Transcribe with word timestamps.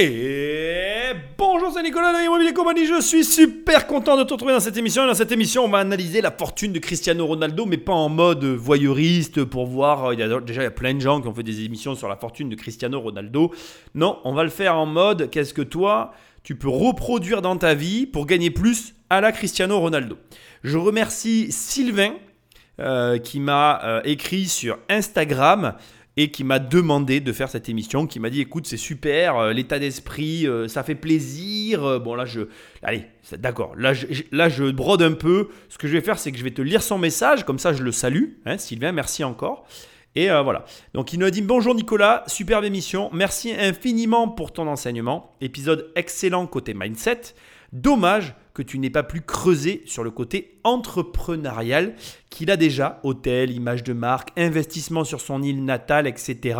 Et 0.00 1.10
bonjour, 1.36 1.72
c'est 1.74 1.82
Nicolas 1.82 2.12
de 2.12 2.24
Immobilier 2.24 2.52
Compagnie. 2.52 2.86
Je 2.86 3.00
suis 3.00 3.24
super 3.24 3.88
content 3.88 4.16
de 4.16 4.22
te 4.22 4.32
retrouver 4.32 4.52
dans 4.52 4.60
cette 4.60 4.76
émission. 4.76 5.02
Et 5.02 5.08
dans 5.08 5.14
cette 5.14 5.32
émission, 5.32 5.64
on 5.64 5.68
va 5.68 5.78
analyser 5.78 6.20
la 6.20 6.30
fortune 6.30 6.72
de 6.72 6.78
Cristiano 6.78 7.26
Ronaldo, 7.26 7.66
mais 7.66 7.78
pas 7.78 7.94
en 7.94 8.08
mode 8.08 8.44
voyeuriste 8.44 9.42
pour 9.42 9.66
voir. 9.66 10.04
A, 10.04 10.14
déjà, 10.14 10.38
il 10.38 10.62
y 10.62 10.66
a 10.66 10.70
plein 10.70 10.94
de 10.94 11.00
gens 11.00 11.20
qui 11.20 11.26
ont 11.26 11.34
fait 11.34 11.42
des 11.42 11.64
émissions 11.64 11.96
sur 11.96 12.08
la 12.08 12.14
fortune 12.14 12.48
de 12.48 12.54
Cristiano 12.54 13.00
Ronaldo. 13.00 13.52
Non, 13.96 14.20
on 14.22 14.34
va 14.34 14.44
le 14.44 14.50
faire 14.50 14.76
en 14.76 14.86
mode 14.86 15.30
qu'est-ce 15.30 15.52
que 15.52 15.62
toi, 15.62 16.12
tu 16.44 16.54
peux 16.54 16.68
reproduire 16.68 17.42
dans 17.42 17.56
ta 17.56 17.74
vie 17.74 18.06
pour 18.06 18.26
gagner 18.26 18.50
plus 18.50 18.94
à 19.10 19.20
la 19.20 19.32
Cristiano 19.32 19.80
Ronaldo. 19.80 20.16
Je 20.62 20.78
remercie 20.78 21.50
Sylvain 21.50 22.12
euh, 22.78 23.18
qui 23.18 23.40
m'a 23.40 23.80
euh, 23.82 24.00
écrit 24.04 24.44
sur 24.44 24.78
Instagram 24.88 25.74
et 26.18 26.32
qui 26.32 26.42
m'a 26.42 26.58
demandé 26.58 27.20
de 27.20 27.32
faire 27.32 27.48
cette 27.48 27.68
émission, 27.68 28.08
qui 28.08 28.18
m'a 28.18 28.28
dit 28.28 28.40
écoute 28.40 28.66
c'est 28.66 28.76
super, 28.76 29.36
euh, 29.36 29.52
l'état 29.52 29.78
d'esprit, 29.78 30.48
euh, 30.48 30.66
ça 30.66 30.82
fait 30.82 30.96
plaisir. 30.96 31.84
Euh, 31.84 31.98
bon 32.00 32.16
là 32.16 32.24
je, 32.24 32.40
allez 32.82 33.04
d'accord, 33.38 33.76
là 33.76 33.94
je, 33.94 34.06
là 34.32 34.48
je 34.48 34.64
brode 34.64 35.00
un 35.00 35.12
peu. 35.12 35.48
Ce 35.68 35.78
que 35.78 35.86
je 35.86 35.92
vais 35.92 36.00
faire 36.00 36.18
c'est 36.18 36.32
que 36.32 36.38
je 36.38 36.42
vais 36.42 36.50
te 36.50 36.60
lire 36.60 36.82
son 36.82 36.98
message, 36.98 37.44
comme 37.44 37.60
ça 37.60 37.72
je 37.72 37.84
le 37.84 37.92
salue. 37.92 38.32
Hein, 38.46 38.58
Sylvain, 38.58 38.90
merci 38.90 39.22
encore. 39.22 39.64
Et 40.16 40.26
voilà. 40.26 40.64
Donc 40.94 41.12
il 41.12 41.20
nous 41.20 41.26
a 41.26 41.30
dit 41.30 41.42
bonjour 41.42 41.76
Nicolas, 41.76 42.24
superbe 42.26 42.64
émission, 42.64 43.10
merci 43.12 43.52
infiniment 43.52 44.26
pour 44.26 44.52
ton 44.52 44.66
enseignement, 44.66 45.36
épisode 45.40 45.92
excellent 45.94 46.48
côté 46.48 46.74
mindset. 46.74 47.20
Dommage 47.72 48.34
que 48.58 48.62
tu 48.64 48.80
n'aies 48.80 48.90
pas 48.90 49.04
plus 49.04 49.20
creusé 49.20 49.82
sur 49.86 50.02
le 50.02 50.10
côté 50.10 50.58
entrepreneurial 50.64 51.94
qu'il 52.28 52.50
a 52.50 52.56
déjà, 52.56 52.98
hôtel, 53.04 53.52
image 53.52 53.84
de 53.84 53.92
marque, 53.92 54.30
investissement 54.36 55.04
sur 55.04 55.20
son 55.20 55.44
île 55.44 55.64
natale, 55.64 56.08
etc. 56.08 56.58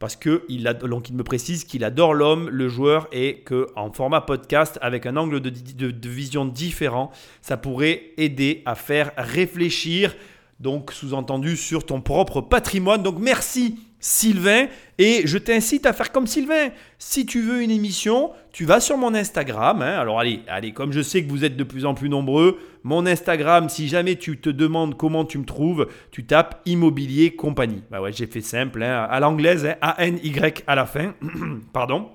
Parce 0.00 0.16
que 0.16 0.44
il, 0.48 0.64
donc 0.64 1.08
il 1.08 1.14
me 1.14 1.22
précise 1.22 1.62
qu'il 1.62 1.84
adore 1.84 2.12
l'homme, 2.12 2.48
le 2.48 2.68
joueur, 2.68 3.06
et 3.12 3.42
que 3.44 3.68
en 3.76 3.92
format 3.92 4.22
podcast, 4.22 4.80
avec 4.82 5.06
un 5.06 5.16
angle 5.16 5.40
de 5.40 6.08
vision 6.08 6.44
différent, 6.44 7.12
ça 7.40 7.56
pourrait 7.56 8.10
aider 8.16 8.62
à 8.66 8.74
faire 8.74 9.12
réfléchir, 9.16 10.16
donc 10.58 10.90
sous-entendu 10.90 11.56
sur 11.56 11.86
ton 11.86 12.00
propre 12.00 12.40
patrimoine. 12.40 13.04
Donc 13.04 13.20
merci 13.20 13.78
Sylvain. 14.00 14.66
Et 14.98 15.22
je 15.26 15.38
t'incite 15.38 15.86
à 15.86 15.92
faire 15.92 16.10
comme 16.10 16.26
Sylvain. 16.26 16.70
Si 16.98 17.24
tu 17.26 17.42
veux 17.42 17.62
une 17.62 17.70
émission, 17.70 18.32
tu 18.52 18.64
vas 18.64 18.80
sur 18.80 18.96
mon 18.96 19.14
Instagram. 19.14 19.82
Hein. 19.82 19.98
Alors 19.98 20.18
allez, 20.18 20.40
allez, 20.48 20.72
comme 20.72 20.92
je 20.92 21.00
sais 21.00 21.22
que 21.22 21.30
vous 21.30 21.44
êtes 21.44 21.56
de 21.56 21.64
plus 21.64 21.86
en 21.86 21.94
plus 21.94 22.08
nombreux, 22.08 22.58
mon 22.82 23.06
Instagram, 23.06 23.68
si 23.68 23.88
jamais 23.88 24.16
tu 24.16 24.38
te 24.38 24.50
demandes 24.50 24.96
comment 24.96 25.24
tu 25.24 25.38
me 25.38 25.44
trouves, 25.44 25.86
tu 26.10 26.24
tapes 26.24 26.60
Immobilier 26.66 27.36
Compagnie. 27.36 27.82
Bah 27.90 28.00
ouais, 28.00 28.12
j'ai 28.12 28.26
fait 28.26 28.40
simple, 28.40 28.82
hein, 28.82 29.06
à 29.08 29.20
l'anglaise, 29.20 29.66
hein, 29.66 29.76
A-N-Y 29.80 30.64
à 30.66 30.74
la 30.74 30.86
fin. 30.86 31.14
Pardon. 31.72 32.10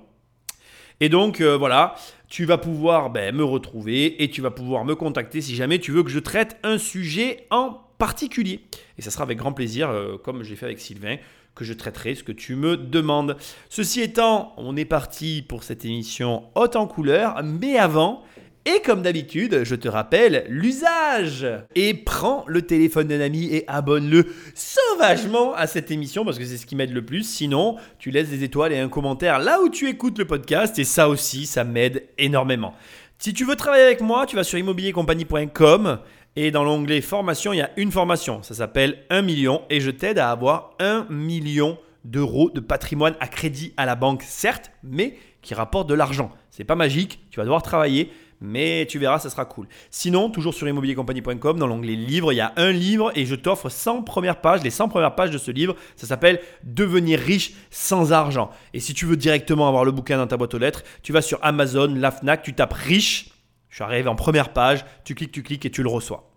Et 1.00 1.08
donc 1.08 1.40
euh, 1.40 1.56
voilà, 1.56 1.94
tu 2.28 2.46
vas 2.46 2.58
pouvoir 2.58 3.10
ben, 3.10 3.34
me 3.34 3.44
retrouver 3.44 4.22
et 4.22 4.30
tu 4.30 4.40
vas 4.40 4.50
pouvoir 4.50 4.84
me 4.84 4.94
contacter 4.94 5.40
si 5.40 5.54
jamais 5.54 5.78
tu 5.78 5.92
veux 5.92 6.02
que 6.02 6.10
je 6.10 6.18
traite 6.18 6.56
un 6.62 6.78
sujet 6.78 7.46
en 7.50 7.80
particulier. 7.98 8.60
Et 8.98 9.02
ça 9.02 9.10
sera 9.10 9.24
avec 9.24 9.38
grand 9.38 9.52
plaisir, 9.52 9.90
euh, 9.90 10.16
comme 10.16 10.42
j'ai 10.42 10.56
fait 10.56 10.66
avec 10.66 10.80
Sylvain 10.80 11.16
que 11.56 11.64
je 11.64 11.72
traiterai 11.72 12.14
ce 12.14 12.22
que 12.22 12.32
tu 12.32 12.54
me 12.54 12.76
demandes. 12.76 13.36
Ceci 13.68 14.02
étant, 14.02 14.52
on 14.58 14.76
est 14.76 14.84
parti 14.84 15.42
pour 15.48 15.64
cette 15.64 15.84
émission 15.84 16.44
haute 16.54 16.76
en 16.76 16.86
couleur, 16.86 17.42
mais 17.42 17.78
avant, 17.78 18.22
et 18.66 18.82
comme 18.84 19.00
d'habitude, 19.00 19.62
je 19.62 19.76
te 19.76 19.88
rappelle 19.88 20.44
l'usage. 20.48 21.46
Et 21.76 21.94
prends 21.94 22.44
le 22.48 22.62
téléphone 22.62 23.06
d'un 23.06 23.20
ami 23.20 23.46
et 23.46 23.64
abonne-le 23.68 24.26
sauvagement 24.54 25.54
à 25.54 25.68
cette 25.68 25.92
émission 25.92 26.24
parce 26.24 26.36
que 26.36 26.44
c'est 26.44 26.56
ce 26.56 26.66
qui 26.66 26.74
m'aide 26.74 26.92
le 26.92 27.04
plus. 27.04 27.22
Sinon, 27.22 27.76
tu 28.00 28.10
laisses 28.10 28.28
des 28.28 28.42
étoiles 28.42 28.72
et 28.72 28.78
un 28.78 28.88
commentaire 28.88 29.38
là 29.38 29.60
où 29.62 29.68
tu 29.68 29.88
écoutes 29.88 30.18
le 30.18 30.24
podcast 30.24 30.78
et 30.80 30.84
ça 30.84 31.08
aussi, 31.08 31.46
ça 31.46 31.62
m'aide 31.62 32.08
énormément. 32.18 32.74
Si 33.18 33.32
tu 33.32 33.44
veux 33.44 33.56
travailler 33.56 33.84
avec 33.84 34.00
moi, 34.00 34.26
tu 34.26 34.34
vas 34.34 34.44
sur 34.44 34.58
immobiliercompagnie.com 34.58 36.00
et 36.36 36.50
dans 36.50 36.64
l'onglet 36.64 37.00
formation, 37.00 37.52
il 37.52 37.56
y 37.56 37.62
a 37.62 37.70
une 37.76 37.90
formation. 37.90 38.42
Ça 38.42 38.54
s'appelle 38.54 38.98
1 39.08 39.22
million 39.22 39.62
et 39.70 39.80
je 39.80 39.90
t'aide 39.90 40.18
à 40.18 40.30
avoir 40.30 40.72
1 40.78 41.06
million 41.08 41.78
d'euros 42.04 42.50
de 42.50 42.60
patrimoine 42.60 43.16
à 43.20 43.26
crédit 43.26 43.72
à 43.76 43.86
la 43.86 43.96
banque, 43.96 44.22
certes, 44.22 44.70
mais 44.82 45.16
qui 45.42 45.54
rapporte 45.54 45.88
de 45.88 45.94
l'argent. 45.94 46.30
C'est 46.50 46.64
pas 46.64 46.74
magique, 46.74 47.20
tu 47.30 47.38
vas 47.40 47.44
devoir 47.44 47.62
travailler, 47.62 48.12
mais 48.40 48.86
tu 48.86 48.98
verras, 48.98 49.18
ça 49.18 49.30
sera 49.30 49.46
cool. 49.46 49.66
Sinon, 49.90 50.28
toujours 50.30 50.52
sur 50.52 50.68
immobiliercompagnie.com, 50.68 51.58
dans 51.58 51.66
l'onglet 51.66 51.94
livre, 51.94 52.32
il 52.32 52.36
y 52.36 52.40
a 52.40 52.52
un 52.56 52.70
livre 52.70 53.12
et 53.14 53.24
je 53.24 53.34
t'offre 53.34 53.70
100 53.70 54.02
premières 54.02 54.40
pages. 54.40 54.62
Les 54.62 54.70
100 54.70 54.88
premières 54.88 55.14
pages 55.14 55.30
de 55.30 55.38
ce 55.38 55.50
livre, 55.50 55.74
ça 55.96 56.06
s'appelle 56.06 56.40
Devenir 56.64 57.18
riche 57.18 57.52
sans 57.70 58.12
argent. 58.12 58.50
Et 58.74 58.80
si 58.80 58.92
tu 58.92 59.06
veux 59.06 59.16
directement 59.16 59.68
avoir 59.68 59.84
le 59.84 59.92
bouquin 59.92 60.18
dans 60.18 60.26
ta 60.26 60.36
boîte 60.36 60.54
aux 60.54 60.58
lettres, 60.58 60.82
tu 61.02 61.12
vas 61.12 61.22
sur 61.22 61.38
Amazon, 61.42 61.94
la 61.94 62.10
Fnac, 62.10 62.42
tu 62.42 62.52
tapes 62.52 62.74
riche 62.74 63.30
je 63.76 63.84
suis 63.84 63.92
arrivé 63.92 64.08
en 64.08 64.14
première 64.14 64.54
page, 64.54 64.86
tu 65.04 65.14
cliques, 65.14 65.32
tu 65.32 65.42
cliques 65.42 65.66
et 65.66 65.70
tu 65.70 65.82
le 65.82 65.90
reçois. 65.90 66.30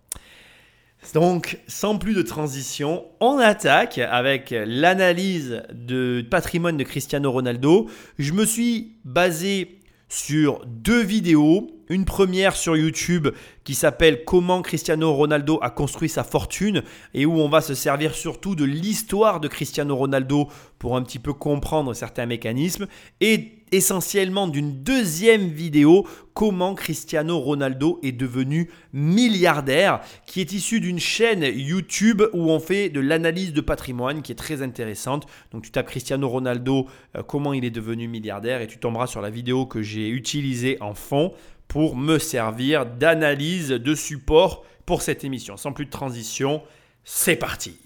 Donc, 1.14 1.58
sans 1.66 1.96
plus 1.96 2.12
de 2.12 2.20
transition, 2.20 3.06
on 3.18 3.38
attaque 3.38 3.96
avec 3.96 4.50
l'analyse 4.50 5.62
de 5.72 6.22
patrimoine 6.30 6.76
de 6.76 6.84
Cristiano 6.84 7.32
Ronaldo. 7.32 7.88
Je 8.18 8.34
me 8.34 8.44
suis 8.44 8.98
basé 9.06 9.80
sur 10.10 10.60
deux 10.66 11.02
vidéos. 11.02 11.70
Une 11.88 12.04
première 12.04 12.54
sur 12.54 12.76
YouTube 12.76 13.28
qui 13.64 13.74
s'appelle 13.74 14.24
Comment 14.26 14.60
Cristiano 14.60 15.12
Ronaldo 15.12 15.58
a 15.62 15.70
construit 15.70 16.10
sa 16.10 16.24
fortune 16.24 16.82
et 17.14 17.24
où 17.24 17.40
on 17.40 17.48
va 17.48 17.62
se 17.62 17.74
servir 17.74 18.14
surtout 18.14 18.54
de 18.54 18.64
l'histoire 18.64 19.40
de 19.40 19.48
Cristiano 19.48 19.96
Ronaldo 19.96 20.48
pour 20.78 20.94
un 20.94 21.02
petit 21.02 21.18
peu 21.18 21.32
comprendre 21.32 21.94
certains 21.94 22.26
mécanismes. 22.26 22.86
Et 23.22 23.59
essentiellement 23.72 24.48
d'une 24.48 24.82
deuxième 24.82 25.48
vidéo, 25.48 26.06
comment 26.34 26.74
Cristiano 26.74 27.38
Ronaldo 27.38 27.98
est 28.02 28.12
devenu 28.12 28.70
milliardaire, 28.92 30.00
qui 30.26 30.40
est 30.40 30.52
issue 30.52 30.80
d'une 30.80 30.98
chaîne 30.98 31.42
YouTube 31.42 32.22
où 32.32 32.50
on 32.50 32.60
fait 32.60 32.88
de 32.88 33.00
l'analyse 33.00 33.52
de 33.52 33.60
patrimoine 33.60 34.22
qui 34.22 34.32
est 34.32 34.36
très 34.36 34.62
intéressante. 34.62 35.26
Donc 35.52 35.62
tu 35.62 35.70
tapes 35.70 35.86
Cristiano 35.86 36.28
Ronaldo, 36.28 36.86
euh, 37.16 37.22
comment 37.22 37.52
il 37.52 37.64
est 37.64 37.70
devenu 37.70 38.08
milliardaire, 38.08 38.60
et 38.60 38.66
tu 38.66 38.78
tomberas 38.78 39.06
sur 39.06 39.20
la 39.20 39.30
vidéo 39.30 39.66
que 39.66 39.82
j'ai 39.82 40.08
utilisée 40.08 40.76
en 40.80 40.94
fond 40.94 41.32
pour 41.68 41.96
me 41.96 42.18
servir 42.18 42.86
d'analyse 42.86 43.68
de 43.68 43.94
support 43.94 44.64
pour 44.86 45.02
cette 45.02 45.22
émission. 45.22 45.56
Sans 45.56 45.72
plus 45.72 45.86
de 45.86 45.90
transition, 45.90 46.62
c'est 47.04 47.36
parti. 47.36 47.76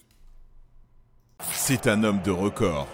C'est 1.52 1.86
un 1.86 2.02
homme 2.04 2.20
de 2.24 2.30
record. 2.30 2.88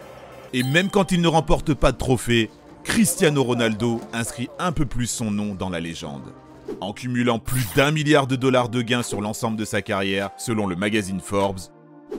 Et 0.53 0.65
même 0.65 0.91
quand 0.91 1.12
il 1.12 1.21
ne 1.21 1.28
remporte 1.28 1.75
pas 1.75 1.93
de 1.93 1.97
trophée, 1.97 2.51
Cristiano 2.91 3.45
Ronaldo 3.45 4.01
inscrit 4.12 4.49
un 4.59 4.73
peu 4.73 4.84
plus 4.84 5.06
son 5.06 5.31
nom 5.31 5.55
dans 5.55 5.71
la 5.71 5.78
légende. 5.78 6.34
En 6.81 6.93
cumulant 6.93 7.39
plus 7.39 7.65
d'un 7.77 7.93
milliard 7.93 8.27
de 8.27 8.34
dollars 8.34 8.69
de 8.69 8.83
gains 8.83 9.05
sur 9.05 9.21
l'ensemble 9.21 9.56
de 9.56 9.65
sa 9.65 9.81
carrière, 9.81 10.31
selon 10.37 10.67
le 10.67 10.75
magazine 10.75 11.21
Forbes, 11.21 11.61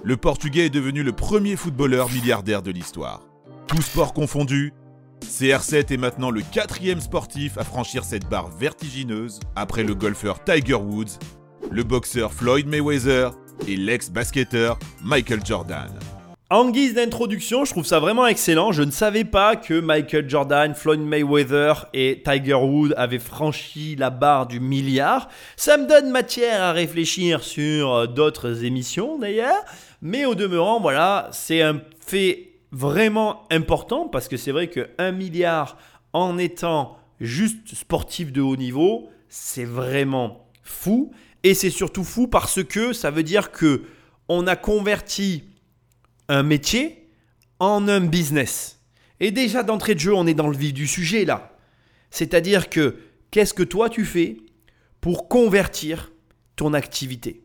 le 0.02 0.16
Portugais 0.16 0.68
est 0.68 0.70
devenu 0.70 1.04
le 1.04 1.12
premier 1.12 1.58
footballeur 1.58 2.09
milliardaire 2.09 2.62
de 2.62 2.72
l'histoire. 2.72 3.22
Tout 3.68 3.82
sport 3.82 4.14
confondu, 4.14 4.74
CR7 5.26 5.92
est 5.94 5.98
maintenant 5.98 6.32
le 6.32 6.42
quatrième 6.42 7.02
sportif 7.02 7.58
à 7.58 7.66
franchir 7.66 8.06
cette 8.06 8.30
barre 8.30 8.50
vertigineuse 8.50 9.42
après 9.58 9.84
le 9.84 9.94
golfeur 9.94 10.42
Tiger 10.42 10.76
Woods, 10.76 11.20
le 11.70 11.84
boxeur 11.84 12.32
Floyd 12.32 12.66
Mayweather 12.68 13.32
et 13.68 13.76
l'ex-basketteur 13.76 14.80
Michael 15.03 15.46
Jordan. 15.46 15.92
En 16.52 16.70
guise 16.70 16.96
d'introduction, 16.96 17.64
je 17.64 17.72
trouve 17.72 17.86
ça 17.86 18.02
vraiment 18.02 18.28
excellent. 18.28 18.74
Je 18.74 18.84
ne 18.84 18.92
savais 18.92 19.24
pas 19.24 19.56
que 19.56 19.80
Michael 19.80 20.30
Jordan, 20.30 20.76
Floyd 20.76 21.00
Mayweather 21.00 21.88
et 21.94 22.22
Tiger 22.26 22.56
Woods 22.56 22.92
avaient 22.98 23.20
franchi 23.20 23.96
la 23.96 24.10
barre 24.10 24.48
du 24.48 24.60
milliard. 24.60 25.30
Ça 25.56 25.78
me 25.78 25.88
donne 25.88 26.12
matière 26.12 26.62
à 26.62 26.74
réfléchir 26.74 27.42
sur 27.42 27.94
euh, 27.94 28.06
d'autres 28.06 28.66
émissions 28.66 29.18
d'ailleurs. 29.18 29.64
Mais 30.02 30.26
au 30.26 30.36
demeurant, 30.36 30.82
voilà, 30.82 31.30
c'est 31.32 31.62
un 31.62 31.80
fait 32.06 32.50
vraiment 32.74 33.44
important 33.50 34.10
parce 34.10 34.28
que 34.28 34.36
c'est 34.36 34.52
vrai 34.52 34.68
que 34.68 34.90
1 34.98 35.14
milliard 35.14 35.78
en 36.12 36.38
étant 36.38 36.97
juste 37.22 37.76
sportif 37.76 38.34
de 38.34 38.42
haut 38.42 38.58
niveau, 38.58 39.08
c'est 39.30 39.64
vraiment 39.64 40.50
fou. 40.64 41.14
Et 41.44 41.54
c'est 41.54 41.70
surtout 41.70 42.04
fou 42.04 42.28
parce 42.28 42.62
que 42.62 42.92
ça 42.92 43.09
veut 43.09 43.24
dire 43.24 43.54
que 43.54 43.84
on 44.28 44.47
a 44.47 44.58
converti 44.58 45.46
un 46.32 46.44
métier 46.44 47.10
en 47.60 47.90
un 47.90 48.00
business. 48.00 48.80
Et 49.20 49.32
déjà 49.32 49.64
d'entrée 49.64 49.96
de 49.96 50.00
jeu, 50.00 50.16
on 50.16 50.26
est 50.26 50.34
dans 50.34 50.48
le 50.48 50.56
vif 50.56 50.74
du 50.74 50.88
sujet 50.88 51.26
là. 51.26 51.58
C'est-à-dire 52.10 52.70
que 52.70 52.98
qu'est-ce 53.32 53.54
que 53.54 53.64
toi 53.64 53.90
tu 53.90 54.06
fais 54.06 54.38
pour 55.02 55.28
convertir 55.28 56.12
ton 56.56 56.74
activité? 56.74 57.44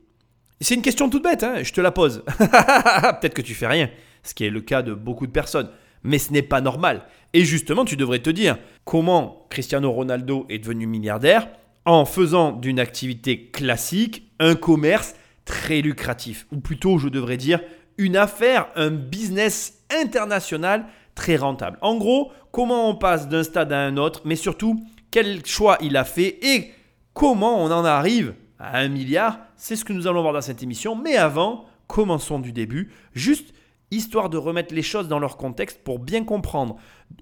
C'est 0.61 0.77
une 0.77 0.83
question 0.83 1.11
toute 1.11 1.25
bête, 1.25 1.43
hein, 1.43 1.63
je 1.65 1.73
te 1.73 1.81
la 1.81 1.91
pose. 1.91 2.23
Peut-être 2.39 3.35
que 3.35 3.43
tu 3.43 3.55
fais 3.55 3.67
rien, 3.67 3.91
ce 4.23 4.35
qui 4.35 4.45
est 4.45 4.51
le 4.51 4.61
cas 4.61 4.83
de 4.83 4.95
beaucoup 4.95 5.27
de 5.27 5.33
personnes. 5.33 5.69
Mais 6.05 6.19
ce 6.19 6.33
n'est 6.33 6.43
pas 6.43 6.61
normal. 6.61 7.07
Et 7.33 7.45
justement, 7.45 7.85
tu 7.85 7.97
devrais 7.97 8.21
te 8.21 8.31
dire 8.31 8.57
comment 8.85 9.47
Cristiano 9.51 9.91
Ronaldo 9.91 10.47
est 10.49 10.61
devenu 10.61 10.87
milliardaire 10.87 11.49
en 11.85 12.05
faisant 12.05 12.53
d'une 12.53 12.79
activité 12.79 13.49
classique 13.51 14.31
un 14.39 14.55
commerce 14.55 15.17
très 15.45 15.81
lucratif? 15.81 16.47
Ou 16.53 16.61
plutôt, 16.61 16.99
je 16.99 17.09
devrais 17.09 17.37
dire, 17.37 17.61
une 17.99 18.17
affaire, 18.17 18.69
un 18.77 18.91
business 18.91 19.83
international 19.91 20.87
très 21.15 21.37
rentable. 21.37 21.79
En 21.81 21.97
gros, 21.97 22.33
comment 22.53 22.89
on 22.89 22.95
passe 22.95 23.29
d'un 23.29 23.43
stade 23.43 23.73
à 23.73 23.81
un 23.81 23.97
autre, 23.97 24.23
mais 24.25 24.37
surtout 24.37 24.81
quel 25.11 25.45
choix 25.47 25.79
il 25.81 25.97
a 25.97 26.05
fait 26.05 26.39
et 26.45 26.73
comment 27.15 27.63
on 27.63 27.71
en 27.71 27.85
arrive 27.85 28.35
à 28.59 28.79
un 28.79 28.89
milliard, 28.89 29.39
c'est 29.57 29.77
ce 29.77 29.85
que 29.85 29.93
nous 29.93 30.07
allons 30.07 30.23
voir 30.23 30.35
dans 30.35 30.41
cette 30.41 30.63
émission. 30.63 30.95
Mais 30.95 31.17
avant, 31.17 31.65
commençons 31.87 32.39
du 32.39 32.53
début, 32.53 32.93
juste 33.15 33.53
histoire 33.91 34.29
de 34.29 34.37
remettre 34.37 34.75
les 34.75 34.83
choses 34.83 35.09
dans 35.09 35.19
leur 35.19 35.37
contexte 35.37 35.83
pour 35.85 35.99
bien 35.99 36.25
comprendre 36.25 36.77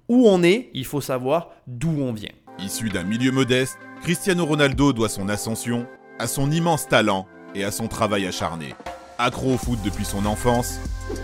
où 0.08 0.28
on 0.28 0.42
est, 0.42 0.70
il 0.74 0.86
faut 0.86 1.00
savoir 1.00 1.50
d'où 1.66 1.90
on 2.00 2.12
vient. 2.12 2.32
Issu 2.58 2.88
d'un 2.88 3.02
milieu 3.02 3.32
modeste, 3.32 3.78
Cristiano 4.02 4.46
Ronaldo 4.46 4.92
doit 4.92 5.08
son 5.08 5.28
ascension 5.28 5.86
à 6.18 6.26
son 6.26 6.50
immense 6.50 6.88
talent 6.88 7.26
et 7.54 7.64
à 7.64 7.70
son 7.70 7.88
travail 7.88 8.26
acharné. 8.26 8.74
Accro 9.18 9.54
au 9.54 9.56
foot 9.56 9.78
depuis 9.84 10.04
son 10.04 10.26
enfance, 10.26 10.80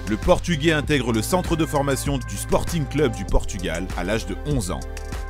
le 0.09 0.17
Portugais 0.17 0.73
intègre 0.73 1.13
le 1.13 1.23
centre 1.23 1.57
de 1.57 1.67
formation 1.67 2.19
du 2.19 2.37
Sporting 2.37 2.87
Club 2.87 3.17
du 3.17 3.25
Portugal 3.25 3.87
à 3.97 4.05
l'âge 4.05 4.27
de 4.27 4.37
11 4.47 4.71
ans. 4.71 4.81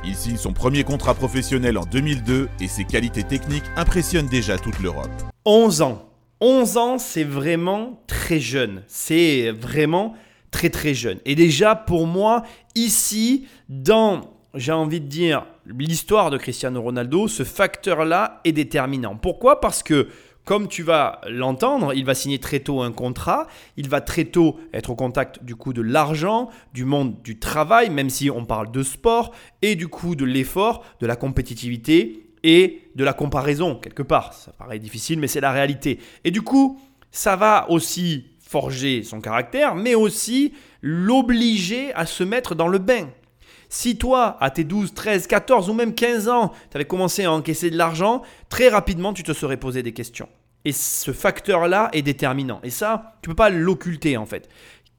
Il 0.05 0.15
signe 0.15 0.37
son 0.37 0.53
premier 0.53 0.83
contrat 0.83 1.15
professionnel 1.15 1.77
en 1.77 1.85
2002 1.85 2.49
et 2.59 2.67
ses 2.67 2.83
qualités 2.83 3.23
techniques 3.23 3.63
impressionnent 3.75 4.27
déjà 4.27 4.57
toute 4.59 4.79
l'Europe. 4.79 5.09
11 5.45 5.81
ans. 5.81 6.09
11 6.39 6.77
ans, 6.77 6.97
c'est 6.99 7.23
vraiment 7.23 8.03
très 8.05 8.39
jeune. 8.39 8.83
C'est 8.87 9.51
vraiment 9.51 10.15
très 10.51 10.69
très 10.69 10.93
jeune. 10.93 11.17
Et 11.25 11.33
déjà, 11.33 11.75
pour 11.75 12.05
moi, 12.05 12.43
ici, 12.75 13.47
dans, 13.69 14.21
j'ai 14.53 14.71
envie 14.71 15.01
de 15.01 15.07
dire, 15.07 15.45
l'histoire 15.65 16.29
de 16.29 16.37
Cristiano 16.37 16.81
Ronaldo, 16.81 17.27
ce 17.27 17.43
facteur-là 17.43 18.41
est 18.43 18.51
déterminant. 18.51 19.15
Pourquoi? 19.15 19.61
Parce 19.61 19.81
que 19.81 20.09
comme 20.45 20.67
tu 20.67 20.83
vas 20.83 21.21
l'entendre, 21.29 21.93
il 21.93 22.05
va 22.05 22.15
signer 22.15 22.39
très 22.39 22.59
tôt 22.59 22.81
un 22.81 22.91
contrat, 22.91 23.47
il 23.77 23.89
va 23.89 24.01
très 24.01 24.25
tôt 24.25 24.59
être 24.73 24.89
au 24.89 24.95
contact 24.95 25.43
du 25.43 25.55
coup 25.55 25.73
de 25.73 25.81
l'argent, 25.81 26.49
du 26.73 26.85
monde 26.85 27.21
du 27.21 27.39
travail, 27.39 27.89
même 27.89 28.09
si 28.09 28.29
on 28.29 28.45
parle 28.45 28.71
de 28.71 28.83
sport, 28.83 29.31
et 29.61 29.75
du 29.75 29.87
coup 29.87 30.15
de 30.15 30.25
l'effort, 30.25 30.83
de 30.99 31.07
la 31.07 31.15
compétitivité 31.15 32.27
et 32.43 32.89
de 32.95 33.03
la 33.03 33.13
comparaison, 33.13 33.75
quelque 33.75 34.03
part. 34.03 34.33
Ça 34.33 34.51
paraît 34.51 34.79
difficile, 34.79 35.19
mais 35.19 35.27
c'est 35.27 35.41
la 35.41 35.51
réalité. 35.51 35.99
Et 36.23 36.31
du 36.31 36.41
coup, 36.41 36.81
ça 37.11 37.35
va 37.35 37.69
aussi 37.69 38.25
forger 38.39 39.03
son 39.03 39.21
caractère, 39.21 39.75
mais 39.75 39.95
aussi 39.95 40.53
l'obliger 40.81 41.93
à 41.93 42.05
se 42.05 42.23
mettre 42.23 42.55
dans 42.55 42.67
le 42.67 42.79
bain. 42.79 43.07
Si 43.73 43.97
toi, 43.97 44.35
à 44.41 44.49
tes 44.49 44.65
12, 44.65 44.93
13, 44.93 45.27
14 45.27 45.69
ou 45.69 45.73
même 45.73 45.95
15 45.95 46.27
ans, 46.27 46.51
tu 46.69 46.75
avais 46.75 46.83
commencé 46.83 47.23
à 47.23 47.31
encaisser 47.31 47.69
de 47.69 47.77
l'argent, 47.77 48.21
très 48.49 48.67
rapidement, 48.67 49.13
tu 49.13 49.23
te 49.23 49.31
serais 49.31 49.55
posé 49.55 49.81
des 49.81 49.93
questions. 49.93 50.27
Et 50.65 50.73
ce 50.73 51.13
facteur-là 51.13 51.89
est 51.93 52.01
déterminant. 52.01 52.59
Et 52.63 52.69
ça, 52.69 53.15
tu 53.21 53.29
ne 53.29 53.31
peux 53.31 53.37
pas 53.37 53.49
l'occulter 53.49 54.17
en 54.17 54.25
fait. 54.25 54.49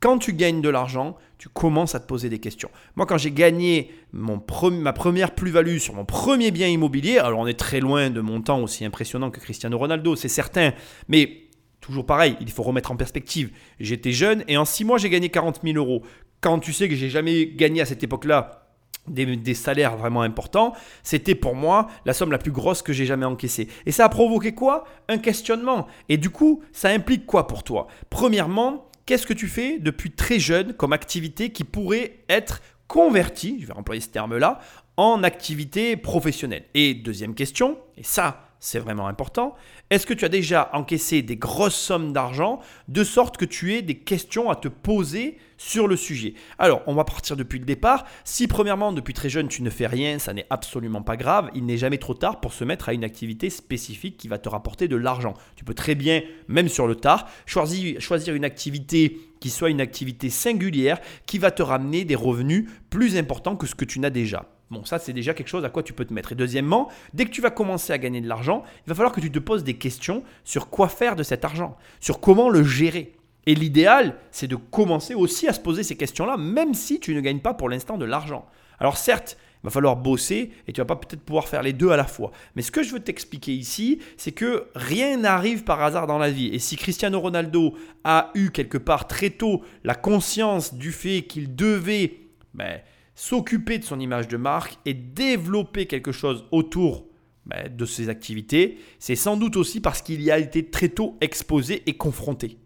Quand 0.01 0.17
tu 0.17 0.33
gagnes 0.33 0.63
de 0.63 0.71
l'argent, 0.71 1.19
tu 1.37 1.51
commences 1.51 1.95
à 1.95 2.01
te 2.01 2.07
poser 2.07 2.31
des 2.31 2.39
questions. 2.39 2.71
Moi, 2.97 3.05
quand 3.05 3.19
j'ai 3.19 3.31
gagné 3.31 3.91
mon 4.13 4.43
ma 4.71 4.95
première 4.95 5.35
plus-value 5.35 5.77
sur 5.77 5.93
mon 5.93 6.07
premier 6.07 6.51
bien 6.51 6.69
immobilier, 6.69 7.19
alors 7.19 7.41
on 7.41 7.47
est 7.47 7.59
très 7.59 7.79
loin 7.79 8.09
de 8.09 8.23
montants 8.23 8.63
aussi 8.63 8.87
impressionnants 8.87 9.31
que 9.31 9.39
Cristiano 9.39 9.77
Ronaldo, 9.77 10.17
c'est 10.17 10.29
certain, 10.29 10.73
mais 11.09 11.43
toujours 11.83 12.07
pareil, 12.07 12.39
il 12.41 12.51
faut 12.51 12.63
remettre 12.63 12.91
en 12.91 12.97
perspective. 12.97 13.51
J'étais 13.81 14.13
jeune 14.13 14.45
et 14.49 14.57
en 14.57 14.65
6 14.65 14.87
mois, 14.87 14.97
j'ai 14.97 15.11
gagné 15.11 15.29
40 15.29 15.61
000 15.63 15.77
euros. 15.77 16.03
Quand 16.41 16.59
tu 16.59 16.73
sais 16.73 16.89
que 16.89 16.97
j'ai 16.97 17.11
jamais 17.11 17.47
gagné 17.47 17.83
à 17.83 17.85
cette 17.85 18.03
époque-là 18.03 18.62
des, 19.09 19.55
salaires 19.55 19.97
vraiment 19.97 20.23
importants, 20.23 20.75
c'était 21.03 21.35
pour 21.35 21.55
moi 21.55 21.89
la 22.05 22.13
somme 22.13 22.31
la 22.31 22.39
plus 22.39 22.53
grosse 22.53 22.83
que 22.83 22.93
j'ai 22.93 23.07
jamais 23.07 23.27
encaissée. 23.27 23.69
Et 23.87 23.93
ça 23.93 24.05
a 24.05 24.09
provoqué 24.09 24.55
quoi? 24.55 24.85
Un 25.09 25.19
questionnement. 25.19 25.87
Et 26.09 26.17
du 26.17 26.31
coup, 26.31 26.63
ça 26.73 26.89
implique 26.89 27.27
quoi 27.27 27.47
pour 27.47 27.65
toi? 27.65 27.89
Premièrement, 28.11 28.87
qu'est-ce 29.07 29.27
que 29.27 29.35
tu 29.35 29.49
fais 29.49 29.79
depuis 29.79 30.13
très 30.13 30.39
jeune 30.39 30.75
comme 30.75 30.93
activité 30.93 31.51
qui 31.51 31.65
pourrait 31.65 32.19
être 32.29 32.63
convertie, 32.87 33.59
je 33.61 33.67
vais 33.67 33.73
employer 33.73 34.01
ce 34.01 34.09
terme-là, 34.09 34.61
en 34.97 35.23
activité 35.23 35.97
professionnelle? 35.97 36.65
Et 36.75 36.95
deuxième 36.95 37.35
question, 37.35 37.79
et 37.97 38.05
ça 38.05 38.52
c'est 38.65 38.79
vraiment 38.79 39.09
important, 39.09 39.57
est-ce 39.91 40.07
que 40.07 40.15
tu 40.15 40.25
as 40.25 40.29
déjà 40.29 40.71
encaissé 40.73 41.21
des 41.21 41.35
grosses 41.35 41.75
sommes 41.75 42.13
d'argent 42.13 42.61
de 42.87 43.03
sorte 43.03 43.37
que 43.37 43.45
tu 43.45 43.75
aies 43.75 43.83
des 43.83 43.97
questions 43.97 44.51
à 44.51 44.55
te 44.55 44.69
poser 44.69 45.37
sur 45.59 45.89
le 45.89 45.97
sujet? 45.97 46.35
Alors, 46.61 46.83
on 46.87 46.95
va 46.95 47.03
partir 47.03 47.37
depuis 47.37 47.59
le 47.59 47.65
départ. 47.65 48.05
Si 48.23 48.47
premièrement, 48.47 48.93
depuis 48.93 49.15
très 49.15 49.29
jeune, 49.29 49.49
tu 49.49 49.65
ne 49.65 49.69
fais 49.69 49.89
rien, 49.89 50.21
ça 50.21 50.33
n'est 50.33 50.47
absolument 50.49 51.03
pas 51.03 51.17
grave. 51.17 51.51
Il 51.57 51.67
n'est 51.67 51.77
jamais 51.77 51.99
trop 51.99 52.15
tard 52.15 52.41
pour 52.41 52.53
se 52.53 52.63
mettre 52.63 52.89
à 52.89 52.93
une 52.93 53.03
activité 53.03 53.51
spécifique 53.51 54.17
qui 54.17 54.29
va 54.29 54.39
te 54.39 54.49
rapporter 54.49 54.87
de 54.87 54.95
l'argent. 54.95 55.35
Tu 55.57 55.65
peux 55.65 55.75
très 55.75 55.97
bien, 55.97 56.23
même 56.47 56.69
sur 56.69 56.87
le 56.87 56.95
tard, 56.95 57.29
choisir, 57.47 57.99
une 58.33 58.45
activité 58.45 59.19
qui 59.41 59.51
soit 59.51 59.71
une 59.71 59.81
activité 59.81 60.31
singulière 60.31 61.01
qui 61.27 61.39
va 61.39 61.51
te 61.51 61.65
ramener 61.65 62.05
des 62.05 62.15
revenus 62.15 62.71
plus 62.91 63.17
importants 63.17 63.57
que 63.57 63.67
ce 63.67 63.75
que 63.75 63.85
tu 63.85 63.99
n'as 63.99 64.11
déjà. 64.11 64.52
Bon, 64.73 64.87
ça, 64.87 64.99
c'est 64.99 65.13
déjà 65.13 65.35
quelque 65.35 65.49
chose 65.49 65.67
à 65.67 65.69
quoi 65.69 65.83
tu 65.83 65.93
peux 65.93 66.07
te 66.07 66.15
mettre. 66.15 66.33
Et 66.33 66.35
deuxièmement, 66.35 66.89
dès 67.13 67.27
que 67.27 67.31
tu 67.31 67.43
vas 67.43 67.51
commencer 67.51 67.93
à 67.93 67.99
gagner 67.99 68.23
de 68.23 68.27
l'argent, 68.27 68.63
il 68.87 68.89
va 68.89 68.95
falloir 68.95 69.13
que 69.13 69.21
tu 69.21 69.31
te 69.31 69.39
poses 69.39 69.65
des 69.65 69.75
questions 69.75 70.25
sur 70.45 70.71
quoi 70.71 70.89
faire 70.89 71.15
de 71.15 71.23
cet 71.23 71.45
argent, 71.45 71.77
sur 72.01 72.21
comment 72.21 72.49
le 72.49 72.63
gérer. 72.63 73.13
Et 73.45 73.55
l'idéal, 73.55 74.17
c'est 74.31 74.47
de 74.47 74.57
commencer 74.57 75.15
aussi 75.15 75.47
à 75.47 75.53
se 75.53 75.61
poser 75.61 75.83
ces 75.83 75.97
questions-là, 75.97 76.39
même 76.39 76.73
si 76.73 77.01
tu 77.01 77.15
ne 77.15 77.21
gagnes 77.21 77.41
pas 77.41 77.53
pour 77.53 77.69
l'instant 77.69 77.99
de 77.99 78.07
l'argent. 78.07 78.47
Alors 78.79 78.97
certes, 78.97 79.37
il 79.63 79.65
va 79.67 79.71
falloir 79.71 79.97
bosser 79.97 80.53
et 80.67 80.73
tu 80.73 80.81
vas 80.81 80.87
pas 80.87 80.97
peut-être 80.97 81.21
pouvoir 81.21 81.49
faire 81.49 81.63
les 81.63 81.75
deux 81.75 81.91
à 81.91 81.99
la 81.99 82.07
fois. 82.07 82.31
Mais 82.57 82.63
ce 82.63 82.71
que 82.71 82.83
je 82.83 82.95
veux 82.95 83.01
t'expliquer 83.01 83.53
ici, 83.53 83.99
c'est 84.17 84.33
que 84.33 84.69
rien 84.75 85.19
n'arrive 85.19 85.65
par 85.65 85.83
hasard 85.83 86.07
dans 86.07 86.19
la 86.19 86.31
vie. 86.31 86.47
Et 86.47 86.59
si 86.59 86.77
Cristiano 86.77 87.21
Ronaldo 87.21 87.77
a 88.05 88.31
eu 88.35 88.51
quelque 88.51 88.79
part 88.79 89.07
très 89.07 89.29
tôt 89.29 89.63
la 89.85 89.95
conscience 89.95 90.73
du 90.73 90.93
fait 90.93 91.25
qu'il 91.25 91.55
devait 91.55 92.21
ben, 92.55 92.81
s'occuper 93.15 93.79
de 93.79 93.85
son 93.85 94.01
image 94.01 94.29
de 94.29 94.37
marque 94.37 94.79
et 94.85 94.95
développer 94.95 95.87
quelque 95.87 96.13
chose 96.13 96.47
autour 96.51 97.07
ben, 97.47 97.75
de 97.75 97.85
ses 97.85 98.09
activités, 98.09 98.79
c'est 98.99 99.17
sans 99.17 99.37
doute 99.37 99.57
aussi 99.57 99.81
parce 99.81 100.03
qu'il 100.03 100.23
y 100.23 100.31
a 100.31 100.39
été 100.39 100.71
très 100.71 100.89
tôt 100.89 101.17
exposé 101.21 101.83
et 101.87 101.97
confronté. 101.97 102.59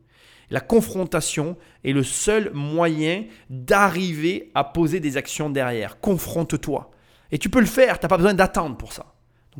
La 0.50 0.60
confrontation 0.60 1.56
est 1.84 1.92
le 1.92 2.02
seul 2.02 2.52
moyen 2.54 3.24
d'arriver 3.50 4.52
à 4.54 4.64
poser 4.64 5.00
des 5.00 5.16
actions 5.16 5.50
derrière. 5.50 6.00
Confronte-toi. 6.00 6.90
Et 7.32 7.38
tu 7.38 7.48
peux 7.48 7.60
le 7.60 7.66
faire, 7.66 7.98
tu 7.98 8.04
n'as 8.04 8.08
pas 8.08 8.16
besoin 8.16 8.34
d'attendre 8.34 8.76
pour 8.76 8.92
ça. 8.92 9.14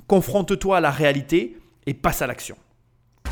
confronte-toi 0.07 0.77
à 0.77 0.81
la 0.81 0.91
réalité 0.91 1.57
et 1.87 1.95
passe 1.95 2.23
à 2.23 2.27
l'action. 2.27 2.57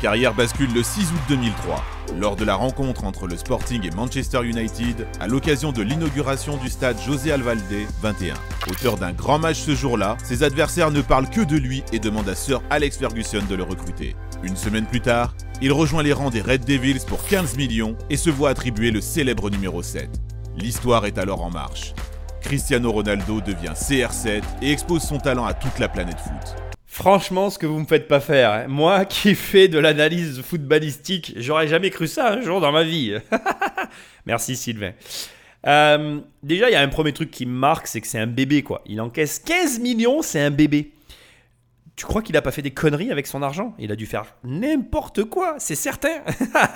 Carrière 0.05 0.35
bascule 0.35 0.71
le 0.71 0.83
6 0.83 1.01
août 1.01 1.21
2003, 1.29 1.83
lors 2.19 2.35
de 2.35 2.45
la 2.45 2.53
rencontre 2.53 3.05
entre 3.05 3.25
le 3.25 3.35
Sporting 3.37 3.87
et 3.87 3.95
Manchester 3.95 4.43
United, 4.43 5.07
à 5.19 5.25
l'occasion 5.25 5.71
de 5.71 5.81
l'inauguration 5.81 6.57
du 6.57 6.69
stade 6.69 7.01
José 7.03 7.31
Alvalde 7.31 7.63
21. 8.03 8.35
Auteur 8.69 8.97
d'un 8.97 9.13
grand 9.13 9.39
match 9.39 9.57
ce 9.57 9.73
jour-là, 9.73 10.15
ses 10.23 10.43
adversaires 10.43 10.91
ne 10.91 11.01
parlent 11.01 11.27
que 11.27 11.41
de 11.41 11.57
lui 11.57 11.83
et 11.91 11.97
demandent 11.97 12.29
à 12.29 12.35
Sir 12.35 12.61
Alex 12.69 12.99
Ferguson 12.99 13.41
de 13.49 13.55
le 13.55 13.63
recruter. 13.63 14.15
Une 14.43 14.55
semaine 14.55 14.85
plus 14.85 15.01
tard, 15.01 15.33
il 15.59 15.71
rejoint 15.71 16.03
les 16.03 16.13
rangs 16.13 16.29
des 16.29 16.41
Red 16.41 16.65
Devils 16.65 17.03
pour 17.07 17.25
15 17.25 17.57
millions 17.57 17.97
et 18.11 18.17
se 18.17 18.29
voit 18.29 18.51
attribuer 18.51 18.91
le 18.91 19.01
célèbre 19.01 19.49
numéro 19.49 19.81
7. 19.81 20.07
L'histoire 20.55 21.07
est 21.07 21.17
alors 21.17 21.41
en 21.41 21.49
marche. 21.49 21.95
Cristiano 22.41 22.91
Ronaldo 22.91 23.41
devient 23.41 23.73
CR7 23.73 24.43
et 24.61 24.71
expose 24.71 25.01
son 25.01 25.17
talent 25.17 25.45
à 25.45 25.55
toute 25.55 25.79
la 25.79 25.89
planète 25.89 26.19
foot. 26.19 26.64
Franchement, 26.95 27.49
ce 27.49 27.59
que 27.59 27.65
vous 27.65 27.77
me 27.77 27.85
faites 27.85 28.07
pas 28.07 28.21
faire, 28.21 28.53
hein. 28.53 28.65
moi 28.69 29.03
qui 29.05 29.35
fais 29.35 29.67
de 29.67 29.77
l'analyse 29.77 30.41
footballistique, 30.41 31.33
j'aurais 31.35 31.67
jamais 31.67 31.89
cru 31.89 32.07
ça 32.07 32.31
un 32.31 32.39
jour 32.39 32.61
dans 32.61 32.71
ma 32.71 32.83
vie. 32.83 33.17
Merci 34.25 34.55
Sylvain. 34.55 34.93
Euh, 35.67 36.21
déjà, 36.41 36.69
il 36.69 36.71
y 36.71 36.77
a 36.77 36.79
un 36.79 36.87
premier 36.87 37.11
truc 37.11 37.31
qui 37.31 37.45
me 37.45 37.51
marque, 37.51 37.87
c'est 37.87 37.99
que 37.99 38.07
c'est 38.07 38.17
un 38.17 38.27
bébé 38.27 38.63
quoi. 38.63 38.81
Il 38.85 39.01
encaisse 39.01 39.39
15 39.39 39.79
millions, 39.79 40.21
c'est 40.21 40.39
un 40.39 40.51
bébé. 40.51 40.93
Tu 41.95 42.05
crois 42.05 42.21
qu'il 42.21 42.35
a 42.35 42.41
pas 42.41 42.51
fait 42.51 42.61
des 42.61 42.71
conneries 42.71 43.09
avec 43.09 43.25
son 43.25 43.41
argent? 43.41 43.73
Il 43.79 43.89
a 43.89 43.95
dû 43.95 44.05
faire 44.05 44.35
n'importe 44.43 45.23
quoi, 45.23 45.55
c'est 45.59 45.75
certain. 45.75 46.21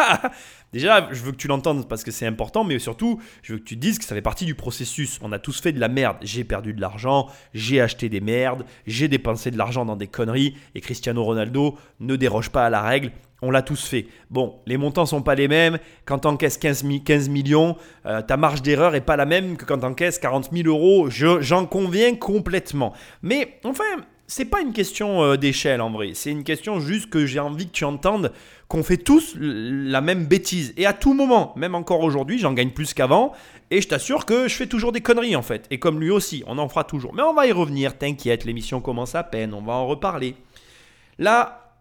Déjà, 0.74 1.10
je 1.12 1.22
veux 1.24 1.34
que 1.34 1.38
tu 1.38 1.50
l'entendes 1.50 1.90
parce 1.90 2.06
que 2.06 2.12
c'est 2.12 2.26
important, 2.26 2.64
mais 2.64 2.80
surtout, 2.80 3.20
je 3.42 3.54
veux 3.54 3.60
que 3.60 3.66
tu 3.66 3.76
dises 3.76 4.00
que 4.00 4.06
ça 4.06 4.16
fait 4.16 4.22
partie 4.22 4.46
du 4.46 4.56
processus. 4.56 5.20
On 5.22 5.34
a 5.34 5.40
tous 5.40 5.60
fait 5.60 5.74
de 5.74 5.80
la 5.80 5.90
merde. 5.90 6.16
J'ai 6.22 6.46
perdu 6.46 6.74
de 6.74 6.80
l'argent, 6.80 7.28
j'ai 7.54 7.82
acheté 7.82 8.08
des 8.08 8.22
merdes, 8.22 8.64
j'ai 8.88 9.10
dépensé 9.10 9.52
de 9.52 9.58
l'argent 9.58 9.84
dans 9.84 9.98
des 9.98 10.08
conneries, 10.08 10.56
et 10.74 10.80
Cristiano 10.80 11.22
Ronaldo 11.22 11.78
ne 12.00 12.16
déroge 12.16 12.50
pas 12.50 12.66
à 12.66 12.70
la 12.70 12.82
règle. 12.82 13.12
On 13.42 13.52
l'a 13.52 13.62
tous 13.62 13.86
fait. 13.86 14.08
Bon, 14.30 14.60
les 14.68 14.78
montants 14.78 15.06
sont 15.06 15.22
pas 15.22 15.36
les 15.36 15.48
mêmes. 15.50 15.80
Quand 16.06 16.20
tu 16.20 16.28
encaisses 16.28 16.58
15, 16.58 16.86
15 17.04 17.30
millions, 17.30 17.76
euh, 18.06 18.22
ta 18.22 18.38
marge 18.38 18.62
d'erreur 18.62 18.96
est 18.96 19.02
pas 19.02 19.16
la 19.18 19.26
même 19.26 19.58
que 19.58 19.66
quand 19.66 19.80
tu 19.80 19.86
encaisses 19.86 20.20
40 20.20 20.50
000 20.54 20.68
euros. 20.68 21.10
J'en 21.10 21.66
conviens 21.66 22.16
complètement. 22.16 22.94
Mais 23.22 23.60
enfin, 23.64 23.84
c'est 24.30 24.46
pas 24.46 24.62
une 24.62 24.74
question 24.74 25.24
euh, 25.24 25.38
d'échelle 25.38 25.82
en 25.82 25.90
vrai. 25.90 26.12
C'est 26.14 26.30
une 26.30 26.44
question 26.44 26.80
juste 26.80 27.10
que 27.10 27.26
j'ai 27.26 27.40
envie 27.40 27.66
que 27.66 27.72
tu 27.72 27.84
entendes 27.84 28.32
qu'on 28.68 28.84
fait 28.84 28.98
tous 28.98 29.36
la 29.36 30.02
même 30.02 30.28
bêtise. 30.28 30.72
Et 30.78 30.86
à 30.86 30.94
tout 30.94 31.16
moment, 31.16 31.52
même 31.56 31.74
encore 31.74 32.02
aujourd'hui, 32.02 32.38
j'en 32.38 32.54
gagne 32.54 32.70
plus 32.70 32.94
qu'avant. 32.94 33.34
Et 33.72 33.82
je 33.82 33.88
t'assure 33.88 34.28
que 34.28 34.48
je 34.48 34.54
fais 34.54 34.68
toujours 34.68 34.92
des 34.92 35.02
conneries 35.02 35.36
en 35.36 35.42
fait. 35.42 35.66
Et 35.72 35.80
comme 35.80 36.00
lui 36.00 36.12
aussi, 36.12 36.44
on 36.46 36.60
en 36.60 36.70
fera 36.70 36.84
toujours. 36.84 37.16
Mais 37.16 37.24
on 37.24 37.34
va 37.34 37.48
y 37.48 37.52
revenir, 37.52 37.98
t'inquiète, 37.98 38.46
l'émission 38.46 38.82
commence 38.82 39.16
à 39.16 39.24
peine, 39.24 39.52
on 39.56 39.64
va 39.64 39.74
en 39.74 39.88
reparler. 39.88 40.36
Là, 41.18 41.74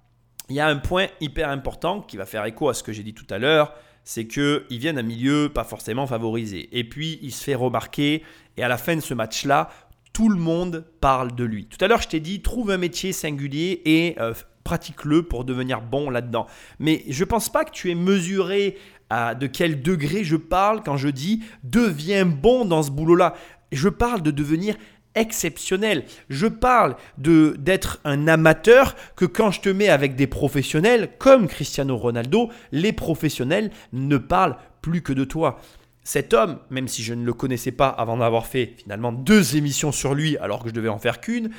il 0.48 0.56
y 0.56 0.60
a 0.60 0.68
un 0.68 0.76
point 0.76 1.08
hyper 1.20 1.50
important 1.50 2.00
qui 2.00 2.16
va 2.16 2.24
faire 2.24 2.46
écho 2.46 2.70
à 2.70 2.74
ce 2.74 2.82
que 2.82 2.94
j'ai 2.94 3.02
dit 3.02 3.12
tout 3.12 3.26
à 3.28 3.36
l'heure. 3.36 3.74
c'est 4.04 4.26
qu'il 4.26 4.64
vient 4.70 4.94
d'un 4.94 5.02
milieu 5.02 5.50
pas 5.50 5.64
forcément 5.64 6.06
favorisé. 6.06 6.70
Et 6.72 6.84
puis, 6.84 7.18
il 7.20 7.30
se 7.30 7.44
fait 7.44 7.54
remarquer. 7.54 8.22
Et 8.56 8.62
à 8.62 8.68
la 8.68 8.78
fin 8.78 8.96
de 8.96 9.02
ce 9.02 9.12
match-là, 9.12 9.68
tout 10.18 10.28
le 10.28 10.34
monde 10.34 10.84
parle 11.00 11.32
de 11.36 11.44
lui. 11.44 11.66
Tout 11.66 11.78
à 11.80 11.86
l'heure, 11.86 12.02
je 12.02 12.08
t'ai 12.08 12.18
dit, 12.18 12.42
trouve 12.42 12.72
un 12.72 12.76
métier 12.76 13.12
singulier 13.12 13.82
et 13.84 14.16
euh, 14.18 14.34
pratique-le 14.64 15.22
pour 15.22 15.44
devenir 15.44 15.80
bon 15.80 16.10
là-dedans. 16.10 16.48
Mais 16.80 17.04
je 17.08 17.22
ne 17.22 17.28
pense 17.28 17.48
pas 17.48 17.64
que 17.64 17.70
tu 17.70 17.88
aies 17.88 17.94
mesuré 17.94 18.76
à 19.10 19.36
de 19.36 19.46
quel 19.46 19.80
degré 19.80 20.24
je 20.24 20.34
parle 20.34 20.82
quand 20.82 20.96
je 20.96 21.06
dis 21.06 21.44
deviens 21.62 22.26
bon 22.26 22.64
dans 22.64 22.82
ce 22.82 22.90
boulot-là. 22.90 23.34
Je 23.70 23.88
parle 23.88 24.22
de 24.22 24.32
devenir 24.32 24.74
exceptionnel. 25.14 26.02
Je 26.28 26.48
parle 26.48 26.96
d'être 27.16 28.00
un 28.02 28.26
amateur 28.26 28.96
que 29.14 29.24
quand 29.24 29.52
je 29.52 29.60
te 29.60 29.68
mets 29.68 29.88
avec 29.88 30.16
des 30.16 30.26
professionnels 30.26 31.10
comme 31.18 31.46
Cristiano 31.46 31.96
Ronaldo, 31.96 32.50
les 32.72 32.92
professionnels 32.92 33.70
ne 33.92 34.16
parlent 34.16 34.56
plus 34.82 35.00
que 35.00 35.12
de 35.12 35.22
toi. 35.22 35.60
Cet 36.08 36.32
homme, 36.32 36.58
même 36.70 36.88
si 36.88 37.02
je 37.02 37.12
ne 37.12 37.22
le 37.22 37.34
connaissais 37.34 37.70
pas 37.70 37.90
avant 37.90 38.16
d'avoir 38.16 38.46
fait 38.46 38.76
finalement 38.78 39.12
deux 39.12 39.56
émissions 39.56 39.92
sur 39.92 40.14
lui 40.14 40.38
alors 40.38 40.62
que 40.62 40.70
je 40.70 40.74
devais 40.74 40.88
en 40.88 40.98
faire 40.98 41.20
qu'une, 41.20 41.50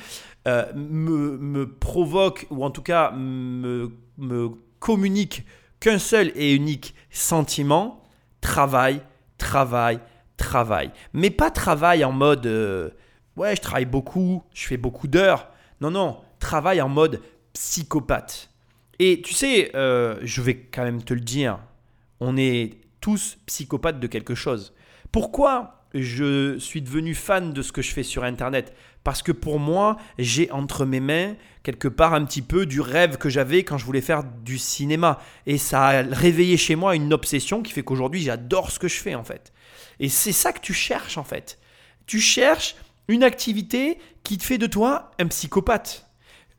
euh, 0.48 0.66
me, 0.74 1.66
provoque 1.66 2.48
ou 2.50 2.64
en 2.64 2.72
tout 2.72 2.82
cas 2.82 3.12
me, 3.12 3.92
communique 4.80 5.44
qu'un 5.78 6.00
seul 6.00 6.32
et 6.34 6.52
unique 6.52 6.96
sentiment, 7.12 8.02
travail, 8.40 9.02
travail, 9.38 10.00
travail. 10.36 10.90
Mais 11.12 11.30
pas 11.30 11.52
travail 11.52 12.04
en 12.04 12.10
mode 12.10 12.48
euh, 12.48 12.90
ouais, 13.36 13.54
je 13.54 13.60
travaille 13.60 13.84
beaucoup, 13.84 14.42
je 14.52 14.66
fais 14.66 14.76
beaucoup 14.76 15.06
d'heures. 15.06 15.48
Non, 15.80 15.92
non, 15.92 16.18
travail 16.40 16.80
en 16.80 16.88
mode 16.88 17.22
psychopathe. 17.52 18.50
Et 18.98 19.22
tu 19.22 19.32
sais, 19.32 19.70
euh, 19.76 20.18
je 20.22 20.42
vais 20.42 20.56
quand 20.56 20.82
même 20.82 21.04
te 21.04 21.14
le 21.14 21.20
dire, 21.20 21.60
on 22.18 22.36
est 22.36 22.79
tous 23.00 23.38
psychopathes 23.46 24.00
de 24.00 24.06
quelque 24.06 24.34
chose. 24.34 24.74
Pourquoi 25.12 25.84
je 25.92 26.58
suis 26.58 26.82
devenu 26.82 27.14
fan 27.14 27.52
de 27.52 27.62
ce 27.62 27.72
que 27.72 27.82
je 27.82 27.92
fais 27.92 28.02
sur 28.02 28.24
Internet? 28.24 28.74
Parce 29.02 29.22
que 29.22 29.32
pour 29.32 29.58
moi, 29.58 29.96
j'ai 30.18 30.50
entre 30.50 30.84
mes 30.84 31.00
mains 31.00 31.34
quelque 31.62 31.88
part 31.88 32.14
un 32.14 32.24
petit 32.24 32.42
peu 32.42 32.66
du 32.66 32.80
rêve 32.80 33.16
que 33.16 33.28
j'avais 33.28 33.64
quand 33.64 33.78
je 33.78 33.84
voulais 33.84 34.00
faire 34.00 34.24
du 34.24 34.58
cinéma. 34.58 35.18
Et 35.46 35.58
ça 35.58 35.86
a 35.86 36.02
réveillé 36.02 36.56
chez 36.56 36.76
moi 36.76 36.94
une 36.94 37.12
obsession 37.12 37.62
qui 37.62 37.72
fait 37.72 37.82
qu'aujourd'hui, 37.82 38.20
j'adore 38.20 38.70
ce 38.70 38.78
que 38.78 38.88
je 38.88 38.96
fais 38.96 39.14
en 39.14 39.24
fait. 39.24 39.52
Et 39.98 40.08
c'est 40.08 40.32
ça 40.32 40.52
que 40.52 40.60
tu 40.60 40.74
cherches 40.74 41.18
en 41.18 41.24
fait. 41.24 41.58
Tu 42.06 42.20
cherches 42.20 42.76
une 43.08 43.22
activité 43.22 43.98
qui 44.22 44.38
te 44.38 44.44
fait 44.44 44.58
de 44.58 44.66
toi 44.66 45.10
un 45.18 45.26
psychopathe. 45.26 46.09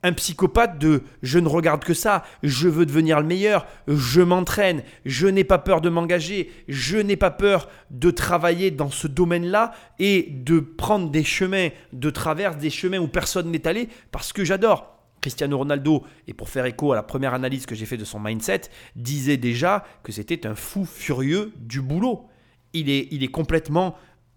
Un 0.04 0.14
psychopathe 0.14 0.80
de 0.80 1.04
je 1.22 1.38
ne 1.38 1.48
regarde 1.48 1.84
que 1.84 1.94
ça, 1.94 2.24
je 2.42 2.68
veux 2.68 2.86
devenir 2.86 3.20
le 3.20 3.28
meilleur, 3.28 3.68
je 3.88 4.22
m'entraîne, 4.22 4.82
je 5.06 5.28
n'ai 5.28 5.44
pas 5.44 5.60
peur 5.60 5.80
de 5.80 5.90
m'engager, 5.90 6.52
je 6.68 6.98
n'ai 6.98 7.18
pas 7.18 7.30
peur 7.30 7.70
de 7.92 8.10
travailler 8.10 8.72
dans 8.72 8.90
ce 8.90 9.08
domaine-là 9.08 9.74
et 10.00 10.28
de 10.30 10.60
prendre 10.60 11.12
des 11.12 11.24
chemins 11.24 11.70
de 11.94 12.10
travers, 12.10 12.56
des 12.56 12.72
chemins 12.72 12.98
où 12.98 13.08
personne 13.08 13.52
n'est 13.52 13.68
allé 13.68 13.90
parce 14.12 14.34
que 14.34 14.44
j'adore. 14.44 14.98
Cristiano 15.22 15.60
Ronaldo, 15.60 16.04
et 16.28 16.34
pour 16.34 16.50
faire 16.50 16.66
écho 16.66 16.92
à 16.92 16.96
la 16.96 17.04
première 17.04 17.36
analyse 17.36 17.68
que 17.68 17.76
j'ai 17.76 17.86
fait 17.86 17.98
de 17.98 18.06
son 18.06 18.20
mindset, 18.20 18.62
disait 18.96 19.38
déjà 19.38 19.86
que 20.02 20.12
c'était 20.12 20.48
un 20.48 20.56
fou 20.56 20.84
furieux 20.84 21.54
du 21.58 21.80
boulot. 21.80 22.26
Il 22.74 22.90
est, 22.90 23.08
il 23.12 23.24
est 23.24 23.28
complètement 23.28 23.96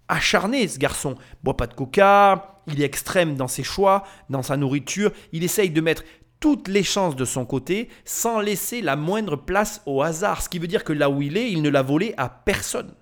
acharné, 0.08 0.68
ce 0.68 0.78
garçon. 0.78 1.16
Boit 1.42 1.56
pas 1.56 1.66
de 1.66 1.74
coca, 1.74 2.60
il 2.66 2.80
est 2.80 2.84
extrême 2.84 3.36
dans 3.36 3.48
ses 3.48 3.62
choix, 3.62 4.04
dans 4.30 4.42
sa 4.42 4.56
nourriture. 4.56 5.12
Il 5.32 5.44
essaye 5.44 5.70
de 5.70 5.80
mettre 5.80 6.04
toutes 6.40 6.68
les 6.68 6.82
chances 6.82 7.16
de 7.16 7.24
son 7.24 7.46
côté 7.46 7.88
sans 8.04 8.40
laisser 8.40 8.82
la 8.82 8.96
moindre 8.96 9.36
place 9.36 9.82
au 9.86 10.02
hasard. 10.02 10.42
Ce 10.42 10.48
qui 10.48 10.58
veut 10.58 10.66
dire 10.66 10.84
que 10.84 10.92
là 10.92 11.08
où 11.10 11.22
il 11.22 11.36
est, 11.36 11.50
il 11.50 11.62
ne 11.62 11.70
l'a 11.70 11.82
volé 11.82 12.14
à 12.16 12.28
personne. 12.28 12.94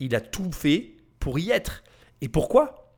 Il 0.00 0.14
a 0.14 0.20
tout 0.20 0.50
fait 0.52 0.96
pour 1.18 1.38
y 1.38 1.50
être. 1.50 1.82
Et 2.20 2.28
pourquoi? 2.28 2.96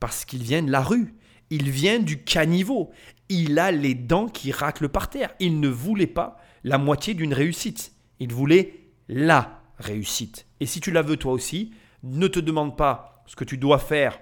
Parce 0.00 0.24
qu'il 0.24 0.42
vient 0.42 0.62
de 0.62 0.70
la 0.70 0.82
rue. 0.82 1.14
Il 1.50 1.70
vient 1.70 1.98
du 1.98 2.22
caniveau. 2.22 2.90
Il 3.28 3.58
a 3.58 3.70
les 3.70 3.94
dents 3.94 4.28
qui 4.28 4.52
raclent 4.52 4.88
par 4.88 5.10
terre. 5.10 5.34
Il 5.40 5.60
ne 5.60 5.68
voulait 5.68 6.06
pas 6.06 6.38
la 6.64 6.78
moitié 6.78 7.14
d'une 7.14 7.34
réussite. 7.34 7.92
Il 8.20 8.32
voulait 8.32 8.90
la 9.08 9.62
réussite. 9.78 10.46
Et 10.60 10.66
si 10.66 10.80
tu 10.80 10.90
la 10.90 11.02
veux 11.02 11.16
toi 11.16 11.32
aussi, 11.32 11.72
ne 12.02 12.28
te 12.28 12.40
demande 12.40 12.76
pas 12.76 13.24
ce 13.26 13.36
que 13.36 13.44
tu 13.44 13.58
dois 13.58 13.78
faire 13.78 14.18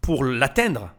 pour 0.00 0.24
l'atteindre. 0.24 0.94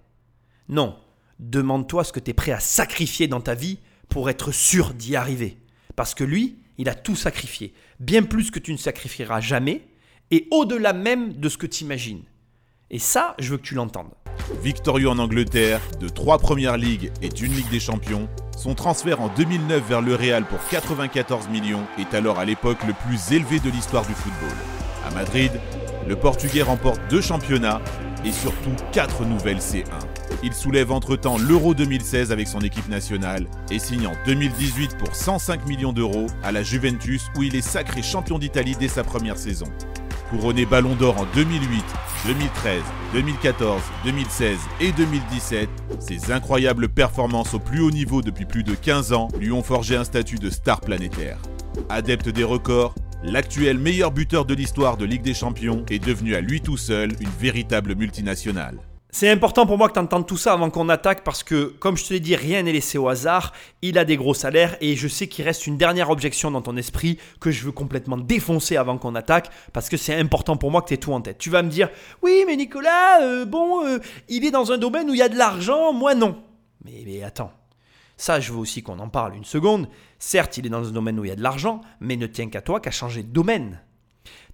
Non, 0.70 0.98
demande-toi 1.39 2.03
ce 2.03 2.13
que 2.13 2.20
tu 2.20 2.31
es 2.31 2.34
prêt 2.34 2.51
à 2.51 2.60
sacrifier 2.60 3.27
dans 3.27 3.41
ta 3.41 3.55
vie 3.55 3.79
pour 4.10 4.29
être 4.29 4.51
sûr 4.51 4.93
d'y 4.93 5.15
arriver. 5.15 5.58
Parce 5.96 6.13
que 6.13 6.24
lui, 6.24 6.60
il 6.77 6.89
a 6.89 6.96
tout 6.96 7.15
sacrifié, 7.15 7.74
bien 8.00 8.24
plus 8.24 8.51
que 8.51 8.60
tu 8.60 8.72
ne 8.72 8.77
sacrifieras 8.77 9.41
jamais, 9.41 9.88
et 10.31 10.48
au-delà 10.51 10.93
même 10.93 11.34
de 11.34 11.50
ce 11.50 11.58
que 11.58 11.67
tu 11.67 11.84
imagines. 11.84 12.24
Et 12.89 13.00
ça, 13.00 13.36
je 13.39 13.51
veux 13.51 13.58
que 13.58 13.63
tu 13.63 13.75
l'entendes. 13.75 14.13
Victorieux 14.63 15.10
en 15.10 15.20
Angleterre, 15.20 15.81
de 16.00 16.10
trois 16.10 16.39
premières 16.39 16.77
ligues 16.77 17.12
et 17.22 17.29
d'une 17.29 17.53
Ligue 17.53 17.70
des 17.70 17.79
Champions, 17.79 18.27
son 18.58 18.75
transfert 18.75 19.22
en 19.22 19.29
2009 19.29 19.88
vers 19.88 20.01
le 20.01 20.15
Real 20.15 20.46
pour 20.46 20.60
94 20.70 21.48
millions 21.50 21.86
est 21.98 22.13
alors 22.13 22.39
à 22.39 22.46
l'époque 22.46 22.84
le 22.86 22.93
plus 22.93 23.31
élevé 23.34 23.60
de 23.60 23.70
l'histoire 23.70 24.05
du 24.05 24.13
football. 24.13 24.55
À 25.05 25.12
Madrid, 25.12 25.51
le 26.08 26.15
Portugais 26.15 26.62
remporte 26.62 27.01
deux 27.10 27.22
championnats 27.22 27.81
et 28.25 28.31
surtout 28.31 28.75
quatre 28.91 29.25
nouvelles 29.25 29.58
C1. 29.58 29.86
Il 30.43 30.53
soulève 30.53 30.91
entre-temps 30.91 31.38
l'Euro 31.38 31.74
2016 31.74 32.31
avec 32.31 32.48
son 32.48 32.62
équipe 32.62 32.88
nationale 32.88 33.46
et 33.70 33.79
signe 33.79 34.08
en 34.08 34.13
2018 34.25 34.98
pour 34.98 35.15
105 35.15 35.67
millions 35.67 35.93
d'euros 35.93 36.27
à 36.43 36.51
la 36.51 36.63
Juventus 36.63 37.27
où 37.38 37.43
il 37.43 37.55
est 37.55 37.62
sacré 37.62 38.01
champion 38.01 38.39
d'Italie 38.39 38.75
dès 38.79 38.88
sa 38.88 39.03
première 39.03 39.38
saison. 39.38 39.67
Couronné 40.29 40.65
Ballon 40.65 40.96
d'Or 40.96 41.17
en 41.20 41.25
2008, 41.36 41.84
2013, 42.25 42.81
2014, 43.13 43.81
2016 44.05 44.58
et 44.79 44.91
2017, 44.93 45.70
ses 46.00 46.31
incroyables 46.31 46.88
performances 46.88 47.53
au 47.53 47.60
plus 47.60 47.81
haut 47.81 47.91
niveau 47.91 48.22
depuis 48.22 48.46
plus 48.46 48.63
de 48.63 48.74
15 48.74 49.12
ans 49.12 49.27
lui 49.38 49.51
ont 49.51 49.63
forgé 49.63 49.98
un 49.98 50.05
statut 50.05 50.38
de 50.38 50.50
star 50.50 50.79
planétaire. 50.79 51.38
Adepte 51.89 52.29
des 52.29 52.46
records, 52.46 52.96
L'actuel 53.23 53.77
meilleur 53.77 54.11
buteur 54.11 54.45
de 54.45 54.55
l'histoire 54.55 54.97
de 54.97 55.05
Ligue 55.05 55.21
des 55.21 55.35
Champions 55.35 55.85
est 55.91 56.03
devenu 56.03 56.33
à 56.33 56.41
lui 56.41 56.59
tout 56.59 56.75
seul 56.75 57.11
une 57.19 57.29
véritable 57.29 57.93
multinationale. 57.93 58.79
C'est 59.11 59.29
important 59.29 59.67
pour 59.67 59.77
moi 59.77 59.89
que 59.89 59.93
tu 59.93 59.99
entendes 59.99 60.25
tout 60.25 60.37
ça 60.37 60.53
avant 60.53 60.71
qu'on 60.71 60.89
attaque 60.89 61.23
parce 61.23 61.43
que, 61.43 61.65
comme 61.65 61.97
je 61.97 62.05
te 62.05 62.13
l'ai 62.13 62.19
dit, 62.19 62.35
rien 62.35 62.63
n'est 62.63 62.71
laissé 62.71 62.97
au 62.97 63.09
hasard. 63.09 63.53
Il 63.83 63.99
a 63.99 64.05
des 64.05 64.17
gros 64.17 64.33
salaires 64.33 64.75
et 64.81 64.95
je 64.95 65.07
sais 65.07 65.27
qu'il 65.27 65.45
reste 65.45 65.67
une 65.67 65.77
dernière 65.77 66.09
objection 66.09 66.49
dans 66.49 66.63
ton 66.63 66.75
esprit 66.77 67.19
que 67.39 67.51
je 67.51 67.63
veux 67.63 67.71
complètement 67.71 68.17
défoncer 68.17 68.75
avant 68.75 68.97
qu'on 68.97 69.13
attaque 69.13 69.51
parce 69.71 69.87
que 69.87 69.97
c'est 69.97 70.15
important 70.15 70.57
pour 70.57 70.71
moi 70.71 70.81
que 70.81 70.87
tu 70.87 70.95
aies 70.95 70.97
tout 70.97 71.13
en 71.13 71.21
tête. 71.21 71.37
Tu 71.37 71.51
vas 71.51 71.61
me 71.61 71.69
dire, 71.69 71.89
oui, 72.23 72.43
mais 72.47 72.55
Nicolas, 72.55 73.21
euh, 73.21 73.45
bon, 73.45 73.85
euh, 73.85 73.99
il 74.29 74.45
est 74.45 74.51
dans 74.51 74.71
un 74.71 74.79
domaine 74.79 75.07
où 75.07 75.13
il 75.13 75.19
y 75.19 75.21
a 75.21 75.29
de 75.29 75.37
l'argent, 75.37 75.93
moi 75.93 76.15
non. 76.15 76.41
Mais, 76.83 77.03
mais 77.05 77.21
attends, 77.21 77.51
ça, 78.21 78.39
je 78.39 78.51
veux 78.53 78.59
aussi 78.59 78.83
qu'on 78.83 78.99
en 78.99 79.09
parle 79.09 79.35
une 79.35 79.45
seconde. 79.45 79.89
Certes, 80.19 80.55
il 80.57 80.67
est 80.67 80.69
dans 80.69 80.87
un 80.87 80.91
domaine 80.91 81.19
où 81.19 81.25
il 81.25 81.29
y 81.29 81.31
a 81.31 81.35
de 81.35 81.41
l'argent, 81.41 81.81
mais 81.99 82.17
ne 82.17 82.27
tient 82.27 82.49
qu'à 82.49 82.61
toi 82.61 82.79
qu'à 82.79 82.91
changer 82.91 83.23
de 83.23 83.31
domaine. 83.33 83.81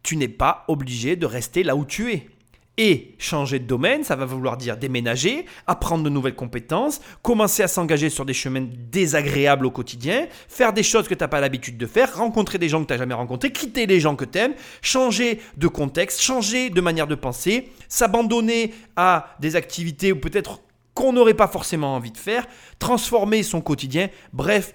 Tu 0.03 0.15
n'es 0.15 0.29
pas 0.29 0.63
obligé 0.69 1.17
de 1.17 1.25
rester 1.25 1.63
là 1.63 1.75
où 1.75 1.83
tu 1.83 2.13
es. 2.13 2.29
Et 2.77 3.13
changer 3.17 3.59
de 3.59 3.65
domaine, 3.65 4.05
ça 4.05 4.15
va 4.15 4.24
vouloir 4.24 4.55
dire 4.55 4.77
déménager, 4.77 5.45
apprendre 5.65 6.05
de 6.05 6.09
nouvelles 6.09 6.36
compétences, 6.36 7.01
commencer 7.24 7.62
à 7.62 7.67
s'engager 7.67 8.09
sur 8.09 8.24
des 8.24 8.33
chemins 8.33 8.65
désagréables 8.89 9.65
au 9.65 9.71
quotidien, 9.71 10.27
faire 10.47 10.71
des 10.71 10.83
choses 10.83 11.09
que 11.09 11.13
tu 11.13 11.21
n'as 11.21 11.27
pas 11.27 11.41
l'habitude 11.41 11.77
de 11.77 11.88
faire, 11.88 12.15
rencontrer 12.15 12.59
des 12.59 12.69
gens 12.69 12.81
que 12.81 12.88
tu 12.88 12.93
n'as 12.93 13.00
jamais 13.00 13.15
rencontrés, 13.15 13.51
quitter 13.51 13.86
les 13.86 14.00
gens 14.00 14.15
que 14.15 14.24
tu 14.24 14.38
aimes, 14.38 14.55
changer 14.81 15.41
de 15.57 15.67
contexte, 15.67 16.21
changer 16.21 16.69
de 16.69 16.79
manière 16.79 17.07
de 17.07 17.15
penser, 17.15 17.74
s'abandonner 17.89 18.74
à 18.95 19.36
des 19.41 19.57
activités 19.57 20.13
ou 20.13 20.21
peut-être 20.21 20.62
qu'on 20.98 21.13
n'aurait 21.13 21.36
pas 21.36 21.48
forcément 21.48 21.94
envie 21.94 22.12
de 22.12 22.18
faire, 22.18 22.48
transformer 22.80 23.44
son 23.44 23.62
quotidien, 23.62 24.10
bref, 24.34 24.74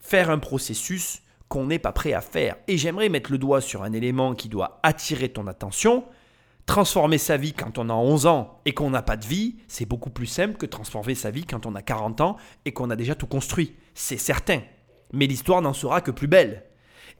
faire 0.00 0.28
un 0.28 0.40
processus 0.40 1.22
qu'on 1.46 1.66
n'est 1.66 1.78
pas 1.78 1.92
prêt 1.92 2.12
à 2.14 2.20
faire. 2.20 2.56
Et 2.66 2.76
j'aimerais 2.76 3.08
mettre 3.08 3.30
le 3.30 3.38
doigt 3.38 3.60
sur 3.60 3.84
un 3.84 3.92
élément 3.92 4.34
qui 4.34 4.48
doit 4.48 4.80
attirer 4.82 5.28
ton 5.28 5.46
attention. 5.46 6.04
Transformer 6.66 7.18
sa 7.18 7.36
vie 7.36 7.52
quand 7.52 7.78
on 7.78 7.90
a 7.90 7.94
11 7.94 8.26
ans 8.26 8.60
et 8.64 8.74
qu'on 8.74 8.90
n'a 8.90 9.02
pas 9.02 9.16
de 9.16 9.24
vie, 9.24 9.54
c'est 9.68 9.86
beaucoup 9.86 10.10
plus 10.10 10.26
simple 10.26 10.56
que 10.56 10.66
transformer 10.66 11.14
sa 11.14 11.30
vie 11.30 11.44
quand 11.44 11.64
on 11.64 11.76
a 11.76 11.82
40 11.82 12.20
ans 12.22 12.36
et 12.64 12.72
qu'on 12.72 12.90
a 12.90 12.96
déjà 12.96 13.14
tout 13.14 13.28
construit. 13.28 13.76
C'est 13.94 14.18
certain. 14.18 14.62
Mais 15.12 15.28
l'histoire 15.28 15.62
n'en 15.62 15.74
sera 15.74 16.00
que 16.00 16.10
plus 16.10 16.26
belle. 16.26 16.64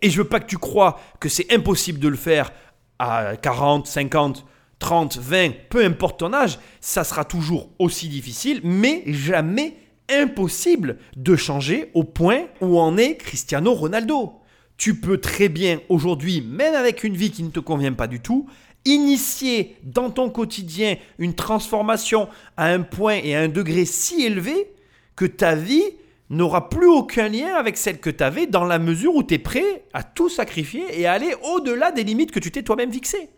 Et 0.03 0.11
je 0.11 0.21
veux 0.21 0.29
pas 0.29 0.41
que 0.41 0.47
tu 0.47 0.59
crois 0.59 0.99
que 1.21 1.29
c'est 1.29 1.53
impossible 1.53 2.01
de 2.01 2.09
le 2.09 2.17
faire 2.17 2.51
à 2.99 3.37
40, 3.37 3.87
50 3.87 4.45
30, 4.79 5.19
20, 5.19 5.51
peu 5.71 5.85
importe 5.85 6.21
ton 6.21 6.33
âge, 6.33 6.59
ça 6.81 7.05
sera 7.05 7.25
toujours 7.25 7.71
aussi 7.79 8.09
difficile, 8.09 8.61
mais 8.63 9.03
jamais 9.07 9.77
impossible 10.09 10.99
de 11.17 11.37
changer 11.37 11.91
au 11.95 12.05
point 12.05 12.45
où 12.61 12.79
en 12.79 12.97
est 12.97 13.17
Cristiano 13.17 13.75
Ronaldo. 13.75 14.35
Tu 14.77 15.01
peux 15.01 15.19
très 15.19 15.49
bien 15.49 15.81
aujourd'hui, 15.89 16.43
même 16.43 16.75
avec 16.75 17.03
une 17.03 17.17
vie 17.17 17.31
qui 17.31 17.43
ne 17.43 17.51
te 17.51 17.61
convient 17.61 17.95
pas 17.95 18.07
du 18.07 18.21
tout, 18.21 18.47
initier 18.85 19.77
dans 19.83 20.11
ton 20.11 20.31
quotidien 20.31 20.97
une 21.19 21.35
transformation 21.35 22.29
à 22.57 22.67
un 22.67 22.83
point 22.83 23.17
et 23.23 23.35
à 23.35 23.41
un 23.41 23.49
degré 23.49 23.85
si 23.85 24.25
élevé 24.25 24.73
que 25.17 25.25
ta 25.25 25.55
vie 25.55 25.83
n'aura 26.29 26.69
plus 26.69 26.87
aucun 26.87 27.29
lien 27.29 27.55
avec 27.55 27.77
celle 27.77 27.99
que 27.99 28.11
tu 28.11 28.23
avais 28.23 28.47
dans 28.47 28.65
la 28.65 28.79
mesure 28.79 29.15
où 29.15 29.23
tu 29.23 29.35
es 29.35 29.39
prêt 29.39 29.85
à 29.93 30.03
tout 30.03 30.29
sacrifier 30.29 30.85
et 31.01 31.07
à 31.07 31.13
aller 31.13 31.35
au-delà 31.55 31.91
des 31.91 32.05
limites 32.05 32.33
que 32.33 32.41
tu 32.41 32.51
t'es 32.51 32.63
toi-même 32.63 32.93
fixées. 32.93 33.31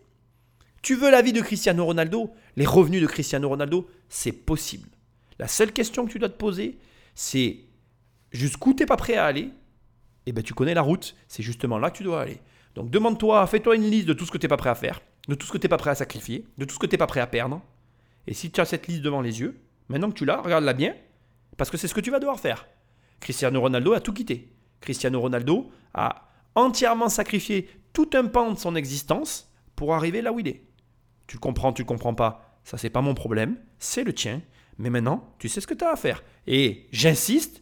Tu 0.81 0.95
veux 0.95 1.11
la 1.11 1.21
vie 1.21 1.33
de 1.33 1.41
Cristiano 1.41 1.85
Ronaldo, 1.85 2.31
les 2.55 2.65
revenus 2.65 3.01
de 3.01 3.07
Cristiano 3.07 3.49
Ronaldo, 3.49 3.89
c'est 4.07 4.31
possible. 4.31 4.89
La 5.37 5.47
seule 5.47 5.71
question 5.71 6.05
que 6.05 6.11
tu 6.11 6.19
dois 6.19 6.29
te 6.29 6.37
poser, 6.37 6.77
c'est 7.15 7.59
jusqu'où 8.31 8.73
tu 8.73 8.83
n'es 8.83 8.85
pas 8.85 8.97
prêt 8.97 9.15
à 9.15 9.25
aller? 9.25 9.49
Eh 10.25 10.31
ben 10.31 10.43
tu 10.43 10.53
connais 10.53 10.73
la 10.73 10.81
route, 10.81 11.15
c'est 11.27 11.43
justement 11.43 11.79
là 11.79 11.89
que 11.91 11.97
tu 11.97 12.03
dois 12.03 12.21
aller. 12.21 12.39
Donc 12.75 12.91
demande-toi, 12.91 13.45
fais-toi 13.47 13.75
une 13.75 13.89
liste 13.89 14.07
de 14.07 14.13
tout 14.13 14.25
ce 14.25 14.31
que 14.31 14.37
tu 14.37 14.45
n'es 14.45 14.49
pas 14.49 14.57
prêt 14.57 14.69
à 14.69 14.75
faire, 14.75 15.01
de 15.27 15.35
tout 15.35 15.45
ce 15.45 15.51
que 15.51 15.57
tu 15.57 15.65
n'es 15.65 15.69
pas 15.69 15.77
prêt 15.77 15.91
à 15.91 15.95
sacrifier, 15.95 16.45
de 16.57 16.65
tout 16.65 16.75
ce 16.75 16.79
que 16.79 16.85
tu 16.85 16.93
n'es 16.93 16.97
pas 16.97 17.07
prêt 17.07 17.19
à 17.19 17.27
perdre. 17.27 17.61
Et 18.27 18.33
si 18.33 18.51
tu 18.51 18.61
as 18.61 18.65
cette 18.65 18.87
liste 18.87 19.01
devant 19.01 19.21
les 19.21 19.39
yeux, 19.39 19.59
maintenant 19.87 20.09
que 20.11 20.17
tu 20.17 20.25
l'as, 20.25 20.41
regarde-la 20.41 20.73
bien, 20.73 20.95
parce 21.57 21.69
que 21.69 21.77
c'est 21.77 21.87
ce 21.87 21.93
que 21.93 22.01
tu 22.01 22.11
vas 22.11 22.19
devoir 22.19 22.39
faire. 22.39 22.67
Cristiano 23.19 23.59
Ronaldo 23.59 23.93
a 23.93 23.99
tout 24.01 24.13
quitté. 24.13 24.53
Cristiano 24.81 25.19
Ronaldo 25.19 25.71
a 25.93 26.29
entièrement 26.55 27.09
sacrifié 27.09 27.69
tout 27.91 28.09
un 28.13 28.25
pan 28.25 28.51
de 28.51 28.57
son 28.57 28.75
existence 28.75 29.51
pour 29.75 29.93
arriver 29.93 30.21
là 30.21 30.31
où 30.31 30.39
il 30.39 30.47
est. 30.47 30.63
Tu 31.29 31.37
comprends, 31.37 31.71
tu 31.71 31.83
le 31.83 31.85
comprends 31.85 32.15
pas, 32.15 32.59
ça 32.63 32.79
c'est 32.79 32.89
pas 32.89 33.01
mon 33.01 33.13
problème, 33.13 33.55
c'est 33.77 34.03
le 34.03 34.13
tien. 34.13 34.41
Mais 34.79 34.89
maintenant, 34.89 35.35
tu 35.37 35.47
sais 35.47 35.61
ce 35.61 35.67
que 35.67 35.75
tu 35.75 35.85
as 35.85 35.91
à 35.91 35.95
faire. 35.95 36.23
Et 36.47 36.87
j'insiste, 36.91 37.61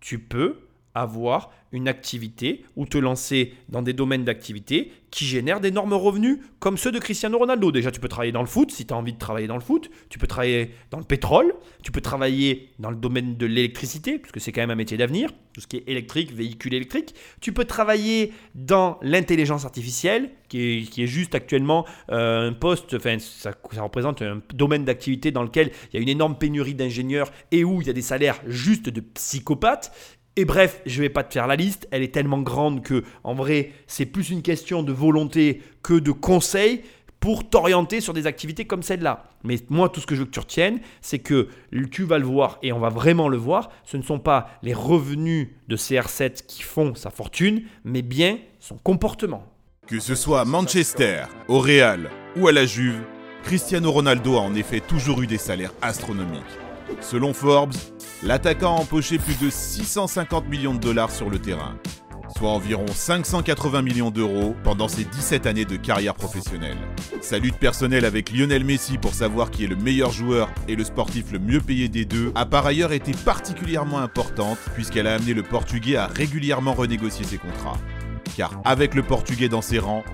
tu 0.00 0.18
peux 0.18 0.63
avoir 0.94 1.50
une 1.72 1.88
activité 1.88 2.64
ou 2.76 2.86
te 2.86 2.98
lancer 2.98 3.54
dans 3.68 3.82
des 3.82 3.92
domaines 3.92 4.24
d'activité 4.24 4.92
qui 5.10 5.26
génèrent 5.26 5.60
d'énormes 5.60 5.92
revenus 5.92 6.38
comme 6.58 6.76
ceux 6.76 6.90
de 6.90 6.98
Cristiano 6.98 7.38
Ronaldo. 7.38 7.70
Déjà, 7.70 7.90
tu 7.90 8.00
peux 8.00 8.08
travailler 8.08 8.32
dans 8.32 8.40
le 8.40 8.48
foot 8.48 8.70
si 8.72 8.86
tu 8.86 8.94
as 8.94 8.96
envie 8.96 9.12
de 9.12 9.18
travailler 9.18 9.46
dans 9.46 9.54
le 9.54 9.60
foot. 9.60 9.90
Tu 10.08 10.18
peux 10.18 10.26
travailler 10.26 10.70
dans 10.90 10.98
le 10.98 11.04
pétrole. 11.04 11.54
Tu 11.82 11.92
peux 11.92 12.00
travailler 12.00 12.70
dans 12.78 12.90
le 12.90 12.96
domaine 12.96 13.36
de 13.36 13.46
l'électricité, 13.46 14.18
puisque 14.18 14.40
c'est 14.40 14.50
quand 14.50 14.62
même 14.62 14.70
un 14.70 14.76
métier 14.76 14.96
d'avenir, 14.96 15.30
tout 15.52 15.60
ce 15.60 15.66
qui 15.68 15.76
est 15.76 15.84
électrique, 15.86 16.32
véhicule 16.32 16.74
électrique. 16.74 17.14
Tu 17.40 17.52
peux 17.52 17.64
travailler 17.64 18.32
dans 18.54 18.98
l'intelligence 19.02 19.64
artificielle, 19.64 20.30
qui 20.48 20.88
est, 20.96 21.06
juste 21.06 21.34
actuellement 21.34 21.84
euh, 22.10 22.50
un 22.50 22.52
poste, 22.52 22.94
enfin, 22.94 23.18
ça, 23.18 23.52
ça 23.72 23.82
représente 23.82 24.22
un 24.22 24.40
domaine 24.52 24.84
d'activité 24.84 25.32
dans 25.32 25.42
lequel 25.42 25.70
il 25.92 25.96
y 25.96 25.98
a 25.98 26.02
une 26.02 26.08
énorme 26.08 26.38
pénurie 26.38 26.74
d'ingénieurs 26.74 27.30
et 27.50 27.64
où 27.64 27.80
il 27.80 27.86
y 27.86 27.90
a 27.90 27.92
des 27.92 28.02
salaires 28.02 28.40
juste 28.46 28.88
de 28.88 29.00
psychopathes. 29.00 29.92
Et 30.36 30.44
bref, 30.44 30.80
je 30.84 31.00
vais 31.00 31.08
pas 31.08 31.22
te 31.22 31.32
faire 31.32 31.46
la 31.46 31.54
liste, 31.54 31.86
elle 31.92 32.02
est 32.02 32.12
tellement 32.12 32.40
grande 32.40 32.82
que 32.82 33.04
en 33.22 33.34
vrai, 33.34 33.70
c'est 33.86 34.06
plus 34.06 34.30
une 34.30 34.42
question 34.42 34.82
de 34.82 34.92
volonté 34.92 35.62
que 35.82 35.94
de 35.94 36.10
conseils 36.10 36.82
pour 37.20 37.48
t'orienter 37.48 38.00
sur 38.00 38.12
des 38.12 38.26
activités 38.26 38.66
comme 38.66 38.82
celle-là. 38.82 39.24
Mais 39.44 39.56
moi, 39.70 39.88
tout 39.88 40.00
ce 40.00 40.06
que 40.06 40.14
je 40.14 40.20
veux 40.20 40.26
que 40.26 40.32
tu 40.32 40.40
retiennes, 40.40 40.80
c'est 41.00 41.20
que 41.20 41.48
tu 41.90 42.02
vas 42.02 42.18
le 42.18 42.26
voir 42.26 42.58
et 42.62 42.72
on 42.72 42.80
va 42.80 42.88
vraiment 42.88 43.28
le 43.28 43.36
voir. 43.36 43.70
Ce 43.84 43.96
ne 43.96 44.02
sont 44.02 44.18
pas 44.18 44.50
les 44.62 44.74
revenus 44.74 45.48
de 45.68 45.76
CR7 45.76 46.44
qui 46.46 46.62
font 46.62 46.94
sa 46.94 47.10
fortune, 47.10 47.62
mais 47.84 48.02
bien 48.02 48.38
son 48.58 48.76
comportement. 48.76 49.46
Que 49.86 50.00
ce 50.00 50.14
soit 50.14 50.40
à 50.40 50.44
Manchester, 50.44 51.24
au 51.48 51.60
Real 51.60 52.10
ou 52.36 52.48
à 52.48 52.52
la 52.52 52.66
Juve, 52.66 53.02
Cristiano 53.44 53.92
Ronaldo 53.92 54.36
a 54.36 54.40
en 54.40 54.54
effet 54.54 54.80
toujours 54.80 55.22
eu 55.22 55.26
des 55.26 55.38
salaires 55.38 55.72
astronomiques. 55.80 56.63
Selon 57.00 57.32
Forbes, 57.32 57.74
l'attaquant 58.22 58.76
a 58.76 58.80
empoché 58.80 59.18
plus 59.18 59.38
de 59.38 59.50
650 59.50 60.48
millions 60.48 60.74
de 60.74 60.80
dollars 60.80 61.10
sur 61.10 61.30
le 61.30 61.38
terrain, 61.38 61.76
soit 62.36 62.50
environ 62.50 62.86
580 62.86 63.82
millions 63.82 64.10
d'euros 64.10 64.54
pendant 64.64 64.88
ses 64.88 65.04
17 65.04 65.46
années 65.46 65.64
de 65.64 65.76
carrière 65.76 66.14
professionnelle. 66.14 66.76
Sa 67.20 67.38
lutte 67.38 67.56
personnelle 67.56 68.04
avec 68.04 68.32
Lionel 68.32 68.64
Messi 68.64 68.98
pour 68.98 69.14
savoir 69.14 69.50
qui 69.50 69.64
est 69.64 69.68
le 69.68 69.76
meilleur 69.76 70.10
joueur 70.10 70.50
et 70.68 70.76
le 70.76 70.84
sportif 70.84 71.32
le 71.32 71.38
mieux 71.38 71.60
payé 71.60 71.88
des 71.88 72.04
deux 72.04 72.32
a 72.34 72.46
par 72.46 72.66
ailleurs 72.66 72.92
été 72.92 73.12
particulièrement 73.12 73.98
importante 73.98 74.58
puisqu'elle 74.74 75.06
a 75.06 75.14
amené 75.14 75.34
le 75.34 75.42
Portugais 75.42 75.96
à 75.96 76.06
régulièrement 76.06 76.74
renégocier 76.74 77.24
ses 77.24 77.38
contrats. 77.38 77.78
Car 78.36 78.60
avec 78.64 78.94
le 78.94 79.02
Portugais 79.02 79.48
dans 79.48 79.62
ses 79.62 79.78
rangs, 79.78 80.04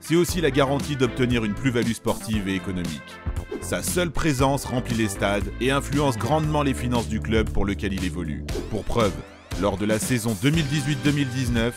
c'est 0.00 0.16
aussi 0.16 0.40
la 0.40 0.50
garantie 0.50 0.96
d'obtenir 0.96 1.44
une 1.44 1.54
plus-value 1.54 1.92
sportive 1.92 2.48
et 2.48 2.54
économique. 2.54 3.20
Sa 3.60 3.82
seule 3.82 4.10
présence 4.10 4.64
remplit 4.64 4.96
les 4.96 5.08
stades 5.08 5.52
et 5.60 5.70
influence 5.70 6.16
grandement 6.16 6.62
les 6.62 6.74
finances 6.74 7.08
du 7.08 7.20
club 7.20 7.50
pour 7.50 7.64
lequel 7.64 7.92
il 7.92 8.04
évolue. 8.04 8.44
Pour 8.70 8.84
preuve, 8.84 9.12
lors 9.60 9.76
de 9.76 9.84
la 9.84 9.98
saison 9.98 10.36
2018-2019, 10.42 11.72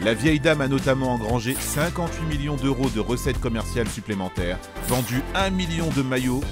la 0.00 0.14
vieille 0.14 0.40
dame 0.40 0.60
a 0.60 0.68
notamment 0.68 1.12
engrangé 1.12 1.54
58 1.54 2.24
millions 2.26 2.56
d'euros 2.56 2.88
de 2.88 3.00
recettes 3.00 3.40
commerciales 3.40 3.88
supplémentaires, 3.88 4.58
vendu 4.88 5.22
1 5.34 5.50
million 5.50 5.88
de 5.90 6.02
maillots, 6.02 6.42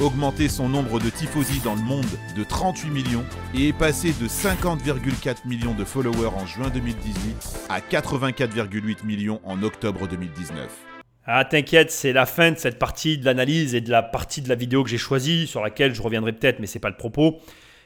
augmenté 0.00 0.48
son 0.48 0.68
nombre 0.68 0.98
de 0.98 1.10
tifosi 1.10 1.60
dans 1.60 1.74
le 1.74 1.82
monde 1.82 2.06
de 2.36 2.44
38 2.44 2.90
millions 2.90 3.24
et 3.54 3.68
est 3.68 3.72
passé 3.72 4.14
de 4.20 4.28
50,4 4.28 5.46
millions 5.46 5.74
de 5.74 5.84
followers 5.84 6.34
en 6.36 6.46
juin 6.46 6.70
2018 6.70 7.66
à 7.68 7.80
84,8 7.80 9.04
millions 9.04 9.40
en 9.44 9.62
octobre 9.62 10.08
2019. 10.08 10.91
Ah, 11.24 11.44
t'inquiète, 11.44 11.92
c'est 11.92 12.12
la 12.12 12.26
fin 12.26 12.50
de 12.50 12.58
cette 12.58 12.80
partie 12.80 13.16
de 13.16 13.24
l'analyse 13.24 13.76
et 13.76 13.80
de 13.80 13.90
la 13.90 14.02
partie 14.02 14.42
de 14.42 14.48
la 14.48 14.56
vidéo 14.56 14.82
que 14.82 14.90
j'ai 14.90 14.98
choisie, 14.98 15.46
sur 15.46 15.62
laquelle 15.62 15.94
je 15.94 16.02
reviendrai 16.02 16.32
peut-être, 16.32 16.58
mais 16.58 16.66
c'est 16.66 16.80
pas 16.80 16.90
le 16.90 16.96
propos. 16.96 17.40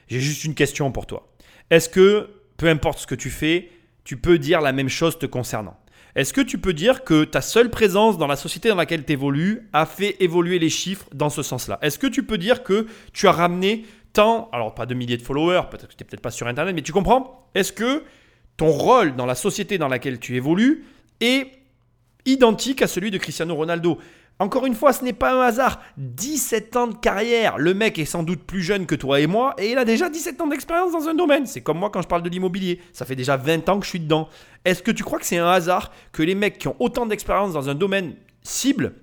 J'ai 0.09 0.21
juste 0.21 0.45
une 0.45 0.55
question 0.55 0.91
pour 0.91 1.07
toi. 1.07 1.29
Est-ce 1.71 1.91
que, 1.91 2.31
peu 2.57 2.69
importe 2.69 3.01
ce 3.01 3.07
que 3.07 3.15
tu 3.15 3.29
fais, 3.29 3.69
tu 4.05 4.17
peux 4.17 4.39
dire 4.39 4.63
la 4.63 4.73
même 4.73 4.89
chose 4.89 5.19
te 5.19 5.27
concernant? 5.27 5.77
Est-ce 6.15 6.33
que 6.33 6.41
tu 6.41 6.57
peux 6.57 6.73
dire 6.73 7.05
que 7.05 7.25
ta 7.25 7.43
seule 7.43 7.69
présence 7.69 8.17
dans 8.17 8.27
la 8.27 8.37
société 8.37 8.71
dans 8.71 8.77
laquelle 8.77 9.05
tu 9.05 9.13
évolues 9.13 9.69
a 9.75 9.85
fait 9.85 10.17
évoluer 10.21 10.59
les 10.59 10.71
chiffres 10.71 11.05
dans 11.13 11.29
ce 11.29 11.43
sens-là? 11.43 11.79
Est-ce 11.83 11.99
que 11.99 12.07
tu 12.07 12.23
peux 12.23 12.39
dire 12.39 12.63
que 12.63 12.87
tu 13.13 13.29
as 13.29 13.33
ramené 13.33 13.85
tant, 14.15 14.49
alors 14.51 14.75
pas 14.75 14.87
de 14.87 14.95
milliers 14.95 15.19
de 15.19 15.23
followers, 15.23 15.65
peut-être 15.71 15.89
que 15.89 15.97
tu 15.97 16.05
peut-être 16.07 16.23
pas 16.23 16.31
sur 16.31 16.47
Internet, 16.47 16.75
mais 16.75 16.81
tu 16.81 16.93
comprends? 16.93 17.51
Est-ce 17.55 17.71
que 17.71 18.03
ton 18.57 18.71
rôle 18.71 19.15
dans 19.15 19.27
la 19.27 19.35
société 19.35 19.77
dans 19.77 19.89
laquelle 19.89 20.19
tu 20.19 20.37
évolues 20.37 20.85
est 21.21 21.51
identique 22.27 22.83
à 22.83 22.87
celui 22.87 23.11
de 23.11 23.19
Cristiano 23.19 23.55
Ronaldo. 23.55 23.99
Encore 24.39 24.67
une 24.67 24.75
fois, 24.75 24.93
ce 24.93 25.03
n'est 25.03 25.15
pas 25.15 25.33
un 25.33 25.41
hasard. 25.41 25.81
17 25.97 26.77
ans 26.77 26.87
de 26.89 26.95
carrière. 26.95 27.57
Le 27.57 27.73
mec 27.73 27.99
est 27.99 28.05
sans 28.05 28.23
doute 28.23 28.43
plus 28.43 28.63
jeune 28.63 28.85
que 28.85 28.95
toi 28.95 29.21
et 29.21 29.27
moi 29.27 29.55
et 29.57 29.71
il 29.71 29.79
a 29.79 29.87
déjà 29.87 30.11
17 30.11 30.41
ans 30.43 30.47
d'expérience 30.47 30.93
dans 30.93 31.09
un 31.09 31.15
domaine. 31.15 31.47
C'est 31.47 31.63
comme 31.63 31.79
moi 31.79 31.89
quand 31.89 32.03
je 32.03 32.09
parle 32.09 32.23
de 32.23 32.29
l'immobilier. 32.29 32.81
Ça 32.93 33.07
fait 33.07 33.17
déjà 33.17 33.39
20 33.39 33.69
ans 33.71 33.79
que 33.79 33.87
je 33.87 33.91
suis 33.91 34.01
dedans. 34.01 34.29
Est-ce 34.67 34.83
que 34.83 34.91
tu 34.91 35.05
crois 35.05 35.19
que 35.19 35.25
c'est 35.25 35.39
un 35.39 35.49
hasard 35.49 35.91
que 36.13 36.23
les 36.23 36.35
mecs 36.35 36.59
qui 36.59 36.69
ont 36.69 36.77
autant 36.81 37.07
d'expérience 37.07 37.55
dans 37.55 37.71
un 37.71 37.75
domaine 37.75 38.15
cible 38.43 38.97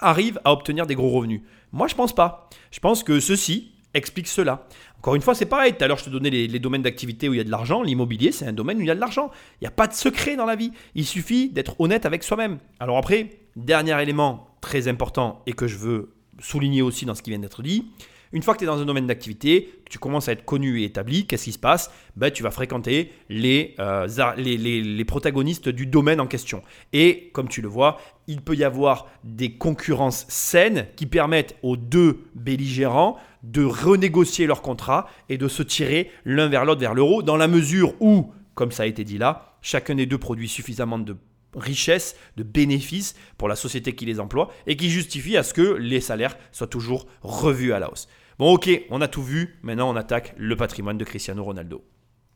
arrivent 0.00 0.40
à 0.44 0.52
obtenir 0.52 0.86
des 0.86 0.94
gros 0.94 1.10
revenus? 1.10 1.40
Moi, 1.72 1.88
je 1.88 1.94
pense 1.94 2.14
pas. 2.14 2.50
Je 2.70 2.80
pense 2.80 3.02
que 3.02 3.20
ceci 3.20 3.72
explique 3.98 4.28
cela. 4.28 4.66
Encore 4.98 5.14
une 5.14 5.22
fois, 5.22 5.34
c'est 5.34 5.46
pareil. 5.46 5.74
Tout 5.74 5.84
à 5.84 5.88
l'heure, 5.88 5.98
je 5.98 6.04
te 6.04 6.10
donnais 6.10 6.30
les, 6.30 6.58
domaines 6.58 6.82
d'activité 6.82 7.28
où 7.28 7.34
il 7.34 7.36
y 7.36 7.40
a 7.40 7.44
de 7.44 7.50
l'argent. 7.50 7.82
L'immobilier, 7.82 8.32
c'est 8.32 8.46
un 8.46 8.52
domaine 8.52 8.78
où 8.78 8.80
il 8.80 8.86
y 8.86 8.90
a 8.90 8.94
de 8.94 9.00
l'argent. 9.00 9.30
Il 9.60 9.64
n'y 9.64 9.68
a 9.68 9.72
pas 9.72 9.86
de 9.86 9.92
secret 9.92 10.36
dans 10.36 10.46
la 10.46 10.56
vie. 10.56 10.72
Il 10.94 11.04
suffit 11.04 11.50
d'être 11.50 11.80
honnête 11.80 12.06
avec 12.06 12.22
soi-même. 12.24 12.58
Alors 12.80 12.96
après, 12.96 13.30
dernier 13.56 14.00
élément 14.02 14.56
très 14.60 14.88
important 14.88 15.42
et 15.46 15.52
que 15.52 15.66
je 15.66 15.76
veux 15.76 16.14
souligner 16.40 16.82
aussi 16.82 17.04
dans 17.04 17.14
ce 17.14 17.22
qui 17.22 17.30
vient 17.30 17.38
d'être 17.38 17.62
dit, 17.62 17.86
une 18.32 18.42
fois 18.42 18.54
que 18.54 18.58
tu 18.58 18.64
es 18.64 18.66
dans 18.66 18.80
un 18.80 18.84
domaine 18.84 19.06
d'activité, 19.06 19.80
que 19.84 19.90
tu 19.90 19.98
commences 19.98 20.28
à 20.28 20.32
être 20.32 20.44
connu 20.44 20.80
et 20.80 20.84
établi, 20.84 21.26
qu'est-ce 21.26 21.44
qui 21.44 21.52
se 21.52 21.58
passe? 21.58 21.90
Ben, 22.16 22.30
Tu 22.30 22.42
vas 22.42 22.50
fréquenter 22.50 23.12
euh, 23.30 24.06
les, 24.36 24.56
les, 24.56 24.82
les, 24.82 25.04
protagonistes 25.04 25.68
du 25.68 25.86
domaine 25.86 26.20
en 26.20 26.26
question. 26.26 26.62
Et 26.92 27.30
comme 27.32 27.48
tu 27.48 27.62
le 27.62 27.68
vois, 27.68 27.98
il 28.26 28.42
peut 28.42 28.54
y 28.54 28.64
avoir 28.64 29.06
des 29.24 29.52
concurrences 29.52 30.26
saines 30.28 30.86
qui 30.96 31.06
permettent 31.06 31.56
aux 31.62 31.76
deux 31.76 32.24
belligérants 32.34 33.16
de 33.42 33.64
renégocier 33.64 34.46
leur 34.46 34.62
contrat 34.62 35.08
et 35.28 35.38
de 35.38 35.48
se 35.48 35.62
tirer 35.62 36.10
l'un 36.24 36.48
vers 36.48 36.64
l'autre 36.64 36.80
vers 36.80 36.94
l'euro, 36.94 37.22
dans 37.22 37.36
la 37.36 37.48
mesure 37.48 37.94
où, 38.00 38.32
comme 38.54 38.72
ça 38.72 38.82
a 38.82 38.86
été 38.86 39.04
dit 39.04 39.18
là, 39.18 39.54
chacun 39.62 39.94
des 39.94 40.06
deux 40.06 40.18
produit 40.18 40.48
suffisamment 40.48 40.98
de 40.98 41.16
richesse, 41.54 42.16
de 42.36 42.42
bénéfices 42.42 43.14
pour 43.36 43.48
la 43.48 43.56
société 43.56 43.94
qui 43.94 44.06
les 44.06 44.20
emploie 44.20 44.52
et 44.66 44.76
qui 44.76 44.90
justifie 44.90 45.36
à 45.36 45.42
ce 45.42 45.54
que 45.54 45.74
les 45.74 46.00
salaires 46.00 46.36
soient 46.52 46.66
toujours 46.66 47.06
revus 47.22 47.72
à 47.72 47.78
la 47.78 47.90
hausse. 47.90 48.08
Bon 48.38 48.52
ok, 48.52 48.70
on 48.90 49.00
a 49.00 49.08
tout 49.08 49.22
vu, 49.22 49.58
maintenant 49.62 49.90
on 49.90 49.96
attaque 49.96 50.34
le 50.36 50.54
patrimoine 50.56 50.98
de 50.98 51.04
Cristiano 51.04 51.42
Ronaldo. 51.42 51.82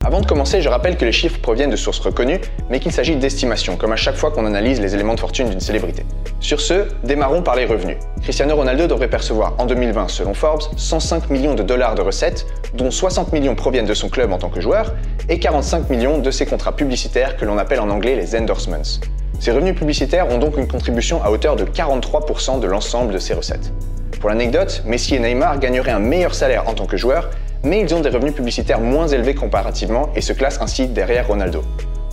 Avant 0.05 0.21
de 0.21 0.27
commencer, 0.27 0.61
je 0.61 0.69
rappelle 0.69 0.97
que 0.97 1.05
les 1.05 1.13
chiffres 1.13 1.39
proviennent 1.41 1.71
de 1.71 1.77
sources 1.77 2.01
reconnues, 2.01 2.41
mais 2.69 2.81
qu'il 2.81 2.91
s'agit 2.91 3.15
d'estimations, 3.15 3.77
comme 3.77 3.93
à 3.93 3.97
chaque 3.97 4.17
fois 4.17 4.33
qu'on 4.33 4.47
analyse 4.47 4.81
les 4.81 4.97
éléments 4.97 5.15
de 5.15 5.21
fortune 5.21 5.49
d'une 5.49 5.61
célébrité. 5.61 6.05
Sur 6.41 6.61
ce, 6.61 6.89
démarrons 7.05 7.43
par 7.43 7.55
les 7.55 7.67
revenus. 7.67 7.99
Cristiano 8.21 8.57
Ronaldo 8.57 8.89
devrait 8.89 9.09
percevoir 9.09 9.55
en 9.59 9.67
2020, 9.67 10.09
selon 10.09 10.35
Forbes, 10.35 10.63
105 10.77 11.31
millions 11.31 11.55
de 11.55 11.63
dollars 11.63 11.95
de 11.95 12.03
recettes, 12.03 12.47
dont 12.75 12.91
60 12.91 13.33
millions 13.33 13.55
proviennent 13.55 13.87
de 13.87 13.95
son 13.95 14.09
club 14.09 14.33
en 14.33 14.39
tant 14.39 14.49
que 14.49 14.61
joueur, 14.61 14.93
et 15.29 15.39
45 15.39 15.89
millions 15.89 16.19
de 16.19 16.31
ses 16.33 16.47
contrats 16.47 16.75
publicitaires 16.75 17.37
que 17.37 17.45
l'on 17.45 17.57
appelle 17.57 17.81
en 17.81 17.89
anglais 17.89 18.17
les 18.17 18.35
endorsements. 18.35 18.99
Ces 19.39 19.53
revenus 19.53 19.77
publicitaires 19.77 20.29
ont 20.31 20.39
donc 20.39 20.57
une 20.57 20.67
contribution 20.67 21.23
à 21.23 21.31
hauteur 21.31 21.55
de 21.55 21.65
43% 21.65 22.59
de 22.59 22.67
l'ensemble 22.67 23.13
de 23.13 23.19
ses 23.19 23.35
recettes. 23.35 23.73
Pour 24.21 24.31
l'anecdote, 24.31 24.83
Messi 24.85 25.15
et 25.15 25.21
Neymar 25.21 25.59
gagneraient 25.59 25.91
un 25.91 25.99
meilleur 25.99 26.35
salaire 26.35 26.69
en 26.69 26.75
tant 26.75 26.87
que 26.87 26.97
joueurs, 26.97 27.31
mais 27.65 27.81
ils 27.81 27.95
ont 27.95 28.01
des 28.01 28.09
revenus 28.09 28.35
publicitaires 28.35 28.81
moins 28.81 29.07
élevés 29.09 29.35
comparativement 29.35 30.11
et 30.15 30.21
se 30.21 30.33
classent 30.33 30.61
ainsi 30.61 30.87
derrière 30.87 31.29
Ronaldo. 31.29 31.63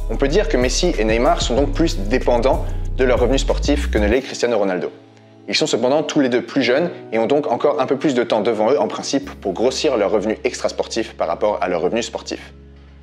On 0.10 0.18
peut 0.18 0.28
dire 0.28 0.50
que 0.50 0.58
Messi 0.58 0.94
et 0.98 1.04
Neymar 1.04 1.42
sont 1.42 1.56
donc 1.56 1.72
plus 1.74 1.98
dépendants 1.98 2.66
de 2.98 3.04
leurs 3.04 3.20
revenus 3.20 3.42
sportifs 3.42 3.90
que 3.90 3.98
ne 3.98 4.08
l'est 4.08 4.22
Cristiano 4.22 4.58
Ronaldo. 4.58 4.92
Ils 5.48 5.56
sont 5.56 5.68
cependant 5.68 6.04
tous 6.04 6.20
les 6.20 6.30
deux 6.30 6.44
plus 6.44 6.62
jeunes 6.62 6.92
et 7.12 7.18
ont 7.18 7.26
donc 7.26 7.52
encore 7.52 7.82
un 7.82 7.88
peu 7.88 7.98
plus 7.98 8.14
de 8.14 8.24
temps 8.24 8.42
devant 8.42 8.72
eux 8.72 8.80
en 8.80 8.88
principe 8.88 9.32
pour 9.42 9.54
grossir 9.54 9.98
leurs 9.98 10.12
revenus 10.12 10.38
extrasportifs 10.44 11.14
par 11.16 11.28
rapport 11.28 11.58
à 11.62 11.68
leurs 11.68 11.82
revenus 11.82 12.06
sportifs. 12.06 12.54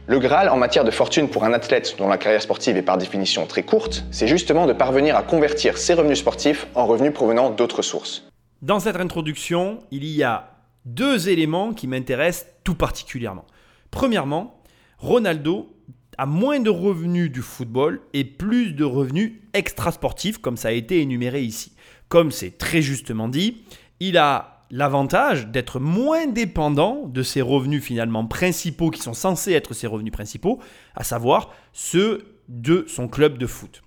Le 0.07 0.21
Graal 0.21 0.49
en 0.49 0.57
matière 0.57 0.85
de 0.85 0.93
fortune 0.93 1.29
pour 1.29 1.43
un 1.43 1.53
athlète 1.53 1.97
dont 1.99 2.07
la 2.07 2.19
carrière 2.19 2.41
sportive 2.41 2.77
est 2.77 2.83
par 2.83 2.99
définition 2.99 3.47
très 3.47 3.65
courte, 3.65 4.05
c'est 4.13 4.29
justement 4.29 4.67
de 4.67 4.73
parvenir 4.73 5.17
à 5.17 5.25
convertir 5.25 5.77
ses 5.77 5.95
revenus 5.95 6.21
sportifs 6.21 6.69
en 6.77 6.87
revenus 6.87 7.13
provenant 7.13 7.51
d'autres 7.51 7.83
sources. 7.83 8.23
Dans 8.63 8.79
cette 8.79 8.97
introduction, 8.97 9.81
il 9.91 10.05
y 10.05 10.23
a 10.23 10.56
deux 10.87 11.29
éléments 11.29 11.75
qui 11.75 11.87
m'intéressent 11.87 12.47
tout 12.65 12.75
particulièrement. 12.75 13.45
Premièrement, 13.91 14.63
Ronaldo 14.99 15.77
a 16.17 16.25
moins 16.25 16.61
de 16.61 16.71
revenus 16.71 17.31
du 17.31 17.43
football 17.43 18.01
et 18.15 18.25
plus 18.25 18.73
de 18.73 18.85
revenus 18.85 19.35
extrasportifs, 19.53 20.39
comme 20.39 20.57
ça 20.57 20.69
a 20.69 20.73
été 20.73 21.01
énuméré 21.01 21.43
ici. 21.43 21.73
Comme 22.09 22.31
c'est 22.31 22.57
très 22.57 22.81
justement 22.81 23.29
dit, 23.29 23.63
il 24.01 24.17
a 24.17 24.65
l'avantage 24.71 25.49
d'être 25.49 25.79
moins 25.79 26.27
dépendant 26.27 27.07
de 27.07 27.23
ses 27.23 27.43
revenus 27.43 27.83
finalement 27.83 28.27
principaux 28.27 28.91
qui 28.91 29.01
sont 29.01 29.15
censés 29.15 29.53
être 29.53 29.75
ses 29.75 29.87
revenus 29.87 30.13
principaux, 30.13 30.61
à 30.95 31.05
savoir 31.05 31.55
ceux 31.73 32.41
de 32.49 32.85
son 32.89 33.09
club 33.09 33.39
de 33.39 33.47
foot. 33.47 33.83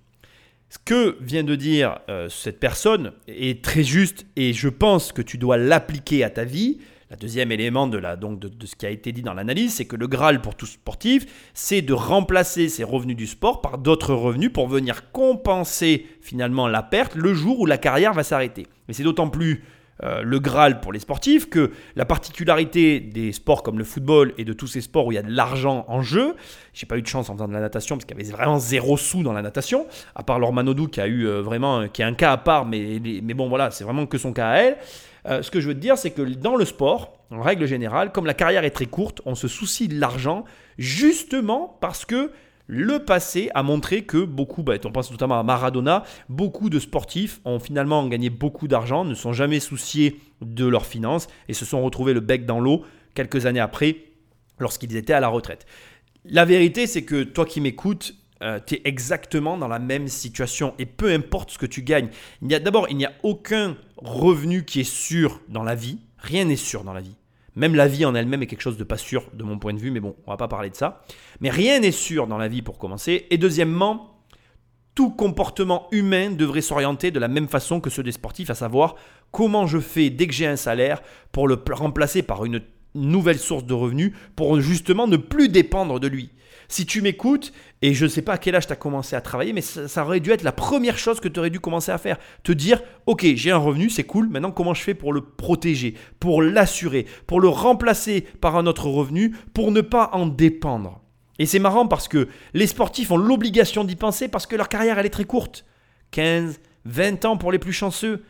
Ce 0.70 0.78
que 0.78 1.16
vient 1.20 1.42
de 1.42 1.56
dire 1.56 1.98
euh, 2.08 2.28
cette 2.28 2.60
personne 2.60 3.12
est 3.26 3.64
très 3.64 3.82
juste 3.82 4.24
et 4.36 4.52
je 4.52 4.68
pense 4.68 5.10
que 5.10 5.20
tu 5.20 5.36
dois 5.36 5.56
l'appliquer 5.56 6.22
à 6.22 6.30
ta 6.30 6.44
vie. 6.44 6.78
Le 7.10 7.16
deuxième 7.16 7.50
élément 7.50 7.88
de, 7.88 7.98
la, 7.98 8.14
donc 8.14 8.38
de, 8.38 8.66
ce 8.66 8.76
qui 8.76 8.86
a 8.86 8.90
été 8.90 9.10
dit 9.10 9.22
dans 9.22 9.34
l'analyse, 9.34 9.74
c'est 9.74 9.84
que 9.84 9.96
le 9.96 10.06
Graal 10.06 10.40
pour 10.40 10.54
tout 10.54 10.66
sportif, 10.66 11.50
c'est 11.54 11.82
de 11.82 11.92
remplacer 11.92 12.68
ses 12.68 12.84
revenus 12.84 13.16
du 13.16 13.26
sport 13.26 13.60
par 13.60 13.78
d'autres 13.78 14.14
revenus 14.14 14.52
pour 14.52 14.68
venir 14.68 15.10
compenser 15.10 16.06
finalement 16.20 16.68
la 16.68 16.84
perte 16.84 17.16
le 17.16 17.34
jour 17.34 17.58
où 17.58 17.66
la 17.66 17.78
carrière 17.78 18.14
va 18.14 18.22
s'arrêter. 18.22 18.68
Mais 18.86 18.94
c'est 18.94 19.02
d'autant 19.02 19.28
plus 19.28 19.64
euh, 20.04 20.22
le 20.22 20.38
Graal 20.38 20.80
pour 20.80 20.92
les 20.92 21.00
sportifs, 21.00 21.50
que 21.50 21.72
la 21.96 22.04
particularité 22.04 23.00
des 23.00 23.32
sports 23.32 23.64
comme 23.64 23.78
le 23.78 23.84
football 23.84 24.32
et 24.38 24.44
de 24.44 24.52
tous 24.52 24.68
ces 24.68 24.80
sports 24.80 25.06
où 25.06 25.10
il 25.10 25.16
y 25.16 25.18
a 25.18 25.22
de 25.22 25.32
l'argent 25.32 25.84
en 25.88 26.02
jeu, 26.02 26.36
j'ai 26.74 26.86
pas 26.86 26.96
eu 26.96 27.02
de 27.02 27.08
chance 27.08 27.28
en 27.28 27.34
faisant 27.34 27.48
de 27.48 27.52
la 27.52 27.60
natation 27.60 27.96
parce 27.96 28.04
qu'il 28.04 28.16
y 28.16 28.20
avait 28.20 28.30
vraiment 28.30 28.60
zéro 28.60 28.96
sous 28.96 29.24
dans 29.24 29.32
la 29.32 29.42
natation, 29.42 29.88
à 30.14 30.22
part 30.22 30.38
Laure 30.38 30.52
Manodou 30.52 30.86
qui 30.86 31.00
a 31.00 31.08
eu 31.08 31.26
euh, 31.26 31.42
vraiment, 31.42 31.88
qui 31.88 32.04
a 32.04 32.06
un 32.06 32.14
cas 32.14 32.30
à 32.30 32.36
part, 32.36 32.66
mais, 32.66 33.00
mais 33.02 33.34
bon 33.34 33.48
voilà, 33.48 33.72
c'est 33.72 33.82
vraiment 33.82 34.06
que 34.06 34.16
son 34.16 34.32
cas 34.32 34.50
à 34.50 34.56
elle. 34.58 34.76
Euh, 35.26 35.42
ce 35.42 35.50
que 35.50 35.60
je 35.60 35.68
veux 35.68 35.74
te 35.74 35.80
dire, 35.80 35.98
c'est 35.98 36.10
que 36.10 36.22
dans 36.22 36.56
le 36.56 36.64
sport, 36.64 37.18
en 37.30 37.42
règle 37.42 37.66
générale, 37.66 38.12
comme 38.12 38.26
la 38.26 38.34
carrière 38.34 38.64
est 38.64 38.70
très 38.70 38.86
courte, 38.86 39.20
on 39.24 39.34
se 39.34 39.48
soucie 39.48 39.88
de 39.88 39.98
l'argent 39.98 40.44
justement 40.78 41.78
parce 41.80 42.04
que 42.04 42.32
le 42.66 43.04
passé 43.04 43.50
a 43.54 43.64
montré 43.64 44.02
que 44.02 44.24
beaucoup, 44.24 44.62
bah, 44.62 44.74
on 44.84 44.92
pense 44.92 45.10
notamment 45.10 45.40
à 45.40 45.42
Maradona, 45.42 46.04
beaucoup 46.28 46.70
de 46.70 46.78
sportifs 46.78 47.40
ont 47.44 47.58
finalement 47.58 48.06
gagné 48.06 48.30
beaucoup 48.30 48.68
d'argent, 48.68 49.04
ne 49.04 49.14
sont 49.14 49.32
jamais 49.32 49.58
souciés 49.58 50.20
de 50.40 50.66
leurs 50.66 50.86
finances 50.86 51.26
et 51.48 51.52
se 51.52 51.64
sont 51.64 51.82
retrouvés 51.82 52.14
le 52.14 52.20
bec 52.20 52.46
dans 52.46 52.60
l'eau 52.60 52.84
quelques 53.14 53.46
années 53.46 53.60
après 53.60 53.96
lorsqu'ils 54.60 54.94
étaient 54.96 55.12
à 55.12 55.18
la 55.20 55.26
retraite. 55.26 55.66
La 56.24 56.44
vérité, 56.44 56.86
c'est 56.86 57.02
que 57.02 57.24
toi 57.24 57.44
qui 57.44 57.60
m'écoutes, 57.60 58.14
euh, 58.42 58.58
tu 58.64 58.76
es 58.76 58.82
exactement 58.84 59.58
dans 59.58 59.68
la 59.68 59.78
même 59.78 60.08
situation 60.08 60.74
et 60.78 60.86
peu 60.86 61.12
importe 61.12 61.50
ce 61.50 61.58
que 61.58 61.66
tu 61.66 61.82
gagnes. 61.82 62.08
D'abord, 62.40 62.86
il 62.88 62.96
n'y 62.96 63.04
a 63.04 63.12
aucun 63.22 63.76
revenu 63.96 64.64
qui 64.64 64.80
est 64.80 64.90
sûr 64.90 65.40
dans 65.48 65.62
la 65.62 65.74
vie. 65.74 65.98
Rien 66.18 66.46
n'est 66.46 66.56
sûr 66.56 66.84
dans 66.84 66.92
la 66.94 67.00
vie. 67.00 67.16
Même 67.56 67.74
la 67.74 67.88
vie 67.88 68.04
en 68.04 68.14
elle-même 68.14 68.42
est 68.42 68.46
quelque 68.46 68.62
chose 68.62 68.78
de 68.78 68.84
pas 68.84 68.96
sûr 68.96 69.24
de 69.34 69.42
mon 69.42 69.58
point 69.58 69.74
de 69.74 69.78
vue, 69.78 69.90
mais 69.90 70.00
bon, 70.00 70.16
on 70.26 70.30
va 70.30 70.36
pas 70.36 70.48
parler 70.48 70.70
de 70.70 70.76
ça. 70.76 71.02
Mais 71.40 71.50
rien 71.50 71.80
n'est 71.80 71.90
sûr 71.90 72.26
dans 72.26 72.38
la 72.38 72.48
vie 72.48 72.62
pour 72.62 72.78
commencer. 72.78 73.26
Et 73.30 73.38
deuxièmement, 73.38 74.22
tout 74.94 75.10
comportement 75.10 75.88
humain 75.90 76.30
devrait 76.30 76.60
s'orienter 76.60 77.10
de 77.10 77.18
la 77.18 77.28
même 77.28 77.48
façon 77.48 77.80
que 77.80 77.90
ceux 77.90 78.02
des 78.02 78.12
sportifs, 78.12 78.50
à 78.50 78.54
savoir 78.54 78.96
comment 79.32 79.66
je 79.66 79.78
fais 79.78 80.10
dès 80.10 80.26
que 80.26 80.32
j'ai 80.32 80.46
un 80.46 80.56
salaire 80.56 81.02
pour 81.32 81.48
le 81.48 81.62
remplacer 81.72 82.22
par 82.22 82.44
une 82.44 82.62
nouvelle 82.94 83.38
source 83.38 83.64
de 83.64 83.74
revenus, 83.74 84.12
pour 84.36 84.60
justement 84.60 85.06
ne 85.06 85.16
plus 85.16 85.48
dépendre 85.48 86.00
de 86.00 86.08
lui. 86.08 86.30
Si 86.70 86.86
tu 86.86 87.02
m'écoutes, 87.02 87.52
et 87.82 87.94
je 87.94 88.04
ne 88.04 88.08
sais 88.08 88.22
pas 88.22 88.34
à 88.34 88.38
quel 88.38 88.54
âge 88.54 88.68
tu 88.68 88.72
as 88.72 88.76
commencé 88.76 89.16
à 89.16 89.20
travailler, 89.20 89.52
mais 89.52 89.60
ça, 89.60 90.04
aurait 90.04 90.20
dû 90.20 90.30
être 90.30 90.44
la 90.44 90.52
première 90.52 90.98
chose 90.98 91.18
que 91.18 91.26
tu 91.26 91.40
aurais 91.40 91.50
dû 91.50 91.58
commencer 91.58 91.90
à 91.90 91.98
faire. 91.98 92.16
Te 92.44 92.52
dire, 92.52 92.80
ok, 93.06 93.26
j'ai 93.34 93.50
un 93.50 93.56
revenu, 93.56 93.90
c'est 93.90 94.04
cool, 94.04 94.28
maintenant 94.28 94.52
comment 94.52 94.72
je 94.72 94.82
fais 94.82 94.94
pour 94.94 95.12
le 95.12 95.20
protéger, 95.20 95.94
pour 96.20 96.42
l'assurer, 96.42 97.06
pour 97.26 97.40
le 97.40 97.48
remplacer 97.48 98.20
par 98.40 98.54
un 98.54 98.66
autre 98.66 98.86
revenu, 98.86 99.34
pour 99.52 99.72
ne 99.72 99.80
pas 99.80 100.10
en 100.12 100.28
dépendre? 100.28 101.00
Et 101.40 101.46
c'est 101.46 101.58
marrant 101.58 101.88
parce 101.88 102.06
que 102.06 102.28
les 102.54 102.68
sportifs 102.68 103.10
ont 103.10 103.16
l'obligation 103.16 103.82
d'y 103.82 103.96
penser 103.96 104.28
parce 104.28 104.46
que 104.46 104.54
leur 104.54 104.68
carrière, 104.68 104.96
elle 105.00 105.06
est 105.06 105.10
très 105.10 105.24
courte. 105.24 105.64
15, 106.12 106.60
20 106.84 107.24
ans 107.24 107.36
pour 107.36 107.50
les 107.50 107.58
plus 107.58 107.72
chanceux, 107.72 108.22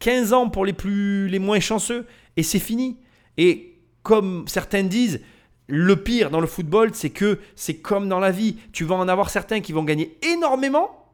15 0.00 0.34
ans 0.34 0.50
pour 0.50 0.66
les, 0.66 0.74
plus, 0.74 1.28
les 1.28 1.38
moins 1.38 1.60
chanceux, 1.60 2.06
et 2.36 2.42
c'est 2.42 2.58
fini. 2.58 2.98
Et 3.38 3.78
comme 4.02 4.44
certains 4.48 4.82
disent, 4.82 5.22
le 5.68 5.96
pire 5.96 6.30
dans 6.30 6.40
le 6.40 6.46
football, 6.46 6.90
c'est 6.94 7.10
que 7.10 7.40
c'est 7.54 7.76
comme 7.76 8.08
dans 8.08 8.20
la 8.20 8.30
vie. 8.30 8.56
Tu 8.72 8.84
vas 8.84 8.94
en 8.94 9.08
avoir 9.08 9.30
certains 9.30 9.60
qui 9.60 9.72
vont 9.72 9.84
gagner 9.84 10.16
énormément 10.22 11.06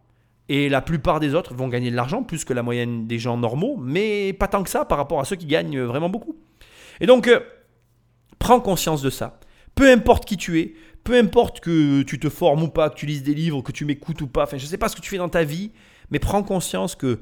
et 0.49 0.69
la 0.69 0.83
plupart 0.83 1.21
des 1.21 1.35
autres 1.35 1.55
vont 1.55 1.69
gagner 1.69 1.91
de 1.91 1.97
l'argent, 1.97 2.23
plus 2.23 2.45
que 2.45 2.53
la 2.53 2.63
moyenne 2.63 3.07
des 3.07 3.19
gens 3.19 3.37
normaux, 3.37 3.77
mais 3.79 4.33
pas 4.33 4.49
tant 4.49 4.63
que 4.63 4.71
ça 4.71 4.85
par 4.85 4.99
rapport 4.99 5.21
à 5.21 5.25
ceux 5.25 5.37
qui 5.37 5.47
gagnent 5.47 5.81
vraiment 5.81 6.11
beaucoup. 6.11 6.37
Et 7.01 7.07
donc, 7.07 7.29
euh, 7.29 7.41
prends 8.39 8.61
conscience 8.61 9.03
de 9.03 9.11
ça. 9.11 9.41
Peu 9.75 9.91
importe 9.91 10.27
qui 10.27 10.37
tu 10.37 10.61
es, 10.61 10.75
peu 11.05 11.17
importe 11.17 11.61
que 11.61 12.03
tu 12.03 12.19
te 12.19 12.29
formes 12.29 12.65
ou 12.65 12.69
pas, 12.69 12.91
que 12.91 12.97
tu 12.97 13.07
lises 13.07 13.23
des 13.23 13.35
livres, 13.35 13.63
que 13.63 13.73
tu 13.73 13.85
m'écoutes 13.85 14.21
ou 14.21 14.27
pas, 14.27 14.43
enfin 14.45 14.59
je 14.59 14.65
ne 14.65 14.69
sais 14.69 14.79
pas 14.79 14.89
ce 14.89 14.97
que 14.97 15.01
tu 15.01 15.09
fais 15.09 15.17
dans 15.17 15.29
ta 15.29 15.45
vie, 15.45 15.73
mais 16.11 16.19
prends 16.19 16.43
conscience 16.43 16.95
que 16.95 17.21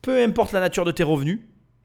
peu 0.00 0.22
importe 0.22 0.52
la 0.52 0.60
nature 0.60 0.84
de 0.84 0.92
tes 0.92 1.02
revenus, 1.02 1.40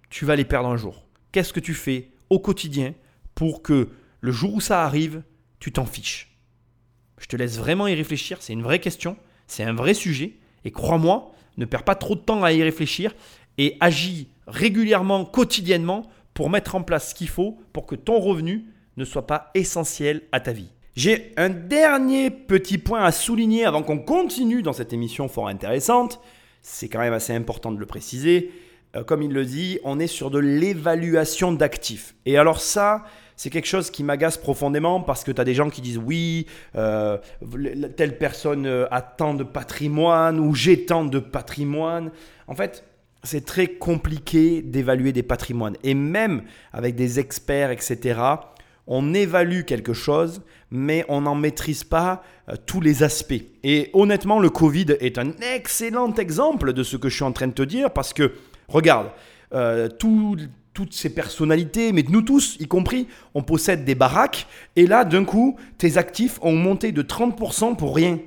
tu 0.10 0.26
vas 0.26 0.36
les 0.36 0.46
perdre 0.46 0.70
un 0.70 0.78
jour. 0.78 1.08
Qu'est-ce 1.32 1.52
que 1.52 1.60
tu 1.60 1.74
fais 1.74 2.12
au 2.30 2.40
quotidien 2.40 2.94
pour 3.34 3.64
que 3.64 3.90
le 4.24 4.32
jour 4.32 4.54
où 4.54 4.62
ça 4.62 4.86
arrive, 4.86 5.22
tu 5.60 5.74
t'en 5.74 5.86
fiches. 5.86 6.38
Je 7.20 7.28
te 7.28 7.36
laisse 7.36 7.58
vraiment 7.58 7.88
y 7.88 7.94
réfléchir, 7.94 8.38
c'est 8.40 8.54
une 8.54 8.64
vraie 8.64 8.80
question, 8.80 9.18
c'est 9.48 9.66
un 9.66 9.74
vrai 9.74 9.94
sujet, 9.94 10.38
et 10.64 10.72
crois-moi, 10.72 11.34
ne 11.58 11.66
perds 11.66 11.84
pas 11.84 11.96
trop 11.96 12.16
de 12.16 12.22
temps 12.22 12.42
à 12.42 12.54
y 12.54 12.64
réfléchir 12.64 13.14
et 13.58 13.76
agis 13.82 14.30
régulièrement, 14.48 15.26
quotidiennement, 15.26 16.04
pour 16.34 16.50
mettre 16.50 16.76
en 16.76 16.84
place 16.84 17.10
ce 17.10 17.16
qu'il 17.16 17.28
faut 17.28 17.60
pour 17.74 17.86
que 17.86 17.96
ton 17.96 18.18
revenu 18.18 18.64
ne 18.96 19.04
soit 19.04 19.28
pas 19.28 19.52
essentiel 19.56 20.22
à 20.32 20.40
ta 20.40 20.54
vie. 20.54 20.70
J'ai 20.96 21.34
un 21.36 21.50
dernier 21.50 22.32
petit 22.32 22.78
point 22.78 23.04
à 23.04 23.12
souligner 23.12 23.66
avant 23.66 23.84
qu'on 23.84 24.00
continue 24.00 24.62
dans 24.62 24.72
cette 24.72 24.94
émission 24.94 25.28
fort 25.28 25.50
intéressante. 25.50 26.22
C'est 26.62 26.88
quand 26.88 27.00
même 27.00 27.12
assez 27.12 27.34
important 27.34 27.74
de 27.74 27.80
le 27.80 27.86
préciser. 27.86 28.54
Euh, 28.96 29.04
comme 29.04 29.24
il 29.24 29.32
le 29.32 29.46
dit, 29.46 29.80
on 29.84 30.00
est 30.00 30.08
sur 30.08 30.30
de 30.30 30.40
l'évaluation 30.40 31.52
d'actifs. 31.52 32.16
Et 32.26 32.38
alors 32.38 32.62
ça, 32.62 33.04
c'est 33.36 33.50
quelque 33.50 33.68
chose 33.68 33.90
qui 33.90 34.04
m'agace 34.04 34.38
profondément 34.38 35.02
parce 35.02 35.24
que 35.24 35.32
tu 35.32 35.42
as 35.42 35.44
des 35.44 35.56
gens 35.56 35.70
qui 35.70 35.82
disent 35.82 35.98
oui, 35.98 36.46
euh, 36.76 37.18
telle 37.98 38.18
personne 38.18 38.68
euh, 38.68 38.86
a 38.92 39.02
tant 39.02 39.34
de 39.34 39.44
patrimoine 39.44 40.40
ou 40.40 40.54
j'ai 40.54 40.86
tant 40.86 41.06
de 41.06 41.20
patrimoine. 41.20 42.12
En 42.48 42.56
fait, 42.56 42.86
c'est 43.24 43.46
très 43.46 43.68
compliqué 43.68 44.62
d'évaluer 44.62 45.12
des 45.12 45.24
patrimoines. 45.24 45.78
Et 45.84 45.96
même 45.96 46.44
avec 46.72 46.96
des 46.96 47.20
experts, 47.20 47.72
etc., 47.72 48.20
on 48.86 49.14
évalue 49.14 49.62
quelque 49.62 49.94
chose, 49.94 50.42
mais 50.70 51.06
on 51.08 51.22
n'en 51.22 51.36
maîtrise 51.36 51.86
pas 51.86 52.22
tous 52.66 52.82
les 52.82 53.02
aspects. 53.02 53.42
Et 53.64 53.90
honnêtement, 53.94 54.40
le 54.40 54.50
Covid 54.50 54.98
est 55.00 55.18
un 55.18 55.32
excellent 55.56 56.14
exemple 56.16 56.74
de 56.74 56.84
ce 56.84 56.98
que 56.98 57.08
je 57.08 57.16
suis 57.16 57.24
en 57.24 57.32
train 57.32 57.48
de 57.48 57.54
te 57.54 57.64
dire 57.64 57.92
parce 57.92 58.12
que, 58.12 58.34
regarde, 58.68 59.12
tout 60.00 60.38
toutes 60.74 60.94
ces 60.94 61.14
personnalités, 61.14 61.92
mais 61.92 62.04
nous 62.10 62.22
tous, 62.22 62.58
y 62.60 62.68
compris, 62.68 63.08
on 63.34 63.44
possède 63.44 63.86
des 63.86 63.96
baraques. 63.96 64.48
Et 64.76 64.88
là, 64.88 65.06
d'un 65.06 65.24
coup, 65.24 65.58
tes 65.78 65.98
actifs 65.98 66.40
ont 66.42 66.56
monté 66.56 66.92
de 66.92 67.04
30% 67.04 67.76
pour 67.76 67.96
rien. 67.96 68.20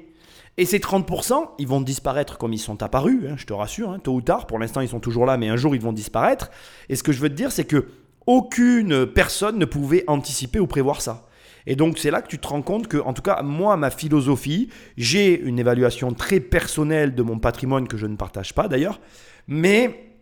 Et 0.56 0.64
ces 0.64 0.78
30%, 0.78 1.50
ils 1.58 1.66
vont 1.66 1.80
disparaître 1.80 2.38
comme 2.38 2.52
ils 2.52 2.58
sont 2.58 2.82
apparus, 2.82 3.20
hein, 3.28 3.34
je 3.36 3.44
te 3.44 3.52
rassure, 3.52 3.90
hein, 3.90 3.98
tôt 3.98 4.14
ou 4.14 4.22
tard. 4.22 4.46
Pour 4.46 4.58
l'instant, 4.58 4.80
ils 4.80 4.88
sont 4.88 5.00
toujours 5.00 5.26
là, 5.26 5.36
mais 5.36 5.48
un 5.48 5.56
jour, 5.56 5.74
ils 5.74 5.82
vont 5.82 5.92
disparaître. 5.92 6.50
Et 6.88 6.96
ce 6.96 7.02
que 7.02 7.12
je 7.12 7.20
veux 7.20 7.28
te 7.28 7.34
dire, 7.34 7.52
c'est 7.52 7.64
que 7.64 7.88
aucune 8.26 9.06
personne 9.06 9.58
ne 9.58 9.64
pouvait 9.66 10.04
anticiper 10.06 10.58
ou 10.58 10.66
prévoir 10.66 11.02
ça. 11.02 11.26
Et 11.66 11.76
donc, 11.76 11.98
c'est 11.98 12.10
là 12.10 12.22
que 12.22 12.28
tu 12.28 12.38
te 12.38 12.46
rends 12.46 12.62
compte 12.62 12.86
que, 12.86 12.96
en 12.96 13.12
tout 13.12 13.22
cas, 13.22 13.42
moi, 13.42 13.76
ma 13.76 13.90
philosophie, 13.90 14.70
j'ai 14.96 15.38
une 15.38 15.58
évaluation 15.58 16.12
très 16.12 16.40
personnelle 16.40 17.14
de 17.14 17.22
mon 17.22 17.38
patrimoine 17.38 17.88
que 17.88 17.96
je 17.96 18.06
ne 18.06 18.16
partage 18.16 18.54
pas 18.54 18.68
d'ailleurs, 18.68 19.00
mais 19.48 20.15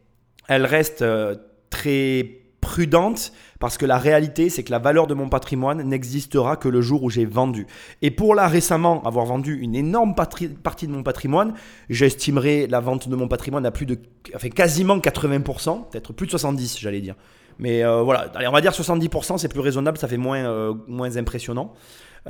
elle 0.48 0.66
reste 0.66 1.02
euh, 1.02 1.36
très 1.70 2.40
prudente 2.60 3.32
parce 3.60 3.76
que 3.78 3.86
la 3.86 3.98
réalité, 3.98 4.48
c'est 4.48 4.62
que 4.62 4.70
la 4.70 4.78
valeur 4.78 5.06
de 5.06 5.14
mon 5.14 5.28
patrimoine 5.28 5.82
n'existera 5.82 6.56
que 6.56 6.68
le 6.68 6.80
jour 6.80 7.02
où 7.02 7.10
j'ai 7.10 7.26
vendu. 7.26 7.66
Et 8.02 8.10
pour 8.10 8.34
là 8.34 8.48
récemment 8.48 9.02
avoir 9.04 9.26
vendu 9.26 9.58
une 9.60 9.74
énorme 9.74 10.14
partie 10.14 10.48
de 10.48 10.92
mon 10.92 11.02
patrimoine, 11.02 11.54
j'estimerai 11.90 12.66
la 12.66 12.80
vente 12.80 13.08
de 13.08 13.16
mon 13.16 13.28
patrimoine 13.28 13.66
à 13.66 13.70
plus 13.70 13.86
de, 13.86 13.98
enfin 14.34 14.48
quasiment 14.48 14.98
80%, 14.98 15.90
peut-être 15.90 16.12
plus 16.12 16.26
de 16.26 16.30
70, 16.30 16.78
j'allais 16.80 17.00
dire. 17.00 17.14
Mais 17.58 17.84
euh, 17.84 18.02
voilà, 18.02 18.30
allez, 18.34 18.48
on 18.48 18.52
va 18.52 18.60
dire 18.60 18.72
70%, 18.72 19.38
c'est 19.38 19.48
plus 19.48 19.60
raisonnable, 19.60 19.98
ça 19.98 20.08
fait 20.08 20.16
moins, 20.16 20.44
euh, 20.44 20.74
moins 20.88 21.16
impressionnant. 21.16 21.74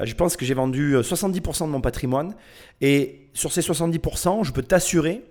Je 0.03 0.13
pense 0.15 0.37
que 0.37 0.45
j'ai 0.45 0.55
vendu 0.55 0.97
70% 0.97 1.67
de 1.67 1.71
mon 1.71 1.81
patrimoine. 1.81 2.35
Et 2.81 3.29
sur 3.33 3.53
ces 3.53 3.61
70%, 3.61 4.45
je 4.45 4.51
peux 4.51 4.63
t'assurer 4.63 5.23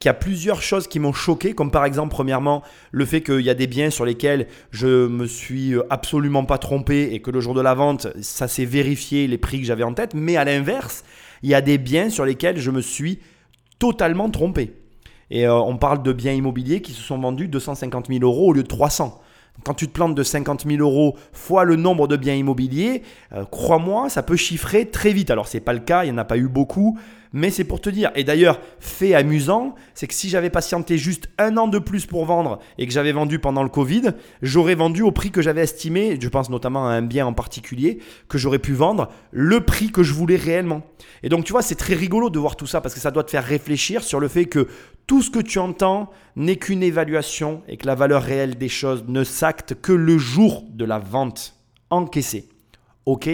qu'il 0.00 0.08
y 0.08 0.10
a 0.10 0.14
plusieurs 0.14 0.62
choses 0.62 0.88
qui 0.88 0.98
m'ont 0.98 1.12
choqué, 1.12 1.52
comme 1.52 1.70
par 1.70 1.84
exemple, 1.84 2.10
premièrement, 2.10 2.62
le 2.90 3.04
fait 3.04 3.20
qu'il 3.20 3.42
y 3.42 3.50
a 3.50 3.54
des 3.54 3.66
biens 3.66 3.90
sur 3.90 4.06
lesquels 4.06 4.46
je 4.70 5.06
me 5.06 5.26
suis 5.26 5.74
euh, 5.74 5.82
absolument 5.90 6.44
pas 6.46 6.56
trompé 6.56 7.10
et 7.12 7.20
que 7.20 7.30
le 7.30 7.40
jour 7.40 7.52
de 7.52 7.60
la 7.60 7.74
vente, 7.74 8.08
ça 8.22 8.48
s'est 8.48 8.64
vérifié 8.64 9.26
les 9.26 9.36
prix 9.36 9.60
que 9.60 9.66
j'avais 9.66 9.82
en 9.84 9.92
tête. 9.92 10.14
Mais 10.14 10.38
à 10.38 10.44
l'inverse, 10.46 11.04
il 11.42 11.50
y 11.50 11.54
a 11.54 11.60
des 11.60 11.76
biens 11.76 12.08
sur 12.08 12.24
lesquels 12.24 12.56
je 12.56 12.70
me 12.70 12.80
suis 12.80 13.18
totalement 13.78 14.30
trompé. 14.30 14.72
Et 15.30 15.46
euh, 15.46 15.54
on 15.54 15.76
parle 15.76 16.02
de 16.02 16.14
biens 16.14 16.32
immobiliers 16.32 16.80
qui 16.80 16.92
se 16.92 17.02
sont 17.02 17.18
vendus 17.18 17.48
250 17.48 18.06
000 18.08 18.20
euros 18.22 18.48
au 18.48 18.52
lieu 18.54 18.62
de 18.62 18.68
300. 18.68 19.20
Quand 19.64 19.74
tu 19.74 19.86
te 19.86 19.92
plantes 19.92 20.14
de 20.14 20.22
50 20.22 20.66
000 20.66 20.80
euros 20.80 21.18
fois 21.34 21.64
le 21.64 21.76
nombre 21.76 22.08
de 22.08 22.16
biens 22.16 22.34
immobiliers, 22.34 23.02
euh, 23.34 23.44
crois-moi, 23.44 24.08
ça 24.08 24.22
peut 24.22 24.36
chiffrer 24.36 24.86
très 24.86 25.12
vite. 25.12 25.30
Alors, 25.30 25.46
ce 25.46 25.58
n'est 25.58 25.62
pas 25.62 25.74
le 25.74 25.80
cas, 25.80 26.04
il 26.04 26.06
n'y 26.06 26.14
en 26.14 26.18
a 26.18 26.24
pas 26.24 26.38
eu 26.38 26.48
beaucoup, 26.48 26.98
mais 27.32 27.50
c'est 27.50 27.64
pour 27.64 27.80
te 27.80 27.90
dire. 27.90 28.10
Et 28.14 28.24
d'ailleurs, 28.24 28.60
fait 28.80 29.14
amusant, 29.14 29.74
c'est 29.94 30.06
que 30.06 30.14
si 30.14 30.28
j'avais 30.28 30.50
patienté 30.50 30.98
juste 30.98 31.28
un 31.38 31.56
an 31.56 31.68
de 31.68 31.78
plus 31.78 32.06
pour 32.06 32.24
vendre 32.24 32.58
et 32.78 32.86
que 32.86 32.92
j'avais 32.92 33.12
vendu 33.12 33.38
pendant 33.38 33.62
le 33.62 33.68
Covid, 33.68 34.12
j'aurais 34.42 34.74
vendu 34.74 35.02
au 35.02 35.12
prix 35.12 35.30
que 35.30 35.42
j'avais 35.42 35.62
estimé, 35.62 36.18
je 36.20 36.28
pense 36.28 36.50
notamment 36.50 36.88
à 36.88 36.92
un 36.92 37.02
bien 37.02 37.26
en 37.26 37.32
particulier, 37.32 37.98
que 38.28 38.38
j'aurais 38.38 38.58
pu 38.58 38.72
vendre 38.72 39.08
le 39.30 39.60
prix 39.60 39.90
que 39.92 40.02
je 40.02 40.12
voulais 40.12 40.36
réellement. 40.36 40.82
Et 41.22 41.28
donc, 41.28 41.44
tu 41.44 41.52
vois, 41.52 41.62
c'est 41.62 41.74
très 41.74 41.94
rigolo 41.94 42.30
de 42.30 42.38
voir 42.38 42.56
tout 42.56 42.66
ça 42.66 42.80
parce 42.80 42.94
que 42.94 43.00
ça 43.00 43.10
doit 43.10 43.24
te 43.24 43.30
faire 43.30 43.44
réfléchir 43.44 44.02
sur 44.02 44.20
le 44.20 44.28
fait 44.28 44.46
que 44.46 44.68
tout 45.06 45.22
ce 45.22 45.30
que 45.30 45.40
tu 45.40 45.58
entends 45.58 46.10
n'est 46.36 46.56
qu'une 46.56 46.82
évaluation 46.82 47.62
et 47.68 47.76
que 47.76 47.86
la 47.86 47.94
valeur 47.94 48.22
réelle 48.22 48.56
des 48.56 48.68
choses 48.68 49.04
ne 49.08 49.24
s'acte 49.24 49.74
que 49.80 49.92
le 49.92 50.18
jour 50.18 50.64
de 50.70 50.84
la 50.84 50.98
vente 50.98 51.56
encaissée. 51.90 52.48
Ok? 53.06 53.28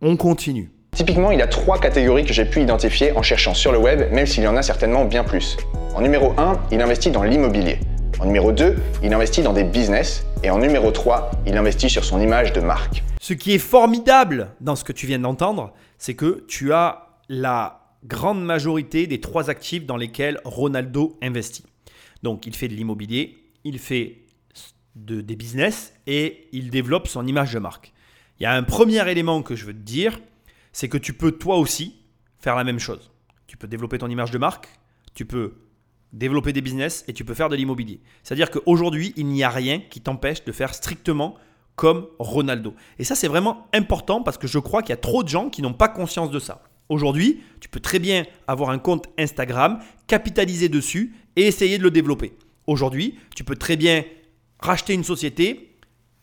On 0.00 0.16
continue. 0.16 0.70
Typiquement, 0.94 1.30
il 1.30 1.40
a 1.40 1.46
trois 1.46 1.80
catégories 1.80 2.26
que 2.26 2.34
j'ai 2.34 2.44
pu 2.44 2.60
identifier 2.60 3.12
en 3.16 3.22
cherchant 3.22 3.54
sur 3.54 3.72
le 3.72 3.78
web, 3.78 4.12
même 4.12 4.26
s'il 4.26 4.44
y 4.44 4.46
en 4.46 4.56
a 4.56 4.62
certainement 4.62 5.06
bien 5.06 5.24
plus. 5.24 5.56
En 5.94 6.02
numéro 6.02 6.34
1, 6.38 6.66
il 6.70 6.82
investit 6.82 7.10
dans 7.10 7.22
l'immobilier. 7.22 7.80
En 8.20 8.26
numéro 8.26 8.52
2, 8.52 8.76
il 9.02 9.14
investit 9.14 9.40
dans 9.40 9.54
des 9.54 9.64
business. 9.64 10.26
Et 10.42 10.50
en 10.50 10.58
numéro 10.58 10.90
3, 10.90 11.30
il 11.46 11.56
investit 11.56 11.88
sur 11.88 12.04
son 12.04 12.20
image 12.20 12.52
de 12.52 12.60
marque. 12.60 13.02
Ce 13.22 13.32
qui 13.32 13.52
est 13.52 13.58
formidable 13.58 14.50
dans 14.60 14.76
ce 14.76 14.84
que 14.84 14.92
tu 14.92 15.06
viens 15.06 15.18
d'entendre, 15.18 15.72
c'est 15.96 16.12
que 16.12 16.44
tu 16.46 16.74
as 16.74 17.06
la 17.30 17.80
grande 18.04 18.44
majorité 18.44 19.06
des 19.06 19.18
trois 19.18 19.48
actifs 19.48 19.86
dans 19.86 19.96
lesquels 19.96 20.40
Ronaldo 20.44 21.18
investit. 21.22 21.64
Donc 22.22 22.46
il 22.46 22.54
fait 22.54 22.68
de 22.68 22.74
l'immobilier, 22.74 23.38
il 23.64 23.78
fait 23.78 24.18
de, 24.94 25.22
des 25.22 25.36
business 25.36 25.94
et 26.06 26.48
il 26.52 26.68
développe 26.68 27.08
son 27.08 27.26
image 27.26 27.54
de 27.54 27.60
marque. 27.60 27.94
Il 28.38 28.42
y 28.42 28.46
a 28.46 28.52
un 28.52 28.62
premier 28.62 29.10
élément 29.10 29.40
que 29.40 29.56
je 29.56 29.64
veux 29.64 29.72
te 29.72 29.78
dire, 29.78 30.20
c'est 30.72 30.88
que 30.88 30.98
tu 30.98 31.12
peux 31.12 31.32
toi 31.32 31.56
aussi 31.58 31.96
faire 32.38 32.56
la 32.56 32.64
même 32.64 32.78
chose. 32.78 33.10
Tu 33.46 33.56
peux 33.56 33.68
développer 33.68 33.98
ton 33.98 34.08
image 34.08 34.30
de 34.30 34.38
marque, 34.38 34.68
tu 35.14 35.24
peux 35.24 35.54
développer 36.12 36.52
des 36.52 36.60
business 36.60 37.04
et 37.08 37.12
tu 37.12 37.24
peux 37.24 37.34
faire 37.34 37.48
de 37.48 37.56
l'immobilier. 37.56 38.00
C'est-à-dire 38.22 38.50
qu'aujourd'hui, 38.50 39.12
il 39.16 39.26
n'y 39.26 39.42
a 39.42 39.50
rien 39.50 39.80
qui 39.80 40.00
t'empêche 40.00 40.44
de 40.44 40.52
faire 40.52 40.74
strictement 40.74 41.36
comme 41.74 42.06
Ronaldo. 42.18 42.74
Et 42.98 43.04
ça, 43.04 43.14
c'est 43.14 43.28
vraiment 43.28 43.66
important 43.72 44.22
parce 44.22 44.38
que 44.38 44.46
je 44.46 44.58
crois 44.58 44.82
qu'il 44.82 44.90
y 44.90 44.94
a 44.94 44.98
trop 44.98 45.22
de 45.22 45.28
gens 45.28 45.48
qui 45.48 45.62
n'ont 45.62 45.72
pas 45.72 45.88
conscience 45.88 46.30
de 46.30 46.38
ça. 46.38 46.62
Aujourd'hui, 46.88 47.40
tu 47.60 47.68
peux 47.68 47.80
très 47.80 47.98
bien 47.98 48.24
avoir 48.46 48.70
un 48.70 48.78
compte 48.78 49.06
Instagram, 49.18 49.78
capitaliser 50.06 50.68
dessus 50.68 51.14
et 51.36 51.46
essayer 51.46 51.78
de 51.78 51.82
le 51.82 51.90
développer. 51.90 52.34
Aujourd'hui, 52.66 53.18
tu 53.34 53.44
peux 53.44 53.56
très 53.56 53.76
bien 53.76 54.04
racheter 54.58 54.92
une 54.92 55.04
société, 55.04 55.78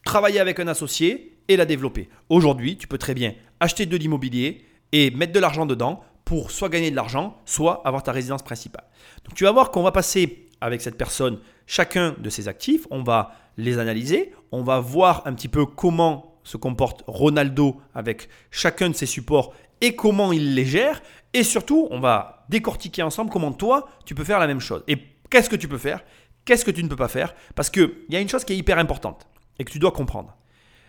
travailler 0.05 0.39
avec 0.39 0.59
un 0.59 0.67
associé 0.67 1.39
et 1.47 1.57
la 1.57 1.65
développer. 1.65 2.09
Aujourd'hui, 2.29 2.77
tu 2.77 2.88
peux 2.88 2.99
très 2.99 3.15
bien 3.15 3.33
acheter 3.60 3.86
de 3.86 3.98
l'immobilier 3.98 4.65
et 4.91 5.12
mettre 5.12 5.34
de 5.34 5.39
l'argent 5.39 5.65
dedans 5.65 6.02
pour 6.26 6.52
soit 6.52 6.69
gagner 6.69 6.91
de 6.91 6.95
l'argent, 6.95 7.38
soit 7.45 7.82
avoir 7.86 8.04
ta 8.04 8.12
résidence 8.12 8.43
principale. 8.43 8.86
Donc 9.26 9.36
tu 9.36 9.43
vas 9.43 9.52
voir 9.52 9.72
qu'on 9.72 9.84
va 9.84 9.91
passer 9.91 10.48
avec 10.62 10.82
cette 10.82 10.98
personne 10.98 11.39
chacun 11.65 12.15
de 12.19 12.30
ses 12.30 12.48
actifs, 12.48 12.88
on 12.91 13.04
va 13.04 13.32
les 13.58 13.78
analyser, 13.78 14.34
on 14.52 14.63
va 14.63 14.80
voir 14.80 15.24
un 15.26 15.34
petit 15.34 15.48
peu 15.48 15.65
comment 15.65 16.39
se 16.43 16.58
comporte 16.58 17.04
Ronaldo 17.08 17.82
avec 17.93 18.30
chacun 18.52 18.89
de 18.89 18.95
ses 18.95 19.06
supports 19.06 19.54
et 19.82 19.95
comment 19.95 20.32
il 20.32 20.56
les 20.56 20.65
gère. 20.65 21.02
Et 21.34 21.43
surtout, 21.43 21.88
on 21.91 22.00
va 22.00 22.45
décortiquer 22.50 23.04
ensemble 23.04 23.30
comment 23.30 23.52
toi, 23.52 23.88
tu 24.06 24.15
peux 24.15 24.24
faire 24.24 24.39
la 24.39 24.48
même 24.48 24.60
chose. 24.60 24.84
Et 24.88 24.98
qu'est-ce 25.30 25.50
que 25.50 25.56
tu 25.56 25.67
peux 25.67 25.78
faire? 25.78 26.04
Qu'est-ce 26.45 26.65
que 26.65 26.72
tu 26.72 26.84
ne 26.84 26.89
peux 26.89 26.95
pas 26.95 27.08
faire? 27.08 27.36
Parce 27.56 27.69
qu'il 27.69 27.91
y 28.10 28.15
a 28.15 28.19
une 28.19 28.30
chose 28.30 28.43
qui 28.43 28.54
est 28.54 28.58
hyper 28.58 28.80
importante 28.80 29.28
et 29.60 29.63
que 29.63 29.72
tu 29.72 29.80
dois 29.80 29.91
comprendre. 29.91 30.36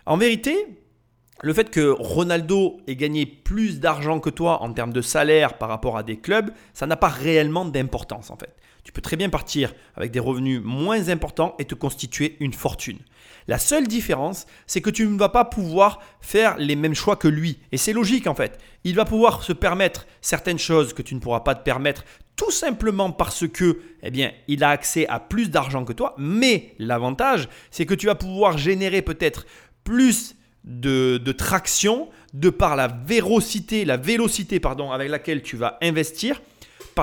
En 0.06 0.16
vérité, 0.16 0.66
le 1.42 1.52
fait 1.54 1.70
que 1.70 1.94
Ronaldo 1.98 2.80
ait 2.86 2.96
gagné 2.96 3.24
plus 3.24 3.80
d'argent 3.80 4.20
que 4.20 4.30
toi 4.30 4.62
en 4.62 4.72
termes 4.72 4.92
de 4.92 5.00
salaire 5.00 5.56
par 5.56 5.68
rapport 5.68 5.96
à 5.96 6.02
des 6.02 6.18
clubs, 6.18 6.50
ça 6.74 6.86
n'a 6.86 6.96
pas 6.96 7.08
réellement 7.08 7.64
d'importance 7.64 8.30
en 8.30 8.36
fait. 8.36 8.54
Tu 8.84 8.92
peux 8.92 9.00
très 9.00 9.16
bien 9.16 9.28
partir 9.28 9.74
avec 9.94 10.10
des 10.10 10.20
revenus 10.20 10.60
moins 10.62 11.08
importants 11.08 11.54
et 11.58 11.64
te 11.64 11.74
constituer 11.74 12.36
une 12.40 12.52
fortune. 12.52 12.98
La 13.46 13.58
seule 13.58 13.86
différence, 13.86 14.46
c'est 14.66 14.80
que 14.80 14.90
tu 14.90 15.06
ne 15.06 15.18
vas 15.18 15.28
pas 15.28 15.44
pouvoir 15.44 16.00
faire 16.20 16.56
les 16.58 16.76
mêmes 16.76 16.94
choix 16.94 17.16
que 17.16 17.28
lui. 17.28 17.58
Et 17.72 17.76
c'est 17.76 17.92
logique 17.92 18.26
en 18.26 18.34
fait. 18.34 18.58
Il 18.84 18.94
va 18.94 19.04
pouvoir 19.04 19.42
se 19.42 19.52
permettre 19.52 20.06
certaines 20.20 20.58
choses 20.58 20.92
que 20.92 21.02
tu 21.02 21.14
ne 21.14 21.20
pourras 21.20 21.40
pas 21.40 21.54
te 21.54 21.64
permettre 21.64 22.04
tout 22.36 22.50
simplement 22.50 23.10
parce 23.10 23.46
que, 23.48 23.80
eh 24.02 24.10
bien, 24.10 24.32
il 24.48 24.64
a 24.64 24.70
accès 24.70 25.06
à 25.08 25.20
plus 25.20 25.50
d'argent 25.50 25.84
que 25.84 25.92
toi. 25.92 26.14
Mais 26.16 26.74
l'avantage, 26.78 27.48
c'est 27.70 27.86
que 27.86 27.94
tu 27.94 28.06
vas 28.06 28.14
pouvoir 28.14 28.56
générer 28.56 29.02
peut-être 29.02 29.46
plus 29.84 30.36
de, 30.64 31.32
traction 31.32 32.08
de 32.34 32.50
par 32.50 32.76
la 32.76 32.88
vérocité, 32.88 33.84
la 33.84 33.96
vélocité 33.96 34.60
pardon, 34.60 34.92
avec 34.92 35.08
laquelle 35.08 35.42
tu 35.42 35.56
vas 35.56 35.78
investir 35.82 36.40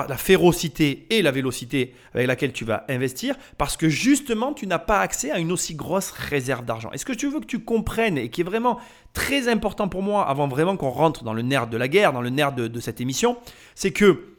la 0.06 0.16
férocité 0.16 1.06
et 1.10 1.22
la 1.22 1.30
vélocité 1.30 1.94
avec 2.14 2.26
laquelle 2.26 2.52
tu 2.52 2.64
vas 2.64 2.84
investir, 2.88 3.34
parce 3.56 3.76
que 3.76 3.88
justement, 3.88 4.52
tu 4.52 4.66
n'as 4.66 4.78
pas 4.78 5.00
accès 5.00 5.30
à 5.30 5.38
une 5.38 5.50
aussi 5.50 5.74
grosse 5.74 6.10
réserve 6.10 6.64
d'argent. 6.64 6.90
Et 6.92 6.98
ce 6.98 7.04
que 7.04 7.12
tu 7.12 7.28
veux 7.28 7.40
que 7.40 7.46
tu 7.46 7.60
comprennes 7.60 8.18
et 8.18 8.30
qui 8.30 8.42
est 8.42 8.44
vraiment 8.44 8.78
très 9.12 9.48
important 9.48 9.88
pour 9.88 10.02
moi, 10.02 10.28
avant 10.28 10.46
vraiment 10.46 10.76
qu'on 10.76 10.90
rentre 10.90 11.24
dans 11.24 11.32
le 11.32 11.42
nerf 11.42 11.66
de 11.66 11.76
la 11.76 11.88
guerre, 11.88 12.12
dans 12.12 12.20
le 12.20 12.30
nerf 12.30 12.52
de, 12.52 12.68
de 12.68 12.80
cette 12.80 13.00
émission, 13.00 13.38
c'est 13.74 13.92
que 13.92 14.36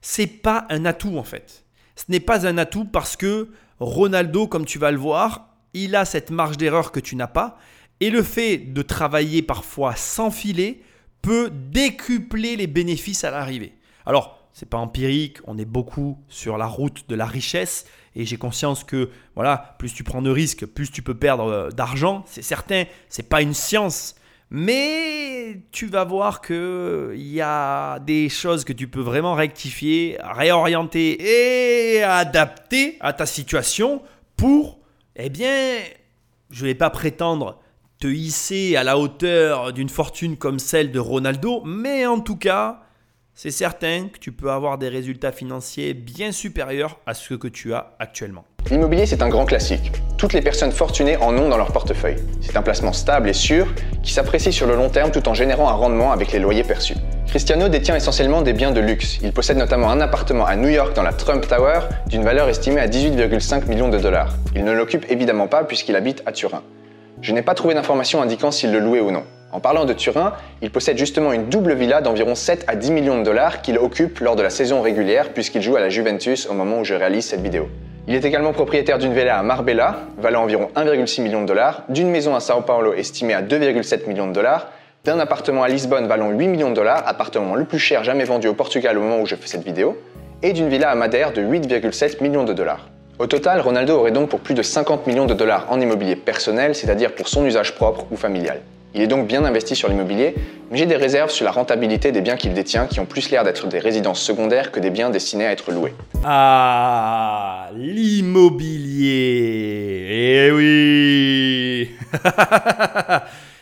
c'est 0.00 0.26
pas 0.26 0.66
un 0.68 0.84
atout 0.84 1.16
en 1.16 1.24
fait. 1.24 1.64
Ce 1.96 2.04
n'est 2.08 2.20
pas 2.20 2.46
un 2.46 2.58
atout 2.58 2.84
parce 2.84 3.16
que 3.16 3.50
Ronaldo, 3.80 4.48
comme 4.48 4.66
tu 4.66 4.78
vas 4.78 4.90
le 4.90 4.98
voir, 4.98 5.48
il 5.72 5.96
a 5.96 6.04
cette 6.04 6.30
marge 6.30 6.56
d'erreur 6.56 6.92
que 6.92 7.00
tu 7.00 7.16
n'as 7.16 7.26
pas. 7.26 7.58
Et 8.04 8.10
le 8.10 8.22
fait 8.22 8.58
de 8.58 8.82
travailler 8.82 9.40
parfois 9.40 9.96
sans 9.96 10.30
filet 10.30 10.80
peut 11.22 11.50
décupler 11.50 12.54
les 12.54 12.66
bénéfices 12.66 13.24
à 13.24 13.30
l'arrivée. 13.30 13.72
Alors, 14.04 14.46
c'est 14.52 14.68
pas 14.68 14.76
empirique, 14.76 15.38
on 15.46 15.56
est 15.56 15.64
beaucoup 15.64 16.18
sur 16.28 16.58
la 16.58 16.66
route 16.66 17.08
de 17.08 17.14
la 17.14 17.24
richesse 17.24 17.86
et 18.14 18.26
j'ai 18.26 18.36
conscience 18.36 18.84
que 18.84 19.08
voilà, 19.34 19.74
plus 19.78 19.94
tu 19.94 20.04
prends 20.04 20.20
de 20.20 20.28
risques, 20.28 20.66
plus 20.66 20.90
tu 20.90 21.00
peux 21.00 21.14
perdre 21.14 21.44
euh, 21.44 21.70
d'argent, 21.70 22.24
c'est 22.26 22.42
certain, 22.42 22.84
c'est 23.08 23.26
pas 23.26 23.40
une 23.40 23.54
science. 23.54 24.16
Mais 24.50 25.62
tu 25.72 25.86
vas 25.86 26.04
voir 26.04 26.42
que 26.42 27.14
il 27.16 27.32
y 27.32 27.40
a 27.40 28.00
des 28.00 28.28
choses 28.28 28.64
que 28.64 28.74
tu 28.74 28.86
peux 28.86 29.00
vraiment 29.00 29.32
rectifier, 29.32 30.18
réorienter 30.22 31.96
et 31.96 32.02
adapter 32.02 32.98
à 33.00 33.14
ta 33.14 33.24
situation 33.24 34.02
pour 34.36 34.78
eh 35.16 35.30
bien, 35.30 35.78
je 36.50 36.66
vais 36.66 36.74
pas 36.74 36.90
prétendre 36.90 37.63
hisser 38.12 38.76
à 38.76 38.84
la 38.84 38.98
hauteur 38.98 39.72
d'une 39.72 39.88
fortune 39.88 40.36
comme 40.36 40.58
celle 40.58 40.90
de 40.90 40.98
Ronaldo, 40.98 41.62
mais 41.64 42.06
en 42.06 42.20
tout 42.20 42.36
cas, 42.36 42.80
c'est 43.34 43.50
certain 43.50 44.08
que 44.12 44.18
tu 44.18 44.30
peux 44.30 44.50
avoir 44.50 44.78
des 44.78 44.88
résultats 44.88 45.32
financiers 45.32 45.92
bien 45.92 46.30
supérieurs 46.30 47.00
à 47.04 47.14
ceux 47.14 47.36
que 47.36 47.48
tu 47.48 47.74
as 47.74 47.94
actuellement. 47.98 48.44
L'immobilier, 48.70 49.06
c'est 49.06 49.22
un 49.22 49.28
grand 49.28 49.44
classique. 49.44 49.90
Toutes 50.16 50.32
les 50.32 50.40
personnes 50.40 50.72
fortunées 50.72 51.16
en 51.16 51.36
ont 51.36 51.48
dans 51.48 51.56
leur 51.56 51.72
portefeuille. 51.72 52.16
C'est 52.40 52.56
un 52.56 52.62
placement 52.62 52.92
stable 52.92 53.28
et 53.28 53.34
sûr 53.34 53.66
qui 54.02 54.12
s'apprécie 54.12 54.52
sur 54.52 54.66
le 54.66 54.76
long 54.76 54.88
terme 54.88 55.10
tout 55.10 55.28
en 55.28 55.34
générant 55.34 55.68
un 55.68 55.72
rendement 55.72 56.12
avec 56.12 56.32
les 56.32 56.38
loyers 56.38 56.62
perçus. 56.62 56.94
Cristiano 57.26 57.68
détient 57.68 57.96
essentiellement 57.96 58.40
des 58.40 58.52
biens 58.52 58.70
de 58.70 58.80
luxe. 58.80 59.18
Il 59.22 59.32
possède 59.32 59.58
notamment 59.58 59.90
un 59.90 60.00
appartement 60.00 60.46
à 60.46 60.54
New 60.54 60.68
York 60.68 60.94
dans 60.94 61.02
la 61.02 61.12
Trump 61.12 61.46
Tower 61.46 61.80
d'une 62.06 62.22
valeur 62.22 62.48
estimée 62.48 62.80
à 62.80 62.86
18,5 62.86 63.66
millions 63.66 63.88
de 63.88 63.98
dollars. 63.98 64.32
Il 64.54 64.64
ne 64.64 64.72
l'occupe 64.72 65.10
évidemment 65.10 65.48
pas 65.48 65.64
puisqu'il 65.64 65.96
habite 65.96 66.22
à 66.24 66.32
Turin. 66.32 66.62
Je 67.24 67.32
n'ai 67.32 67.40
pas 67.40 67.54
trouvé 67.54 67.72
d'informations 67.72 68.20
indiquant 68.20 68.50
s'il 68.50 68.70
le 68.70 68.80
louait 68.80 69.00
ou 69.00 69.10
non. 69.10 69.22
En 69.50 69.58
parlant 69.58 69.86
de 69.86 69.94
Turin, 69.94 70.34
il 70.60 70.70
possède 70.70 70.98
justement 70.98 71.32
une 71.32 71.46
double 71.46 71.72
villa 71.72 72.02
d'environ 72.02 72.34
7 72.34 72.66
à 72.66 72.76
10 72.76 72.92
millions 72.92 73.18
de 73.18 73.24
dollars 73.24 73.62
qu'il 73.62 73.78
occupe 73.78 74.18
lors 74.20 74.36
de 74.36 74.42
la 74.42 74.50
saison 74.50 74.82
régulière 74.82 75.32
puisqu'il 75.32 75.62
joue 75.62 75.74
à 75.76 75.80
la 75.80 75.88
Juventus 75.88 76.46
au 76.50 76.52
moment 76.52 76.80
où 76.80 76.84
je 76.84 76.92
réalise 76.92 77.24
cette 77.24 77.40
vidéo. 77.40 77.70
Il 78.06 78.14
est 78.14 78.26
également 78.26 78.52
propriétaire 78.52 78.98
d'une 78.98 79.14
villa 79.14 79.38
à 79.38 79.42
Marbella, 79.42 80.00
valant 80.18 80.42
environ 80.42 80.68
1,6 80.76 81.22
million 81.22 81.40
de 81.40 81.46
dollars, 81.46 81.84
d'une 81.88 82.10
maison 82.10 82.34
à 82.34 82.40
Sao 82.40 82.60
Paulo 82.60 82.92
estimée 82.92 83.32
à 83.32 83.40
2,7 83.40 84.06
millions 84.06 84.26
de 84.26 84.34
dollars, 84.34 84.68
d'un 85.06 85.18
appartement 85.18 85.62
à 85.62 85.68
Lisbonne 85.68 86.06
valant 86.06 86.30
8 86.30 86.46
millions 86.46 86.68
de 86.68 86.74
dollars, 86.74 87.04
appartement 87.06 87.54
le 87.54 87.64
plus 87.64 87.78
cher 87.78 88.04
jamais 88.04 88.24
vendu 88.24 88.48
au 88.48 88.54
Portugal 88.54 88.98
au 88.98 89.00
moment 89.00 89.22
où 89.22 89.24
je 89.24 89.34
fais 89.34 89.48
cette 89.48 89.64
vidéo, 89.64 89.96
et 90.42 90.52
d'une 90.52 90.68
villa 90.68 90.90
à 90.90 90.94
Madère 90.94 91.32
de 91.32 91.40
8,7 91.40 92.22
millions 92.22 92.44
de 92.44 92.52
dollars. 92.52 92.86
Au 93.20 93.28
total, 93.28 93.60
Ronaldo 93.60 93.94
aurait 93.94 94.10
donc 94.10 94.28
pour 94.28 94.40
plus 94.40 94.54
de 94.54 94.62
50 94.62 95.06
millions 95.06 95.26
de 95.26 95.34
dollars 95.34 95.70
en 95.70 95.80
immobilier 95.80 96.16
personnel, 96.16 96.74
c'est-à-dire 96.74 97.14
pour 97.14 97.28
son 97.28 97.46
usage 97.46 97.76
propre 97.76 98.06
ou 98.10 98.16
familial. 98.16 98.60
Il 98.92 99.02
est 99.02 99.06
donc 99.06 99.28
bien 99.28 99.44
investi 99.44 99.76
sur 99.76 99.88
l'immobilier, 99.88 100.34
mais 100.70 100.78
j'ai 100.78 100.86
des 100.86 100.96
réserves 100.96 101.30
sur 101.30 101.44
la 101.44 101.52
rentabilité 101.52 102.10
des 102.10 102.20
biens 102.20 102.36
qu'il 102.36 102.54
détient 102.54 102.86
qui 102.86 102.98
ont 102.98 103.06
plus 103.06 103.30
l'air 103.30 103.44
d'être 103.44 103.68
des 103.68 103.78
résidences 103.78 104.20
secondaires 104.20 104.72
que 104.72 104.80
des 104.80 104.90
biens 104.90 105.10
destinés 105.10 105.46
à 105.46 105.52
être 105.52 105.70
loués. 105.70 105.94
Ah, 106.24 107.70
l'immobilier. 107.76 109.06
Eh 110.10 110.50
oui. 110.50 111.90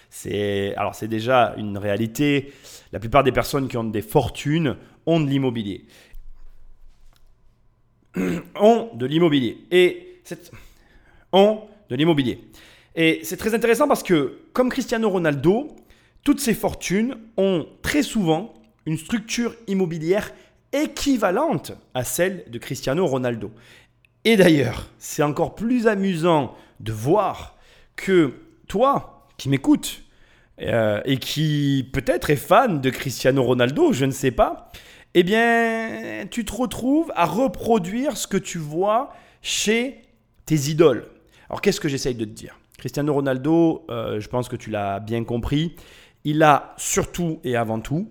c'est 0.08 0.74
alors 0.78 0.94
c'est 0.94 1.08
déjà 1.08 1.52
une 1.58 1.76
réalité. 1.76 2.54
La 2.90 3.00
plupart 3.00 3.22
des 3.22 3.32
personnes 3.32 3.68
qui 3.68 3.76
ont 3.76 3.84
des 3.84 4.02
fortunes 4.02 4.76
ont 5.04 5.20
de 5.20 5.28
l'immobilier. 5.28 5.84
Ont 8.16 8.90
de 8.94 9.06
l'immobilier. 9.06 9.58
Et 9.70 10.20
de 11.90 11.96
l'immobilier. 11.96 12.40
Et 12.94 13.20
c'est 13.22 13.36
très 13.36 13.54
intéressant 13.54 13.88
parce 13.88 14.02
que, 14.02 14.40
comme 14.52 14.68
Cristiano 14.68 15.08
Ronaldo, 15.08 15.68
toutes 16.24 16.40
ces 16.40 16.54
fortunes 16.54 17.16
ont 17.36 17.66
très 17.82 18.02
souvent 18.02 18.54
une 18.86 18.98
structure 18.98 19.54
immobilière 19.66 20.32
équivalente 20.72 21.72
à 21.94 22.04
celle 22.04 22.44
de 22.50 22.58
Cristiano 22.58 23.06
Ronaldo. 23.06 23.50
Et 24.24 24.36
d'ailleurs, 24.36 24.88
c'est 24.98 25.22
encore 25.22 25.54
plus 25.54 25.86
amusant 25.86 26.54
de 26.80 26.92
voir 26.92 27.56
que 27.96 28.34
toi, 28.68 29.26
qui 29.36 29.48
m'écoutes, 29.48 30.02
euh, 30.60 31.00
et 31.04 31.16
qui 31.16 31.88
peut-être 31.92 32.30
est 32.30 32.36
fan 32.36 32.80
de 32.80 32.90
Cristiano 32.90 33.42
Ronaldo, 33.42 33.92
je 33.92 34.04
ne 34.04 34.12
sais 34.12 34.30
pas, 34.30 34.70
eh 35.14 35.22
bien, 35.22 36.26
tu 36.30 36.44
te 36.44 36.52
retrouves 36.52 37.12
à 37.14 37.26
reproduire 37.26 38.16
ce 38.16 38.26
que 38.26 38.36
tu 38.36 38.58
vois 38.58 39.12
chez 39.42 40.02
tes 40.46 40.70
idoles. 40.70 41.06
Alors, 41.48 41.60
qu'est-ce 41.60 41.80
que 41.80 41.88
j'essaye 41.88 42.14
de 42.14 42.24
te 42.24 42.30
dire? 42.30 42.58
Cristiano 42.78 43.12
Ronaldo, 43.12 43.86
euh, 43.90 44.20
je 44.20 44.28
pense 44.28 44.48
que 44.48 44.56
tu 44.56 44.70
l'as 44.70 45.00
bien 45.00 45.22
compris, 45.24 45.76
il 46.24 46.42
a 46.42 46.74
surtout 46.76 47.40
et 47.44 47.56
avant 47.56 47.80
tout 47.80 48.08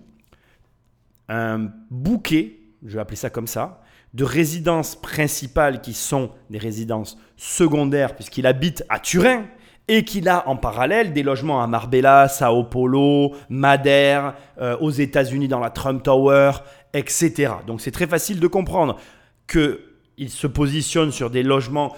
un 1.28 1.70
bouquet, 1.90 2.58
je 2.84 2.94
vais 2.94 3.00
appeler 3.00 3.16
ça 3.16 3.30
comme 3.30 3.46
ça, 3.46 3.82
de 4.14 4.24
résidences 4.24 4.96
principales 4.96 5.80
qui 5.80 5.94
sont 5.94 6.30
des 6.50 6.58
résidences 6.58 7.18
secondaires, 7.36 8.14
puisqu'il 8.14 8.46
habite 8.46 8.84
à 8.88 8.98
Turin 8.98 9.46
et 9.88 10.04
qu'il 10.04 10.28
a 10.28 10.48
en 10.48 10.56
parallèle 10.56 11.12
des 11.12 11.22
logements 11.22 11.62
à 11.62 11.66
Marbella, 11.66 12.28
Sao 12.28 12.64
Paulo, 12.64 13.32
Madère, 13.48 14.34
euh, 14.60 14.76
aux 14.80 14.90
États-Unis 14.90 15.48
dans 15.48 15.58
la 15.58 15.70
Trump 15.70 16.02
Tower, 16.02 16.52
etc. 16.94 17.52
Donc 17.66 17.80
c'est 17.80 17.90
très 17.90 18.06
facile 18.06 18.40
de 18.40 18.46
comprendre 18.46 18.98
qu'il 19.46 20.30
se 20.30 20.46
positionne 20.46 21.10
sur 21.10 21.30
des 21.30 21.42
logements 21.42 21.94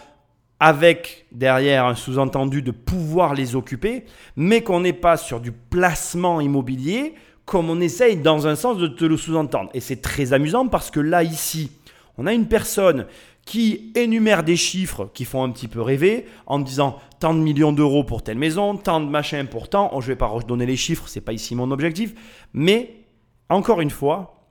avec 0.61 1.27
derrière 1.33 1.85
un 1.85 1.94
sous-entendu 1.94 2.62
de 2.62 2.70
pouvoir 2.70 3.35
les 3.35 3.55
occuper, 3.55 4.05
mais 4.37 4.62
qu'on 4.62 4.81
n'est 4.81 4.92
pas 4.92 5.16
sur 5.16 5.40
du 5.40 5.53
placement 5.53 6.40
immobilier 6.40 7.14
comme 7.44 7.68
on 7.68 7.81
essaye 7.81 8.16
dans 8.16 8.47
un 8.47 8.57
sens 8.57 8.79
de 8.79 8.87
te 8.87 9.05
le 9.05 9.16
sous-entendre. 9.16 9.70
Et 9.75 9.81
c'est 9.81 10.01
très 10.01 10.33
amusant 10.33 10.66
parce 10.66 10.90
que 10.90 11.01
là, 11.01 11.23
ici, 11.23 11.70
on 12.16 12.27
a 12.27 12.33
une 12.33 12.47
personne 12.47 13.07
qui 13.44 13.92
énumère 13.94 14.42
des 14.42 14.57
chiffres 14.57 15.11
qui 15.12 15.24
font 15.24 15.42
un 15.42 15.50
petit 15.50 15.68
peu 15.68 15.80
rêver 15.80 16.26
en 16.46 16.59
disant 16.59 16.98
tant 17.20 17.35
de 17.35 17.40
millions 17.40 17.72
d'euros 17.72 18.04
pour 18.04 18.22
telle 18.22 18.38
maison, 18.38 18.76
tant 18.76 19.00
de 19.00 19.09
machins 19.09 19.46
pour 19.46 19.68
tant. 19.68 19.90
Oh, 19.92 20.00
je 20.00 20.07
ne 20.07 20.12
vais 20.12 20.18
pas 20.18 20.26
redonner 20.26 20.66
les 20.66 20.76
chiffres, 20.76 21.09
c'est 21.09 21.20
pas 21.20 21.33
ici 21.33 21.54
mon 21.54 21.70
objectif. 21.70 22.14
Mais 22.52 23.04
encore 23.48 23.80
une 23.80 23.90
fois, 23.90 24.48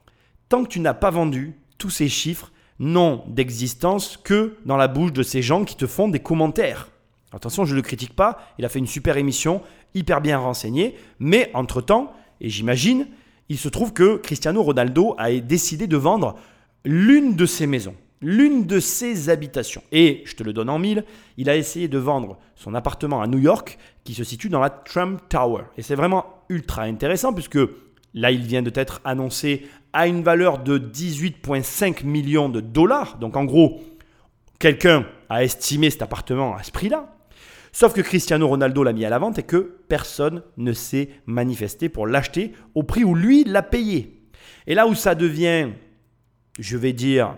tant 0.50 0.64
que 0.64 0.70
tu 0.70 0.80
n'as 0.80 0.94
pas 0.94 1.10
vendu 1.10 1.56
tous 1.78 1.90
ces 1.90 2.10
chiffres, 2.10 2.52
n'ont 2.80 3.24
d'existence 3.28 4.18
que 4.18 4.58
dans 4.66 4.78
la 4.78 4.88
bouche 4.88 5.14
de 5.14 5.24
ces 5.24 5.42
gens 5.42 5.64
qui 5.64 5.76
te 5.76 5.88
font 5.88 6.08
des 6.08 6.20
commentaires. 6.20 6.90
Attention, 7.32 7.66
je 7.66 7.72
ne 7.72 7.78
le 7.78 7.82
critique 7.82 8.16
pas, 8.16 8.40
il 8.60 8.66
a 8.66 8.70
fait 8.70 8.80
une 8.80 8.88
super 8.88 9.18
émission, 9.18 9.62
hyper 9.96 10.22
bien 10.22 10.38
renseignée, 10.38 10.96
mais 11.20 11.50
entre-temps, 11.54 12.14
et 12.42 12.50
j'imagine, 12.50 13.08
il 13.50 13.58
se 13.58 13.70
trouve 13.70 13.94
que 13.94 14.18
Cristiano 14.18 14.62
Ronaldo 14.62 15.16
a 15.18 15.32
décidé 15.32 15.88
de 15.88 15.98
vendre 15.98 16.36
l'une 16.86 17.36
de 17.36 17.46
ses 17.46 17.68
maisons, 17.68 17.96
l'une 18.24 18.66
de 18.66 18.80
ses 18.80 19.30
habitations. 19.30 19.84
Et, 19.92 20.24
je 20.26 20.36
te 20.36 20.44
le 20.44 20.54
donne 20.54 20.70
en 20.70 20.80
mille, 20.80 21.04
il 21.38 21.50
a 21.50 21.58
essayé 21.58 21.88
de 21.88 21.98
vendre 21.98 22.40
son 22.56 22.74
appartement 22.74 23.22
à 23.22 23.28
New 23.28 23.38
York 23.38 23.78
qui 24.04 24.14
se 24.14 24.24
situe 24.24 24.50
dans 24.50 24.62
la 24.62 24.70
Trump 24.70 25.22
Tower. 25.30 25.64
Et 25.78 25.82
c'est 25.82 25.96
vraiment 25.96 26.26
ultra 26.50 26.84
intéressant 26.84 27.34
puisque 27.34 27.60
là, 28.14 28.32
il 28.32 28.44
vient 28.44 28.62
de 28.62 28.70
t'être 28.70 29.02
annoncé 29.04 29.68
à 29.92 30.08
une 30.08 30.24
valeur 30.24 30.60
de 30.60 30.78
18,5 30.80 32.06
millions 32.06 32.50
de 32.50 32.62
dollars. 32.62 33.18
Donc 33.20 33.36
en 33.36 33.44
gros, 33.44 33.82
quelqu'un 34.58 35.06
a 35.30 35.44
estimé 35.44 35.90
cet 35.90 36.02
appartement 36.02 36.56
à 36.56 36.64
ce 36.64 36.72
prix-là. 36.72 37.14
Sauf 37.74 37.94
que 37.94 38.02
Cristiano 38.02 38.48
Ronaldo 38.48 38.84
l'a 38.84 38.94
mis 38.94 39.04
à 39.04 39.10
la 39.10 39.20
vente 39.20 39.40
et 39.40 39.44
que 39.44 39.78
personne 39.90 40.44
ne 40.58 40.74
s'est 40.74 41.10
manifesté 41.26 41.90
pour 41.90 42.08
l'acheter 42.08 42.54
au 42.76 42.84
prix 42.84 43.04
où 43.04 43.16
lui 43.16 43.44
l'a 43.44 43.64
payé. 43.64 44.22
Et 44.68 44.76
là 44.76 44.88
où 44.88 44.96
ça 44.96 45.16
devient, 45.16 45.70
je 46.60 46.78
vais 46.78 46.94
dire, 46.94 47.36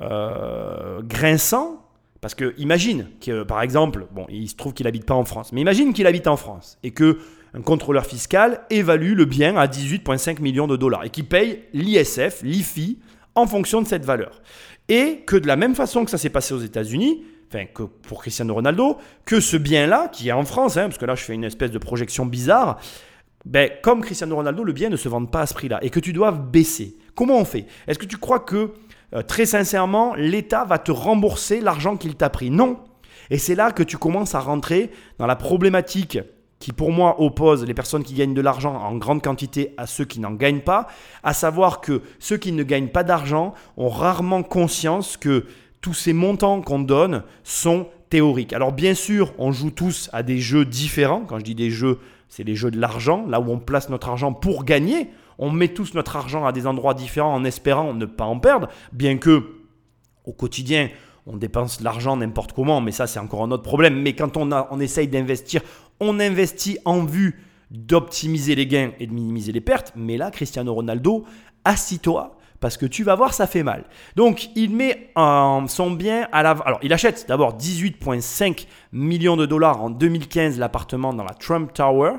euh, 0.00 1.02
grinçant, 1.02 1.84
parce 2.20 2.34
que 2.34 2.54
imagine 2.58 3.08
que 3.20 3.42
par 3.42 3.62
exemple, 3.62 4.06
bon, 4.12 4.26
il 4.28 4.48
se 4.48 4.56
trouve 4.56 4.74
qu'il 4.74 4.84
n'habite 4.84 5.04
pas 5.04 5.14
en 5.14 5.24
France, 5.24 5.52
mais 5.52 5.60
imagine 5.60 5.92
qu'il 5.92 6.06
habite 6.06 6.26
en 6.26 6.36
France 6.36 6.78
et 6.82 6.90
que 6.90 7.18
un 7.54 7.62
contrôleur 7.62 8.04
fiscal 8.04 8.60
évalue 8.70 9.14
le 9.14 9.24
bien 9.24 9.56
à 9.56 9.66
18,5 9.66 10.40
millions 10.40 10.66
de 10.66 10.76
dollars 10.76 11.04
et 11.04 11.10
qui 11.10 11.22
paye 11.22 11.62
l'ISF, 11.72 12.42
l'IFI, 12.42 12.98
en 13.34 13.46
fonction 13.46 13.80
de 13.80 13.86
cette 13.86 14.04
valeur. 14.04 14.42
Et 14.88 15.22
que 15.26 15.36
de 15.36 15.46
la 15.46 15.56
même 15.56 15.74
façon 15.74 16.04
que 16.04 16.10
ça 16.10 16.18
s'est 16.18 16.30
passé 16.30 16.54
aux 16.54 16.60
États-Unis, 16.60 17.24
enfin 17.48 17.64
que 17.66 17.82
pour 17.82 18.20
Cristiano 18.20 18.54
Ronaldo, 18.54 18.98
que 19.24 19.40
ce 19.40 19.56
bien-là, 19.56 20.08
qui 20.08 20.28
est 20.28 20.32
en 20.32 20.44
France, 20.44 20.76
hein, 20.76 20.84
parce 20.88 20.98
que 20.98 21.06
là 21.06 21.14
je 21.14 21.22
fais 21.22 21.34
une 21.34 21.44
espèce 21.44 21.70
de 21.70 21.78
projection 21.78 22.26
bizarre, 22.26 22.78
ben, 23.44 23.70
comme 23.82 24.02
Cristiano 24.02 24.36
Ronaldo, 24.36 24.64
le 24.64 24.72
bien 24.72 24.90
ne 24.90 24.96
se 24.96 25.08
vende 25.08 25.30
pas 25.30 25.42
à 25.42 25.46
ce 25.46 25.54
prix-là 25.54 25.78
et 25.82 25.90
que 25.90 26.00
tu 26.00 26.12
dois 26.12 26.32
baisser. 26.32 26.96
Comment 27.14 27.38
on 27.38 27.44
fait? 27.44 27.66
Est-ce 27.86 27.98
que 27.98 28.06
tu 28.06 28.16
crois 28.16 28.40
que, 28.40 28.72
euh, 29.14 29.22
très 29.22 29.46
sincèrement, 29.46 30.14
l'État 30.14 30.64
va 30.64 30.78
te 30.78 30.92
rembourser 30.92 31.60
l'argent 31.60 31.96
qu'il 31.96 32.14
t'a 32.14 32.30
pris 32.30 32.50
Non. 32.50 32.78
Et 33.30 33.38
c'est 33.38 33.54
là 33.54 33.72
que 33.72 33.82
tu 33.82 33.98
commences 33.98 34.34
à 34.34 34.40
rentrer 34.40 34.90
dans 35.18 35.26
la 35.26 35.36
problématique 35.36 36.18
qui 36.58 36.72
pour 36.72 36.90
moi 36.90 37.20
oppose 37.20 37.64
les 37.64 37.74
personnes 37.74 38.02
qui 38.02 38.14
gagnent 38.14 38.34
de 38.34 38.40
l'argent 38.40 38.74
en 38.74 38.96
grande 38.96 39.22
quantité 39.22 39.74
à 39.76 39.86
ceux 39.86 40.04
qui 40.04 40.18
n'en 40.18 40.32
gagnent 40.32 40.60
pas, 40.60 40.88
à 41.22 41.32
savoir 41.32 41.80
que 41.80 42.02
ceux 42.18 42.36
qui 42.36 42.52
ne 42.52 42.62
gagnent 42.62 42.88
pas 42.88 43.04
d'argent 43.04 43.54
ont 43.76 43.88
rarement 43.88 44.42
conscience 44.42 45.16
que 45.16 45.46
tous 45.80 45.94
ces 45.94 46.12
montants 46.12 46.60
qu'on 46.60 46.80
donne 46.80 47.22
sont 47.44 47.86
théoriques. 48.10 48.52
Alors 48.52 48.72
bien 48.72 48.94
sûr, 48.94 49.32
on 49.38 49.52
joue 49.52 49.70
tous 49.70 50.10
à 50.12 50.22
des 50.22 50.38
jeux 50.38 50.64
différents. 50.64 51.20
Quand 51.20 51.38
je 51.38 51.44
dis 51.44 51.54
des 51.54 51.70
jeux, 51.70 52.00
c'est 52.28 52.44
les 52.44 52.56
jeux 52.56 52.70
de 52.70 52.80
l'argent, 52.80 53.24
là 53.28 53.40
où 53.40 53.50
on 53.50 53.58
place 53.58 53.88
notre 53.88 54.08
argent 54.08 54.32
pour 54.32 54.64
gagner. 54.64 55.10
On 55.38 55.50
met 55.50 55.68
tous 55.68 55.94
notre 55.94 56.16
argent 56.16 56.44
à 56.44 56.52
des 56.52 56.66
endroits 56.66 56.94
différents 56.94 57.34
en 57.34 57.44
espérant 57.44 57.94
ne 57.94 58.06
pas 58.06 58.24
en 58.24 58.38
perdre, 58.38 58.68
bien 58.92 59.18
que 59.18 59.54
au 60.24 60.32
quotidien, 60.32 60.90
on 61.26 61.36
dépense 61.36 61.80
l'argent 61.80 62.16
n'importe 62.16 62.52
comment, 62.52 62.80
mais 62.80 62.92
ça 62.92 63.06
c'est 63.06 63.18
encore 63.18 63.42
un 63.42 63.50
autre 63.50 63.62
problème. 63.62 64.00
Mais 64.00 64.14
quand 64.14 64.36
on, 64.36 64.50
a, 64.52 64.68
on 64.70 64.80
essaye 64.80 65.08
d'investir, 65.08 65.62
on 66.00 66.20
investit 66.20 66.78
en 66.84 67.04
vue 67.04 67.42
d'optimiser 67.70 68.54
les 68.54 68.66
gains 68.66 68.92
et 68.98 69.06
de 69.06 69.12
minimiser 69.12 69.52
les 69.52 69.60
pertes. 69.60 69.92
Mais 69.94 70.16
là, 70.16 70.30
Cristiano 70.30 70.72
Ronaldo, 70.72 71.24
assis-toi 71.64 72.34
parce 72.60 72.76
que 72.76 72.86
tu 72.86 73.04
vas 73.04 73.14
voir, 73.14 73.34
ça 73.34 73.46
fait 73.46 73.62
mal. 73.62 73.84
Donc, 74.16 74.50
il 74.56 74.74
met 74.74 75.12
son 75.14 75.90
bien 75.92 76.28
à 76.32 76.42
la... 76.42 76.50
Alors, 76.50 76.80
il 76.82 76.92
achète 76.92 77.26
d'abord 77.28 77.56
18,5 77.56 78.66
millions 78.92 79.36
de 79.36 79.46
dollars 79.46 79.82
en 79.82 79.90
2015 79.90 80.58
l'appartement 80.58 81.14
dans 81.14 81.24
la 81.24 81.34
Trump 81.34 81.72
Tower 81.72 82.14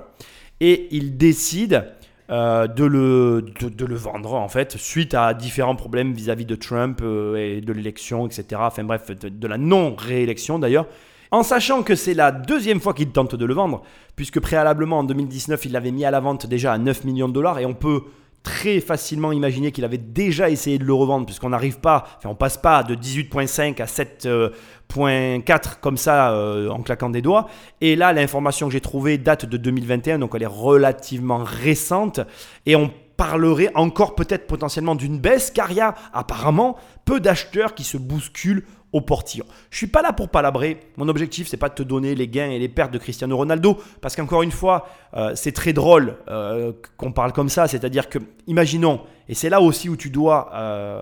et 0.62 0.88
il 0.92 1.18
décide 1.18 1.94
euh, 2.32 2.68
de, 2.68 2.84
le, 2.84 3.44
de, 3.60 3.86
le 3.86 3.96
vendre 3.96 4.36
en 4.36 4.48
fait 4.48 4.78
suite 4.78 5.16
à 5.16 5.34
différents 5.34 5.76
problèmes 5.76 6.14
vis-à-vis 6.14 6.46
de 6.46 6.54
Trump 6.54 7.00
euh, 7.02 7.36
et 7.36 7.62
de 7.62 7.74
l'élection, 7.74 8.28
etc. 8.28 8.62
Enfin 8.66 8.84
bref, 8.84 9.10
de, 9.10 9.48
la 9.48 9.58
non-réélection 9.58 10.60
d'ailleurs. 10.60 10.86
En 11.32 11.42
sachant 11.42 11.82
que 11.82 11.96
c'est 11.96 12.14
la 12.14 12.32
deuxième 12.32 12.80
fois 12.80 12.94
qu'il 12.94 13.10
tente 13.10 13.34
de 13.34 13.46
le 13.46 13.54
vendre, 13.56 13.82
puisque 14.16 14.40
préalablement 14.40 15.00
en 15.00 15.04
2019 15.06 15.66
il 15.66 15.72
l'avait 15.72 15.90
mis 15.90 16.06
à 16.06 16.12
la 16.12 16.20
vente 16.20 16.46
déjà 16.46 16.74
à 16.74 16.78
9 16.78 17.04
millions 17.06 17.30
de 17.30 17.34
dollars 17.34 17.58
et 17.58 17.66
on 17.66 17.74
peut 17.74 18.04
très 18.44 18.80
facilement 18.80 19.32
imaginer 19.32 19.72
qu'il 19.72 19.84
avait 19.84 19.98
déjà 19.98 20.52
essayé 20.52 20.78
de 20.78 20.86
le 20.86 20.94
revendre 20.94 21.26
puisqu'on 21.26 21.50
n'arrive 21.50 21.80
pas, 21.80 22.06
enfin 22.18 22.30
on 22.30 22.36
passe 22.36 22.58
pas 22.58 22.84
de 22.84 22.96
18.5 22.96 23.82
à 23.82 23.88
7.4 24.90 25.80
comme 25.82 25.98
ça 25.98 26.32
euh, 26.32 26.70
en 26.70 26.82
claquant 26.82 27.10
des 27.10 27.22
doigts. 27.22 27.48
Et 27.82 27.96
là, 27.96 28.14
l'information 28.14 28.68
que 28.68 28.74
j'ai 28.74 28.82
trouvée 28.82 29.18
date 29.18 29.46
de 29.46 29.58
2021, 29.58 30.20
donc 30.20 30.32
elle 30.36 30.44
est 30.44 30.48
relativement 30.48 31.44
récente 31.44 32.20
et 32.66 32.76
on 32.76 32.92
parlerait 33.18 33.72
encore 33.76 34.16
peut-être 34.16 34.48
potentiellement 34.48 34.96
d'une 34.96 35.20
baisse 35.20 35.52
car 35.52 35.72
il 35.72 35.78
y 35.78 35.82
a 35.82 35.94
apparemment 36.14 36.78
peu 37.06 37.20
d'acheteurs 37.20 37.76
qui 37.76 37.84
se 37.84 37.98
bousculent 37.98 38.64
au 38.92 39.02
portillon. 39.02 39.46
Je 39.70 39.78
suis 39.78 39.88
pas 39.88 40.02
là 40.02 40.14
pour 40.14 40.30
palabrer. 40.30 40.80
Mon 40.98 41.08
objectif, 41.10 41.48
c'est 41.48 41.58
pas 41.58 41.70
de 41.70 41.76
te 41.76 41.84
donner 41.84 42.16
les 42.16 42.28
gains 42.28 42.50
et 42.50 42.58
les 42.58 42.70
pertes 42.70 42.92
de 42.92 42.98
Cristiano 42.98 43.38
Ronaldo, 43.38 43.78
parce 44.02 44.16
qu'encore 44.16 44.42
une 44.42 44.52
fois, 44.52 44.88
euh, 45.14 45.34
c'est 45.36 45.52
très 45.52 45.74
drôle 45.74 46.16
euh, 46.28 46.72
qu'on 46.98 47.12
parle 47.12 47.32
comme 47.32 47.50
ça. 47.50 47.68
C'est-à-dire 47.68 48.10
que, 48.10 48.18
imaginons, 48.48 49.02
et 49.28 49.36
c'est 49.36 49.50
là 49.50 49.62
aussi 49.62 49.90
où 49.90 49.96
tu 49.96 50.10
dois 50.10 50.50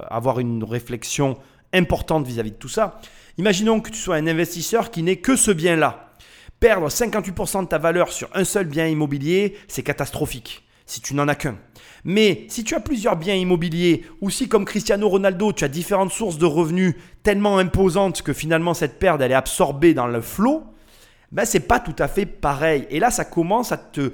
avoir 0.09 0.39
une 0.39 0.65
réflexion 0.65 1.37
importante 1.73 2.25
vis-à-vis 2.25 2.51
de 2.51 2.57
tout 2.57 2.67
ça. 2.67 2.99
Imaginons 3.37 3.81
que 3.81 3.91
tu 3.91 3.99
sois 3.99 4.15
un 4.15 4.25
investisseur 4.25 4.89
qui 4.89 5.03
n'ait 5.03 5.17
que 5.17 5.35
ce 5.35 5.51
bien-là. 5.51 6.11
Perdre 6.59 6.87
58% 6.87 7.63
de 7.63 7.67
ta 7.67 7.77
valeur 7.77 8.11
sur 8.11 8.29
un 8.33 8.43
seul 8.43 8.65
bien 8.65 8.87
immobilier, 8.87 9.55
c'est 9.67 9.83
catastrophique 9.83 10.63
si 10.87 11.01
tu 11.01 11.13
n'en 11.13 11.27
as 11.27 11.35
qu'un. 11.35 11.57
Mais 12.03 12.45
si 12.47 12.63
tu 12.63 12.73
as 12.73 12.79
plusieurs 12.79 13.17
biens 13.17 13.35
immobiliers 13.35 14.05
ou 14.21 14.29
si 14.31 14.47
comme 14.47 14.65
Cristiano 14.65 15.07
Ronaldo, 15.07 15.53
tu 15.53 15.65
as 15.65 15.67
différentes 15.67 16.13
sources 16.13 16.39
de 16.39 16.45
revenus 16.45 16.95
tellement 17.21 17.59
imposantes 17.59 18.23
que 18.23 18.33
finalement 18.33 18.73
cette 18.73 18.97
perte 18.97 19.21
elle 19.21 19.31
est 19.31 19.35
absorbée 19.35 19.93
dans 19.93 20.07
le 20.07 20.21
flot, 20.21 20.63
ben 21.31 21.45
c'est 21.45 21.59
pas 21.59 21.79
tout 21.79 21.95
à 21.99 22.07
fait 22.07 22.25
pareil. 22.25 22.87
Et 22.89 22.99
là 22.99 23.11
ça 23.11 23.25
commence 23.25 23.71
à 23.71 23.77
te 23.77 24.13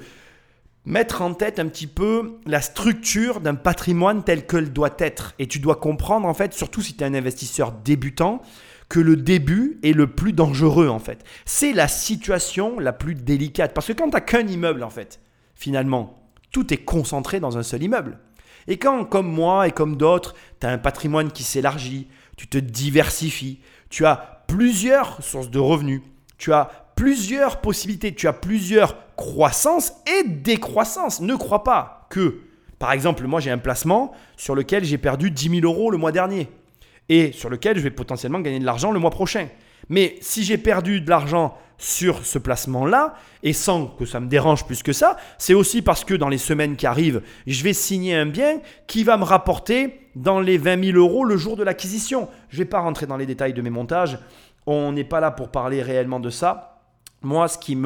mettre 0.84 1.22
en 1.22 1.32
tête 1.32 1.58
un 1.58 1.68
petit 1.68 1.86
peu 1.86 2.40
la 2.44 2.60
structure 2.60 3.40
d'un 3.40 3.54
patrimoine 3.54 4.22
tel 4.22 4.46
qu'elle 4.46 4.72
doit 4.72 4.96
être. 4.98 5.34
Et 5.38 5.46
tu 5.46 5.60
dois 5.60 5.76
comprendre 5.76 6.28
en 6.28 6.34
fait, 6.34 6.52
surtout 6.52 6.82
si 6.82 6.94
tu 6.94 7.04
es 7.04 7.06
un 7.06 7.14
investisseur 7.14 7.72
débutant, 7.72 8.42
que 8.94 9.00
le 9.00 9.16
début 9.16 9.80
est 9.82 9.92
le 9.92 10.06
plus 10.06 10.32
dangereux 10.32 10.86
en 10.86 11.00
fait. 11.00 11.24
C'est 11.46 11.72
la 11.72 11.88
situation 11.88 12.78
la 12.78 12.92
plus 12.92 13.16
délicate. 13.16 13.74
Parce 13.74 13.88
que 13.88 13.92
quand 13.92 14.04
tu 14.04 14.12
n'as 14.12 14.20
qu'un 14.20 14.46
immeuble 14.46 14.84
en 14.84 14.88
fait, 14.88 15.18
finalement, 15.56 16.22
tout 16.52 16.72
est 16.72 16.84
concentré 16.84 17.40
dans 17.40 17.58
un 17.58 17.64
seul 17.64 17.82
immeuble. 17.82 18.20
Et 18.68 18.78
quand, 18.78 19.04
comme 19.04 19.26
moi 19.26 19.66
et 19.66 19.72
comme 19.72 19.96
d'autres, 19.96 20.36
tu 20.60 20.68
as 20.68 20.70
un 20.70 20.78
patrimoine 20.78 21.32
qui 21.32 21.42
s'élargit, 21.42 22.06
tu 22.36 22.46
te 22.46 22.56
diversifies, 22.56 23.58
tu 23.90 24.06
as 24.06 24.44
plusieurs 24.46 25.20
sources 25.24 25.50
de 25.50 25.58
revenus, 25.58 26.02
tu 26.38 26.52
as 26.52 26.92
plusieurs 26.94 27.60
possibilités, 27.60 28.14
tu 28.14 28.28
as 28.28 28.32
plusieurs 28.32 29.12
croissances 29.16 29.92
et 30.06 30.28
décroissances. 30.28 31.20
Ne 31.20 31.34
crois 31.34 31.64
pas 31.64 32.06
que, 32.10 32.42
par 32.78 32.92
exemple, 32.92 33.26
moi 33.26 33.40
j'ai 33.40 33.50
un 33.50 33.58
placement 33.58 34.12
sur 34.36 34.54
lequel 34.54 34.84
j'ai 34.84 34.98
perdu 34.98 35.32
10 35.32 35.62
000 35.62 35.64
euros 35.64 35.90
le 35.90 35.98
mois 35.98 36.12
dernier 36.12 36.48
et 37.08 37.32
sur 37.32 37.50
lequel 37.50 37.76
je 37.76 37.82
vais 37.82 37.90
potentiellement 37.90 38.40
gagner 38.40 38.58
de 38.58 38.64
l'argent 38.64 38.92
le 38.92 39.00
mois 39.00 39.10
prochain. 39.10 39.48
Mais 39.88 40.16
si 40.20 40.44
j'ai 40.44 40.58
perdu 40.58 41.00
de 41.00 41.10
l'argent 41.10 41.56
sur 41.76 42.24
ce 42.24 42.38
placement-là, 42.38 43.14
et 43.42 43.52
sans 43.52 43.86
que 43.86 44.06
ça 44.06 44.20
me 44.20 44.28
dérange 44.28 44.64
plus 44.64 44.82
que 44.82 44.92
ça, 44.92 45.16
c'est 45.38 45.54
aussi 45.54 45.82
parce 45.82 46.04
que 46.04 46.14
dans 46.14 46.28
les 46.28 46.38
semaines 46.38 46.76
qui 46.76 46.86
arrivent, 46.86 47.22
je 47.46 47.62
vais 47.62 47.72
signer 47.72 48.14
un 48.14 48.26
bien 48.26 48.60
qui 48.86 49.04
va 49.04 49.16
me 49.16 49.24
rapporter 49.24 50.08
dans 50.14 50.40
les 50.40 50.56
20 50.56 50.92
000 50.92 50.98
euros 50.98 51.24
le 51.24 51.36
jour 51.36 51.56
de 51.56 51.64
l'acquisition. 51.64 52.28
Je 52.48 52.56
ne 52.56 52.62
vais 52.62 52.68
pas 52.68 52.80
rentrer 52.80 53.06
dans 53.06 53.16
les 53.16 53.26
détails 53.26 53.52
de 53.52 53.62
mes 53.62 53.70
montages, 53.70 54.18
on 54.66 54.92
n'est 54.92 55.04
pas 55.04 55.20
là 55.20 55.30
pour 55.30 55.50
parler 55.50 55.82
réellement 55.82 56.20
de 56.20 56.30
ça. 56.30 56.80
Moi, 57.22 57.48
ce 57.48 57.58
qui 57.58 57.76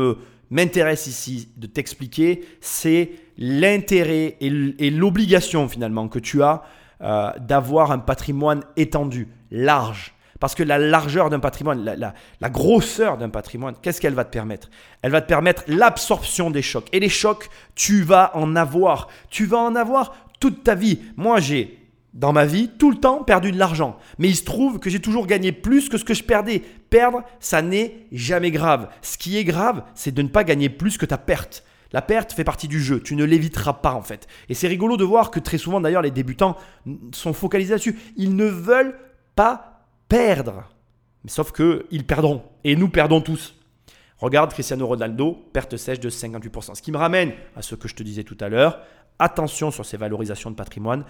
m'intéresse 0.50 1.06
ici 1.06 1.48
de 1.56 1.66
t'expliquer, 1.66 2.44
c'est 2.60 3.10
l'intérêt 3.36 4.36
et 4.40 4.90
l'obligation 4.90 5.68
finalement 5.68 6.08
que 6.08 6.18
tu 6.18 6.42
as 6.42 6.62
euh, 7.01 7.30
d'avoir 7.38 7.92
un 7.92 7.99
patrimoine 7.99 8.62
étendu, 8.76 9.28
large 9.51 10.14
parce 10.40 10.55
que 10.55 10.62
la 10.62 10.78
largeur 10.78 11.30
d'un 11.30 11.40
patrimoine, 11.40 11.84
la, 11.84 12.51
grosseur 12.51 13.18
d'un 13.18 13.28
patrimoine, 13.28 13.74
qu'est-ce 13.82 14.01
qu'elle 14.01 14.14
va 14.14 14.24
te 14.24 14.30
permettre? 14.30 14.70
Elle 15.03 15.11
va 15.11 15.20
te 15.20 15.26
permettre 15.26 15.64
l'absorption 15.66 16.51
des 16.51 16.62
chocs. 16.62 16.86
Et 16.92 17.01
les 17.01 17.09
chocs, 17.09 17.49
tu 17.74 18.03
vas 18.03 18.30
en 18.34 18.55
avoir. 18.55 19.09
Tu 19.30 19.46
vas 19.46 19.59
en 19.59 19.74
avoir 19.74 20.14
toute 20.38 20.62
ta 20.62 20.74
vie. 20.76 21.01
Moi, 21.16 21.40
j'ai, 21.40 21.78
dans 22.14 22.32
ma 22.32 22.44
vie, 22.44 22.70
tout 22.78 22.90
le 22.90 22.99
temps 22.99 23.24
perdu 23.24 23.51
de 23.51 23.59
l'argent. 23.59 23.99
Mais 24.18 24.28
il 24.28 24.36
se 24.36 24.44
trouve 24.44 24.78
que 24.78 24.90
j'ai 24.90 25.01
toujours 25.01 25.26
gagné 25.26 25.51
plus 25.51 25.88
que 25.88 25.99
ce 25.99 26.05
que 26.05 26.14
je 26.14 26.22
perdais. 26.22 26.62
Perdre, 26.88 27.22
ça 27.40 27.61
n'est 27.61 28.07
jamais 28.12 28.53
grave. 28.53 28.88
Ce 29.03 29.18
qui 29.18 29.36
est 29.38 29.44
grave, 29.44 29.82
c'est 29.94 30.14
de 30.14 30.22
ne 30.22 30.28
pas 30.28 30.44
gagner 30.44 30.68
plus 30.68 30.99
que 30.99 31.07
ta 31.07 31.18
perte. 31.18 31.64
La 31.93 32.03
perte 32.03 32.32
fait 32.32 32.45
partie 32.45 32.68
du 32.68 32.82
jeu, 32.82 33.01
tu 33.03 33.16
ne 33.16 33.24
l'éviteras 33.24 33.74
pas 33.74 33.95
en 33.95 34.03
fait. 34.03 34.26
Et 34.49 34.55
c'est 34.55 34.68
rigolo 34.68 34.97
de 34.97 35.05
voir 35.05 35.30
que 35.30 35.41
très 35.41 35.59
souvent 35.59 35.80
d'ailleurs 35.80 36.03
les 36.03 36.11
débutants 36.11 36.57
sont 37.12 37.32
focalisés 37.32 37.72
là-dessus. 37.72 37.99
Ils 38.16 38.36
ne 38.36 38.45
veulent 38.45 38.99
pas 39.34 39.84
perdre. 40.09 40.68
Sauf 41.26 41.53
qu'ils 41.53 42.05
perdront. 42.07 42.43
Et 42.64 42.76
nous 42.76 42.89
perdons 42.89 43.20
tous. 43.20 43.55
Regarde 44.18 44.53
Cristiano 44.53 44.86
Ronaldo, 44.86 45.32
perte 45.53 45.76
sèche 45.76 46.01
de 46.01 46.11
58%. 46.11 46.74
Ce 46.74 46.82
qui 46.82 46.93
me 46.93 46.97
ramène 46.97 47.32
à 47.57 47.62
ce 47.62 47.74
que 47.74 47.89
je 47.89 47.95
te 47.95 48.03
disais 48.03 48.24
tout 48.24 48.36
à 48.41 48.49
l'heure. 48.49 48.80
Attention 49.18 49.70
sur 49.70 49.86
ces 49.86 49.97
valorisations 49.97 50.51
de 50.51 50.57
patrimoine. 50.57 51.05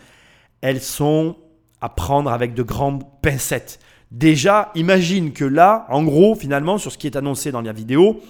Elles 0.60 0.80
sont 0.80 1.36
à 1.80 1.88
prendre 1.88 2.30
avec 2.30 2.54
de 2.54 2.62
grandes 2.62 3.04
pincettes. 3.22 3.78
Déjà, 4.10 4.72
imagine 4.74 5.32
que 5.32 5.44
là, 5.44 5.86
en 5.88 6.02
gros, 6.02 6.34
finalement, 6.34 6.78
sur 6.78 6.90
ce 6.90 6.98
qui 6.98 7.06
est 7.06 7.16
annoncé 7.16 7.52
dans 7.52 7.60
la 7.60 7.72
vidéo, 7.72 8.20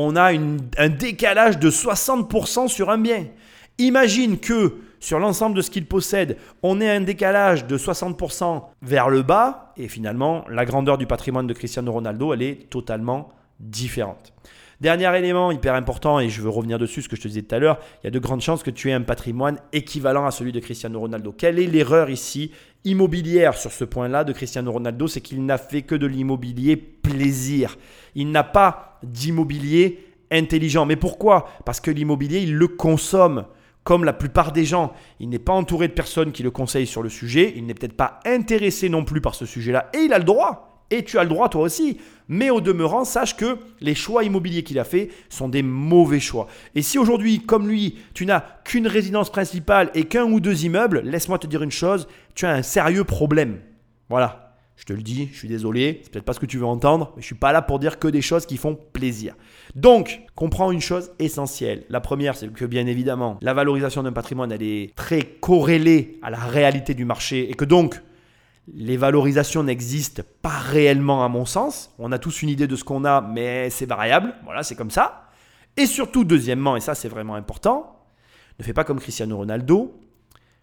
on 0.00 0.14
a 0.14 0.32
un 0.32 0.88
décalage 0.88 1.58
de 1.58 1.70
60% 1.70 2.68
sur 2.68 2.88
un 2.88 2.98
bien. 2.98 3.26
Imagine 3.78 4.38
que 4.38 4.76
sur 5.00 5.18
l'ensemble 5.18 5.56
de 5.56 5.60
ce 5.60 5.72
qu'il 5.72 5.86
possède, 5.86 6.36
on 6.62 6.80
ait 6.80 6.88
un 6.88 7.00
décalage 7.00 7.66
de 7.66 7.76
60% 7.76 8.62
vers 8.80 9.08
le 9.08 9.22
bas, 9.22 9.72
et 9.76 9.88
finalement, 9.88 10.44
la 10.48 10.64
grandeur 10.64 10.98
du 10.98 11.06
patrimoine 11.06 11.48
de 11.48 11.52
Cristiano 11.52 11.90
Ronaldo, 11.90 12.32
elle 12.32 12.42
est 12.42 12.70
totalement 12.70 13.30
différente. 13.58 14.32
Dernier 14.80 15.18
élément 15.18 15.50
hyper 15.50 15.74
important, 15.74 16.20
et 16.20 16.28
je 16.28 16.40
veux 16.42 16.48
revenir 16.48 16.78
dessus, 16.78 17.02
ce 17.02 17.08
que 17.08 17.16
je 17.16 17.22
te 17.22 17.26
disais 17.26 17.42
tout 17.42 17.56
à 17.56 17.58
l'heure, 17.58 17.80
il 18.00 18.06
y 18.06 18.08
a 18.08 18.12
de 18.12 18.18
grandes 18.20 18.40
chances 18.40 18.62
que 18.62 18.70
tu 18.70 18.90
aies 18.90 18.92
un 18.94 19.02
patrimoine 19.02 19.58
équivalent 19.72 20.26
à 20.26 20.30
celui 20.30 20.52
de 20.52 20.60
Cristiano 20.60 21.00
Ronaldo. 21.00 21.32
Quelle 21.32 21.58
est 21.58 21.66
l'erreur 21.66 22.08
ici 22.08 22.52
immobilière 22.84 23.56
sur 23.56 23.72
ce 23.72 23.84
point-là 23.84 24.24
de 24.24 24.32
Cristiano 24.32 24.72
Ronaldo 24.72 25.06
C'est 25.08 25.20
qu'il 25.20 25.44
n'a 25.44 25.58
fait 25.58 25.82
que 25.82 25.94
de 25.94 26.06
l'immobilier 26.06 26.76
plaisir. 26.76 27.76
Il 28.14 28.30
n'a 28.30 28.44
pas 28.44 28.98
d'immobilier 29.02 30.04
intelligent. 30.30 30.86
Mais 30.86 30.96
pourquoi? 30.96 31.48
Parce 31.64 31.80
que 31.80 31.90
l'immobilier, 31.90 32.40
il 32.40 32.54
le 32.54 32.68
consomme 32.68 33.46
comme 33.88 34.04
la 34.04 34.12
plupart 34.12 34.52
des 34.52 34.66
gens, 34.66 34.92
il 35.18 35.30
n'est 35.30 35.38
pas 35.38 35.54
entouré 35.54 35.88
de 35.88 35.94
personnes 35.94 36.30
qui 36.30 36.42
le 36.42 36.50
conseillent 36.50 36.86
sur 36.86 37.02
le 37.02 37.08
sujet, 37.08 37.54
il 37.56 37.64
n'est 37.64 37.72
peut-être 37.72 37.96
pas 37.96 38.20
intéressé 38.26 38.90
non 38.90 39.02
plus 39.02 39.22
par 39.22 39.34
ce 39.34 39.46
sujet-là, 39.46 39.88
et 39.94 40.00
il 40.00 40.12
a 40.12 40.18
le 40.18 40.24
droit, 40.24 40.77
et 40.90 41.04
tu 41.04 41.18
as 41.18 41.22
le 41.22 41.28
droit 41.28 41.48
toi 41.48 41.62
aussi. 41.62 41.98
Mais 42.28 42.50
au 42.50 42.60
demeurant, 42.60 43.04
sache 43.04 43.36
que 43.36 43.58
les 43.80 43.94
choix 43.94 44.24
immobiliers 44.24 44.62
qu'il 44.62 44.78
a 44.78 44.84
fait 44.84 45.10
sont 45.28 45.48
des 45.48 45.62
mauvais 45.62 46.20
choix. 46.20 46.46
Et 46.74 46.82
si 46.82 46.98
aujourd'hui, 46.98 47.40
comme 47.40 47.68
lui, 47.68 47.98
tu 48.14 48.26
n'as 48.26 48.44
qu'une 48.64 48.86
résidence 48.86 49.30
principale 49.30 49.90
et 49.94 50.04
qu'un 50.04 50.24
ou 50.24 50.40
deux 50.40 50.64
immeubles, 50.64 51.00
laisse-moi 51.04 51.38
te 51.38 51.46
dire 51.46 51.62
une 51.62 51.70
chose, 51.70 52.06
tu 52.34 52.44
as 52.44 52.52
un 52.52 52.62
sérieux 52.62 53.04
problème. 53.04 53.60
Voilà, 54.10 54.48
je 54.78 54.84
te 54.84 54.92
le 54.92 55.02
dis, 55.02 55.28
je 55.32 55.38
suis 55.38 55.48
désolé, 55.48 56.00
c'est 56.02 56.12
peut-être 56.12 56.24
pas 56.24 56.32
ce 56.32 56.40
que 56.40 56.46
tu 56.46 56.58
veux 56.58 56.64
entendre, 56.64 57.12
mais 57.16 57.22
je 57.22 57.26
suis 57.26 57.34
pas 57.34 57.52
là 57.52 57.62
pour 57.62 57.78
dire 57.78 57.98
que 57.98 58.06
des 58.06 58.22
choses 58.22 58.46
qui 58.46 58.56
font 58.56 58.78
plaisir. 58.92 59.34
Donc, 59.74 60.20
comprends 60.34 60.70
une 60.70 60.80
chose 60.80 61.10
essentielle. 61.18 61.84
La 61.88 62.00
première, 62.00 62.36
c'est 62.36 62.52
que 62.52 62.64
bien 62.64 62.86
évidemment, 62.86 63.38
la 63.42 63.54
valorisation 63.54 64.02
d'un 64.04 64.12
patrimoine, 64.12 64.52
elle 64.52 64.62
est 64.62 64.94
très 64.94 65.22
corrélée 65.22 66.18
à 66.22 66.30
la 66.30 66.38
réalité 66.38 66.94
du 66.94 67.04
marché 67.04 67.50
et 67.50 67.54
que 67.54 67.64
donc, 67.64 68.00
les 68.74 68.96
valorisations 68.96 69.62
n'existent 69.62 70.22
pas 70.42 70.58
réellement 70.58 71.24
à 71.24 71.28
mon 71.28 71.44
sens. 71.44 71.94
On 71.98 72.12
a 72.12 72.18
tous 72.18 72.42
une 72.42 72.48
idée 72.48 72.66
de 72.66 72.76
ce 72.76 72.84
qu'on 72.84 73.04
a, 73.04 73.20
mais 73.20 73.70
c'est 73.70 73.86
variable. 73.86 74.34
Voilà, 74.44 74.62
c'est 74.62 74.74
comme 74.74 74.90
ça. 74.90 75.28
Et 75.76 75.86
surtout, 75.86 76.24
deuxièmement, 76.24 76.76
et 76.76 76.80
ça 76.80 76.94
c'est 76.94 77.08
vraiment 77.08 77.34
important, 77.34 78.04
ne 78.58 78.64
fais 78.64 78.72
pas 78.72 78.84
comme 78.84 78.98
Cristiano 78.98 79.36
Ronaldo, 79.36 80.00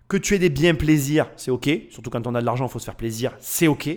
que 0.07 0.17
tu 0.17 0.35
aies 0.35 0.39
des 0.39 0.49
biens 0.49 0.75
plaisirs, 0.75 1.31
c'est 1.35 1.51
ok. 1.51 1.69
Surtout 1.89 2.09
quand 2.09 2.27
on 2.27 2.35
a 2.35 2.41
de 2.41 2.45
l'argent, 2.45 2.65
il 2.65 2.71
faut 2.71 2.79
se 2.79 2.85
faire 2.85 2.95
plaisir, 2.95 3.35
c'est 3.39 3.67
ok. 3.67 3.89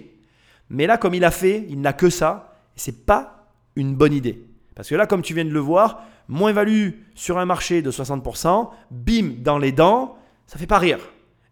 Mais 0.70 0.86
là, 0.86 0.96
comme 0.96 1.14
il 1.14 1.24
a 1.24 1.30
fait, 1.30 1.66
il 1.68 1.80
n'a 1.80 1.92
que 1.92 2.10
ça. 2.10 2.54
C'est 2.76 3.06
pas 3.06 3.50
une 3.74 3.94
bonne 3.94 4.12
idée. 4.12 4.44
Parce 4.74 4.88
que 4.88 4.94
là, 4.94 5.06
comme 5.06 5.22
tu 5.22 5.34
viens 5.34 5.44
de 5.44 5.50
le 5.50 5.60
voir, 5.60 6.04
moins-value 6.28 6.90
sur 7.14 7.38
un 7.38 7.46
marché 7.46 7.82
de 7.82 7.90
60%, 7.90 8.70
bim, 8.90 9.32
dans 9.40 9.58
les 9.58 9.72
dents, 9.72 10.16
ça 10.46 10.58
fait 10.58 10.66
pas 10.66 10.78
rire. 10.78 11.00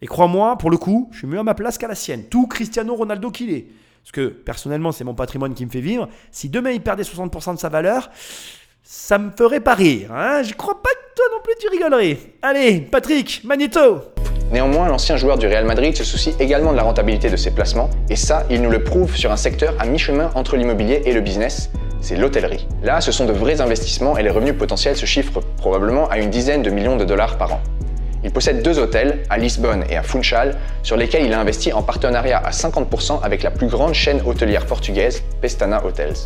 Et 0.02 0.06
crois-moi, 0.06 0.58
pour 0.58 0.70
le 0.70 0.76
coup, 0.76 1.08
je 1.12 1.18
suis 1.18 1.26
mieux 1.26 1.38
à 1.38 1.42
ma 1.42 1.54
place 1.54 1.78
qu'à 1.78 1.88
la 1.88 1.94
sienne. 1.94 2.24
Tout 2.24 2.46
Cristiano 2.46 2.94
Ronaldo 2.94 3.30
qu'il 3.30 3.50
est. 3.50 3.66
Parce 4.02 4.12
que 4.12 4.28
personnellement, 4.28 4.92
c'est 4.92 5.04
mon 5.04 5.14
patrimoine 5.14 5.54
qui 5.54 5.64
me 5.64 5.70
fait 5.70 5.80
vivre. 5.80 6.08
Si 6.30 6.48
demain 6.48 6.70
il 6.70 6.80
perdait 6.80 7.02
60% 7.02 7.54
de 7.54 7.58
sa 7.58 7.68
valeur, 7.68 8.10
ça 8.82 9.18
me 9.18 9.30
ferait 9.36 9.60
pas 9.60 9.74
rire. 9.74 10.12
Hein 10.12 10.42
je 10.42 10.54
crois 10.54 10.80
pas 10.80 10.90
que 10.90 11.14
toi 11.16 11.24
non 11.32 11.42
plus 11.42 11.54
tu 11.58 11.68
rigolerais. 11.68 12.18
Allez, 12.42 12.80
Patrick, 12.82 13.42
Magneto 13.44 14.02
Néanmoins, 14.52 14.86
l'ancien 14.86 15.16
joueur 15.16 15.38
du 15.38 15.48
Real 15.48 15.64
Madrid 15.64 15.96
se 15.96 16.04
soucie 16.04 16.34
également 16.38 16.70
de 16.70 16.76
la 16.76 16.84
rentabilité 16.84 17.28
de 17.30 17.36
ses 17.36 17.50
placements, 17.50 17.90
et 18.08 18.14
ça, 18.14 18.44
il 18.48 18.62
nous 18.62 18.70
le 18.70 18.84
prouve 18.84 19.16
sur 19.16 19.32
un 19.32 19.36
secteur 19.36 19.74
à 19.80 19.86
mi-chemin 19.86 20.30
entre 20.36 20.56
l'immobilier 20.56 21.02
et 21.04 21.12
le 21.12 21.20
business, 21.20 21.68
c'est 22.00 22.14
l'hôtellerie. 22.14 22.68
Là, 22.84 23.00
ce 23.00 23.10
sont 23.10 23.26
de 23.26 23.32
vrais 23.32 23.60
investissements 23.60 24.16
et 24.16 24.22
les 24.22 24.30
revenus 24.30 24.54
potentiels 24.56 24.96
se 24.96 25.04
chiffrent 25.04 25.40
probablement 25.56 26.08
à 26.08 26.18
une 26.18 26.30
dizaine 26.30 26.62
de 26.62 26.70
millions 26.70 26.96
de 26.96 27.04
dollars 27.04 27.38
par 27.38 27.54
an. 27.54 27.60
Il 28.26 28.32
possède 28.32 28.60
deux 28.60 28.80
hôtels, 28.80 29.20
à 29.30 29.38
Lisbonne 29.38 29.84
et 29.88 29.96
à 29.96 30.02
Funchal, 30.02 30.56
sur 30.82 30.96
lesquels 30.96 31.24
il 31.24 31.32
a 31.32 31.38
investi 31.38 31.72
en 31.72 31.80
partenariat 31.80 32.38
à 32.44 32.50
50% 32.50 33.22
avec 33.22 33.44
la 33.44 33.52
plus 33.52 33.68
grande 33.68 33.94
chaîne 33.94 34.20
hôtelière 34.26 34.66
portugaise, 34.66 35.22
Pestana 35.40 35.84
Hotels. 35.84 36.16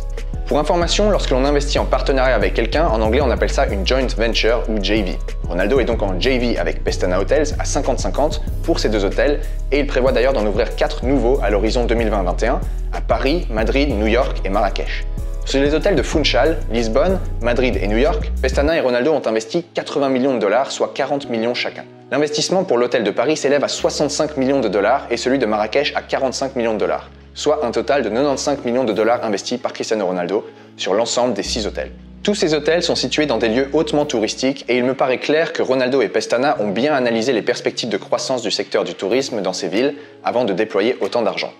Pour 0.47 0.57
information, 0.57 1.11
lorsque 1.11 1.29
l'on 1.29 1.45
investit 1.45 1.77
en 1.77 1.85
partenariat 1.85 2.33
avec 2.33 2.55
quelqu'un, 2.55 2.87
en 2.87 3.01
anglais 3.01 3.21
on 3.21 3.29
appelle 3.29 3.51
ça 3.51 3.67
une 3.67 3.85
joint 3.85 4.07
venture 4.17 4.63
ou 4.67 4.83
JV. 4.83 5.19
Ronaldo 5.47 5.79
est 5.79 5.85
donc 5.85 6.01
en 6.01 6.19
JV 6.19 6.57
avec 6.57 6.83
Pestana 6.83 7.19
Hotels 7.19 7.53
à 7.59 7.65
50-50 7.65 8.41
pour 8.63 8.79
ces 8.79 8.89
deux 8.89 9.05
hôtels 9.05 9.39
et 9.71 9.77
il 9.77 9.85
prévoit 9.85 10.11
d'ailleurs 10.11 10.33
d'en 10.33 10.47
ouvrir 10.47 10.75
4 10.75 11.05
nouveaux 11.05 11.39
à 11.43 11.51
l'horizon 11.51 11.85
2020-21 11.85 12.61
à 12.93 13.01
Paris, 13.01 13.45
Madrid, 13.51 13.89
New 13.95 14.07
York 14.07 14.41
et 14.43 14.49
Marrakech. 14.49 15.05
Sur 15.51 15.59
les 15.59 15.73
hôtels 15.73 15.95
de 15.95 16.01
Funchal, 16.01 16.59
Lisbonne, 16.71 17.19
Madrid 17.41 17.77
et 17.81 17.85
New 17.89 17.97
York, 17.97 18.31
Pestana 18.41 18.77
et 18.77 18.79
Ronaldo 18.79 19.11
ont 19.11 19.27
investi 19.27 19.65
80 19.73 20.07
millions 20.07 20.33
de 20.33 20.39
dollars, 20.39 20.71
soit 20.71 20.93
40 20.95 21.29
millions 21.29 21.53
chacun. 21.53 21.83
L'investissement 22.09 22.63
pour 22.63 22.77
l'hôtel 22.77 23.03
de 23.03 23.11
Paris 23.11 23.35
s'élève 23.35 23.61
à 23.61 23.67
65 23.67 24.37
millions 24.37 24.61
de 24.61 24.69
dollars 24.69 25.07
et 25.11 25.17
celui 25.17 25.39
de 25.39 25.45
Marrakech 25.45 25.91
à 25.93 26.03
45 26.03 26.55
millions 26.55 26.75
de 26.75 26.79
dollars, 26.79 27.09
soit 27.33 27.65
un 27.65 27.71
total 27.71 28.01
de 28.01 28.07
95 28.07 28.63
millions 28.63 28.85
de 28.85 28.93
dollars 28.93 29.25
investis 29.25 29.59
par 29.59 29.73
Cristiano 29.73 30.05
Ronaldo 30.05 30.47
sur 30.77 30.93
l'ensemble 30.93 31.33
des 31.33 31.43
6 31.43 31.67
hôtels. 31.67 31.91
Tous 32.23 32.33
ces 32.33 32.53
hôtels 32.53 32.81
sont 32.81 32.95
situés 32.95 33.25
dans 33.25 33.37
des 33.37 33.49
lieux 33.49 33.67
hautement 33.73 34.05
touristiques 34.05 34.63
et 34.69 34.77
il 34.77 34.85
me 34.85 34.93
paraît 34.93 35.19
clair 35.19 35.51
que 35.51 35.61
Ronaldo 35.61 36.01
et 36.01 36.07
Pestana 36.07 36.55
ont 36.61 36.69
bien 36.69 36.93
analysé 36.93 37.33
les 37.33 37.41
perspectives 37.41 37.89
de 37.89 37.97
croissance 37.97 38.41
du 38.41 38.51
secteur 38.51 38.85
du 38.85 38.93
tourisme 38.93 39.41
dans 39.41 39.51
ces 39.51 39.67
villes 39.67 39.95
avant 40.23 40.45
de 40.45 40.53
déployer 40.53 40.95
autant 41.01 41.23
d'argent. 41.23 41.51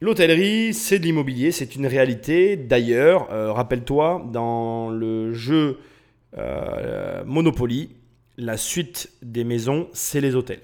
L'hôtellerie, 0.00 0.74
c'est 0.74 0.98
de 0.98 1.04
l'immobilier, 1.04 1.52
c'est 1.52 1.74
une 1.74 1.86
réalité. 1.86 2.56
D'ailleurs, 2.56 3.32
euh, 3.32 3.52
rappelle-toi, 3.52 4.28
dans 4.32 4.90
le 4.90 5.32
jeu 5.32 5.78
euh, 6.38 7.22
Monopoly, 7.24 7.90
la 8.36 8.56
suite 8.56 9.12
des 9.22 9.44
maisons, 9.44 9.88
c'est 9.92 10.20
les 10.20 10.34
hôtels. 10.34 10.62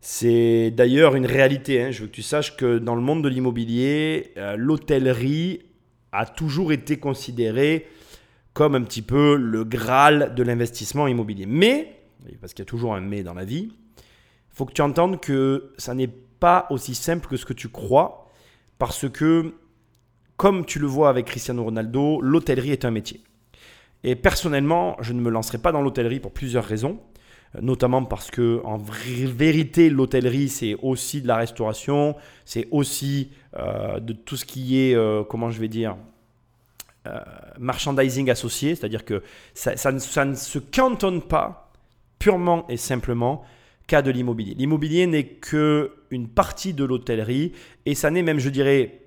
C'est 0.00 0.70
d'ailleurs 0.70 1.14
une 1.16 1.26
réalité. 1.26 1.82
hein. 1.82 1.90
Je 1.90 2.02
veux 2.02 2.06
que 2.08 2.12
tu 2.12 2.22
saches 2.22 2.56
que 2.56 2.78
dans 2.78 2.94
le 2.94 3.02
monde 3.02 3.22
de 3.22 3.28
l'immobilier, 3.28 4.32
euh, 4.36 4.56
l'hôtellerie 4.56 5.60
a 6.12 6.26
toujours 6.26 6.72
été 6.72 6.98
considérée 6.98 7.86
comme 8.52 8.74
un 8.74 8.82
petit 8.82 9.02
peu 9.02 9.36
le 9.36 9.64
Graal 9.64 10.34
de 10.34 10.42
l'investissement 10.42 11.06
immobilier. 11.06 11.46
Mais, 11.46 11.94
parce 12.40 12.52
qu'il 12.52 12.62
y 12.62 12.66
a 12.66 12.70
toujours 12.70 12.94
un 12.94 13.00
mais 13.00 13.22
dans 13.22 13.34
la 13.34 13.44
vie, 13.44 13.68
il 13.70 14.54
faut 14.54 14.64
que 14.66 14.72
tu 14.72 14.82
entendes 14.82 15.20
que 15.20 15.72
ça 15.78 15.94
n'est 15.94 16.08
pas 16.08 16.29
aussi 16.70 16.94
simple 16.94 17.28
que 17.28 17.36
ce 17.36 17.44
que 17.44 17.52
tu 17.52 17.68
crois, 17.68 18.28
parce 18.78 19.08
que, 19.08 19.54
comme 20.36 20.64
tu 20.64 20.78
le 20.78 20.86
vois 20.86 21.08
avec 21.08 21.26
Cristiano 21.26 21.64
Ronaldo, 21.64 22.20
l'hôtellerie 22.20 22.72
est 22.72 22.84
un 22.84 22.90
métier. 22.90 23.22
Et 24.02 24.16
personnellement, 24.16 24.96
je 25.00 25.12
ne 25.12 25.20
me 25.20 25.30
lancerai 25.30 25.58
pas 25.58 25.72
dans 25.72 25.82
l'hôtellerie 25.82 26.20
pour 26.20 26.32
plusieurs 26.32 26.64
raisons, 26.64 27.00
euh, 27.54 27.60
notamment 27.60 28.04
parce 28.04 28.30
que 28.30 28.62
en 28.64 28.78
vérité, 28.78 29.90
l'hôtellerie 29.90 30.48
c'est 30.48 30.74
aussi 30.82 31.20
de 31.20 31.28
la 31.28 31.36
restauration, 31.36 32.16
c'est 32.44 32.66
aussi 32.70 33.30
euh, 33.58 34.00
de 34.00 34.12
tout 34.14 34.36
ce 34.36 34.44
qui 34.44 34.80
est, 34.80 34.94
euh, 34.94 35.22
comment 35.24 35.50
je 35.50 35.60
vais 35.60 35.68
dire, 35.68 35.96
merchandising 37.58 38.30
associé, 38.30 38.74
c'est-à-dire 38.74 39.06
que 39.06 39.22
ça 39.54 39.90
ne 39.90 40.34
se 40.34 40.58
cantonne 40.58 41.22
pas 41.22 41.72
purement 42.18 42.66
et 42.68 42.76
simplement 42.76 43.42
qu'à 43.90 44.02
de 44.02 44.10
l'immobilier. 44.12 44.54
L'immobilier 44.56 45.08
n'est 45.08 45.24
que 45.26 45.90
une 46.12 46.28
partie 46.28 46.74
de 46.74 46.84
l'hôtellerie 46.84 47.50
et 47.86 47.96
ça 47.96 48.08
n'est 48.12 48.22
même, 48.22 48.38
je 48.38 48.48
dirais, 48.48 49.00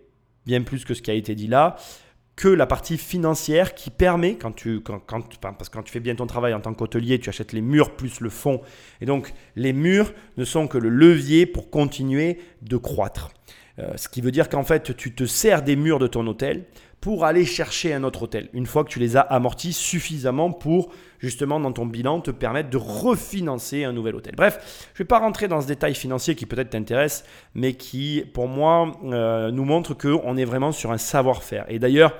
bien 0.45 0.61
plus 0.61 0.83
que 0.83 0.93
ce 0.93 1.01
qui 1.01 1.09
a 1.09 1.13
été 1.13 1.35
dit 1.35 1.47
là, 1.47 1.77
que 2.35 2.49
la 2.49 2.65
partie 2.65 2.97
financière 2.97 3.75
qui 3.75 3.89
permet, 3.91 4.35
quand 4.35 4.51
tu, 4.51 4.81
quand- 4.81 4.99
parce 5.39 5.69
que 5.69 5.73
quand 5.77 5.83
tu 5.83 5.91
fais 5.93 6.01
bien 6.01 6.15
ton 6.15 6.27
travail 6.27 6.53
en 6.53 6.59
tant 6.59 6.73
qu'hôtelier, 6.73 7.17
tu 7.19 7.29
achètes 7.29 7.53
les 7.53 7.61
murs 7.61 7.95
plus 7.95 8.19
le 8.19 8.29
fond. 8.29 8.59
Et 8.99 9.05
donc, 9.05 9.33
les 9.55 9.71
murs 9.71 10.11
ne 10.35 10.43
sont 10.43 10.67
que 10.67 10.77
le 10.77 10.89
levier 10.89 11.45
pour 11.45 11.69
continuer 11.69 12.39
de 12.61 12.75
croître. 12.75 13.29
Euh, 13.79 13.93
ce 13.95 14.07
qui 14.07 14.21
veut 14.21 14.31
dire 14.31 14.49
qu'en 14.49 14.63
fait, 14.63 14.95
tu 14.95 15.13
te 15.13 15.25
sers 15.25 15.63
des 15.63 15.75
murs 15.75 15.99
de 15.99 16.07
ton 16.07 16.25
hôtel 16.27 16.65
pour 17.01 17.25
aller 17.25 17.43
chercher 17.43 17.93
un 17.93 18.05
autre 18.05 18.23
hôtel, 18.23 18.49
une 18.53 18.65
fois 18.65 18.85
que 18.85 18.89
tu 18.89 18.97
les 18.97 19.17
as 19.17 19.21
amortis 19.21 19.73
suffisamment 19.73 20.53
pour, 20.53 20.89
justement, 21.19 21.59
dans 21.59 21.73
ton 21.73 21.85
bilan, 21.85 22.21
te 22.21 22.31
permettre 22.31 22.69
de 22.69 22.77
refinancer 22.77 23.83
un 23.83 23.91
nouvel 23.91 24.15
hôtel. 24.15 24.35
Bref, 24.37 24.87
je 24.93 25.01
ne 25.01 25.03
vais 25.03 25.07
pas 25.09 25.19
rentrer 25.19 25.49
dans 25.49 25.59
ce 25.59 25.67
détail 25.67 25.95
financier 25.95 26.35
qui 26.35 26.45
peut-être 26.45 26.69
t'intéresse, 26.69 27.25
mais 27.55 27.73
qui, 27.73 28.23
pour 28.33 28.47
moi, 28.47 28.93
euh, 29.03 29.51
nous 29.51 29.65
montre 29.65 29.93
qu'on 29.93 30.37
est 30.37 30.45
vraiment 30.45 30.71
sur 30.71 30.93
un 30.93 30.97
savoir-faire. 30.97 31.65
Et 31.67 31.77
d'ailleurs, 31.77 32.13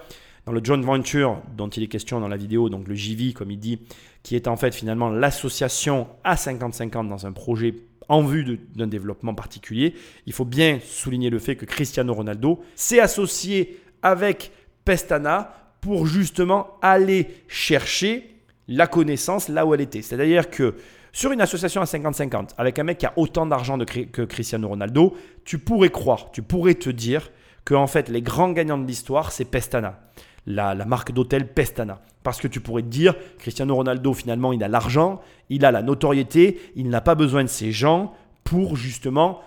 dans 0.46 0.52
le 0.52 0.62
joint 0.62 0.82
venture 0.82 1.42
dont 1.56 1.70
il 1.70 1.84
est 1.84 1.88
question 1.88 2.20
dans 2.20 2.28
la 2.28 2.36
vidéo, 2.36 2.68
donc 2.68 2.90
le 2.90 2.96
JV, 2.96 3.32
comme 3.32 3.52
il 3.52 3.60
dit, 3.60 3.80
qui 4.22 4.36
est 4.36 4.50
en 4.50 4.58
fait 4.58 4.76
finalement 4.76 5.10
l'association 5.10 6.08
à 6.26 6.36
50-50 6.36 7.08
dans 7.08 7.26
un 7.26 7.32
projet 7.32 7.74
en 8.14 8.22
vue 8.22 8.60
d'un 8.76 8.88
développement 8.88 9.34
particulier, 9.34 9.96
il 10.26 10.34
faut 10.34 10.46
bien 10.46 10.80
souligner 10.84 11.30
le 11.30 11.40
fait 11.40 11.56
que 11.56 11.66
Cristiano 11.66 12.14
Ronaldo 12.14 12.62
s'est 12.76 13.00
associé 13.00 13.80
avec 14.02 14.52
Pestana 14.86 15.54
pour 15.82 16.06
justement 16.06 16.78
aller 16.82 17.28
chercher 17.48 18.30
la 18.68 18.88
connaissance 18.88 19.50
là 19.50 19.66
où 19.66 19.74
elle 19.74 19.82
était. 19.82 20.02
C'est-à-dire 20.02 20.50
que 20.50 20.76
sur 21.12 21.32
une 21.32 21.42
association 21.42 21.82
à 21.82 21.86
50-50, 21.86 22.52
avec 22.58 22.80
un 22.80 22.84
mec 22.84 23.00
qui 23.00 23.06
a 23.06 23.14
autant 23.16 23.46
d'argent 23.46 23.78
que 23.78 24.22
Cristiano 24.24 24.68
Ronaldo, 24.68 25.16
tu 25.44 25.58
pourrais 25.58 25.90
croire, 25.90 26.32
tu 26.32 26.42
pourrais 26.42 26.76
te 26.76 26.90
dire 26.90 27.32
que 27.66 27.74
en 27.74 27.88
fait 27.88 28.10
les 28.10 28.22
grands 28.22 28.52
gagnants 28.52 28.78
de 28.78 28.88
l'histoire, 28.88 29.32
c'est 29.32 29.46
Pestana, 29.46 30.00
la, 30.46 30.76
marque 30.86 31.12
d'hôtel 31.12 31.54
Pestana. 31.54 32.02
Parce 32.24 32.40
que 32.40 32.48
tu 32.48 32.60
pourrais 32.60 32.84
te 32.84 32.88
dire, 32.88 33.16
Cristiano 33.38 33.76
Ronaldo 33.76 34.14
finalement 34.14 34.54
il 34.54 34.64
a 34.64 34.68
l'argent, 34.68 35.22
il 35.50 35.66
a 35.66 35.72
la 35.72 35.82
notoriété, 35.82 36.60
il 36.76 36.90
n'a 36.90 37.02
pas 37.02 37.16
besoin 37.16 37.44
de 37.44 37.50
ces 37.50 37.72
gens 37.72 38.14
pour 38.44 38.78
justement 38.78 39.42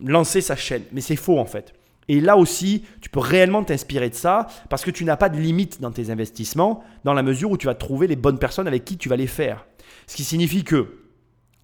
lancer 0.00 0.40
sa 0.40 0.56
chaîne. 0.56 0.82
Mais 0.92 1.00
c'est 1.00 1.16
faux 1.16 1.38
en 1.38 1.46
fait. 1.46 1.74
Et 2.08 2.20
là 2.20 2.36
aussi, 2.36 2.84
tu 3.00 3.10
peux 3.10 3.20
réellement 3.20 3.64
t'inspirer 3.64 4.10
de 4.10 4.14
ça 4.14 4.46
parce 4.68 4.84
que 4.84 4.90
tu 4.90 5.04
n'as 5.04 5.16
pas 5.16 5.28
de 5.28 5.38
limite 5.38 5.80
dans 5.80 5.90
tes 5.90 6.10
investissements 6.10 6.84
dans 7.04 7.14
la 7.14 7.22
mesure 7.22 7.50
où 7.50 7.56
tu 7.56 7.66
vas 7.66 7.74
trouver 7.74 8.06
les 8.06 8.16
bonnes 8.16 8.38
personnes 8.38 8.68
avec 8.68 8.84
qui 8.84 8.96
tu 8.96 9.08
vas 9.08 9.16
les 9.16 9.26
faire. 9.26 9.66
Ce 10.06 10.14
qui 10.14 10.22
signifie 10.22 10.62
que, 10.62 10.98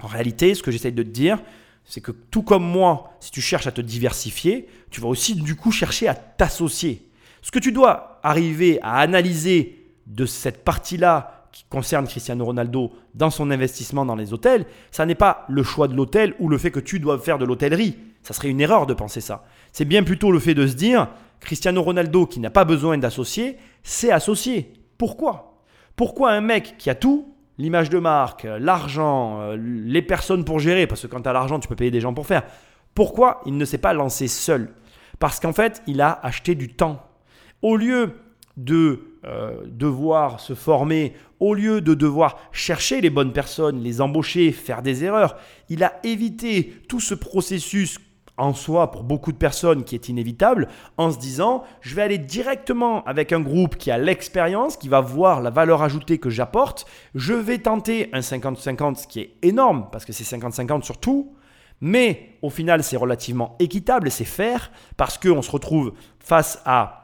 en 0.02 0.08
réalité, 0.08 0.54
ce 0.54 0.62
que 0.62 0.72
j'essaye 0.72 0.92
de 0.92 1.02
te 1.04 1.08
dire, 1.08 1.38
c'est 1.84 2.00
que 2.00 2.10
tout 2.10 2.42
comme 2.42 2.64
moi, 2.64 3.16
si 3.20 3.30
tu 3.30 3.40
cherches 3.40 3.68
à 3.68 3.72
te 3.72 3.80
diversifier, 3.80 4.68
tu 4.90 5.00
vas 5.00 5.08
aussi 5.08 5.36
du 5.36 5.54
coup 5.54 5.70
chercher 5.70 6.08
à 6.08 6.14
t'associer. 6.14 7.08
Ce 7.42 7.50
que 7.50 7.58
tu 7.58 7.72
dois 7.72 8.20
arriver 8.22 8.78
à 8.82 9.00
analyser 9.00 9.92
de 10.06 10.26
cette 10.26 10.64
partie-là 10.64 11.48
qui 11.52 11.64
concerne 11.68 12.06
Cristiano 12.06 12.44
Ronaldo 12.44 12.92
dans 13.14 13.30
son 13.30 13.50
investissement 13.50 14.06
dans 14.06 14.16
les 14.16 14.32
hôtels, 14.32 14.64
ça 14.90 15.04
n'est 15.04 15.14
pas 15.14 15.44
le 15.48 15.62
choix 15.62 15.86
de 15.86 15.94
l'hôtel 15.94 16.34
ou 16.38 16.48
le 16.48 16.56
fait 16.56 16.70
que 16.70 16.80
tu 16.80 16.98
dois 16.98 17.18
faire 17.18 17.38
de 17.38 17.44
l'hôtellerie. 17.44 17.98
Ça 18.22 18.32
serait 18.32 18.48
une 18.48 18.60
erreur 18.60 18.86
de 18.86 18.94
penser 18.94 19.20
ça. 19.20 19.44
C'est 19.72 19.84
bien 19.84 20.02
plutôt 20.02 20.32
le 20.32 20.38
fait 20.38 20.54
de 20.54 20.66
se 20.66 20.74
dire, 20.74 21.08
Cristiano 21.40 21.82
Ronaldo 21.82 22.26
qui 22.26 22.40
n'a 22.40 22.50
pas 22.50 22.64
besoin 22.64 22.96
d'associer, 22.96 23.58
c'est 23.82 24.12
associé. 24.12 24.72
Pourquoi? 24.96 25.58
Pourquoi 25.96 26.30
un 26.30 26.40
mec 26.40 26.76
qui 26.78 26.88
a 26.88 26.94
tout, 26.94 27.34
l'image 27.58 27.90
de 27.90 27.98
marque, 27.98 28.46
l'argent, 28.58 29.40
euh, 29.40 29.56
les 29.58 30.02
personnes 30.02 30.44
pour 30.44 30.58
gérer, 30.58 30.86
parce 30.86 31.02
que 31.02 31.06
quand 31.08 31.20
tu 31.20 31.28
as 31.28 31.32
l'argent, 31.32 31.58
tu 31.58 31.68
peux 31.68 31.76
payer 31.76 31.90
des 31.90 32.00
gens 32.00 32.14
pour 32.14 32.26
faire, 32.26 32.44
pourquoi 32.94 33.40
il 33.46 33.56
ne 33.56 33.64
s'est 33.64 33.78
pas 33.78 33.92
lancé 33.92 34.28
seul? 34.28 34.72
Parce 35.18 35.40
qu'en 35.40 35.52
fait, 35.52 35.82
il 35.86 36.00
a 36.00 36.18
acheté 36.22 36.54
du 36.54 36.72
temps. 36.72 37.02
Au 37.62 37.76
lieu 37.76 38.12
de 38.56 39.00
euh, 39.24 39.62
devoir 39.66 40.40
se 40.40 40.54
former, 40.54 41.14
au 41.40 41.54
lieu 41.54 41.80
de 41.80 41.94
devoir 41.94 42.38
chercher 42.52 43.00
les 43.00 43.10
bonnes 43.10 43.32
personnes, 43.32 43.80
les 43.80 44.00
embaucher, 44.00 44.52
faire 44.52 44.82
des 44.82 45.04
erreurs, 45.04 45.36
il 45.68 45.84
a 45.84 46.00
évité 46.02 46.74
tout 46.88 47.00
ce 47.00 47.14
processus 47.14 47.98
en 48.36 48.54
soi 48.54 48.90
pour 48.90 49.04
beaucoup 49.04 49.30
de 49.30 49.36
personnes 49.36 49.84
qui 49.84 49.94
est 49.94 50.08
inévitable 50.08 50.68
en 50.96 51.10
se 51.12 51.18
disant 51.18 51.64
je 51.80 51.94
vais 51.94 52.02
aller 52.02 52.18
directement 52.18 53.04
avec 53.04 53.32
un 53.32 53.40
groupe 53.40 53.76
qui 53.76 53.90
a 53.90 53.98
l'expérience, 53.98 54.76
qui 54.76 54.88
va 54.88 55.00
voir 55.00 55.40
la 55.40 55.50
valeur 55.50 55.82
ajoutée 55.82 56.18
que 56.18 56.30
j'apporte, 56.30 56.86
je 57.14 57.34
vais 57.34 57.58
tenter 57.58 58.08
un 58.12 58.20
50-50 58.20 58.96
ce 58.96 59.06
qui 59.06 59.20
est 59.20 59.36
énorme 59.42 59.88
parce 59.92 60.04
que 60.04 60.12
c'est 60.12 60.24
50-50 60.24 60.82
sur 60.82 60.98
tout, 60.98 61.36
mais 61.80 62.38
au 62.42 62.50
final 62.50 62.82
c'est 62.82 62.96
relativement 62.96 63.54
équitable 63.60 64.10
c'est 64.10 64.24
fair 64.24 64.72
parce 64.96 65.18
qu'on 65.18 65.42
se 65.42 65.50
retrouve 65.50 65.92
face 66.18 66.60
à 66.64 67.01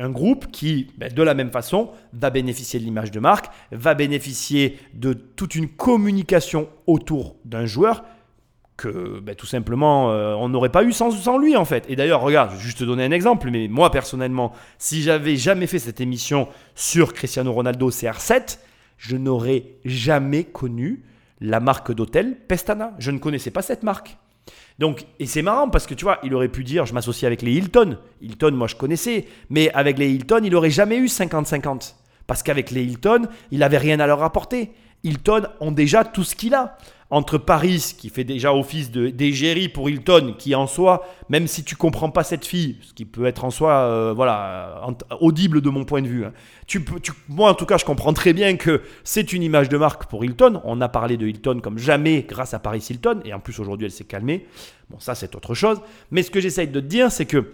un 0.00 0.10
groupe 0.10 0.50
qui, 0.50 0.88
ben, 0.96 1.12
de 1.12 1.22
la 1.22 1.34
même 1.34 1.50
façon, 1.50 1.90
va 2.14 2.30
bénéficier 2.30 2.80
de 2.80 2.84
l'image 2.84 3.10
de 3.10 3.20
marque, 3.20 3.46
va 3.70 3.94
bénéficier 3.94 4.78
de 4.94 5.12
toute 5.12 5.54
une 5.54 5.68
communication 5.68 6.68
autour 6.86 7.36
d'un 7.44 7.66
joueur 7.66 8.02
que 8.78 9.20
ben, 9.20 9.34
tout 9.34 9.46
simplement 9.46 10.10
euh, 10.10 10.32
on 10.34 10.48
n'aurait 10.48 10.70
pas 10.70 10.84
eu 10.84 10.92
sans, 10.92 11.10
sans 11.10 11.36
lui 11.36 11.54
en 11.54 11.66
fait. 11.66 11.84
Et 11.88 11.96
d'ailleurs, 11.96 12.22
regarde, 12.22 12.50
je 12.52 12.56
vais 12.56 12.62
juste 12.62 12.78
te 12.78 12.84
donner 12.84 13.04
un 13.04 13.10
exemple, 13.10 13.50
mais 13.50 13.68
moi 13.68 13.90
personnellement, 13.90 14.52
si 14.78 15.02
j'avais 15.02 15.36
jamais 15.36 15.66
fait 15.66 15.78
cette 15.78 16.00
émission 16.00 16.48
sur 16.74 17.12
Cristiano 17.12 17.52
Ronaldo 17.52 17.90
CR7, 17.90 18.58
je 18.96 19.16
n'aurais 19.16 19.64
jamais 19.84 20.44
connu 20.44 21.04
la 21.42 21.60
marque 21.60 21.92
d'hôtel 21.92 22.38
Pestana. 22.48 22.94
Je 22.98 23.10
ne 23.10 23.18
connaissais 23.18 23.50
pas 23.50 23.62
cette 23.62 23.82
marque. 23.82 24.16
Donc, 24.78 25.04
et 25.18 25.26
c'est 25.26 25.42
marrant 25.42 25.68
parce 25.68 25.86
que 25.86 25.94
tu 25.94 26.04
vois, 26.04 26.18
il 26.22 26.34
aurait 26.34 26.48
pu 26.48 26.64
dire 26.64 26.86
je 26.86 26.94
m'associe 26.94 27.26
avec 27.26 27.42
les 27.42 27.52
Hilton. 27.52 27.98
Hilton, 28.22 28.52
moi 28.52 28.66
je 28.66 28.76
connaissais, 28.76 29.26
mais 29.50 29.70
avec 29.72 29.98
les 29.98 30.10
Hilton, 30.10 30.40
il 30.42 30.54
aurait 30.54 30.70
jamais 30.70 30.96
eu 30.96 31.06
50-50. 31.06 31.94
Parce 32.26 32.42
qu'avec 32.42 32.70
les 32.70 32.84
Hilton, 32.84 33.28
il 33.50 33.58
n'avait 33.58 33.78
rien 33.78 34.00
à 34.00 34.06
leur 34.06 34.22
apporter. 34.22 34.72
Hilton 35.02 35.42
ont 35.60 35.72
déjà 35.72 36.04
tout 36.04 36.24
ce 36.24 36.34
qu'il 36.34 36.54
a. 36.54 36.78
Entre 37.12 37.38
Paris, 37.38 37.94
qui 37.98 38.08
fait 38.08 38.22
déjà 38.22 38.54
office 38.54 38.92
d'égérie 38.92 39.68
pour 39.68 39.90
Hilton, 39.90 40.36
qui 40.38 40.54
en 40.54 40.68
soi, 40.68 41.04
même 41.28 41.48
si 41.48 41.64
tu 41.64 41.74
comprends 41.74 42.10
pas 42.10 42.22
cette 42.22 42.44
fille, 42.44 42.78
ce 42.82 42.94
qui 42.94 43.04
peut 43.04 43.26
être 43.26 43.44
en 43.44 43.50
soi, 43.50 43.72
euh, 43.72 44.12
voilà, 44.14 44.86
audible 45.20 45.60
de 45.60 45.70
mon 45.70 45.84
point 45.84 46.02
de 46.02 46.06
vue, 46.06 46.24
hein, 46.24 46.32
tu 46.68 46.84
moi 47.28 47.50
en 47.50 47.54
tout 47.54 47.66
cas, 47.66 47.78
je 47.78 47.84
comprends 47.84 48.12
très 48.12 48.32
bien 48.32 48.56
que 48.56 48.82
c'est 49.02 49.32
une 49.32 49.42
image 49.42 49.68
de 49.68 49.76
marque 49.76 50.06
pour 50.06 50.24
Hilton. 50.24 50.60
On 50.64 50.80
a 50.80 50.88
parlé 50.88 51.16
de 51.16 51.26
Hilton 51.26 51.60
comme 51.60 51.78
jamais 51.78 52.22
grâce 52.28 52.54
à 52.54 52.60
Paris 52.60 52.86
Hilton, 52.88 53.20
et 53.24 53.34
en 53.34 53.40
plus 53.40 53.58
aujourd'hui 53.58 53.86
elle 53.86 53.92
s'est 53.92 54.04
calmée. 54.04 54.46
Bon, 54.88 55.00
ça 55.00 55.16
c'est 55.16 55.34
autre 55.34 55.54
chose. 55.54 55.80
Mais 56.12 56.22
ce 56.22 56.30
que 56.30 56.40
j'essaye 56.40 56.68
de 56.68 56.78
te 56.78 56.86
dire, 56.86 57.10
c'est 57.10 57.26
que 57.26 57.52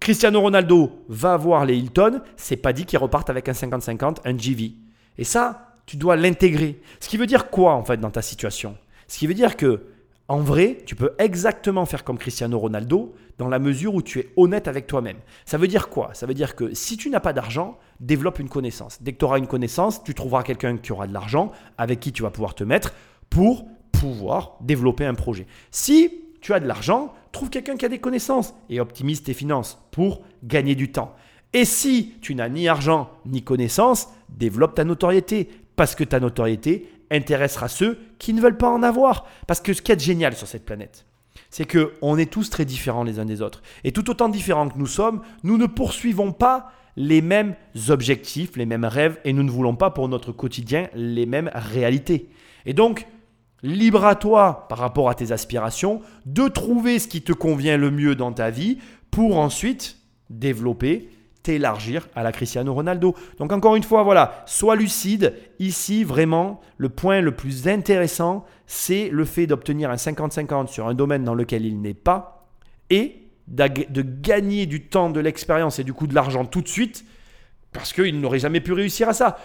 Cristiano 0.00 0.40
Ronaldo 0.40 1.04
va 1.08 1.36
voir 1.36 1.64
les 1.66 1.76
Hilton, 1.76 2.20
c'est 2.36 2.56
pas 2.56 2.72
dit 2.72 2.86
qu'il 2.86 2.98
repartent 2.98 3.30
avec 3.30 3.48
un 3.48 3.52
50-50, 3.52 4.16
un 4.24 4.36
GV. 4.36 4.72
Et 5.18 5.24
ça, 5.24 5.69
tu 5.90 5.96
dois 5.96 6.14
l'intégrer. 6.14 6.78
Ce 7.00 7.08
qui 7.08 7.16
veut 7.16 7.26
dire 7.26 7.50
quoi 7.50 7.74
en 7.74 7.82
fait 7.82 7.96
dans 7.96 8.12
ta 8.12 8.22
situation? 8.22 8.76
Ce 9.08 9.18
qui 9.18 9.26
veut 9.26 9.34
dire 9.34 9.56
que 9.56 9.86
en 10.28 10.38
vrai, 10.38 10.78
tu 10.86 10.94
peux 10.94 11.10
exactement 11.18 11.84
faire 11.84 12.04
comme 12.04 12.16
Cristiano 12.16 12.56
Ronaldo 12.60 13.12
dans 13.38 13.48
la 13.48 13.58
mesure 13.58 13.96
où 13.96 14.00
tu 14.00 14.20
es 14.20 14.28
honnête 14.36 14.68
avec 14.68 14.86
toi-même. 14.86 15.16
Ça 15.46 15.58
veut 15.58 15.66
dire 15.66 15.88
quoi? 15.88 16.10
Ça 16.14 16.26
veut 16.26 16.34
dire 16.34 16.54
que 16.54 16.72
si 16.74 16.96
tu 16.96 17.10
n'as 17.10 17.18
pas 17.18 17.32
d'argent, 17.32 17.76
développe 17.98 18.38
une 18.38 18.48
connaissance. 18.48 19.02
Dès 19.02 19.12
que 19.12 19.18
tu 19.18 19.24
auras 19.24 19.38
une 19.38 19.48
connaissance, 19.48 20.04
tu 20.04 20.14
trouveras 20.14 20.44
quelqu'un 20.44 20.76
qui 20.76 20.92
aura 20.92 21.08
de 21.08 21.12
l'argent 21.12 21.50
avec 21.76 21.98
qui 21.98 22.12
tu 22.12 22.22
vas 22.22 22.30
pouvoir 22.30 22.54
te 22.54 22.62
mettre 22.62 22.94
pour 23.28 23.66
pouvoir 23.90 24.58
développer 24.60 25.06
un 25.06 25.14
projet. 25.14 25.48
Si 25.72 26.22
tu 26.40 26.54
as 26.54 26.60
de 26.60 26.68
l'argent, 26.68 27.12
trouve 27.32 27.50
quelqu'un 27.50 27.76
qui 27.76 27.84
a 27.84 27.88
des 27.88 27.98
connaissances 27.98 28.54
et 28.68 28.78
optimise 28.78 29.24
tes 29.24 29.34
finances 29.34 29.84
pour 29.90 30.22
gagner 30.44 30.76
du 30.76 30.92
temps. 30.92 31.16
Et 31.52 31.64
si 31.64 32.14
tu 32.20 32.36
n'as 32.36 32.48
ni 32.48 32.68
argent 32.68 33.10
ni 33.26 33.42
connaissances, 33.42 34.08
développe 34.28 34.76
ta 34.76 34.84
notoriété 34.84 35.48
parce 35.80 35.94
que 35.94 36.04
ta 36.04 36.20
notoriété, 36.20 36.90
intéressera 37.10 37.66
ceux 37.66 37.98
qui 38.18 38.34
ne 38.34 38.42
veulent 38.42 38.58
pas 38.58 38.68
en 38.68 38.82
avoir. 38.82 39.24
Parce 39.46 39.62
que 39.62 39.72
ce 39.72 39.80
qui 39.80 39.92
est 39.92 39.98
génial 39.98 40.36
sur 40.36 40.46
cette 40.46 40.66
planète, 40.66 41.06
c'est 41.48 41.64
que 41.64 41.94
on 42.02 42.18
est 42.18 42.30
tous 42.30 42.50
très 42.50 42.66
différents 42.66 43.02
les 43.02 43.18
uns 43.18 43.24
des 43.24 43.40
autres. 43.40 43.62
Et 43.82 43.90
tout 43.90 44.10
autant 44.10 44.28
différents 44.28 44.68
que 44.68 44.76
nous 44.76 44.86
sommes, 44.86 45.22
nous 45.42 45.56
ne 45.56 45.64
poursuivons 45.64 46.32
pas 46.32 46.70
les 46.96 47.22
mêmes 47.22 47.54
objectifs, 47.88 48.58
les 48.58 48.66
mêmes 48.66 48.84
rêves, 48.84 49.18
et 49.24 49.32
nous 49.32 49.42
ne 49.42 49.50
voulons 49.50 49.74
pas 49.74 49.88
pour 49.88 50.06
notre 50.10 50.32
quotidien 50.32 50.90
les 50.94 51.24
mêmes 51.24 51.50
réalités. 51.54 52.28
Et 52.66 52.74
donc, 52.74 53.06
libre 53.62 54.04
à 54.04 54.16
toi 54.16 54.66
par 54.68 54.76
rapport 54.76 55.08
à 55.08 55.14
tes 55.14 55.32
aspirations 55.32 56.02
de 56.26 56.46
trouver 56.46 56.98
ce 56.98 57.08
qui 57.08 57.22
te 57.22 57.32
convient 57.32 57.78
le 57.78 57.90
mieux 57.90 58.16
dans 58.16 58.32
ta 58.34 58.50
vie 58.50 58.76
pour 59.10 59.38
ensuite 59.38 59.96
développer 60.28 61.08
t'élargir 61.42 62.08
à 62.14 62.22
la 62.22 62.32
Cristiano 62.32 62.72
Ronaldo. 62.74 63.14
Donc 63.38 63.52
encore 63.52 63.76
une 63.76 63.82
fois, 63.82 64.02
voilà, 64.02 64.42
sois 64.46 64.76
lucide. 64.76 65.34
Ici, 65.58 66.04
vraiment, 66.04 66.60
le 66.76 66.88
point 66.88 67.20
le 67.20 67.34
plus 67.34 67.68
intéressant, 67.68 68.44
c'est 68.66 69.08
le 69.10 69.24
fait 69.24 69.46
d'obtenir 69.46 69.90
un 69.90 69.96
50-50 69.96 70.68
sur 70.68 70.86
un 70.88 70.94
domaine 70.94 71.24
dans 71.24 71.34
lequel 71.34 71.64
il 71.64 71.80
n'est 71.80 71.94
pas 71.94 72.48
et 72.90 73.16
de 73.48 74.02
gagner 74.02 74.66
du 74.66 74.86
temps, 74.86 75.10
de 75.10 75.20
l'expérience 75.20 75.78
et 75.78 75.84
du 75.84 75.92
coup 75.92 76.06
de 76.06 76.14
l'argent 76.14 76.44
tout 76.44 76.60
de 76.60 76.68
suite 76.68 77.04
parce 77.72 77.92
qu'il 77.92 78.20
n'aurait 78.20 78.40
jamais 78.40 78.60
pu 78.60 78.72
réussir 78.72 79.08
à 79.08 79.12
ça. 79.12 79.38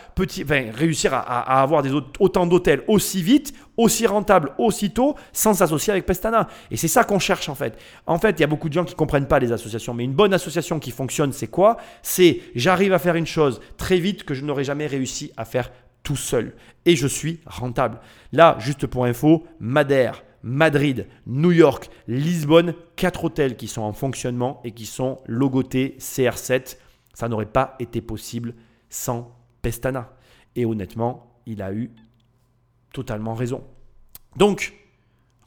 Réussir 0.47 1.13
à, 1.13 1.61
avoir 1.61 1.84
autant 2.19 2.47
d'hôtels 2.47 2.82
aussi 2.88 3.21
vite, 3.21 3.53
aussi 3.78 4.07
rentables 4.07 4.53
aussitôt, 4.57 5.15
sans 5.32 5.53
s'associer 5.53 5.91
avec 5.91 6.05
Pestana. 6.05 6.47
Et 6.71 6.78
c'est 6.78 6.88
ça 6.88 7.03
qu'on 7.03 7.19
cherche 7.19 7.49
en 7.49 7.55
fait. 7.55 7.78
En 8.07 8.17
fait, 8.17 8.32
il 8.32 8.41
y 8.41 8.43
a 8.43 8.47
beaucoup 8.47 8.69
de 8.69 8.73
gens 8.73 8.84
qui 8.84 8.93
ne 8.93 8.97
comprennent 8.97 9.28
pas 9.28 9.39
les 9.39 9.51
associations. 9.51 9.93
Mais 9.93 10.03
une 10.03 10.13
bonne 10.13 10.34
association 10.34 10.80
qui 10.80 10.91
fonctionne, 10.91 11.34
c'est 11.34 11.47
quoi? 11.47 11.78
C'est 12.01 12.41
j'arrive 12.55 12.93
à 12.93 12.99
faire 12.99 13.15
une 13.15 13.28
chose 13.28 13.61
très 13.78 13.97
vite 13.97 14.23
que 14.23 14.34
je 14.34 14.43
n'aurais 14.43 14.63
jamais 14.63 14.88
réussi 14.88 15.32
à 15.38 15.45
faire 15.45 15.71
tout 16.01 16.15
seul. 16.15 16.53
Et 16.86 16.95
je 16.95 17.07
suis 17.07 17.41
rentable. 17.45 17.99
Là, 18.32 18.55
juste 18.59 18.88
pour 18.88 19.05
info, 19.05 19.43
Madère, 19.59 20.23
Madrid, 20.41 21.07
New 21.28 21.51
York, 21.51 21.89
Lisbonne, 22.07 22.73
quatre 22.95 23.26
hôtels 23.26 23.55
qui 23.55 23.67
sont 23.67 23.82
en 23.82 23.93
fonctionnement 23.93 24.61
et 24.63 24.71
qui 24.71 24.86
sont 24.86 25.19
logotés 25.28 25.97
CR7 25.99 26.78
ça 27.16 27.28
n'aurait 27.28 27.47
pas 27.47 27.76
été 27.80 28.01
possible 28.01 28.53
sans 28.89 29.32
Pestana. 29.63 30.11
Et 30.55 30.66
honnêtement, 30.66 31.39
il 31.47 31.61
a 31.63 31.72
eu 31.72 31.89
totalement 32.93 33.34
raison. 33.34 33.63
Donc, 34.36 34.74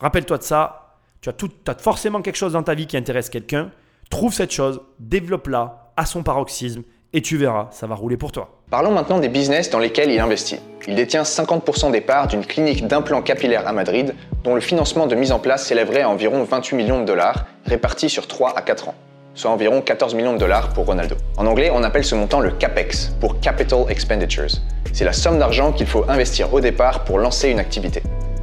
rappelle-toi 0.00 0.38
de 0.38 0.42
ça. 0.42 0.96
Tu 1.20 1.30
as, 1.30 1.74
forcément 1.78 2.22
quelque 2.22 2.36
chose 2.36 2.54
dans 2.54 2.62
ta 2.62 2.74
vie 2.74 2.86
qui 2.86 2.96
intéresse 2.96 3.28
quelqu'un. 3.28 3.70
Trouve 4.10 4.32
cette 4.32 4.50
chose, 4.50 4.80
développe-la 4.98 5.92
à 5.96 6.06
son 6.06 6.22
paroxysme 6.22 6.82
et 7.12 7.22
tu 7.22 7.36
verras, 7.36 7.68
ça 7.70 7.86
va 7.86 7.94
rouler 7.94 8.16
pour 8.16 8.32
toi. 8.32 8.60
Parlons 8.70 8.92
maintenant 8.92 9.18
des 9.18 9.28
business 9.28 9.70
dans 9.70 9.78
lesquels 9.78 10.10
il 10.10 10.20
investit. 10.20 10.60
Il 10.86 10.94
détient 10.94 11.22
50% 11.22 11.90
des 11.90 12.00
parts 12.00 12.28
d'une 12.28 12.44
clinique 12.44 12.86
d'implants 12.86 13.22
capillaires 13.22 13.66
à 13.66 13.72
Madrid, 13.72 14.14
dont 14.44 14.54
le 14.54 14.60
financement 14.60 15.06
de 15.06 15.14
mise 15.14 15.32
en 15.32 15.38
place 15.38 15.66
s'élèverait 15.66 16.02
à 16.02 16.08
environ 16.08 16.44
28 16.44 16.76
millions 16.76 17.00
de 17.00 17.06
dollars, 17.06 17.46
répartis 17.64 18.08
sur 18.08 18.26
3 18.26 18.56
à 18.56 18.62
4 18.62 18.88
ans 18.88 18.94
soit 19.34 19.50
environ 19.50 19.80
14 19.80 20.14
millions 20.14 20.32
de 20.32 20.38
dollars 20.38 20.70
pour 20.70 20.86
Ronaldo. 20.86 21.16
En 21.36 21.46
anglais, 21.46 21.70
on 21.72 21.84
appelle 21.84 22.04
ce 22.04 22.14
montant 22.14 22.40
le 22.40 22.50
CAPEX, 22.50 23.14
pour 23.20 23.38
Capital 23.40 23.84
Expenditures. 23.88 24.60
C'est 24.92 25.04
la 25.04 25.12
somme 25.12 25.38
d'argent 25.38 25.72
qu'il 25.72 25.86
faut 25.86 26.04
investir 26.08 26.52
au 26.52 26.60
départ 26.60 27.04
pour 27.04 27.18
lancer 27.18 27.48
une 27.50 27.60
activité. 27.60 28.02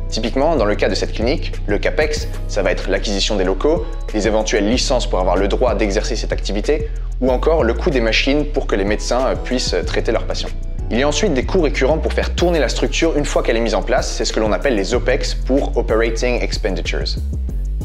Typiquement, 0.10 0.56
dans 0.56 0.66
le 0.66 0.76
cas 0.76 0.88
de 0.88 0.96
cette 0.96 1.12
clinique, 1.12 1.52
le 1.68 1.78
CAPEX, 1.80 2.30
ça 2.48 2.64
va 2.64 2.72
être 2.72 2.90
l'acquisition 2.90 3.36
des 3.36 3.44
locaux, 3.44 3.86
les 4.14 4.28
éventuelles 4.28 4.70
licences 4.70 5.06
pour 5.10 5.20
avoir 5.20 5.36
le 5.36 5.48
droit 5.48 5.76
d'exercer 5.76 6.16
cette 6.16 6.32
activité, 6.32 6.90
ou 7.20 7.30
encore 7.30 7.64
le 7.64 7.74
coût 7.74 7.90
des 7.90 8.02
machines 8.02 8.46
pour 8.46 8.68
que 8.68 8.76
les 8.76 8.86
médecins 8.86 9.34
puissent 9.44 9.76
traiter 9.86 10.12
leurs 10.12 10.26
patients. 10.26 10.50
Il 10.92 11.00
y 11.00 11.04
a 11.04 11.08
ensuite 11.08 11.34
des 11.34 11.44
coûts 11.44 11.62
récurrents 11.62 11.98
pour 11.98 12.14
faire 12.14 12.36
tourner 12.36 12.60
la 12.60 12.70
structure 12.70 13.18
une 13.18 13.26
fois 13.26 13.42
qu'elle 13.42 13.58
est 13.58 13.62
mise 13.62 13.76
en 13.76 13.82
place, 13.82 14.12
c'est 14.12 14.24
ce 14.24 14.32
que 14.32 14.40
l'on 14.40 14.52
appelle 14.52 14.76
les 14.76 14.94
OPEX 14.94 15.34
pour 15.34 15.76
Operating 15.76 16.42
Expenditures. 16.42 17.16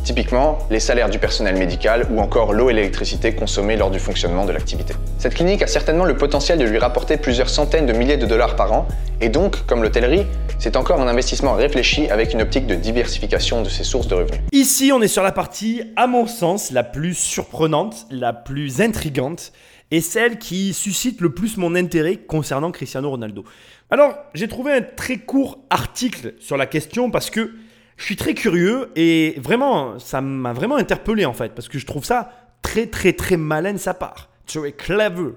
Typiquement, 0.04 0.58
les 0.70 0.80
salaires 0.80 1.10
du 1.10 1.18
personnel 1.18 1.56
médical 1.56 2.06
ou 2.10 2.20
encore 2.20 2.52
l'eau 2.52 2.70
et 2.70 2.72
l'électricité 2.72 3.34
consommées 3.34 3.76
lors 3.76 3.90
du 3.90 3.98
fonctionnement 3.98 4.44
de 4.44 4.52
l'activité. 4.52 4.94
Cette 5.18 5.34
clinique 5.34 5.62
a 5.62 5.66
certainement 5.66 6.04
le 6.04 6.16
potentiel 6.16 6.58
de 6.58 6.64
lui 6.64 6.78
rapporter 6.78 7.16
plusieurs 7.16 7.50
centaines 7.50 7.86
de 7.86 7.92
milliers 7.92 8.16
de 8.16 8.26
dollars 8.26 8.56
par 8.56 8.72
an, 8.72 8.88
et 9.20 9.28
donc, 9.28 9.66
comme 9.66 9.82
l'hôtellerie, 9.82 10.26
c'est 10.58 10.76
encore 10.76 11.00
un 11.00 11.06
investissement 11.06 11.52
réfléchi 11.52 12.08
avec 12.10 12.32
une 12.32 12.42
optique 12.42 12.66
de 12.66 12.74
diversification 12.74 13.62
de 13.62 13.68
ses 13.68 13.84
sources 13.84 14.08
de 14.08 14.14
revenus. 14.14 14.40
Ici, 14.52 14.90
on 14.92 15.02
est 15.02 15.08
sur 15.08 15.22
la 15.22 15.32
partie, 15.32 15.82
à 15.96 16.06
mon 16.06 16.26
sens, 16.26 16.70
la 16.70 16.82
plus 16.82 17.14
surprenante, 17.14 18.06
la 18.10 18.32
plus 18.32 18.80
intrigante, 18.80 19.52
et 19.90 20.00
celle 20.00 20.38
qui 20.38 20.72
suscite 20.72 21.20
le 21.20 21.34
plus 21.34 21.56
mon 21.56 21.74
intérêt 21.74 22.16
concernant 22.16 22.70
Cristiano 22.70 23.10
Ronaldo. 23.10 23.44
Alors, 23.90 24.14
j'ai 24.34 24.48
trouvé 24.48 24.72
un 24.72 24.82
très 24.82 25.18
court 25.18 25.58
article 25.68 26.34
sur 26.38 26.56
la 26.56 26.66
question 26.66 27.10
parce 27.10 27.28
que 27.28 27.52
je 28.00 28.06
suis 28.06 28.16
très 28.16 28.32
curieux 28.32 28.90
et 28.96 29.34
vraiment, 29.42 29.98
ça 29.98 30.22
m'a 30.22 30.54
vraiment 30.54 30.76
interpellé 30.76 31.26
en 31.26 31.34
fait, 31.34 31.54
parce 31.54 31.68
que 31.68 31.78
je 31.78 31.84
trouve 31.84 32.02
ça 32.02 32.32
très 32.62 32.86
très 32.86 33.12
très 33.12 33.36
malin 33.36 33.74
de 33.74 33.78
sa 33.78 33.92
part. 33.92 34.30
Très 34.46 34.72
clever. 34.72 35.32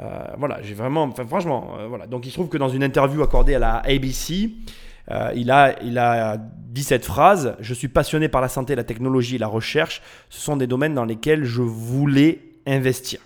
Euh, 0.00 0.24
voilà, 0.38 0.62
j'ai 0.62 0.72
vraiment, 0.72 1.02
enfin, 1.02 1.26
franchement, 1.26 1.76
euh, 1.78 1.88
voilà. 1.88 2.06
Donc 2.06 2.24
il 2.24 2.30
se 2.30 2.34
trouve 2.34 2.48
que 2.48 2.56
dans 2.56 2.70
une 2.70 2.82
interview 2.82 3.22
accordée 3.22 3.54
à 3.56 3.58
la 3.58 3.76
ABC, 3.80 4.54
euh, 5.10 5.32
il, 5.36 5.50
a, 5.50 5.76
il 5.82 5.98
a 5.98 6.38
dit 6.38 6.82
cette 6.82 7.04
phrase 7.04 7.56
Je 7.60 7.74
suis 7.74 7.88
passionné 7.88 8.28
par 8.28 8.40
la 8.40 8.48
santé, 8.48 8.74
la 8.74 8.84
technologie 8.84 9.34
et 9.34 9.38
la 9.38 9.46
recherche. 9.46 10.00
Ce 10.30 10.40
sont 10.40 10.56
des 10.56 10.66
domaines 10.66 10.94
dans 10.94 11.04
lesquels 11.04 11.44
je 11.44 11.60
voulais 11.60 12.40
investir. 12.66 13.20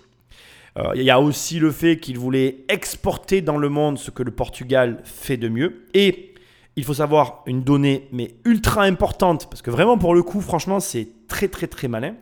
il 0.93 1.03
y 1.03 1.09
a 1.09 1.21
aussi 1.21 1.59
le 1.59 1.71
fait 1.71 1.99
qu'il 1.99 2.19
voulait 2.19 2.65
exporter 2.67 3.39
dans 3.41 3.57
le 3.57 3.69
monde 3.69 3.97
ce 3.97 4.11
que 4.11 4.23
le 4.23 4.31
Portugal 4.31 4.99
fait 5.05 5.37
de 5.37 5.47
mieux. 5.47 5.85
Et 5.93 6.33
il 6.77 6.85
faut 6.85 6.93
savoir 6.93 7.43
une 7.47 7.63
donnée, 7.63 8.07
mais 8.13 8.35
ultra 8.45 8.83
importante, 8.83 9.49
parce 9.49 9.61
que 9.61 9.71
vraiment 9.71 9.97
pour 9.97 10.13
le 10.13 10.23
coup, 10.23 10.39
franchement, 10.39 10.79
c'est 10.79 11.09
très 11.27 11.47
très 11.47 11.67
très 11.67 11.87
malin. 11.87 12.15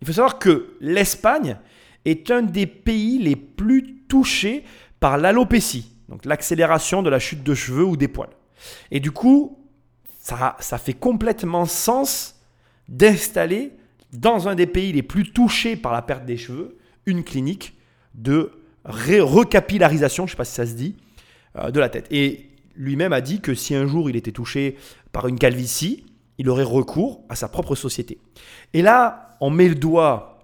Il 0.00 0.06
faut 0.06 0.14
savoir 0.14 0.38
que 0.38 0.76
l'Espagne 0.80 1.58
est 2.04 2.30
un 2.30 2.42
des 2.42 2.66
pays 2.66 3.18
les 3.18 3.36
plus 3.36 4.04
touchés 4.08 4.64
par 5.00 5.18
l'alopécie, 5.18 5.92
donc 6.08 6.24
l'accélération 6.24 7.02
de 7.02 7.10
la 7.10 7.18
chute 7.18 7.42
de 7.42 7.54
cheveux 7.54 7.84
ou 7.84 7.96
des 7.96 8.08
poils. 8.08 8.30
Et 8.92 9.00
du 9.00 9.10
coup, 9.10 9.58
ça, 10.20 10.56
ça 10.60 10.78
fait 10.78 10.94
complètement 10.94 11.66
sens 11.66 12.40
d'installer 12.88 13.72
dans 14.12 14.48
un 14.48 14.54
des 14.54 14.66
pays 14.66 14.92
les 14.92 15.02
plus 15.02 15.32
touchés 15.32 15.76
par 15.76 15.92
la 15.92 16.02
perte 16.02 16.24
des 16.24 16.36
cheveux 16.36 16.78
une 17.04 17.24
clinique 17.24 17.74
de 18.14 18.52
recapillarisation, 18.84 20.26
je 20.26 20.28
ne 20.28 20.34
sais 20.34 20.36
pas 20.36 20.44
si 20.44 20.54
ça 20.54 20.66
se 20.66 20.74
dit, 20.74 20.96
euh, 21.56 21.70
de 21.70 21.80
la 21.80 21.88
tête. 21.88 22.06
Et 22.10 22.47
lui-même 22.78 23.12
a 23.12 23.20
dit 23.20 23.40
que 23.40 23.54
si 23.54 23.74
un 23.74 23.86
jour 23.86 24.08
il 24.08 24.16
était 24.16 24.32
touché 24.32 24.76
par 25.12 25.28
une 25.28 25.38
calvitie, 25.38 26.06
il 26.38 26.48
aurait 26.48 26.62
recours 26.62 27.24
à 27.28 27.34
sa 27.34 27.48
propre 27.48 27.74
société. 27.74 28.18
Et 28.72 28.80
là, 28.80 29.36
on 29.40 29.50
met 29.50 29.68
le 29.68 29.74
doigt 29.74 30.38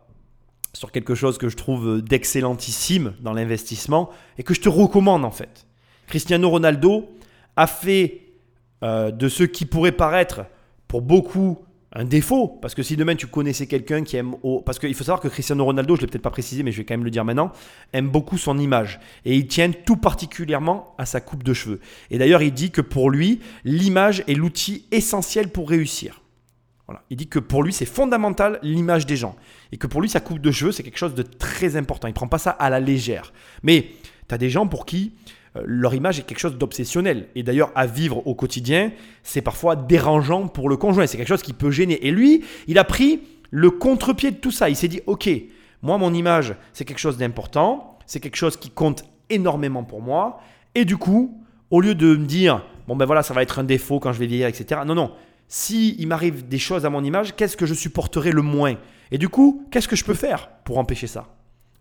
sur 0.72 0.90
quelque 0.90 1.14
chose 1.14 1.38
que 1.38 1.48
je 1.48 1.56
trouve 1.56 2.02
d'excellentissime 2.02 3.14
dans 3.20 3.32
l'investissement 3.32 4.10
et 4.38 4.42
que 4.42 4.52
je 4.52 4.60
te 4.60 4.68
recommande 4.68 5.24
en 5.24 5.30
fait. 5.30 5.66
Cristiano 6.08 6.50
Ronaldo 6.50 7.08
a 7.56 7.66
fait 7.68 8.22
euh, 8.82 9.12
de 9.12 9.28
ce 9.28 9.44
qui 9.44 9.64
pourrait 9.64 9.92
paraître 9.92 10.42
pour 10.88 11.00
beaucoup 11.00 11.63
un 11.94 12.04
défaut. 12.04 12.48
Parce 12.60 12.74
que 12.74 12.82
si 12.82 12.96
demain 12.96 13.14
tu 13.14 13.26
connaissais 13.26 13.66
quelqu'un 13.66 14.02
qui 14.02 14.16
aime. 14.16 14.34
Parce 14.64 14.78
qu'il 14.78 14.94
faut 14.94 15.04
savoir 15.04 15.20
que 15.20 15.28
Cristiano 15.28 15.64
Ronaldo, 15.64 15.96
je 15.96 16.00
ne 16.00 16.06
l'ai 16.06 16.10
peut-être 16.10 16.22
pas 16.22 16.30
précisé, 16.30 16.62
mais 16.62 16.72
je 16.72 16.78
vais 16.78 16.84
quand 16.84 16.94
même 16.94 17.04
le 17.04 17.10
dire 17.10 17.24
maintenant, 17.24 17.52
aime 17.92 18.08
beaucoup 18.08 18.38
son 18.38 18.58
image. 18.58 19.00
Et 19.24 19.36
il 19.36 19.46
tient 19.46 19.70
tout 19.70 19.96
particulièrement 19.96 20.94
à 20.98 21.06
sa 21.06 21.20
coupe 21.20 21.42
de 21.42 21.54
cheveux. 21.54 21.80
Et 22.10 22.18
d'ailleurs, 22.18 22.42
il 22.42 22.52
dit 22.52 22.70
que 22.70 22.80
pour 22.80 23.10
lui, 23.10 23.40
l'image 23.64 24.24
est 24.26 24.34
l'outil 24.34 24.86
essentiel 24.90 25.48
pour 25.48 25.68
réussir. 25.70 26.20
Voilà. 26.86 27.02
Il 27.08 27.16
dit 27.16 27.28
que 27.28 27.38
pour 27.38 27.62
lui, 27.62 27.72
c'est 27.72 27.86
fondamental 27.86 28.58
l'image 28.62 29.06
des 29.06 29.16
gens. 29.16 29.36
Et 29.72 29.78
que 29.78 29.86
pour 29.86 30.02
lui, 30.02 30.08
sa 30.10 30.20
coupe 30.20 30.40
de 30.40 30.50
cheveux, 30.50 30.72
c'est 30.72 30.82
quelque 30.82 30.98
chose 30.98 31.14
de 31.14 31.22
très 31.22 31.76
important. 31.76 32.08
Il 32.08 32.10
ne 32.10 32.16
prend 32.16 32.28
pas 32.28 32.38
ça 32.38 32.50
à 32.50 32.68
la 32.68 32.80
légère. 32.80 33.32
Mais 33.62 33.88
tu 34.28 34.34
as 34.34 34.38
des 34.38 34.50
gens 34.50 34.66
pour 34.66 34.84
qui 34.84 35.14
leur 35.64 35.94
image 35.94 36.18
est 36.18 36.22
quelque 36.22 36.40
chose 36.40 36.58
d'obsessionnel. 36.58 37.28
Et 37.34 37.42
d'ailleurs, 37.42 37.70
à 37.74 37.86
vivre 37.86 38.26
au 38.26 38.34
quotidien, 38.34 38.90
c'est 39.22 39.42
parfois 39.42 39.76
dérangeant 39.76 40.48
pour 40.48 40.68
le 40.68 40.76
conjoint. 40.76 41.06
C'est 41.06 41.16
quelque 41.16 41.28
chose 41.28 41.42
qui 41.42 41.52
peut 41.52 41.70
gêner. 41.70 42.06
Et 42.06 42.10
lui, 42.10 42.44
il 42.66 42.78
a 42.78 42.84
pris 42.84 43.20
le 43.50 43.70
contre-pied 43.70 44.32
de 44.32 44.36
tout 44.36 44.50
ça. 44.50 44.68
Il 44.68 44.76
s'est 44.76 44.88
dit, 44.88 45.00
OK, 45.06 45.30
moi, 45.82 45.98
mon 45.98 46.12
image, 46.12 46.54
c'est 46.72 46.84
quelque 46.84 46.98
chose 46.98 47.18
d'important. 47.18 47.98
C'est 48.06 48.20
quelque 48.20 48.36
chose 48.36 48.56
qui 48.56 48.70
compte 48.70 49.04
énormément 49.30 49.84
pour 49.84 50.02
moi. 50.02 50.40
Et 50.74 50.84
du 50.84 50.96
coup, 50.96 51.40
au 51.70 51.80
lieu 51.80 51.94
de 51.94 52.16
me 52.16 52.26
dire, 52.26 52.64
bon 52.88 52.96
ben 52.96 53.04
voilà, 53.04 53.22
ça 53.22 53.34
va 53.34 53.42
être 53.42 53.58
un 53.58 53.64
défaut 53.64 54.00
quand 54.00 54.12
je 54.12 54.18
vais 54.18 54.26
vieillir, 54.26 54.48
etc. 54.48 54.80
Non, 54.86 54.94
non. 54.94 55.12
si 55.48 55.94
il 55.98 56.08
m'arrive 56.08 56.48
des 56.48 56.58
choses 56.58 56.84
à 56.84 56.90
mon 56.90 57.04
image, 57.04 57.36
qu'est-ce 57.36 57.56
que 57.56 57.66
je 57.66 57.74
supporterai 57.74 58.32
le 58.32 58.42
moins? 58.42 58.74
Et 59.10 59.18
du 59.18 59.28
coup, 59.28 59.66
qu'est-ce 59.70 59.88
que 59.88 59.96
je 59.96 60.04
peux 60.04 60.14
faire 60.14 60.50
pour 60.64 60.78
empêcher 60.78 61.06
ça? 61.06 61.34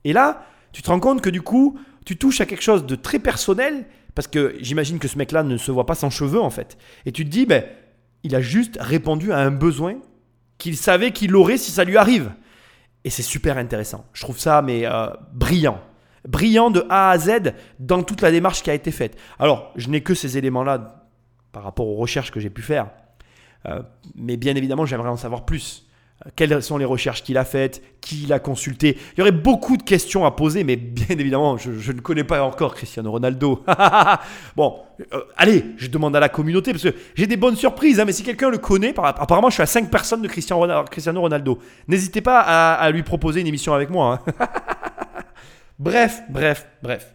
Et 0.04 0.14
là, 0.14 0.46
tu 0.72 0.82
te 0.82 0.90
rends 0.90 1.00
compte 1.00 1.22
que 1.22 1.30
du 1.30 1.42
coup, 1.42 1.78
tu 2.06 2.18
touches 2.18 2.42
à 2.42 2.46
quelque 2.46 2.64
chose 2.64 2.86
de 2.86 2.96
très 2.96 3.20
personnel, 3.20 3.86
parce 4.16 4.28
que 4.28 4.56
j'imagine 4.60 5.00
que 5.00 5.08
ce 5.08 5.18
mec-là 5.18 5.44
ne 5.44 5.58
se 5.58 5.72
voit 5.72 5.86
pas 5.86 5.96
sans 5.96 6.10
cheveux 6.10 6.42
en 6.42 6.50
fait. 6.50 6.78
Et 7.06 7.12
tu 7.12 7.26
te 7.26 7.30
dis, 7.30 7.46
ben, 7.46 7.64
il 8.24 8.36
a 8.36 8.42
juste 8.42 8.78
répondu 8.80 9.32
à 9.32 9.40
un 9.40 9.52
besoin 9.52 9.96
qu'il 10.58 10.78
savait 10.78 11.12
qu'il 11.12 11.36
aurait 11.36 11.58
si 11.58 11.72
ça 11.72 11.84
lui 11.84 11.98
arrive. 11.98 12.32
Et 13.04 13.10
c'est 13.10 13.24
super 13.24 13.58
intéressant. 13.58 14.06
Je 14.14 14.22
trouve 14.22 14.40
ça 14.40 14.62
mais 14.62 14.86
euh, 14.86 15.08
brillant. 15.34 15.82
Brillant 16.28 16.72
de 16.72 16.86
A 16.90 17.10
à 17.10 17.18
Z 17.18 17.54
dans 17.80 18.02
toute 18.02 18.22
la 18.22 18.32
démarche 18.32 18.64
qui 18.64 18.70
a 18.70 18.74
été 18.74 18.92
faite. 18.92 19.18
Alors, 19.40 19.74
je 19.76 19.90
n'ai 19.90 20.02
que 20.02 20.14
ces 20.14 20.38
éléments-là 20.38 21.04
par 21.52 21.64
rapport 21.64 21.88
aux 21.88 21.96
recherches 21.96 22.32
que 22.32 22.40
j'ai 22.40 22.50
pu 22.50 22.62
faire. 22.62 22.92
Euh, 23.66 23.82
mais 24.16 24.38
bien 24.38 24.56
évidemment, 24.56 24.86
j'aimerais 24.86 25.10
en 25.10 25.18
savoir 25.18 25.46
plus. 25.46 25.83
Quelles 26.38 26.64
sont 26.64 26.78
les 26.78 26.86
recherches 26.86 27.22
qu'il 27.22 27.38
a 27.38 27.44
faites 27.44 27.82
Qui 28.00 28.26
l'a 28.28 28.40
consulté 28.40 28.98
Il 29.14 29.20
y 29.20 29.22
aurait 29.22 29.34
beaucoup 29.34 29.76
de 29.76 29.84
questions 29.84 30.26
à 30.26 30.32
poser, 30.32 30.64
mais 30.64 30.78
bien 30.78 31.18
évidemment, 31.18 31.58
je, 31.58 31.92
ne 31.92 32.00
connais 32.00 32.24
pas 32.24 32.42
encore 32.44 32.76
Cristiano 32.76 33.12
Ronaldo. 33.12 33.64
bon, 34.56 34.80
euh, 35.14 35.20
allez, 35.36 35.66
je 35.76 35.88
demande 35.88 36.16
à 36.16 36.22
la 36.22 36.30
communauté, 36.30 36.72
parce 36.72 36.84
que 36.84 36.96
j'ai 37.16 37.28
des 37.28 37.36
bonnes 37.36 37.58
surprises, 37.58 38.00
hein, 38.00 38.06
mais 38.06 38.14
si 38.14 38.24
quelqu'un 38.24 38.50
le 38.50 38.58
connaît, 38.58 38.94
apparemment 38.98 39.50
je 39.50 39.56
suis 39.56 39.64
à 39.64 39.68
5 39.68 39.92
personnes 39.92 40.22
de 40.22 40.30
Cristiano 40.30 41.20
Ronaldo. 41.20 41.60
N'hésitez 41.90 42.22
pas 42.22 42.40
à, 42.40 42.90
lui 42.92 43.04
proposer 43.04 43.42
une 43.42 43.48
émission 43.48 43.74
avec 43.74 43.90
moi. 43.90 44.22
Hein. 44.26 44.34
bref, 45.80 46.22
bref, 46.30 46.68
bref. 46.82 47.14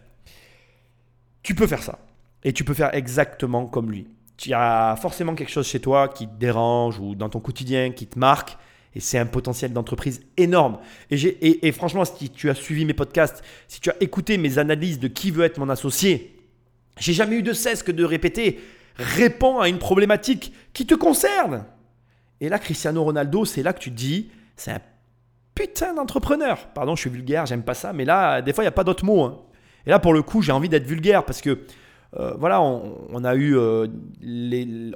Tu 1.41 1.55
peux 1.55 1.65
faire 1.65 1.81
ça. 1.81 1.97
Et 2.43 2.53
tu 2.53 2.63
peux 2.63 2.75
faire 2.75 2.93
exactement 2.93 3.65
comme 3.65 3.89
lui. 3.89 4.07
Tu 4.37 4.53
as 4.53 4.95
forcément 5.01 5.33
quelque 5.33 5.51
chose 5.51 5.67
chez 5.67 5.79
toi 5.79 6.07
qui 6.07 6.27
te 6.27 6.39
dérange 6.39 6.99
ou 6.99 7.15
dans 7.15 7.27
ton 7.27 7.39
quotidien 7.39 7.91
qui 7.91 8.05
te 8.05 8.19
marque 8.19 8.55
et 8.95 8.99
c'est 8.99 9.19
un 9.19 9.25
potentiel 9.25 9.71
d'entreprise 9.71 10.21
énorme. 10.37 10.79
Et, 11.11 11.67
et, 11.67 11.71
franchement, 11.71 12.05
si 12.05 12.29
tu 12.29 12.49
as 12.49 12.55
suivi 12.55 12.85
mes 12.85 12.93
podcasts, 12.93 13.43
si 13.67 13.79
tu 13.79 13.89
as 13.89 13.95
écouté 13.99 14.37
mes 14.37 14.57
analyses 14.57 14.99
de 14.99 15.07
qui 15.07 15.31
veut 15.31 15.43
être 15.43 15.59
mon 15.59 15.69
associé, 15.69 16.35
j'ai 16.97 17.13
jamais 17.13 17.37
eu 17.37 17.43
de 17.43 17.53
cesse 17.53 17.83
que 17.83 17.91
de 17.91 18.03
répéter 18.03 18.59
réponds 18.99 19.59
à 19.59 19.69
une 19.69 19.79
problématique 19.79 20.53
qui 20.73 20.85
te 20.85 20.95
concerne. 20.95 21.65
Et 22.41 22.49
là, 22.49 22.59
Cristiano 22.59 23.03
Ronaldo, 23.03 23.45
c'est 23.45 23.63
là 23.63 23.73
que 23.73 23.79
tu 23.79 23.91
te 23.91 23.95
dis 23.95 24.29
c'est 24.55 24.71
un 24.71 24.81
putain 25.55 25.93
d'entrepreneur. 25.93 26.67
Pardon, 26.73 26.95
je 26.95 27.01
suis 27.01 27.09
vulgaire, 27.09 27.45
j'aime 27.45 27.63
pas 27.63 27.73
ça, 27.73 27.93
mais 27.93 28.05
là, 28.05 28.41
des 28.41 28.53
fois, 28.53 28.63
il 28.63 28.65
n'y 28.65 28.69
a 28.69 28.73
pas 28.73 28.83
d'autre 28.83 29.05
mot. 29.05 29.23
Hein. 29.23 29.39
Et 29.85 29.89
là, 29.89 29.99
pour 29.99 30.13
le 30.13 30.21
coup, 30.21 30.41
j'ai 30.41 30.51
envie 30.51 30.69
d'être 30.69 30.85
vulgaire 30.85 31.25
parce 31.25 31.41
que 31.41 31.59
euh, 32.17 32.33
voilà, 32.39 32.61
on, 32.61 33.23
a 33.23 33.35
eu, 33.35 33.55
euh, 33.55 33.87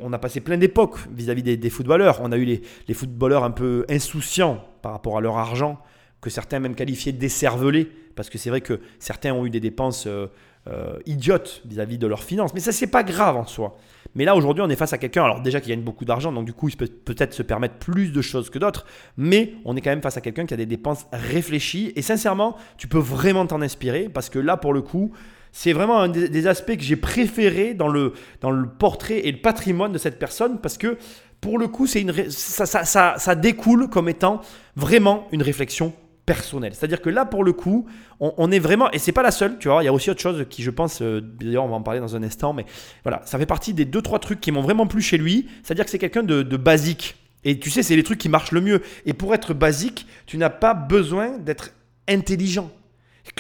on 0.01 0.14
a 0.14 0.18
passé 0.18 0.41
plein 0.41 0.57
d'époques 0.57 0.97
vis-à-vis 1.11 1.43
des, 1.43 1.70
footballeurs. 1.70 2.20
On 2.24 2.32
a 2.32 2.38
eu 2.38 2.45
les, 2.45 2.93
footballeurs 2.93 3.43
un 3.43 3.51
peu 3.51 3.86
insouciants 3.89 4.64
par 4.82 4.93
rapport 4.93 5.18
à 5.18 5.22
leur 5.22 5.38
argent, 5.38 5.80
que 6.22 6.30
certains 6.30 6.59
même 6.59 6.76
qualifiaient 6.76 7.11
décervelés, 7.11 7.89
parce 8.16 8.30
que 8.30 8.38
c'est 8.38 8.49
vrai 8.49 8.61
que 8.61 8.80
certains 8.99 9.34
ont 9.34 9.45
eu 9.45 9.49
des 9.49 9.59
dépenses 9.59 10.07
euh, 10.07 10.97
idiotes 11.05 11.61
vis-à-vis 11.66 11.97
de 11.97 12.07
leurs 12.07 12.24
finances. 12.24 12.53
Mais 12.53 12.61
ça, 12.61 12.72
c'est 12.72 12.88
pas 12.88 13.03
grave 13.03 13.36
en 13.36 13.45
soi. 13.45 13.78
Mais 14.16 14.24
là, 14.24 14.34
aujourd'hui, 14.36 14.64
on 14.66 14.70
est 14.70 14.76
face 14.76 14.93
à 14.93 14.97
quelqu'un, 14.97 15.26
alors 15.26 15.41
déjà 15.41 15.59
qui 15.59 15.70
gagne 15.70 15.82
beaucoup 15.82 16.05
d'argent, 16.05 16.32
donc 16.32 16.45
du 16.45 16.53
coup, 16.53 16.70
il 16.70 16.78
peut 16.78 16.88
peut-être 16.88 17.34
se 17.34 17.43
permettre 17.43 17.76
plus 17.76 18.14
de 18.14 18.22
choses 18.22 18.49
que 18.49 18.59
d'autres, 18.59 18.86
mais 19.18 19.55
on 19.66 19.76
est 19.76 19.82
quand 19.82 19.89
même 19.89 20.01
face 20.01 20.18
à 20.18 20.22
quelqu'un 20.22 20.45
qui 20.45 20.53
a 20.53 20.57
des 20.57 20.66
dépenses 20.66 21.05
réfléchies. 21.11 21.91
Et 21.95 22.01
sincèrement, 22.01 22.55
tu 22.78 22.88
peux 22.88 22.99
vraiment 22.99 23.45
t'en 23.45 23.61
inspirer, 23.61 24.07
parce 24.07 24.30
que 24.30 24.39
là, 24.39 24.55
pour 24.55 24.74
le 24.74 24.82
coup, 24.82 25.11
c'est 25.54 25.72
vraiment 25.72 26.01
un 26.01 26.10
des, 26.10 26.47
aspects 26.47 26.76
que 26.76 26.82
j'ai 26.82 26.95
préféré 26.95 27.76
dans 27.76 27.88
le, 27.88 28.14
dans 28.41 28.49
le 28.49 28.68
portrait 28.68 29.20
et 29.20 29.32
le 29.32 29.38
patrimoine 29.38 29.93
de 29.93 29.99
cette 29.99 30.18
personne 30.18 30.60
parce 30.60 30.78
que 30.78 30.97
pour 31.39 31.60
le 31.60 31.68
coup, 31.68 31.86
c'est 31.86 32.01
une, 32.01 32.30
ça, 32.30 32.66
ça, 32.66 33.16
ça, 33.18 33.36
découle 33.36 33.88
comme 33.88 34.10
étant 34.10 34.41
vraiment 34.76 35.28
une 35.32 35.43
réflexion 35.43 35.93
personnelle. 36.26 36.74
C'est-à-dire 36.74 37.01
que 37.01 37.10
là, 37.10 37.26
pour 37.26 37.43
le 37.43 37.54
coup, 37.54 37.86
on, 38.20 38.49
est 38.49 38.60
vraiment, 38.60 38.89
et 38.91 38.97
c'est 38.97 39.12
pas 39.12 39.24
la 39.24 39.32
seule, 39.32 39.60
tu 39.60 39.68
vois, 39.68 39.84
il 39.84 39.86
y 39.86 39.89
a 39.89 39.93
aussi 39.93 40.10
autre 40.10 40.22
chose 40.22 40.45
qui, 40.49 40.64
je 40.64 40.72
pense, 40.72 41.01
euh, 41.01 41.20
d'ailleurs, 41.22 41.66
on 41.66 41.68
va 41.68 41.76
en 41.76 41.82
parler 41.82 41.99
dans 41.99 42.16
un 42.16 42.24
instant, 42.24 42.54
mais 42.54 42.66
voilà, 43.04 43.22
ça 43.26 43.38
fait 43.38 43.45
partie 43.45 43.74
des 43.74 43.84
deux, 43.84 44.01
trois 44.01 44.20
trucs 44.20 44.39
qui 44.39 44.54
m'ont 44.54 44.62
vraiment 44.62 44.88
plu 44.88 45.01
chez 45.01 45.18
lui. 45.18 45.49
C'est-à-dire 45.64 45.84
que 45.84 45.91
c'est 45.91 45.99
quelqu'un 45.99 46.24
de 46.24 46.58
basique. 46.58 47.18
Et 47.43 47.60
tu 47.60 47.70
sais, 47.70 47.84
c'est 47.84 47.97
les 47.97 48.04
trucs 48.04 48.20
qui 48.20 48.30
marchent 48.30 48.54
le 48.54 48.62
mieux. 48.62 48.82
Et 49.06 49.12
pour 49.14 49.36
être 49.36 49.54
basique, 49.54 50.08
tu 50.26 50.38
n'as 50.38 50.49
pas 50.49 50.74
besoin 50.74 51.38
d'être 51.38 51.74
intelligent 52.08 52.72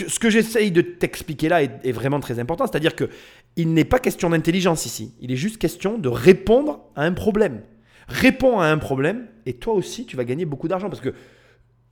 ce 0.07 0.19
que 0.19 0.29
j'essaye 0.29 0.71
de 0.71 0.81
t'expliquer 0.81 1.49
là 1.49 1.63
est, 1.63 1.91
vraiment 1.91 2.19
très 2.19 2.39
important. 2.39 2.65
C'est-à-dire 2.67 2.95
que 2.95 3.09
il 3.55 3.73
n'est 3.73 3.85
pas 3.85 3.99
question 3.99 4.29
d'intelligence 4.29 4.85
ici. 4.85 5.13
Il 5.21 5.31
est 5.31 5.35
juste 5.35 5.57
question 5.57 5.97
de 5.97 6.09
répondre 6.09 6.79
à 6.95 7.03
un 7.03 7.13
problème. 7.13 7.61
Réponds 8.07 8.59
à 8.59 8.67
un 8.67 8.77
problème 8.77 9.27
et 9.45 9.53
toi 9.53 9.73
aussi, 9.73 10.05
tu 10.05 10.15
vas 10.15 10.23
gagner 10.23 10.45
beaucoup 10.45 10.67
d'argent 10.67 10.89
parce 10.89 11.01
que 11.01 11.13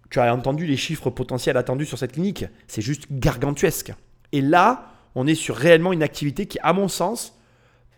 tu 0.10 0.20
as 0.20 0.34
entendu 0.34 0.66
les 0.66 0.78
chiffres 0.78 1.10
potentiels 1.10 1.58
attendus 1.58 1.86
sur 1.86 1.98
cette 1.98 2.14
clinique. 2.14 2.46
C'est 2.68 2.82
juste 2.82 3.08
gargantuesque. 3.12 3.94
Et 4.32 4.42
là, 4.42 4.92
on 5.16 5.28
est 5.28 5.36
sur 5.36 5.56
réellement 5.56 5.94
une 5.94 6.04
activité 6.04 6.48
qui, 6.48 6.58
à 6.64 6.74
mon 6.74 6.88
sens, 6.88 7.38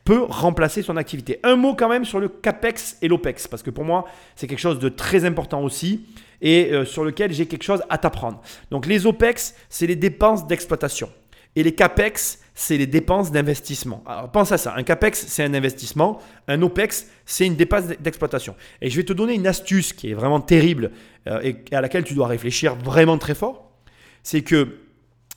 peut 0.04 0.24
remplacer 0.24 0.82
son 0.82 0.98
activité. 0.98 1.40
Un 1.44 1.56
mot 1.56 1.76
quand 1.76 1.90
même 1.90 2.06
sur 2.06 2.20
le 2.20 2.28
CAPEX 2.28 2.98
et 3.02 3.08
l'OPEX, 3.08 3.48
parce 3.48 3.64
que 3.64 3.70
pour 3.70 3.86
moi, 3.86 4.06
c'est 4.36 4.48
quelque 4.48 4.60
chose 4.60 4.80
de 4.80 4.90
très 4.90 5.26
important 5.26 5.64
aussi 5.64 6.06
et 6.44 6.72
euh, 6.72 6.86
sur 6.86 7.04
lequel 7.04 7.34
j'ai 7.34 7.48
quelque 7.48 7.64
chose 7.64 7.82
à 7.90 7.98
t'apprendre. 7.98 8.42
Donc 8.70 8.86
les 8.86 9.08
OPEX, 9.08 9.56
c'est 9.70 9.88
les 9.88 9.96
dépenses 9.96 10.46
d'exploitation. 10.46 11.10
Et 11.56 11.64
les 11.64 11.74
CAPEX, 11.74 12.40
c'est 12.56 12.78
les 12.78 12.88
dépenses 12.88 13.32
d'investissement. 13.32 14.04
Alors 14.06 14.32
pense 14.32 14.52
à 14.52 14.58
ça, 14.58 14.74
un 14.76 14.84
CAPEX, 14.84 15.26
c'est 15.28 15.44
un 15.44 15.54
investissement, 15.54 16.20
un 16.48 16.62
OPEX, 16.62 17.08
c'est 17.26 17.46
une 17.46 17.56
dépense 17.56 17.86
d'exploitation. 18.00 18.56
Et 18.82 18.90
je 18.90 18.98
vais 18.98 19.04
te 19.04 19.14
donner 19.14 19.34
une 19.34 19.48
astuce 19.48 19.94
qui 19.94 20.12
est 20.12 20.14
vraiment 20.14 20.42
terrible 20.42 20.92
euh, 21.28 21.42
et 21.42 21.76
à 21.76 21.82
laquelle 21.82 22.04
tu 22.04 22.14
dois 22.14 22.28
réfléchir 22.28 22.76
vraiment 22.76 23.18
très 23.18 23.36
fort. 23.36 23.72
C'est 24.24 24.42
que 24.42 24.80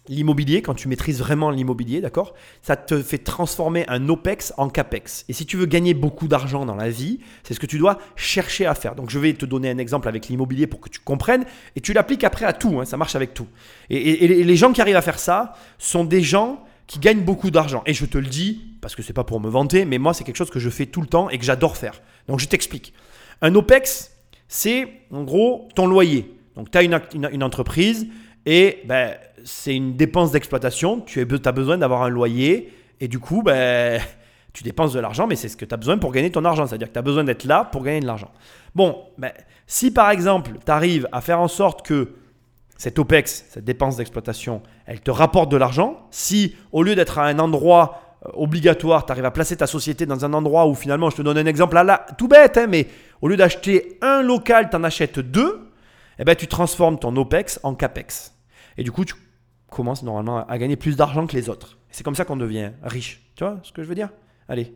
l'immobilier, 0.08 0.62
quand 0.62 0.74
tu 0.74 0.88
maîtrises 0.88 1.18
vraiment 1.18 1.50
l'immobilier, 1.50 2.00
d'accord, 2.00 2.34
ça 2.62 2.76
te 2.76 3.02
fait 3.02 3.18
transformer 3.18 3.84
un 3.88 4.08
OPEX 4.08 4.52
en 4.56 4.68
CAPEX. 4.68 5.24
Et 5.28 5.32
si 5.32 5.46
tu 5.46 5.56
veux 5.56 5.66
gagner 5.66 5.94
beaucoup 5.94 6.28
d'argent 6.28 6.64
dans 6.64 6.74
la 6.74 6.90
vie, 6.90 7.20
c'est 7.42 7.54
ce 7.54 7.60
que 7.60 7.66
tu 7.66 7.78
dois 7.78 7.98
chercher 8.16 8.66
à 8.66 8.74
faire. 8.74 8.94
Donc 8.94 9.10
je 9.10 9.18
vais 9.18 9.32
te 9.34 9.46
donner 9.46 9.70
un 9.70 9.78
exemple 9.78 10.08
avec 10.08 10.28
l'immobilier 10.28 10.66
pour 10.66 10.80
que 10.80 10.88
tu 10.88 11.00
comprennes 11.00 11.44
et 11.74 11.80
tu 11.80 11.92
l'appliques 11.92 12.24
après 12.24 12.46
à 12.46 12.52
tout, 12.52 12.80
hein, 12.80 12.84
ça 12.84 12.96
marche 12.96 13.14
avec 13.16 13.34
tout. 13.34 13.46
Et, 13.90 14.26
les 14.26 14.56
gens 14.56 14.72
qui 14.72 14.80
arrivent 14.80 14.96
à 14.96 15.02
faire 15.02 15.18
ça 15.18 15.54
sont 15.78 16.04
des 16.04 16.22
gens 16.22 16.64
qui 16.86 16.98
gagnent 16.98 17.22
beaucoup 17.22 17.50
d'argent. 17.50 17.82
Et 17.86 17.94
je 17.94 18.06
te 18.06 18.18
le 18.18 18.26
dis, 18.26 18.60
parce 18.80 18.94
que 18.94 19.02
c'est 19.02 19.12
pas 19.12 19.24
pour 19.24 19.40
me 19.40 19.48
vanter, 19.48 19.84
mais 19.84 19.98
moi 19.98 20.14
c'est 20.14 20.24
quelque 20.24 20.36
chose 20.36 20.50
que 20.50 20.60
je 20.60 20.70
fais 20.70 20.86
tout 20.86 21.00
le 21.00 21.06
temps 21.06 21.28
et 21.30 21.38
que 21.38 21.44
j'adore 21.44 21.76
faire. 21.76 22.00
Donc 22.28 22.40
je 22.40 22.46
t'explique. 22.46 22.92
Un 23.42 23.54
OPEX, 23.54 24.12
c'est 24.48 24.88
en 25.10 25.24
gros 25.24 25.68
ton 25.74 25.86
loyer. 25.86 26.32
Donc 26.54 26.70
tu 26.70 26.78
as 26.78 26.82
une, 26.82 27.00
une 27.14 27.42
entreprise 27.42 28.06
et 28.46 28.82
ben, 28.86 29.14
c'est 29.46 29.74
une 29.74 29.96
dépense 29.96 30.32
d'exploitation. 30.32 31.00
Tu 31.00 31.20
as 31.20 31.52
besoin 31.52 31.78
d'avoir 31.78 32.02
un 32.02 32.08
loyer 32.08 32.72
et 33.00 33.08
du 33.08 33.20
coup, 33.20 33.42
ben, 33.42 34.00
tu 34.52 34.64
dépenses 34.64 34.92
de 34.92 35.00
l'argent, 35.00 35.26
mais 35.26 35.36
c'est 35.36 35.48
ce 35.48 35.56
que 35.56 35.64
tu 35.64 35.72
as 35.72 35.78
besoin 35.78 35.98
pour 35.98 36.12
gagner 36.12 36.30
ton 36.30 36.44
argent. 36.44 36.66
C'est-à-dire 36.66 36.88
que 36.88 36.92
tu 36.92 36.98
as 36.98 37.02
besoin 37.02 37.24
d'être 37.24 37.44
là 37.44 37.64
pour 37.64 37.84
gagner 37.84 38.00
de 38.00 38.06
l'argent. 38.06 38.30
Bon, 38.74 39.04
ben, 39.16 39.30
si 39.66 39.92
par 39.92 40.10
exemple, 40.10 40.50
tu 40.64 40.72
arrives 40.72 41.08
à 41.12 41.20
faire 41.20 41.40
en 41.40 41.48
sorte 41.48 41.86
que 41.86 42.14
cette 42.76 42.98
OPEX, 42.98 43.46
cette 43.48 43.64
dépense 43.64 43.96
d'exploitation, 43.96 44.62
elle 44.84 45.00
te 45.00 45.10
rapporte 45.10 45.50
de 45.50 45.56
l'argent, 45.56 46.06
si 46.10 46.56
au 46.72 46.82
lieu 46.82 46.94
d'être 46.94 47.18
à 47.18 47.24
un 47.24 47.38
endroit 47.38 48.18
euh, 48.26 48.30
obligatoire, 48.34 49.06
tu 49.06 49.12
arrives 49.12 49.24
à 49.24 49.30
placer 49.30 49.56
ta 49.56 49.68
société 49.68 50.06
dans 50.06 50.24
un 50.24 50.32
endroit 50.34 50.66
où 50.66 50.74
finalement, 50.74 51.08
je 51.08 51.16
te 51.16 51.22
donne 51.22 51.38
un 51.38 51.46
exemple 51.46 51.76
là, 51.76 52.04
tout 52.18 52.28
bête, 52.28 52.58
hein, 52.58 52.66
mais 52.68 52.88
au 53.22 53.28
lieu 53.28 53.36
d'acheter 53.36 53.96
un 54.02 54.22
local, 54.22 54.70
tu 54.70 54.76
en 54.76 54.82
achètes 54.82 55.20
deux, 55.20 55.70
eh 56.18 56.24
ben, 56.24 56.34
tu 56.34 56.48
transformes 56.48 56.98
ton 56.98 57.14
OPEX 57.16 57.60
en 57.62 57.74
CAPEX. 57.74 58.32
Et 58.76 58.82
du 58.82 58.92
coup, 58.92 59.04
tu 59.04 59.14
commence 59.70 60.02
normalement 60.02 60.46
à 60.46 60.58
gagner 60.58 60.76
plus 60.76 60.96
d'argent 60.96 61.26
que 61.26 61.36
les 61.36 61.48
autres. 61.48 61.78
C'est 61.90 62.04
comme 62.04 62.14
ça 62.14 62.24
qu'on 62.24 62.36
devient 62.36 62.70
riche. 62.82 63.22
Tu 63.34 63.44
vois 63.44 63.58
ce 63.62 63.72
que 63.72 63.82
je 63.82 63.88
veux 63.88 63.94
dire? 63.94 64.10
Allez, 64.48 64.74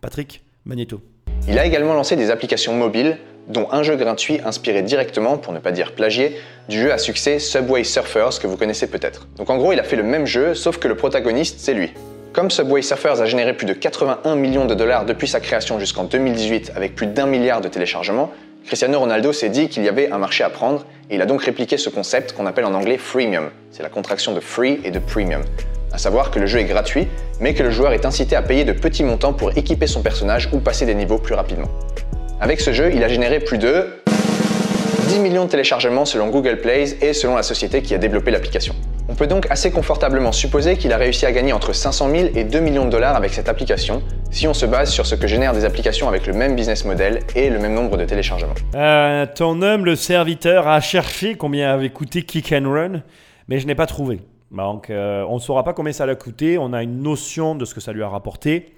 Patrick 0.00 0.44
Magneto. 0.64 1.00
Il 1.48 1.58
a 1.58 1.66
également 1.66 1.94
lancé 1.94 2.16
des 2.16 2.30
applications 2.30 2.74
mobiles, 2.74 3.18
dont 3.48 3.68
un 3.70 3.82
jeu 3.82 3.96
gratuit 3.96 4.40
inspiré 4.44 4.82
directement, 4.82 5.36
pour 5.36 5.52
ne 5.52 5.58
pas 5.58 5.72
dire 5.72 5.94
plagié, 5.94 6.36
du 6.68 6.80
jeu 6.80 6.92
à 6.92 6.98
succès 6.98 7.38
Subway 7.38 7.84
Surfers 7.84 8.38
que 8.40 8.46
vous 8.46 8.56
connaissez 8.56 8.86
peut-être. 8.86 9.28
Donc 9.36 9.50
en 9.50 9.58
gros, 9.58 9.72
il 9.72 9.80
a 9.80 9.82
fait 9.82 9.96
le 9.96 10.02
même 10.02 10.26
jeu, 10.26 10.54
sauf 10.54 10.78
que 10.78 10.88
le 10.88 10.96
protagoniste, 10.96 11.60
c'est 11.60 11.74
lui. 11.74 11.92
Comme 12.32 12.50
Subway 12.50 12.82
Surfers 12.82 13.20
a 13.20 13.26
généré 13.26 13.54
plus 13.56 13.66
de 13.66 13.74
81 13.74 14.34
millions 14.34 14.64
de 14.64 14.74
dollars 14.74 15.04
depuis 15.04 15.28
sa 15.28 15.40
création 15.40 15.78
jusqu'en 15.78 16.04
2018 16.04 16.72
avec 16.74 16.94
plus 16.94 17.06
d'un 17.06 17.26
milliard 17.26 17.60
de 17.60 17.68
téléchargements, 17.68 18.32
Cristiano 18.66 18.98
Ronaldo 18.98 19.34
s'est 19.34 19.50
dit 19.50 19.68
qu'il 19.68 19.84
y 19.84 19.90
avait 19.90 20.10
un 20.10 20.16
marché 20.16 20.42
à 20.42 20.48
prendre 20.48 20.86
et 21.10 21.16
il 21.16 21.22
a 21.22 21.26
donc 21.26 21.42
répliqué 21.42 21.76
ce 21.76 21.90
concept 21.90 22.32
qu'on 22.32 22.46
appelle 22.46 22.64
en 22.64 22.72
anglais 22.72 22.96
freemium. 22.96 23.50
C'est 23.70 23.82
la 23.82 23.90
contraction 23.90 24.32
de 24.32 24.40
free 24.40 24.80
et 24.84 24.90
de 24.90 24.98
premium. 24.98 25.42
À 25.92 25.98
savoir 25.98 26.30
que 26.30 26.38
le 26.38 26.46
jeu 26.46 26.60
est 26.60 26.64
gratuit, 26.64 27.06
mais 27.40 27.52
que 27.52 27.62
le 27.62 27.70
joueur 27.70 27.92
est 27.92 28.06
incité 28.06 28.36
à 28.36 28.42
payer 28.42 28.64
de 28.64 28.72
petits 28.72 29.04
montants 29.04 29.34
pour 29.34 29.56
équiper 29.56 29.86
son 29.86 30.02
personnage 30.02 30.48
ou 30.52 30.60
passer 30.60 30.86
des 30.86 30.94
niveaux 30.94 31.18
plus 31.18 31.34
rapidement. 31.34 31.68
Avec 32.40 32.60
ce 32.60 32.72
jeu, 32.72 32.90
il 32.94 33.04
a 33.04 33.08
généré 33.08 33.38
plus 33.38 33.58
de 33.58 33.86
10 35.08 35.18
millions 35.18 35.44
de 35.44 35.50
téléchargements 35.50 36.06
selon 36.06 36.28
Google 36.28 36.58
Play 36.62 36.96
et 37.02 37.12
selon 37.12 37.36
la 37.36 37.42
société 37.42 37.82
qui 37.82 37.94
a 37.94 37.98
développé 37.98 38.30
l'application. 38.30 38.74
On 39.14 39.16
peut 39.16 39.28
donc 39.28 39.46
assez 39.48 39.70
confortablement 39.70 40.32
supposer 40.32 40.76
qu'il 40.76 40.92
a 40.92 40.96
réussi 40.96 41.24
à 41.24 41.30
gagner 41.30 41.52
entre 41.52 41.72
500 41.72 42.10
000 42.10 42.28
et 42.34 42.42
2 42.42 42.58
millions 42.58 42.84
de 42.84 42.90
dollars 42.90 43.14
avec 43.14 43.32
cette 43.32 43.48
application, 43.48 44.02
si 44.32 44.48
on 44.48 44.54
se 44.54 44.66
base 44.66 44.90
sur 44.90 45.06
ce 45.06 45.14
que 45.14 45.28
génèrent 45.28 45.52
des 45.52 45.64
applications 45.64 46.08
avec 46.08 46.26
le 46.26 46.32
même 46.32 46.56
business 46.56 46.84
model 46.84 47.20
et 47.36 47.48
le 47.48 47.60
même 47.60 47.74
nombre 47.74 47.96
de 47.96 48.04
téléchargements. 48.06 48.54
Euh, 48.74 49.24
ton 49.32 49.62
humble 49.62 49.96
serviteur 49.96 50.66
a 50.66 50.80
cherché 50.80 51.36
combien 51.36 51.72
avait 51.72 51.90
coûté 51.90 52.24
Kick 52.24 52.50
and 52.50 52.68
Run, 52.68 53.02
mais 53.46 53.60
je 53.60 53.68
n'ai 53.68 53.76
pas 53.76 53.86
trouvé. 53.86 54.18
Donc 54.50 54.90
euh, 54.90 55.24
on 55.28 55.34
ne 55.34 55.40
saura 55.40 55.62
pas 55.62 55.74
combien 55.74 55.92
ça 55.92 56.06
l'a 56.06 56.16
coûté, 56.16 56.58
on 56.58 56.72
a 56.72 56.82
une 56.82 57.00
notion 57.00 57.54
de 57.54 57.64
ce 57.64 57.72
que 57.72 57.80
ça 57.80 57.92
lui 57.92 58.02
a 58.02 58.08
rapporté. 58.08 58.74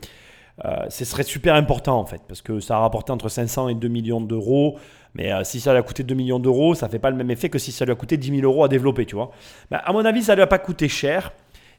Euh, 0.67 0.85
ce 0.91 1.07
serait 1.07 1.23
super 1.23 1.55
important 1.55 1.99
en 1.99 2.05
fait, 2.05 2.21
parce 2.29 2.43
que 2.43 2.61
ça 2.61 2.77
a 2.77 2.81
rapporté 2.81 3.11
entre 3.11 3.31
500 3.31 3.71
et 3.71 3.75
2 3.75 3.89
millions 3.89 4.21
d'euros. 4.21 4.77
Mais 5.17 5.33
euh, 5.33 5.45
si 5.45 5.61
ça 5.61 5.73
lui 5.73 5.79
a 5.79 5.83
coûté 5.83 6.03
2 6.03 6.15
millions 6.15 6.39
d'euros, 6.39 6.75
ça 6.75 6.89
fait 6.89 6.99
pas 6.99 7.11
le 7.11 7.17
même 7.17 7.31
effet 7.31 7.49
que 7.49 7.59
si 7.59 7.73
ça 7.73 7.85
lui 7.87 7.93
a 7.93 7.95
coûté 7.95 8.19
10 8.19 8.41
000 8.41 8.43
euros 8.43 8.65
à 8.65 8.69
développer, 8.69 9.07
tu 9.07 9.15
vois. 9.15 9.31
Mais 9.71 9.79
à 9.83 9.93
mon 9.93 10.05
avis, 10.05 10.23
ça 10.23 10.35
lui 10.35 10.43
a 10.43 10.47
pas 10.47 10.59
coûté 10.59 10.89
cher. 10.89 11.33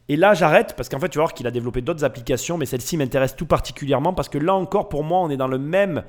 Et 0.08 0.16
là, 0.16 0.34
j'arrête 0.34 0.74
parce 0.76 0.88
qu'en 0.88 0.98
fait, 0.98 1.08
tu 1.08 1.18
vas 1.18 1.24
voir 1.24 1.34
qu'il 1.34 1.46
a 1.46 1.50
développé 1.50 1.80
d'autres 1.80 2.04
applications, 2.04 2.58
mais 2.58 2.66
celle-ci 2.66 2.96
m'intéresse 2.96 3.36
tout 3.36 3.46
particulièrement 3.46 4.12
parce 4.12 4.28
que 4.28 4.38
là 4.38 4.54
encore, 4.54 4.88
pour 4.88 5.04
moi, 5.04 5.20
on 5.20 5.30
est 5.30 5.36
dans 5.36 5.46
le 5.46 5.58
même 5.58 6.02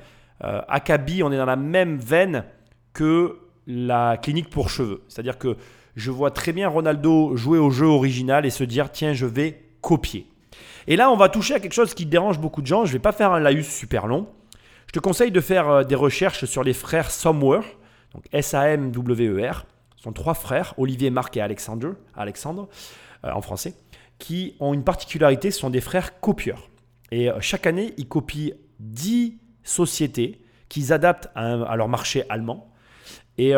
euh, 0.43 0.61
acabit, 0.67 1.21
on 1.21 1.31
est 1.31 1.37
dans 1.37 1.45
la 1.45 1.57
même 1.57 1.97
veine 1.97 2.45
que 2.93 3.37
la 3.67 4.17
clinique 4.17 4.49
pour 4.49 4.69
cheveux. 4.69 5.03
C'est-à-dire 5.07 5.37
que 5.37 5.57
je 5.95 6.09
vois 6.09 6.31
très 6.31 6.53
bien 6.53 6.67
Ronaldo 6.67 7.35
jouer 7.35 7.59
au 7.59 7.69
jeu 7.69 7.85
original 7.85 8.45
et 8.45 8.49
se 8.49 8.63
dire 8.63 8.89
tiens, 8.91 9.13
je 9.13 9.27
vais 9.27 9.61
copier. 9.81 10.25
Et 10.87 10.95
là, 10.95 11.11
on 11.11 11.17
va 11.17 11.29
toucher 11.29 11.53
à 11.53 11.59
quelque 11.59 11.73
chose 11.73 11.93
qui 11.93 12.07
dérange 12.07 12.39
beaucoup 12.39 12.61
de 12.61 12.67
gens. 12.67 12.85
Je 12.85 12.91
ne 12.91 12.93
vais 12.93 13.01
pas 13.01 13.11
faire 13.11 13.31
un 13.33 13.39
laïus 13.39 13.67
super 13.67 14.07
long. 14.07 14.27
Je 14.89 14.91
te 14.91 14.99
conseille 14.99 15.29
de 15.29 15.39
faire 15.39 15.69
euh, 15.69 15.83
des 15.83 15.93
recherches 15.93 16.45
sur 16.45 16.63
les 16.63 16.73
frères 16.73 17.11
Somewhere, 17.11 17.61
donc 18.15 18.23
S-A-M-W-E-R. 18.31 19.67
Ce 19.95 20.01
sont 20.01 20.13
trois 20.13 20.33
frères, 20.33 20.73
Olivier, 20.79 21.11
Marc 21.11 21.37
et 21.37 21.41
Alexandre, 21.41 21.93
Alexandre 22.15 22.67
euh, 23.23 23.31
en 23.31 23.41
français, 23.43 23.75
qui 24.17 24.55
ont 24.59 24.73
une 24.73 24.83
particularité, 24.83 25.51
ce 25.51 25.59
sont 25.59 25.69
des 25.69 25.79
frères 25.79 26.19
copieurs. 26.21 26.71
Et 27.11 27.29
euh, 27.29 27.39
chaque 27.39 27.67
année, 27.67 27.93
ils 27.97 28.07
copient 28.07 28.55
10 28.79 29.37
sociétés 29.61 30.41
qu'ils 30.69 30.91
adaptent 30.91 31.29
à, 31.35 31.75
leur 31.75 31.87
marché 31.87 32.23
allemand 32.27 32.73
et 33.37 33.53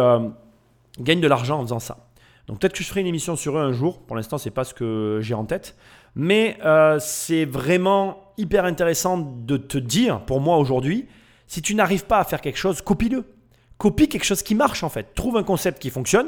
gagnent 1.00 1.22
de 1.22 1.28
l'argent 1.28 1.60
en 1.60 1.64
faisant 1.64 1.80
ça. 1.80 2.10
Donc 2.48 2.60
peut-être 2.60 2.74
que 2.74 2.84
je 2.84 2.90
ferai 2.90 3.02
une 3.02 3.08
émission 3.08 3.38
sur 3.38 3.58
eux 3.58 3.62
un 3.62 3.72
jour. 3.72 4.02
Pour 4.02 4.18
l'instant, 4.18 4.38
c'est 4.38 4.52
pas 4.52 4.64
ce 4.64 4.74
que 4.74 5.20
j'ai 5.22 5.34
en 5.34 5.46
tête. 5.46 5.78
Mais 6.16 6.58
c'est 7.00 7.44
vraiment 7.46 8.34
hyper 8.38 8.64
intéressant 8.64 9.18
de 9.18 9.58
te 9.58 9.78
dire, 9.78 10.22
pour 10.22 10.40
moi 10.40 10.58
aujourd'hui, 10.58 11.08
si 11.52 11.62
tu 11.62 11.76
n'arrives 11.76 12.06
pas 12.06 12.20
à 12.20 12.24
faire 12.24 12.40
quelque 12.40 12.58
chose, 12.58 12.82
copie-le. 12.82 13.26
Copie 13.78 14.08
quelque 14.08 14.24
chose 14.24 14.42
qui 14.42 14.56
marche 14.56 14.86
en 14.86 14.90
fait. 14.90 15.14
Trouve 15.14 15.36
un 15.36 15.44
concept 15.44 15.82
qui 15.82 15.90
fonctionne, 15.90 16.28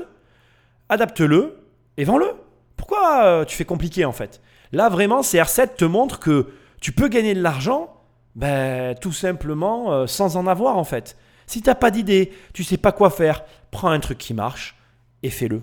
adapte-le 0.90 1.64
et 1.96 2.04
vends-le. 2.04 2.30
Pourquoi 2.76 3.24
euh, 3.24 3.46
tu 3.46 3.56
fais 3.56 3.64
compliqué 3.64 4.04
en 4.04 4.12
fait? 4.12 4.42
Là 4.74 4.90
vraiment, 4.90 5.22
CR7 5.22 5.78
te 5.78 5.86
montre 5.86 6.20
que 6.20 6.50
tu 6.82 6.92
peux 6.92 7.08
gagner 7.08 7.36
de 7.36 7.42
l'argent 7.42 8.02
ben, 8.36 8.96
tout 8.96 9.14
simplement 9.14 9.94
euh, 9.94 10.08
sans 10.08 10.36
en 10.36 10.46
avoir 10.46 10.78
en 10.78 10.84
fait. 10.84 11.16
Si 11.48 11.62
tu 11.62 11.70
n'as 11.70 11.76
pas 11.76 11.90
d'idée, 11.90 12.34
tu 12.52 12.66
sais 12.66 12.76
pas 12.76 12.92
quoi 12.92 13.10
faire, 13.10 13.46
prends 13.72 13.92
un 13.92 14.02
truc 14.02 14.18
qui 14.18 14.34
marche 14.34 14.76
et 15.22 15.30
fais-le. 15.30 15.62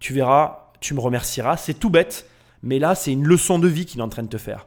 Tu 0.00 0.12
verras, 0.12 0.70
tu 0.80 0.92
me 0.92 1.00
remercieras, 1.00 1.56
c'est 1.56 1.72
tout 1.72 1.88
bête, 1.88 2.28
mais 2.62 2.78
là 2.78 2.94
c'est 2.94 3.12
une 3.12 3.24
leçon 3.24 3.58
de 3.58 3.68
vie 3.68 3.86
qu'il 3.86 4.00
est 4.00 4.04
en 4.04 4.10
train 4.10 4.22
de 4.22 4.28
te 4.28 4.36
faire. 4.36 4.66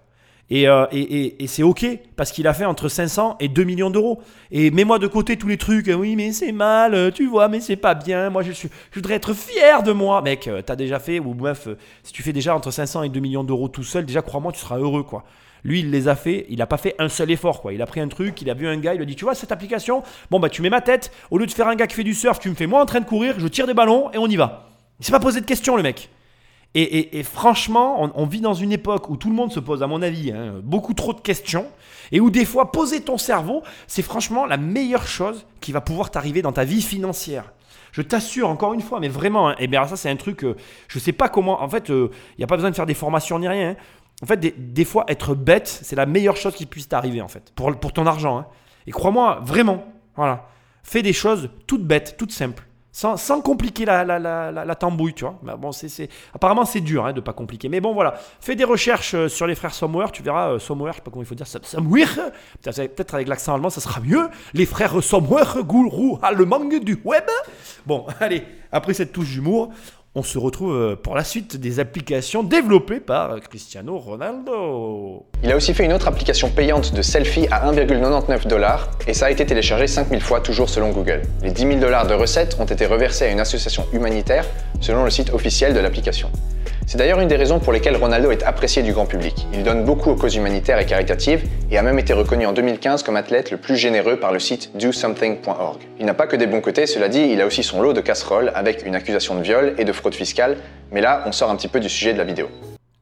Euh, 0.52 0.86
et, 0.92 1.48
c'est 1.48 1.64
OK 1.64 1.86
parce 2.16 2.32
qu'il 2.32 2.48
a 2.48 2.54
fait 2.54 2.66
entre 2.66 2.90
500 2.90 3.38
et 3.40 3.48
2 3.48 3.64
millions 3.64 3.90
d'euros. 3.90 4.22
Et 4.52 4.70
mets-moi 4.72 5.00
de 5.00 5.08
côté 5.08 5.38
tous 5.38 5.48
les 5.48 5.58
trucs. 5.58 5.88
Oui, 5.88 6.16
mais 6.16 6.32
c'est 6.34 6.52
mal, 6.52 6.94
euh, 6.94 7.12
tu 7.12 7.28
vois, 7.28 7.48
mais 7.48 7.62
c'est 7.62 7.78
pas 7.78 7.96
bien. 7.96 8.30
Moi, 8.30 8.44
je, 8.44 8.52
je 8.52 8.68
voudrais 8.94 9.16
être 9.16 9.34
fier 9.34 9.84
de 9.84 9.92
moi. 9.92 10.22
Mec, 10.22 10.48
euh, 10.48 10.62
t'as 10.62 10.76
déjà 10.76 11.00
fait, 11.00 11.20
ou 11.20 11.34
bref, 11.34 11.68
si 12.04 12.12
tu 12.12 12.22
fais 12.22 12.34
déjà 12.34 12.56
entre 12.56 12.72
500 12.72 13.04
et 13.04 13.10
2 13.10 13.20
millions 13.20 13.44
d'euros 13.44 13.70
tout 13.70 13.84
seul, 13.84 14.06
déjà, 14.06 14.22
crois-moi, 14.22 14.52
tu 14.52 14.60
seras 14.60 14.78
heureux, 14.78 15.04
quoi. 15.04 15.24
Lui, 15.64 15.82
il 15.82 15.92
les 15.92 16.08
a 16.08 16.16
fait, 16.16 16.48
il 16.50 16.58
n'a 16.58 16.66
pas 16.66 16.78
fait 16.78 16.96
un 16.98 17.08
seul 17.08 17.30
effort, 17.32 17.62
quoi. 17.62 17.72
Il 17.72 17.82
a 17.82 17.86
pris 17.86 18.02
un 18.02 18.08
truc, 18.08 18.42
il 18.42 18.50
a 18.50 18.54
vu 18.54 18.68
un 18.68 18.78
gars, 18.78 18.96
il 18.96 19.02
a 19.02 19.06
dit, 19.06 19.16
tu 19.16 19.26
vois, 19.26 19.36
cette 19.36 19.52
application, 19.52 20.04
bon, 20.32 20.40
bah, 20.40 20.50
tu 20.50 20.62
mets 20.62 20.72
ma 20.72 20.82
tête, 20.82 21.12
au 21.30 21.38
lieu 21.38 21.46
de 21.46 21.52
faire 21.52 21.68
un 21.68 21.76
gars 21.76 21.88
qui 21.88 21.96
fait 21.96 22.04
du 22.04 22.16
surf, 22.16 22.40
tu 22.40 22.50
me 22.50 22.56
fais 22.56 22.68
moi 22.68 22.82
en 22.82 22.86
train 22.86 23.00
de 23.00 23.06
courir, 23.06 23.36
je 23.38 23.48
tire 23.48 23.68
des 23.68 23.76
ballons 23.76 24.12
et 24.12 24.18
on 24.18 24.28
y 24.28 24.36
va. 24.36 24.70
Il 25.00 25.06
s'est 25.06 25.12
pas 25.12 25.20
posé 25.20 25.40
de 25.40 25.46
questions, 25.46 25.78
le 25.78 25.84
mec. 25.84 26.10
Et, 26.74 27.24
franchement, 27.24 28.10
on, 28.16 28.26
vit 28.26 28.40
dans 28.40 28.54
une 28.54 28.72
époque 28.72 29.10
où 29.10 29.18
tout 29.18 29.30
le 29.30 29.36
monde 29.36 29.52
se 29.52 29.60
pose, 29.60 29.84
à 29.84 29.88
mon 29.88 30.02
avis, 30.02 30.32
hein, 30.32 30.62
beaucoup 30.64 30.94
trop 30.94 31.12
de 31.14 31.20
questions, 31.20 31.68
et 32.14 32.22
où 32.22 32.30
des 32.30 32.46
fois, 32.46 32.72
poser 32.72 33.02
ton 33.02 33.18
cerveau, 33.18 33.62
c'est 33.88 34.02
franchement 34.02 34.46
la 34.46 34.56
meilleure 34.56 35.06
chose 35.06 35.46
qui 35.60 35.74
va 35.74 35.82
pouvoir 35.82 36.12
t'arriver 36.12 36.42
dans 36.42 36.54
ta 36.54 36.64
vie 36.64 36.82
financière. 36.82 37.52
Je 37.92 38.02
t'assure, 38.02 38.48
encore 38.48 38.74
une 38.74 38.82
fois, 38.82 39.02
mais 39.02 39.10
vraiment, 39.10 39.50
hein, 39.50 39.56
et 39.60 39.68
bien 39.68 39.86
ça 39.86 39.98
c'est 39.98 40.10
un 40.10 40.16
truc, 40.16 40.46
euh, 40.46 40.56
je 40.88 40.98
ne 40.98 41.04
sais 41.04 41.12
pas 41.12 41.28
comment, 41.28 41.62
en 41.62 41.68
fait, 41.68 41.90
il 41.90 41.96
euh, 41.96 42.12
n'y 42.38 42.44
a 42.46 42.48
pas 42.48 42.56
besoin 42.56 42.72
de 42.72 42.76
faire 42.76 42.86
des 42.86 42.94
formations 42.94 43.38
ni 43.38 43.50
rien. 43.50 43.72
Hein. 43.72 43.76
En 44.24 44.26
fait, 44.26 44.38
des, 44.38 44.86
fois, 44.86 45.04
être 45.10 45.36
bête, 45.36 45.68
c'est 45.68 45.98
la 45.98 46.06
meilleure 46.06 46.38
chose 46.38 46.56
qui 46.56 46.66
puisse 46.66 46.88
t'arriver, 46.88 47.22
en 47.22 47.28
fait, 47.28 47.52
pour, 47.54 47.78
pour 47.78 47.92
ton 47.92 48.06
argent. 48.06 48.46
Et 48.88 48.92
crois-moi, 48.92 49.40
vraiment, 49.44 49.84
voilà. 50.16 50.48
Fais 50.84 51.02
des 51.02 51.14
choses 51.14 51.50
toutes 51.68 51.84
bêtes, 51.84 52.16
toutes 52.18 52.32
simples. 52.32 52.64
Sans, 52.92 53.42
compliquer 53.42 53.86
la, 53.86 54.04
la, 54.04 54.20
la, 54.20 54.76
tambouille, 54.76 55.14
tu 55.14 55.24
vois. 55.24 55.56
bon, 55.56 55.72
c'est, 55.72 56.10
Apparemment, 56.34 56.66
c'est 56.66 56.82
dur 56.82 57.06
hein, 57.06 57.14
de 57.14 57.22
pas 57.22 57.32
compliquer. 57.32 57.70
Mais 57.70 57.80
bon, 57.80 57.94
voilà. 57.94 58.16
Fais 58.42 58.56
des 58.56 58.66
recherches 58.66 59.14
euh, 59.14 59.30
sur 59.30 59.48
les 59.48 59.56
frères 59.56 59.74
Somewhere. 59.74 60.12
Tu 60.12 60.22
verras, 60.22 60.52
euh, 60.52 60.60
Somewhere, 60.60 60.92
je 60.92 60.98
sais 60.98 61.02
pas 61.04 61.12
comment 61.12 61.24
il 61.24 61.28
faut 61.28 61.36
dire, 61.36 61.48
Somewhere. 61.48 62.32
Peut-être 62.62 63.16
avec 63.16 63.28
l'accent 63.30 63.56
allemand, 63.56 63.70
ça 63.70 63.80
sera 63.80 64.02
mieux. 64.02 64.30
Les 64.54 64.66
frères 64.66 65.02
Somewhere, 65.02 65.64
gourou 65.64 66.20
allemand 66.22 66.60
du 66.60 67.02
web. 67.06 67.24
Bon, 67.86 68.06
allez, 68.20 68.44
après 68.72 68.94
cette 68.94 69.14
touche 69.14 69.30
d'humour, 69.30 69.72
on 70.14 70.24
se 70.24 70.38
retrouve 70.38 70.76
euh, 70.76 70.96
pour 70.98 71.16
la 71.16 71.24
suite 71.24 71.56
des 71.56 71.80
applications 71.80 72.44
développées 72.44 73.00
par 73.00 73.40
Cristiano 73.40 73.98
Ronaldo. 73.98 75.26
Il 75.42 75.52
a 75.52 75.56
aussi 75.56 75.74
fait 75.74 75.86
une 75.86 75.94
autre 75.94 76.10
application 76.10 76.50
payante 76.50 76.94
de 76.94 77.02
selfie 77.02 77.48
à 77.50 77.72
1,99 77.72 78.48
dollars 78.48 78.90
et 79.08 79.14
ça 79.14 79.28
a 79.28 79.32
été 79.32 79.46
téléchargé 79.46 79.88
5000 79.88 80.20
fois 80.20 80.42
toujours 80.42 80.70
selon 80.70 80.90
Google. 80.92 81.22
Les 81.44 81.52
10 81.52 81.62
000 81.62 81.80
dollars 81.80 82.08
de 82.08 82.14
recettes 82.14 82.58
ont 82.60 82.66
été 82.66 82.86
reversés 82.86 83.26
à 83.26 83.32
une 83.32 83.40
association 83.40 83.86
humanitaire 83.94 84.46
selon 84.82 85.06
le 85.06 85.10
site 85.10 85.34
officiel 85.34 85.74
de 85.74 85.80
l'application. 85.80 86.30
C'est 86.88 86.98
d'ailleurs 86.98 87.20
une 87.20 87.28
des 87.28 87.36
raisons 87.36 87.60
pour 87.60 87.72
lesquelles 87.72 87.96
Ronaldo 87.96 88.32
est 88.32 88.44
apprécié 88.44 88.84
du 88.84 88.92
grand 88.92 89.06
public. 89.06 89.48
Il 89.54 89.64
donne 89.64 89.86
beaucoup 89.86 90.10
aux 90.10 90.16
causes 90.16 90.36
humanitaires 90.36 90.80
et 90.80 90.86
caritatives 90.86 91.44
et 91.70 91.78
a 91.78 91.82
même 91.82 92.00
été 92.00 92.14
reconnu 92.14 92.46
en 92.46 92.54
2015 92.54 93.04
comme 93.04 93.16
athlète 93.16 93.52
le 93.52 93.58
plus 93.58 93.78
généreux 93.78 94.18
par 94.18 94.32
le 94.32 94.40
site 94.40 94.72
dosomething.org. 94.76 95.80
Il 96.00 96.06
n'a 96.06 96.14
pas 96.14 96.28
que 96.28 96.36
des 96.36 96.48
bons 96.48 96.62
côtés, 96.62 96.88
cela 96.88 97.08
dit, 97.08 97.22
il 97.32 97.40
a 97.42 97.46
aussi 97.46 97.64
son 97.64 97.82
lot 97.82 97.94
de 97.94 98.02
casseroles 98.02 98.52
avec 98.56 98.86
une 98.86 98.96
accusation 98.96 99.36
de 99.36 99.42
viol 99.42 99.76
et 99.78 99.86
de 99.86 99.94
fraude 99.94 100.16
fiscale, 100.16 100.58
mais 100.92 101.02
là, 101.02 101.24
on 101.26 101.32
sort 101.32 101.50
un 101.50 101.56
petit 101.56 101.68
peu 101.70 101.80
du 101.80 101.90
sujet 101.90 102.14
de 102.14 102.18
la 102.18 102.26
vidéo. 102.26 102.50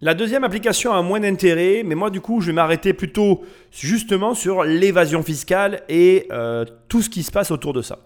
La 0.02 0.14
deuxième 0.14 0.46
application 0.46 0.94
a 0.94 1.02
moins 1.02 1.20
d'intérêt, 1.20 1.82
mais 1.84 1.94
moi 1.94 2.10
du 2.10 2.22
coup 2.22 2.40
je 2.40 2.48
vais 2.48 2.54
m'arrêter 2.54 2.94
plutôt 2.94 3.44
justement 3.70 4.34
sur 4.34 4.64
l'évasion 4.64 5.24
fiscale 5.24 5.82
et 5.90 6.26
euh, 6.32 6.64
tout 6.88 7.02
ce 7.02 7.10
qui 7.10 7.22
se 7.22 7.32
passe 7.32 7.52
autour 7.52 7.74
de 7.74 7.82
ça. 7.82 8.00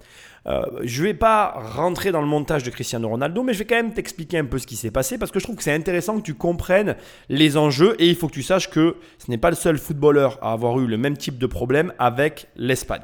Euh, 0.46 0.62
je 0.84 1.02
ne 1.02 1.08
vais 1.08 1.14
pas 1.14 1.54
rentrer 1.76 2.12
dans 2.12 2.22
le 2.22 2.28
montage 2.28 2.64
de 2.64 2.70
Cristiano 2.70 3.08
Ronaldo, 3.08 3.44
mais 3.44 3.54
je 3.54 3.60
vais 3.60 3.66
quand 3.66 3.76
même 3.76 3.94
t'expliquer 3.94 4.40
un 4.40 4.46
peu 4.46 4.58
ce 4.58 4.68
qui 4.68 4.76
s'est 4.76 4.92
passé 4.92 5.18
parce 5.18 5.32
que 5.32 5.40
je 5.40 5.46
trouve 5.46 5.56
que 5.56 5.64
c'est 5.64 5.74
intéressant 5.74 6.18
que 6.18 6.24
tu 6.24 6.34
comprennes 6.34 6.96
les 7.30 7.56
enjeux 7.58 7.96
et 8.00 8.10
il 8.10 8.16
faut 8.16 8.28
que 8.28 8.34
tu 8.34 8.44
saches 8.44 8.70
que 8.70 8.98
ce 9.20 9.32
n'est 9.32 9.38
pas 9.38 9.50
le 9.50 9.56
seul 9.56 9.78
footballeur 9.78 10.38
à 10.42 10.52
avoir 10.52 10.80
eu 10.80 10.88
le 10.88 10.98
même 10.98 11.18
type 11.18 11.38
de 11.38 11.48
problème 11.48 11.94
avec 11.98 12.48
l'Espagne. 12.56 13.04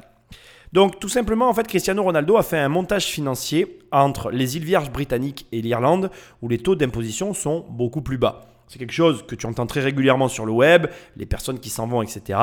Donc 0.74 1.00
tout 1.00 1.10
simplement, 1.10 1.50
en 1.50 1.54
fait, 1.54 1.68
Cristiano 1.68 2.04
Ronaldo 2.04 2.38
a 2.38 2.44
fait 2.44 2.60
un 2.60 2.70
montage 2.70 3.06
financier 3.06 3.80
entre 3.92 4.30
les 4.30 4.58
îles 4.58 4.66
Vierges 4.66 4.92
britanniques 4.92 5.48
et 5.52 5.62
l'Irlande 5.62 6.12
où 6.42 6.50
les 6.50 6.60
taux 6.60 6.76
d'imposition 6.76 7.34
sont 7.34 7.66
beaucoup 7.70 8.02
plus 8.02 8.18
bas. 8.18 8.49
C'est 8.70 8.78
quelque 8.78 8.94
chose 8.94 9.26
que 9.26 9.34
tu 9.34 9.48
entends 9.48 9.66
très 9.66 9.82
régulièrement 9.82 10.28
sur 10.28 10.46
le 10.46 10.52
web, 10.52 10.86
les 11.18 11.26
personnes 11.26 11.60
qui 11.60 11.72
s'en 11.72 11.88
vont, 11.88 12.04
etc. 12.04 12.38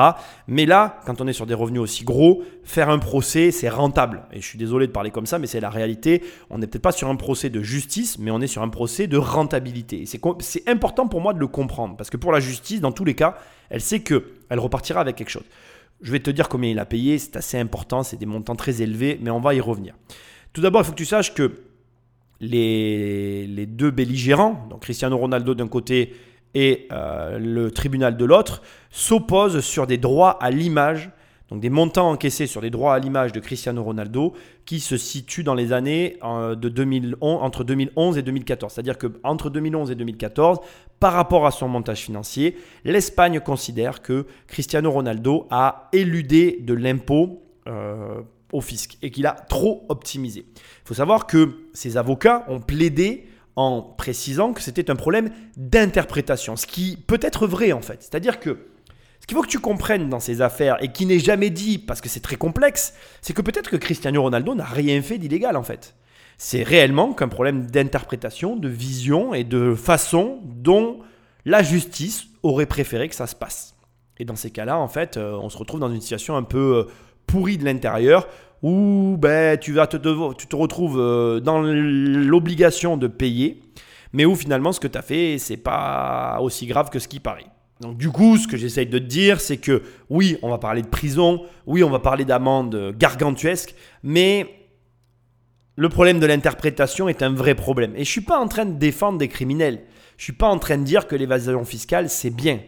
Mais 0.47 0.65
là, 0.65 0.99
quand 1.05 1.21
on 1.21 1.27
est 1.27 1.31
sur 1.31 1.45
des 1.45 1.53
revenus 1.53 1.79
aussi 1.79 2.03
gros, 2.03 2.43
faire 2.65 2.89
un 2.89 2.99
procès, 2.99 3.51
c'est 3.51 3.69
rentable. 3.69 4.23
Et 4.33 4.41
je 4.41 4.45
suis 4.45 4.57
désolé 4.57 4.87
de 4.87 4.91
parler 4.91 5.09
comme 5.09 5.25
ça, 5.25 5.39
mais 5.39 5.47
c'est 5.47 5.61
la 5.61 5.69
réalité. 5.69 6.21
On 6.49 6.57
n'est 6.57 6.67
peut-être 6.67 6.81
pas 6.81 6.91
sur 6.91 7.07
un 7.07 7.15
procès 7.15 7.49
de 7.49 7.61
justice, 7.61 8.19
mais 8.19 8.29
on 8.29 8.41
est 8.41 8.47
sur 8.47 8.61
un 8.61 8.67
procès 8.67 9.07
de 9.07 9.15
rentabilité. 9.15 10.03
C'est 10.05 10.67
important 10.67 11.07
pour 11.07 11.21
moi 11.21 11.33
de 11.33 11.39
le 11.39 11.47
comprendre, 11.47 11.95
parce 11.95 12.09
que 12.09 12.17
pour 12.17 12.33
la 12.33 12.41
justice, 12.41 12.81
dans 12.81 12.91
tous 12.91 13.05
les 13.05 13.15
cas, 13.15 13.37
elle 13.69 13.79
sait 13.79 14.01
qu'elle 14.01 14.59
repartira 14.59 14.99
avec 14.99 15.15
quelque 15.15 15.29
chose. 15.29 15.45
Je 16.01 16.11
vais 16.11 16.19
te 16.19 16.29
dire 16.29 16.49
combien 16.49 16.69
il 16.69 16.79
a 16.79 16.85
payé, 16.85 17.19
c'est 17.19 17.37
assez 17.37 17.57
important, 17.57 18.03
c'est 18.03 18.17
des 18.17 18.25
montants 18.25 18.57
très 18.57 18.81
élevés, 18.81 19.17
mais 19.21 19.29
on 19.29 19.39
va 19.39 19.53
y 19.53 19.61
revenir. 19.61 19.95
Tout 20.51 20.59
d'abord, 20.59 20.81
il 20.81 20.85
faut 20.85 20.91
que 20.91 20.97
tu 20.97 21.05
saches 21.05 21.33
que 21.33 21.53
les, 22.39 23.65
deux 23.65 23.91
belligérants, 23.91 24.67
donc 24.69 24.81
Cristiano 24.81 25.17
Ronaldo 25.17 25.55
d'un 25.55 25.67
côté 25.67 26.13
et 26.53 26.87
euh, 26.91 27.37
le 27.39 27.71
tribunal 27.71 28.17
de 28.17 28.25
l'autre, 28.25 28.61
s'opposent 28.89 29.59
sur 29.59 29.85
des 29.85 29.97
droits 29.97 30.31
à 30.41 30.49
l'image, 30.49 31.11
donc 31.49 31.61
des 31.61 31.69
montants 31.69 32.09
encaissés 32.09 32.47
sur 32.47 32.61
des 32.61 32.69
droits 32.69 32.93
à 32.95 32.99
l'image 32.99 33.31
de 33.31 33.39
Cristiano 33.39 33.83
Ronaldo 33.83 34.33
qui 34.65 34.79
se 34.79 34.97
situent 34.97 35.43
dans 35.43 35.53
les 35.53 35.71
années 35.71 36.17
euh, 36.23 36.55
de 36.55 36.69
2011, 36.69 37.19
entre 37.21 37.63
2011 37.63 38.17
et 38.17 38.21
2014. 38.21 38.73
C'est-à-dire 38.73 38.97
qu'entre 38.97 39.49
2011 39.49 39.91
et 39.91 39.95
2014, 39.95 40.59
par 40.99 41.13
rapport 41.13 41.45
à 41.45 41.51
son 41.51 41.67
montage 41.67 42.01
financier, 42.01 42.57
l'Espagne 42.83 43.39
considère 43.39 44.01
que 44.01 44.25
Cristiano 44.47 44.91
Ronaldo 44.91 45.47
a 45.51 45.89
éludé 45.93 46.57
de 46.61 46.73
l'impôt. 46.73 47.43
Euh, 47.67 48.21
au 48.51 48.61
fisc 48.61 48.97
et 49.01 49.11
qu'il 49.11 49.25
a 49.25 49.33
trop 49.33 49.85
optimisé. 49.89 50.45
Il 50.55 50.87
faut 50.87 50.93
savoir 50.93 51.27
que 51.27 51.65
ses 51.73 51.97
avocats 51.97 52.45
ont 52.47 52.59
plaidé 52.59 53.27
en 53.55 53.81
précisant 53.81 54.53
que 54.53 54.61
c'était 54.61 54.91
un 54.91 54.95
problème 54.95 55.31
d'interprétation, 55.57 56.55
ce 56.55 56.67
qui 56.67 56.95
peut 56.95 57.19
être 57.21 57.47
vrai 57.47 57.71
en 57.71 57.81
fait. 57.81 58.01
C'est-à-dire 58.01 58.39
que 58.39 58.67
ce 59.19 59.25
qu'il 59.25 59.35
faut 59.35 59.43
que 59.43 59.49
tu 59.49 59.59
comprennes 59.59 60.09
dans 60.09 60.19
ces 60.19 60.41
affaires 60.41 60.77
et 60.81 60.91
qui 60.91 61.05
n'est 61.05 61.19
jamais 61.19 61.49
dit 61.49 61.79
parce 61.79 61.99
que 61.99 62.07
c'est 62.07 62.19
très 62.19 62.35
complexe, 62.35 62.93
c'est 63.21 63.33
que 63.33 63.41
peut-être 63.41 63.69
que 63.69 63.75
Cristiano 63.75 64.21
Ronaldo 64.21 64.55
n'a 64.55 64.65
rien 64.65 65.01
fait 65.01 65.17
d'illégal 65.17 65.57
en 65.57 65.63
fait. 65.63 65.95
C'est 66.37 66.61
réellement 66.61 67.13
qu'un 67.13 67.27
problème 67.27 67.65
d'interprétation, 67.65 68.55
de 68.55 68.67
vision 68.69 69.33
et 69.33 69.43
de 69.43 69.73
façon 69.73 70.39
dont 70.43 70.99
la 71.45 71.63
justice 71.63 72.27
aurait 72.43 72.67
préféré 72.67 73.09
que 73.09 73.15
ça 73.15 73.25
se 73.25 73.35
passe. 73.35 73.75
Et 74.19 74.25
dans 74.25 74.35
ces 74.35 74.51
cas-là, 74.51 74.77
en 74.77 74.87
fait, 74.87 75.17
euh, 75.17 75.37
on 75.41 75.49
se 75.49 75.57
retrouve 75.57 75.79
dans 75.79 75.91
une 75.91 76.01
situation 76.01 76.37
un 76.37 76.43
peu 76.43 76.87
pourrie 77.27 77.57
de 77.57 77.65
l'intérieur 77.65 78.27
où 78.63 79.17
ben, 79.19 79.57
tu, 79.57 79.73
vas 79.73 79.85
te, 79.85 79.97
tu 80.33 80.47
te 80.47 80.55
retrouves 80.55 80.99
euh, 80.99 81.39
dans 81.39 81.61
l'obligation 81.61 82.97
de 82.97 83.07
payer, 83.07 83.61
mais 84.13 84.25
où 84.25 84.35
finalement 84.35 84.71
ce 84.71 84.79
que 84.79 84.87
tu 84.87 84.97
as 84.97 85.03
fait, 85.03 85.37
c'est 85.37 85.57
pas 85.57 86.39
aussi 86.41 86.65
grave 86.65 86.89
que 86.89 86.97
ce 86.99 87.07
qui 87.07 87.19
paraît. 87.19 87.45
Donc 87.81 87.97
du 87.97 88.09
coup, 88.09 88.37
ce 88.37 88.47
que 88.47 88.57
j'essaye 88.57 88.87
de 88.87 88.97
te 88.97 89.03
dire, 89.03 89.39
c'est 89.39 89.57
que 89.57 89.83
oui, 90.09 90.37
on 90.41 90.49
va 90.49 90.57
parler 90.57 90.81
de 90.81 90.87
prison, 90.87 91.43
oui, 91.67 91.83
on 91.83 91.91
va 91.91 91.99
parler 91.99 92.25
d'amende 92.25 92.95
gargantuesque, 92.97 93.75
mais 94.01 94.47
le 95.75 95.89
problème 95.89 96.19
de 96.19 96.25
l'interprétation 96.25 97.07
est 97.07 97.21
un 97.21 97.31
vrai 97.31 97.53
problème. 97.53 97.91
Et 97.91 97.97
je 97.97 97.99
ne 97.99 98.05
suis 98.05 98.21
pas 98.21 98.39
en 98.39 98.47
train 98.47 98.65
de 98.65 98.79
défendre 98.79 99.19
des 99.19 99.27
criminels. 99.27 99.81
Je 100.17 100.21
ne 100.21 100.23
suis 100.23 100.33
pas 100.33 100.47
en 100.47 100.57
train 100.57 100.79
de 100.79 100.83
dire 100.83 101.05
que 101.05 101.15
l'évasion 101.15 101.63
fiscale, 101.65 102.09
c'est 102.09 102.31
bien. 102.31 102.59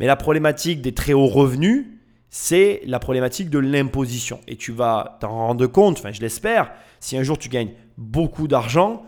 Mais 0.00 0.06
la 0.06 0.16
problématique 0.16 0.82
des 0.82 0.92
très 0.92 1.12
hauts 1.12 1.28
revenus, 1.28 1.86
c'est 2.30 2.82
la 2.84 2.98
problématique 2.98 3.50
de 3.50 3.58
l'imposition. 3.58 4.40
Et 4.46 4.56
tu 4.56 4.72
vas 4.72 5.18
t'en 5.20 5.30
rendre 5.30 5.66
compte, 5.66 5.98
enfin 5.98 6.12
je 6.12 6.20
l'espère, 6.20 6.70
si 7.00 7.16
un 7.16 7.22
jour 7.22 7.38
tu 7.38 7.48
gagnes 7.48 7.72
beaucoup 7.96 8.48
d'argent, 8.48 9.04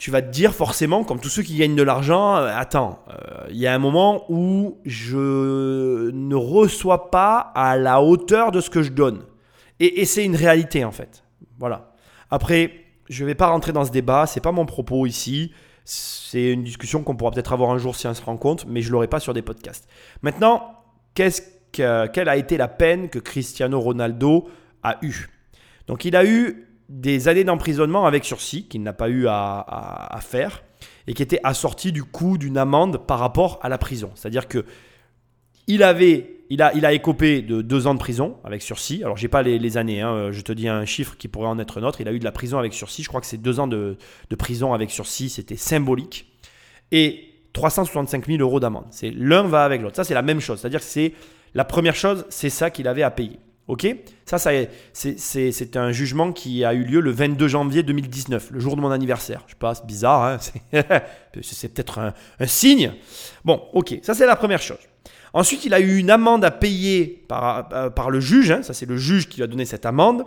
tu 0.00 0.10
vas 0.10 0.22
te 0.22 0.30
dire 0.30 0.54
forcément, 0.54 1.04
comme 1.04 1.20
tous 1.20 1.28
ceux 1.28 1.42
qui 1.42 1.56
gagnent 1.56 1.76
de 1.76 1.82
l'argent, 1.82 2.36
euh, 2.36 2.50
attends, 2.54 3.00
euh, 3.10 3.46
il 3.50 3.58
y 3.58 3.66
a 3.66 3.74
un 3.74 3.78
moment 3.78 4.24
où 4.30 4.78
je 4.86 6.10
ne 6.10 6.34
reçois 6.34 7.10
pas 7.10 7.52
à 7.54 7.76
la 7.76 8.00
hauteur 8.00 8.50
de 8.50 8.62
ce 8.62 8.70
que 8.70 8.82
je 8.82 8.92
donne. 8.92 9.24
Et, 9.78 10.04
c'est 10.06 10.24
une 10.24 10.36
réalité 10.36 10.84
en 10.84 10.90
fait. 10.90 11.22
Voilà. 11.58 11.92
Après, 12.30 12.84
je 13.10 13.24
ne 13.24 13.28
vais 13.28 13.34
pas 13.34 13.48
rentrer 13.48 13.72
dans 13.72 13.84
ce 13.84 13.90
débat, 13.90 14.26
c'est 14.26 14.40
pas 14.40 14.52
mon 14.52 14.64
propos 14.64 15.04
ici. 15.04 15.52
C'est 15.84 16.52
une 16.52 16.64
discussion 16.64 17.02
qu'on 17.02 17.16
pourra 17.16 17.30
peut-être 17.30 17.52
avoir 17.52 17.70
un 17.70 17.78
jour 17.78 17.94
si 17.94 18.06
on 18.06 18.14
se 18.14 18.22
rend 18.22 18.36
compte, 18.36 18.66
mais 18.66 18.80
je 18.80 18.92
l'aurai 18.92 19.08
pas 19.08 19.20
sur 19.20 19.34
des 19.34 19.42
podcasts. 19.42 19.86
Maintenant, 20.22 20.76
qu'est-ce 21.14 21.42
quelle 21.72 22.28
a 22.28 22.36
été 22.36 22.56
la 22.56 22.68
peine 22.68 23.08
que 23.08 23.18
Cristiano 23.18 23.80
Ronaldo 23.80 24.48
a 24.82 24.98
eue. 25.02 25.28
Donc 25.86 26.04
il 26.04 26.16
a 26.16 26.24
eu 26.24 26.68
des 26.88 27.28
années 27.28 27.44
d'emprisonnement 27.44 28.06
avec 28.06 28.24
sursis 28.24 28.66
qu'il 28.66 28.82
n'a 28.82 28.92
pas 28.92 29.08
eu 29.08 29.26
à, 29.28 30.18
faire 30.20 30.62
et 31.06 31.14
qui 31.14 31.22
était 31.22 31.40
assorti 31.44 31.92
du 31.92 32.04
coût 32.04 32.36
d'une 32.36 32.58
amende 32.58 33.06
par 33.06 33.18
rapport 33.18 33.58
à 33.62 33.68
la 33.68 33.78
prison. 33.78 34.10
C'est-à-dire 34.14 34.48
que 34.48 34.64
il 35.66 35.84
avait, 35.84 36.44
il 36.50 36.62
a, 36.62 36.74
il 36.74 36.84
a 36.84 36.92
écopé 36.92 37.42
de 37.42 37.62
deux 37.62 37.86
ans 37.86 37.94
de 37.94 38.00
prison 38.00 38.38
avec 38.42 38.60
sursis. 38.60 39.02
Alors 39.04 39.16
j'ai 39.16 39.28
pas 39.28 39.42
les, 39.42 39.76
années, 39.76 40.00
hein. 40.00 40.32
je 40.32 40.40
te 40.40 40.52
dis 40.52 40.68
un 40.68 40.84
chiffre 40.84 41.16
qui 41.16 41.28
pourrait 41.28 41.48
en 41.48 41.58
être 41.60 41.80
un 41.80 41.84
autre. 41.84 42.00
Il 42.00 42.08
a 42.08 42.12
eu 42.12 42.18
de 42.18 42.24
la 42.24 42.32
prison 42.32 42.58
avec 42.58 42.74
sursis. 42.74 43.04
Je 43.04 43.08
crois 43.08 43.20
que 43.20 43.26
c'est 43.26 43.38
deux 43.38 43.60
ans 43.60 43.68
de, 43.68 43.96
de 44.28 44.36
prison 44.36 44.72
avec 44.72 44.90
sursis, 44.90 45.30
c'était 45.30 45.56
symbolique. 45.56 46.26
Et 46.90 47.30
365 47.52 48.26
000 48.26 48.38
euros 48.40 48.60
d'amende. 48.60 48.86
C'est 48.90 49.10
l'un 49.10 49.44
va 49.44 49.64
avec 49.64 49.80
l'autre. 49.80 49.96
Ça 49.96 50.04
c'est 50.04 50.14
la 50.14 50.22
même 50.22 50.40
chose. 50.40 50.60
C'est-à-dire 50.60 50.80
que 50.80 50.86
c'est 50.86 51.12
la 51.54 51.64
première 51.64 51.94
chose, 51.94 52.26
c'est 52.28 52.50
ça 52.50 52.70
qu'il 52.70 52.88
avait 52.88 53.02
à 53.02 53.10
payer. 53.10 53.38
Ok? 53.70 53.86
Ça, 54.24 54.38
c'est 54.92 55.76
un 55.76 55.92
jugement 55.92 56.32
qui 56.32 56.64
a 56.64 56.74
eu 56.74 56.82
lieu 56.82 56.98
le 56.98 57.12
22 57.12 57.46
janvier 57.46 57.84
2019, 57.84 58.50
le 58.50 58.58
jour 58.58 58.74
de 58.74 58.80
mon 58.80 58.90
anniversaire. 58.90 59.44
Je 59.46 59.52
sais 59.52 59.58
pas, 59.58 59.76
c'est 59.76 59.86
bizarre, 59.86 60.24
hein 60.24 60.38
c'est 61.40 61.68
peut-être 61.72 62.00
un, 62.00 62.46
signe. 62.46 62.92
Bon, 63.44 63.62
ok, 63.72 64.00
ça 64.02 64.14
c'est 64.14 64.26
la 64.26 64.34
première 64.34 64.60
chose. 64.60 64.80
Ensuite, 65.32 65.64
il 65.64 65.72
a 65.72 65.78
eu 65.78 65.98
une 65.98 66.10
amende 66.10 66.44
à 66.44 66.50
payer 66.50 67.24
par, 67.28 67.68
euh, 67.72 68.08
le 68.08 68.18
juge, 68.18 68.50
hein. 68.50 68.64
ça 68.64 68.74
c'est 68.74 68.86
le 68.86 68.96
juge 68.96 69.28
qui 69.28 69.36
lui 69.36 69.44
a 69.44 69.46
donné 69.46 69.64
cette 69.64 69.86
amende, 69.86 70.24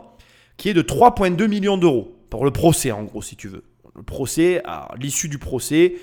qui 0.56 0.70
est 0.70 0.74
de 0.74 0.82
3,2 0.82 1.46
millions 1.48 1.78
d'euros, 1.78 2.16
pour 2.30 2.46
le 2.46 2.52
procès 2.52 2.94
en 2.94 3.04
gros, 3.04 3.22
si 3.22 3.36
tu 3.36 3.50
veux. 3.50 3.66
Le 3.94 4.04
procès, 4.04 4.62
à 4.64 4.94
l'issue 4.98 5.28
du 5.28 5.38
procès, 5.38 5.96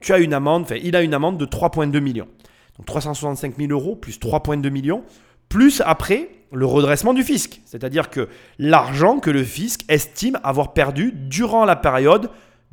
tu 0.00 0.12
as 0.12 0.18
une 0.18 0.34
amende, 0.34 0.62
enfin, 0.62 0.78
il 0.82 0.96
a 0.96 1.02
une 1.02 1.14
amende 1.14 1.38
de 1.38 1.46
3,2 1.46 2.00
millions. 2.00 2.28
Donc 2.76 2.86
365 2.86 3.56
000 3.56 3.70
euros 3.70 3.96
plus 3.96 4.18
3,2 4.18 4.68
millions, 4.70 5.04
plus 5.48 5.82
après 5.84 6.30
le 6.52 6.66
redressement 6.66 7.14
du 7.14 7.22
fisc. 7.22 7.60
C'est-à-dire 7.64 8.10
que 8.10 8.28
l'argent 8.58 9.18
que 9.18 9.30
le 9.30 9.44
fisc 9.44 9.84
estime 9.88 10.38
avoir 10.42 10.72
perdu 10.72 11.12
durant 11.12 11.64
la 11.64 11.76
période 11.76 12.30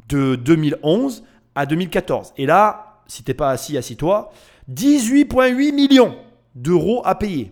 de 0.08 0.36
2011 0.36 1.24
à 1.56 1.66
2014. 1.66 2.34
Et 2.38 2.45
là, 2.45 3.02
si 3.08 3.24
t'es 3.24 3.34
pas 3.34 3.49
assis, 3.49 3.78
assis-toi, 3.78 4.32
18,8 4.72 5.74
millions 5.74 6.16
d'euros 6.56 7.02
à 7.06 7.16
payer. 7.16 7.52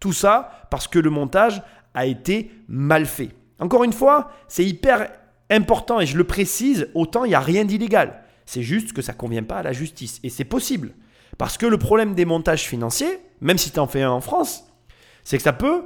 Tout 0.00 0.12
ça 0.12 0.66
parce 0.70 0.88
que 0.88 0.98
le 0.98 1.10
montage 1.10 1.62
a 1.94 2.06
été 2.06 2.50
mal 2.68 3.06
fait. 3.06 3.30
Encore 3.60 3.84
une 3.84 3.92
fois, 3.92 4.30
c'est 4.48 4.64
hyper 4.64 5.10
important 5.50 6.00
et 6.00 6.06
je 6.06 6.16
le 6.16 6.24
précise, 6.24 6.88
autant 6.94 7.24
il 7.24 7.28
n'y 7.28 7.34
a 7.34 7.40
rien 7.40 7.64
d'illégal. 7.64 8.22
C'est 8.46 8.62
juste 8.62 8.92
que 8.92 9.02
ça 9.02 9.12
ne 9.12 9.18
convient 9.18 9.44
pas 9.44 9.58
à 9.58 9.62
la 9.62 9.72
justice. 9.72 10.18
Et 10.22 10.30
c'est 10.30 10.44
possible. 10.44 10.92
Parce 11.38 11.56
que 11.56 11.66
le 11.66 11.78
problème 11.78 12.14
des 12.14 12.24
montages 12.24 12.66
financiers, 12.66 13.18
même 13.40 13.58
si 13.58 13.70
tu 13.70 13.78
en 13.78 13.86
fais 13.86 14.02
un 14.02 14.10
en 14.10 14.20
France, 14.20 14.64
c'est 15.24 15.36
que 15.36 15.42
ça 15.42 15.52
peut 15.52 15.84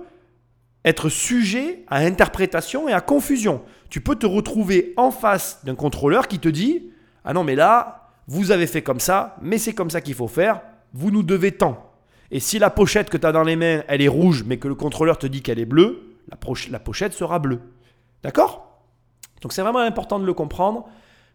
être 0.85 1.09
sujet 1.09 1.85
à 1.89 1.99
interprétation 1.99 2.89
et 2.89 2.93
à 2.93 3.01
confusion. 3.01 3.63
Tu 3.91 4.01
peux 4.01 4.17
te 4.17 4.27
retrouver 4.27 4.95
en 4.97 5.11
face 5.11 5.61
d'un 5.65 5.75
contrôleur 5.75 6.29
qui 6.29 6.39
te 6.39 6.49
dit 6.49 6.91
Ah 7.25 7.33
non, 7.33 7.45
mais 7.45 7.55
là, 7.55 8.11
vous 8.29 8.51
avez 8.51 8.67
fait 8.67 8.83
comme 8.83 9.01
ça, 9.01 9.37
mais 9.43 9.59
c'est 9.59 9.75
comme 9.75 9.91
ça 9.91 10.01
qu'il 10.01 10.15
faut 10.15 10.29
faire, 10.29 10.61
vous 10.93 11.11
nous 11.11 11.23
devez 11.23 11.53
tant. 11.53 11.93
Et 12.31 12.41
si 12.41 12.59
la 12.59 12.71
pochette 12.71 13.11
que 13.11 13.17
tu 13.17 13.27
as 13.27 13.33
dans 13.33 13.45
les 13.45 13.57
mains, 13.57 13.83
elle 13.89 14.03
est 14.03 14.09
rouge, 14.09 14.45
mais 14.47 14.59
que 14.59 14.69
le 14.69 14.75
contrôleur 14.75 15.19
te 15.19 15.27
dit 15.27 15.43
qu'elle 15.43 15.59
est 15.59 15.65
bleue, 15.65 16.17
la, 16.29 16.37
la 16.71 16.79
pochette 16.79 17.13
sera 17.13 17.39
bleue. 17.39 17.61
D'accord? 18.23 18.83
Donc 19.43 19.53
c'est 19.53 19.63
vraiment 19.63 19.81
important 19.81 20.19
de 20.19 20.27
le 20.27 20.35
comprendre, 20.35 20.87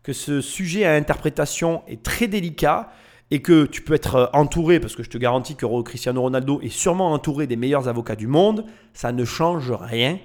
que 0.04 0.14
ce 0.14 0.42
sujet 0.42 0.86
à 0.86 0.94
interprétation 0.96 1.84
est 1.88 2.04
très 2.04 2.28
délicat 2.28 2.92
et 3.32 3.42
que 3.42 3.66
tu 3.66 3.82
peux 3.82 3.94
être 3.94 4.16
euh, 4.16 4.28
entouré, 4.34 4.80
parce 4.80 4.96
que 4.96 5.04
je 5.04 5.10
te 5.10 5.18
garantis 5.18 5.56
que 5.56 5.82
Cristiano 5.82 6.22
Ronaldo 6.22 6.60
est 6.62 6.70
sûrement 6.70 7.14
entouré 7.14 7.48
des 7.48 7.56
meilleurs 7.56 7.88
avocats 7.88 8.18
du 8.18 8.28
monde, 8.28 8.66
ça 8.94 9.12
ne 9.12 9.26
change 9.26 9.72
rien. 9.72 10.20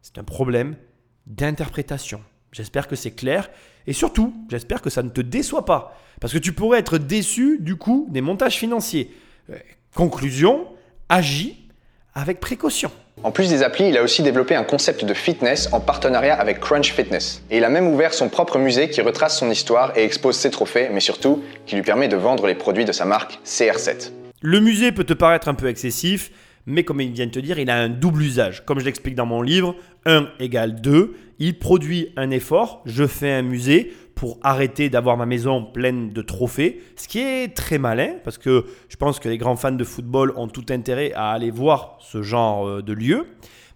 C'est 0.00 0.18
un 0.18 0.24
problème 0.24 0.76
d'interprétation. 1.26 2.22
J'espère 2.52 2.86
que 2.86 2.96
c'est 2.96 3.10
clair. 3.10 3.50
Et 3.86 3.92
surtout, 3.92 4.32
j'espère 4.48 4.80
que 4.80 4.90
ça 4.90 5.02
ne 5.02 5.08
te 5.08 5.20
déçoit 5.20 5.64
pas. 5.64 5.98
Parce 6.20 6.32
que 6.32 6.38
tu 6.38 6.52
pourrais 6.52 6.78
être 6.78 6.98
déçu 6.98 7.58
du 7.60 7.76
coup 7.76 8.06
des 8.10 8.20
montages 8.20 8.56
financiers. 8.56 9.12
Euh, 9.50 9.58
conclusion, 9.94 10.68
agis 11.08 11.68
avec 12.14 12.38
précaution. 12.38 12.92
En 13.22 13.30
plus 13.30 13.50
des 13.50 13.62
applis, 13.62 13.88
il 13.88 13.96
a 13.96 14.02
aussi 14.02 14.22
développé 14.22 14.56
un 14.56 14.64
concept 14.64 15.04
de 15.04 15.14
fitness 15.14 15.68
en 15.72 15.80
partenariat 15.80 16.34
avec 16.34 16.58
Crunch 16.58 16.92
Fitness. 16.92 17.42
Et 17.50 17.58
il 17.58 17.64
a 17.64 17.68
même 17.68 17.86
ouvert 17.86 18.14
son 18.14 18.28
propre 18.28 18.58
musée 18.58 18.88
qui 18.88 19.00
retrace 19.00 19.38
son 19.38 19.50
histoire 19.50 19.96
et 19.96 20.02
expose 20.02 20.36
ses 20.36 20.50
trophées, 20.50 20.88
mais 20.90 21.00
surtout 21.00 21.44
qui 21.66 21.76
lui 21.76 21.82
permet 21.82 22.08
de 22.08 22.16
vendre 22.16 22.46
les 22.46 22.54
produits 22.54 22.84
de 22.84 22.90
sa 22.90 23.04
marque 23.04 23.38
CR7. 23.44 24.10
Le 24.40 24.60
musée 24.60 24.90
peut 24.90 25.04
te 25.04 25.12
paraître 25.12 25.48
un 25.48 25.54
peu 25.54 25.68
excessif, 25.68 26.32
mais 26.66 26.82
comme 26.82 27.00
il 27.00 27.12
vient 27.12 27.26
de 27.26 27.30
te 27.30 27.38
dire, 27.38 27.58
il 27.60 27.70
a 27.70 27.76
un 27.76 27.88
double 27.88 28.22
usage. 28.22 28.64
Comme 28.64 28.80
je 28.80 28.84
l'explique 28.84 29.14
dans 29.14 29.26
mon 29.26 29.42
livre, 29.42 29.76
1 30.06 30.28
égale 30.40 30.80
2. 30.80 31.14
Il 31.38 31.58
produit 31.58 32.12
un 32.16 32.30
effort, 32.30 32.82
je 32.86 33.06
fais 33.06 33.30
un 33.30 33.42
musée 33.42 33.92
pour 34.22 34.38
arrêter 34.44 34.88
d'avoir 34.88 35.16
ma 35.16 35.26
maison 35.26 35.64
pleine 35.64 36.12
de 36.12 36.22
trophées, 36.22 36.80
ce 36.94 37.08
qui 37.08 37.18
est 37.18 37.56
très 37.56 37.78
malin 37.78 38.14
parce 38.22 38.38
que 38.38 38.66
je 38.88 38.94
pense 38.94 39.18
que 39.18 39.28
les 39.28 39.36
grands 39.36 39.56
fans 39.56 39.72
de 39.72 39.82
football 39.82 40.32
ont 40.36 40.46
tout 40.46 40.66
intérêt 40.70 41.12
à 41.14 41.30
aller 41.30 41.50
voir 41.50 41.98
ce 41.98 42.22
genre 42.22 42.68
euh, 42.68 42.82
de 42.82 42.92
lieu, 42.92 43.26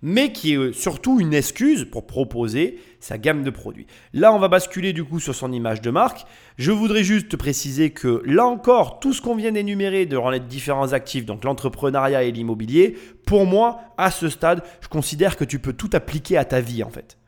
mais 0.02 0.30
qui 0.30 0.52
est 0.52 0.56
euh, 0.56 0.72
surtout 0.72 1.18
une 1.18 1.34
excuse 1.34 1.84
pour 1.90 2.06
proposer 2.06 2.78
sa 3.00 3.18
gamme 3.18 3.42
de 3.42 3.50
produits. 3.50 3.88
Là, 4.12 4.32
on 4.32 4.38
va 4.38 4.46
basculer 4.46 4.92
du 4.92 5.02
coup 5.02 5.18
sur 5.18 5.34
son 5.34 5.52
image 5.52 5.80
de 5.80 5.90
marque. 5.90 6.28
Je 6.58 6.70
voudrais 6.70 7.02
juste 7.02 7.36
préciser 7.36 7.90
que 7.90 8.22
là 8.24 8.46
encore, 8.46 9.00
tout 9.00 9.12
ce 9.12 9.20
qu'on 9.20 9.34
vient 9.34 9.50
d'énumérer 9.50 10.06
dans 10.06 10.30
les 10.30 10.38
différents 10.38 10.92
actifs, 10.92 11.26
donc 11.26 11.42
l'entrepreneuriat 11.42 12.22
et 12.22 12.30
l'immobilier, 12.30 12.96
pour 13.26 13.46
moi, 13.46 13.80
à 13.98 14.12
ce 14.12 14.28
stade, 14.28 14.62
je 14.80 14.86
considère 14.86 15.36
que 15.36 15.44
tu 15.44 15.58
peux 15.58 15.72
tout 15.72 15.90
appliquer 15.92 16.36
à 16.36 16.44
ta 16.44 16.60
vie 16.60 16.84
en 16.84 16.90
fait. 16.90 17.18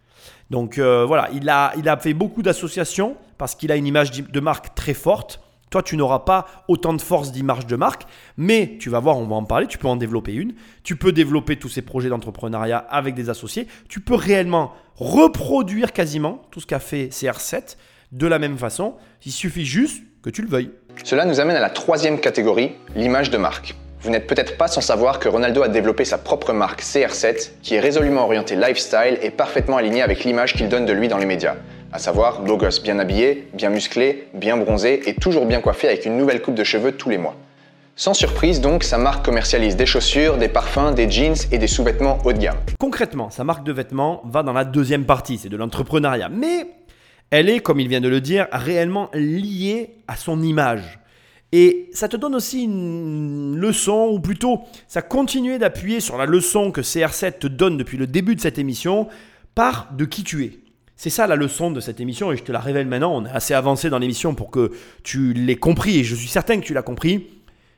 Donc 0.50 0.78
euh, 0.78 1.04
voilà, 1.04 1.28
il 1.32 1.48
a, 1.48 1.72
il 1.76 1.88
a 1.88 1.96
fait 1.96 2.14
beaucoup 2.14 2.42
d'associations 2.42 3.16
parce 3.36 3.54
qu'il 3.54 3.70
a 3.70 3.76
une 3.76 3.86
image 3.86 4.10
de 4.10 4.40
marque 4.40 4.74
très 4.74 4.94
forte. 4.94 5.40
Toi, 5.70 5.82
tu 5.82 5.98
n'auras 5.98 6.20
pas 6.20 6.46
autant 6.66 6.94
de 6.94 7.00
force 7.02 7.30
d'image 7.30 7.66
de 7.66 7.76
marque, 7.76 8.04
mais 8.38 8.78
tu 8.80 8.88
vas 8.88 9.00
voir, 9.00 9.18
on 9.18 9.26
va 9.26 9.36
en 9.36 9.44
parler, 9.44 9.66
tu 9.66 9.76
peux 9.76 9.88
en 9.88 9.96
développer 9.96 10.32
une. 10.32 10.54
Tu 10.82 10.96
peux 10.96 11.12
développer 11.12 11.56
tous 11.56 11.68
ces 11.68 11.82
projets 11.82 12.08
d'entrepreneuriat 12.08 12.78
avec 12.78 13.14
des 13.14 13.28
associés. 13.28 13.68
Tu 13.88 14.00
peux 14.00 14.14
réellement 14.14 14.72
reproduire 14.96 15.92
quasiment 15.92 16.42
tout 16.50 16.60
ce 16.60 16.66
qu'a 16.66 16.78
fait 16.78 17.08
CR7 17.08 17.76
de 18.12 18.26
la 18.26 18.38
même 18.38 18.56
façon. 18.56 18.94
Il 19.26 19.32
suffit 19.32 19.66
juste 19.66 20.02
que 20.22 20.30
tu 20.30 20.40
le 20.40 20.48
veuilles. 20.48 20.70
Cela 21.04 21.26
nous 21.26 21.38
amène 21.38 21.56
à 21.56 21.60
la 21.60 21.70
troisième 21.70 22.18
catégorie, 22.18 22.72
l'image 22.96 23.30
de 23.30 23.36
marque. 23.36 23.76
Vous 24.00 24.10
n'êtes 24.10 24.28
peut-être 24.28 24.56
pas 24.56 24.68
sans 24.68 24.80
savoir 24.80 25.18
que 25.18 25.28
Ronaldo 25.28 25.62
a 25.62 25.68
développé 25.68 26.04
sa 26.04 26.18
propre 26.18 26.52
marque 26.52 26.82
CR7 26.82 27.50
qui 27.62 27.74
est 27.74 27.80
résolument 27.80 28.24
orientée 28.24 28.54
lifestyle 28.54 29.18
et 29.22 29.30
parfaitement 29.30 29.76
alignée 29.76 30.02
avec 30.02 30.22
l'image 30.24 30.54
qu'il 30.54 30.68
donne 30.68 30.86
de 30.86 30.92
lui 30.92 31.08
dans 31.08 31.18
les 31.18 31.26
médias. 31.26 31.56
à 31.92 31.98
savoir 31.98 32.42
beau 32.42 32.58
bien 32.84 32.98
habillé, 32.98 33.48
bien 33.54 33.70
musclé, 33.70 34.28
bien 34.34 34.56
bronzé 34.56 35.08
et 35.08 35.14
toujours 35.14 35.46
bien 35.46 35.60
coiffé 35.60 35.88
avec 35.88 36.04
une 36.04 36.16
nouvelle 36.16 36.42
coupe 36.42 36.54
de 36.54 36.62
cheveux 36.62 36.92
tous 36.92 37.08
les 37.08 37.18
mois. 37.18 37.34
Sans 37.96 38.14
surprise 38.14 38.60
donc, 38.60 38.84
sa 38.84 38.98
marque 38.98 39.24
commercialise 39.24 39.74
des 39.74 39.86
chaussures, 39.86 40.36
des 40.36 40.48
parfums, 40.48 40.94
des 40.94 41.10
jeans 41.10 41.34
et 41.50 41.58
des 41.58 41.66
sous-vêtements 41.66 42.18
haut 42.24 42.32
de 42.32 42.38
gamme. 42.38 42.58
Concrètement, 42.78 43.30
sa 43.30 43.42
marque 43.42 43.64
de 43.64 43.72
vêtements 43.72 44.22
va 44.24 44.44
dans 44.44 44.52
la 44.52 44.64
deuxième 44.64 45.04
partie, 45.06 45.38
c'est 45.38 45.48
de 45.48 45.56
l'entrepreneuriat. 45.56 46.28
Mais 46.28 46.68
elle 47.30 47.48
est, 47.48 47.58
comme 47.58 47.80
il 47.80 47.88
vient 47.88 48.00
de 48.00 48.08
le 48.08 48.20
dire, 48.20 48.46
réellement 48.52 49.10
liée 49.14 49.96
à 50.06 50.14
son 50.14 50.40
image. 50.42 51.00
Et 51.52 51.88
ça 51.92 52.08
te 52.08 52.16
donne 52.16 52.34
aussi 52.34 52.64
une 52.64 53.56
leçon, 53.56 54.10
ou 54.12 54.20
plutôt, 54.20 54.60
ça 54.86 55.00
continue 55.00 55.58
d'appuyer 55.58 56.00
sur 56.00 56.18
la 56.18 56.26
leçon 56.26 56.70
que 56.70 56.82
CR7 56.82 57.38
te 57.38 57.46
donne 57.46 57.78
depuis 57.78 57.96
le 57.96 58.06
début 58.06 58.34
de 58.34 58.40
cette 58.40 58.58
émission, 58.58 59.08
par 59.54 59.92
de 59.94 60.04
qui 60.04 60.24
tu 60.24 60.44
es. 60.44 60.58
C'est 60.94 61.10
ça 61.10 61.26
la 61.26 61.36
leçon 61.36 61.70
de 61.70 61.80
cette 61.80 62.00
émission, 62.00 62.32
et 62.32 62.36
je 62.36 62.42
te 62.42 62.52
la 62.52 62.60
révèle 62.60 62.86
maintenant, 62.86 63.16
on 63.16 63.24
est 63.24 63.30
assez 63.30 63.54
avancé 63.54 63.88
dans 63.88 63.98
l'émission 63.98 64.34
pour 64.34 64.50
que 64.50 64.72
tu 65.02 65.32
l'aies 65.32 65.56
compris, 65.56 65.98
et 65.98 66.04
je 66.04 66.14
suis 66.14 66.28
certain 66.28 66.60
que 66.60 66.66
tu 66.66 66.74
l'as 66.74 66.82
compris. 66.82 67.28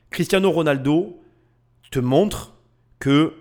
Cristiano 0.09 0.51
Ronaldo 0.51 1.21
te 1.91 1.99
montre 1.99 2.55
que 2.99 3.33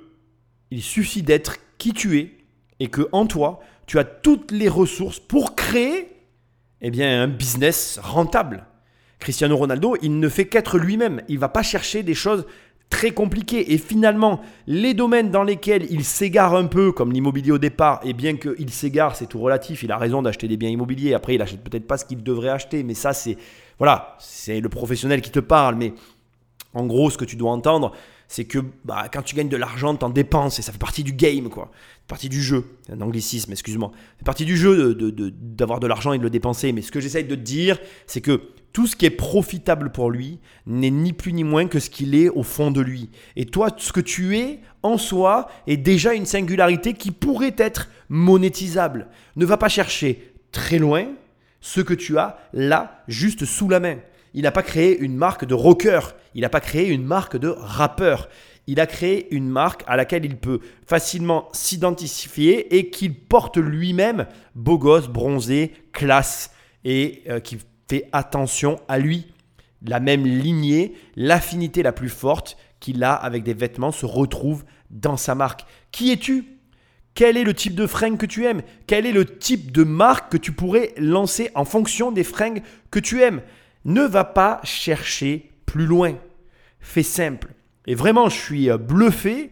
il 0.71 0.83
suffit 0.83 1.23
d'être 1.23 1.57
qui 1.79 1.93
tu 1.93 2.19
es, 2.19 2.37
et 2.79 2.87
que 2.87 3.09
en 3.11 3.27
toi, 3.27 3.61
tu 3.87 3.99
as 3.99 4.05
toutes 4.05 4.53
les 4.53 4.69
ressources 4.69 5.19
pour 5.19 5.57
créer 5.57 6.13
eh 6.83 6.91
bien, 6.91 7.23
un 7.23 7.29
business 7.29 7.99
rentable. 8.03 8.65
Cristiano 9.21 9.57
Ronaldo, 9.57 9.97
il 10.03 10.19
ne 10.19 10.29
fait 10.29 10.47
qu'être 10.47 10.79
lui-même. 10.79 11.23
Il 11.29 11.37
ne 11.37 11.41
va 11.41 11.49
pas 11.49 11.63
chercher 11.63 12.03
des 12.03 12.15
choses 12.15 12.47
très 12.89 13.13
compliquées. 13.13 13.73
Et 13.73 13.79
finalement, 13.79 14.41
les 14.67 14.95
domaines 14.95 15.31
dans 15.31 15.45
lesquels 15.45 15.87
il 15.91 16.05
s'égare 16.05 16.55
un 16.57 16.67
peu, 16.67 16.91
comme 16.91 17.13
l'immobilier 17.13 17.53
au 17.53 17.59
départ, 17.59 18.01
et 18.03 18.13
bien 18.13 18.37
qu'il 18.37 18.71
s'égare, 18.71 19.15
c'est 19.15 19.27
tout 19.27 19.39
relatif, 19.39 19.85
il 19.85 19.93
a 19.93 19.97
raison 19.97 20.23
d'acheter 20.23 20.49
des 20.49 20.57
biens 20.57 20.71
immobiliers. 20.71 21.15
Après, 21.15 21.37
il 21.37 21.43
achète 21.43 21.63
peut-être 21.63 21.87
pas 21.87 21.97
ce 21.97 22.05
qu'il 22.05 22.23
devrait 22.23 22.49
acheter, 22.49 22.83
mais 22.83 22.95
ça, 22.95 23.13
c'est 23.13 23.39
voilà, 23.79 24.17
c'est 24.19 24.61
le 24.61 24.69
professionnel 24.69 25.23
qui 25.23 25.31
te 25.31 25.41
parle. 25.41 25.77
Mais 25.77 25.95
en 26.75 26.85
gros, 26.87 27.11
ce 27.11 27.17
que 27.17 27.25
tu 27.25 27.37
dois 27.37 27.53
entendre, 27.53 27.93
c'est 28.29 28.45
que 28.45 28.59
bah, 28.85 29.07
quand 29.13 29.23
tu 29.23 29.35
gagnes 29.35 29.49
de 29.49 29.57
l'argent, 29.57 29.97
tu 29.97 30.05
en 30.05 30.11
dépenses 30.11 30.59
et 30.59 30.63
ça 30.63 30.73
fait 30.73 30.79
partie 30.79 31.03
du 31.03 31.13
game, 31.13 31.49
quoi. 31.49 31.71
partie 32.07 32.29
du 32.29 32.43
jeu. 32.43 32.65
C'est 32.87 32.93
un 32.93 33.01
anglicisme, 33.01 33.53
excuse-moi. 33.53 33.91
C'est 34.19 34.25
partie 34.25 34.45
du 34.45 34.57
jeu 34.57 34.95
d'avoir 34.95 35.81
de, 35.81 35.85
de 35.85 35.89
l'argent 35.89 36.13
et 36.13 36.19
de 36.19 36.23
le 36.23 36.31
dépenser. 36.31 36.73
Mais 36.73 36.83
ce 36.83 36.93
que 36.93 37.01
j'essaye 37.01 37.25
de 37.25 37.35
te 37.35 37.41
dire, 37.41 37.79
c'est 38.07 38.21
que 38.21 38.41
tout 38.73 38.87
ce 38.87 38.97
qui 38.97 39.07
est 39.07 39.11
profitable 39.11 39.91
pour 39.91 40.11
lui 40.11 40.39
n'est 40.67 40.91
ni 40.91 41.13
plus 41.13 41.33
ni 41.33 41.45
moins 41.45 41.67
que 41.67 41.81
ce 41.81 41.91
qu'il 41.91 42.15
est 42.15 42.29
au 42.29 42.43
fond 42.43 42.71
de 42.71 42.81
lui. 42.81 43.11
Et 43.37 43.47
toi, 43.47 43.69
ce 43.77 43.93
que 43.93 44.01
tu 44.01 44.37
es 44.37 44.61
en 44.83 44.99
soi 44.99 45.49
est 45.67 45.77
déjà 45.77 46.15
une 46.15 46.27
singularité 46.27 46.95
qui 46.95 47.11
pourrait 47.11 47.57
être 47.59 47.89
monétisable. 48.09 49.09
Ne 49.37 49.45
va 49.45 49.57
pas 49.57 49.69
chercher 49.69 50.33
très 50.53 50.79
loin 50.79 51.07
ce 51.61 51.81
que 51.81 51.95
tu 51.95 52.17
as 52.19 52.39
là, 52.53 53.03
juste 53.09 53.45
sous 53.45 53.69
la 53.69 53.81
main. 53.81 53.99
Il 54.35 54.43
n'a 54.43 54.53
pas 54.53 54.63
créé 54.63 54.99
une 54.99 55.17
marque 55.17 55.45
de 55.45 55.55
rocker, 55.55 56.01
il 56.35 56.43
n'a 56.43 56.49
pas 56.49 56.61
créé 56.61 56.89
une 56.89 57.05
marque 57.05 57.37
de 57.37 57.49
rappeur. 57.49 58.29
Il 58.67 58.79
a 58.79 58.87
créé 58.87 59.27
une 59.35 59.49
marque 59.49 59.83
à 59.89 59.97
laquelle 59.97 60.25
il 60.25 60.37
peut 60.37 60.61
facilement 60.87 61.49
s'identifier 61.53 62.77
et 62.77 62.91
qu'il 62.91 63.15
porte 63.15 63.57
lui-même, 63.57 64.27
beau 64.55 64.79
gosse, 64.79 65.09
bronzé, 65.09 65.73
classe, 65.93 66.53
et 66.85 67.23
euh, 67.29 67.41
qui 67.41 67.59
fait 67.91 68.09
attention 68.13 68.81
à 68.87 68.99
lui. 68.99 69.27
La 69.85 69.99
même 69.99 70.25
lignée, 70.25 70.95
l'affinité 71.17 71.83
la 71.83 71.93
plus 71.93 72.09
forte 72.09 72.57
qu'il 72.79 73.03
a 73.03 73.15
avec 73.15 73.43
des 73.43 73.55
vêtements 73.55 73.91
se 73.91 74.07
retrouve 74.07 74.65
dans 74.91 75.17
sa 75.17 75.35
marque. 75.35 75.65
Qui 75.91 76.13
es-tu? 76.13 76.45
Quel 77.15 77.37
est 77.37 77.43
le 77.43 77.53
type 77.53 77.75
de 77.75 77.89
fringues 77.89 78.17
que 78.17 78.27
tu 78.27 78.47
aimes? 78.47 78.63
Quel 78.87 79.07
est 79.07 79.13
le 79.13 79.25
type 79.25 79.73
de 79.73 79.83
marque 79.83 80.31
que 80.31 80.37
tu 80.37 80.53
pourrais 80.53 80.95
lancer 80.99 81.51
en 81.57 81.65
fonction 81.65 82.13
des 82.13 82.23
fringues 82.23 82.63
que 82.93 83.01
tu 83.01 83.23
aimes? 83.23 83.43
Ne 83.85 84.03
va 84.03 84.23
pas 84.23 84.61
chercher 84.63 85.51
plus 85.67 85.87
loin. 85.87 86.15
Fais 86.79 87.03
simple. 87.03 87.49
Et 87.89 87.97
vraiment, 87.97 88.29
je 88.29 88.39
suis 88.39 88.71
euh, 88.71 88.79
bluffé 88.79 89.51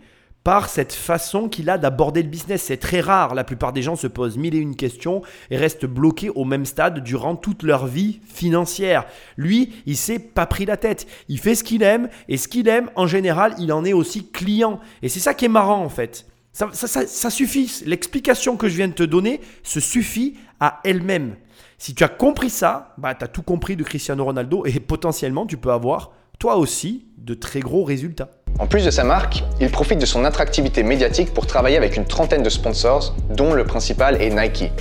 par 0.48 0.70
cette 0.70 0.94
façon 0.94 1.50
qu'il 1.50 1.68
a 1.68 1.76
d'aborder 1.76 2.22
le 2.22 2.30
business. 2.30 2.62
C'est 2.62 2.78
très 2.78 3.02
rare. 3.02 3.34
La 3.34 3.44
plupart 3.44 3.74
des 3.74 3.82
gens 3.82 3.96
se 3.96 4.06
posent 4.06 4.38
mille 4.38 4.54
et 4.54 4.58
une 4.58 4.76
questions 4.76 5.20
et 5.50 5.58
restent 5.58 5.84
bloqués 5.84 6.30
au 6.30 6.46
même 6.46 6.64
stade 6.64 7.04
durant 7.04 7.36
toute 7.36 7.62
leur 7.62 7.86
vie 7.86 8.20
financière. 8.24 9.04
Lui, 9.36 9.74
il 9.84 9.94
s'est 9.94 10.18
pas 10.18 10.46
pris 10.46 10.64
la 10.64 10.78
tête. 10.78 11.06
Il 11.28 11.38
fait 11.38 11.54
ce 11.54 11.62
qu'il 11.62 11.82
aime 11.82 12.08
et 12.30 12.38
ce 12.38 12.48
qu'il 12.48 12.66
aime, 12.66 12.88
en 12.96 13.06
général, 13.06 13.56
il 13.58 13.74
en 13.74 13.84
est 13.84 13.92
aussi 13.92 14.30
client. 14.30 14.80
Et 15.02 15.10
c'est 15.10 15.20
ça 15.20 15.34
qui 15.34 15.44
est 15.44 15.48
marrant 15.48 15.84
en 15.84 15.90
fait. 15.90 16.24
Ça, 16.52 16.70
ça 16.72 17.28
suffit. 17.28 17.82
L'explication 17.84 18.56
que 18.56 18.70
je 18.70 18.76
viens 18.76 18.88
de 18.88 18.94
te 18.94 19.02
donner 19.02 19.42
se 19.62 19.80
suffit 19.80 20.38
à 20.60 20.80
elle-même. 20.82 21.36
Si 21.76 21.94
tu 21.94 22.04
as 22.04 22.08
compris 22.08 22.48
ça, 22.48 22.94
bah, 22.96 23.14
tu 23.14 23.22
as 23.22 23.28
tout 23.28 23.42
compris 23.42 23.76
de 23.76 23.84
Cristiano 23.84 24.24
Ronaldo 24.24 24.64
et 24.64 24.80
potentiellement 24.80 25.44
tu 25.44 25.58
peux 25.58 25.72
avoir 25.72 26.12
toi 26.38 26.56
aussi 26.56 27.06
de 27.18 27.34
très 27.34 27.60
gros 27.60 27.84
résultats. 27.84 28.30
En 28.60 28.66
plus 28.66 28.84
de 28.84 28.90
sa 28.90 29.04
marque, 29.04 29.44
il 29.60 29.70
profite 29.70 30.00
de 30.00 30.06
son 30.06 30.24
attractivité 30.24 30.82
médiatique 30.82 31.32
pour 31.32 31.46
travailler 31.46 31.76
avec 31.76 31.96
une 31.96 32.04
trentaine 32.04 32.42
de 32.42 32.50
sponsors, 32.50 33.14
dont 33.30 33.54
le 33.54 33.62
principal 33.62 34.20
est 34.20 34.30
Nike. 34.30 34.72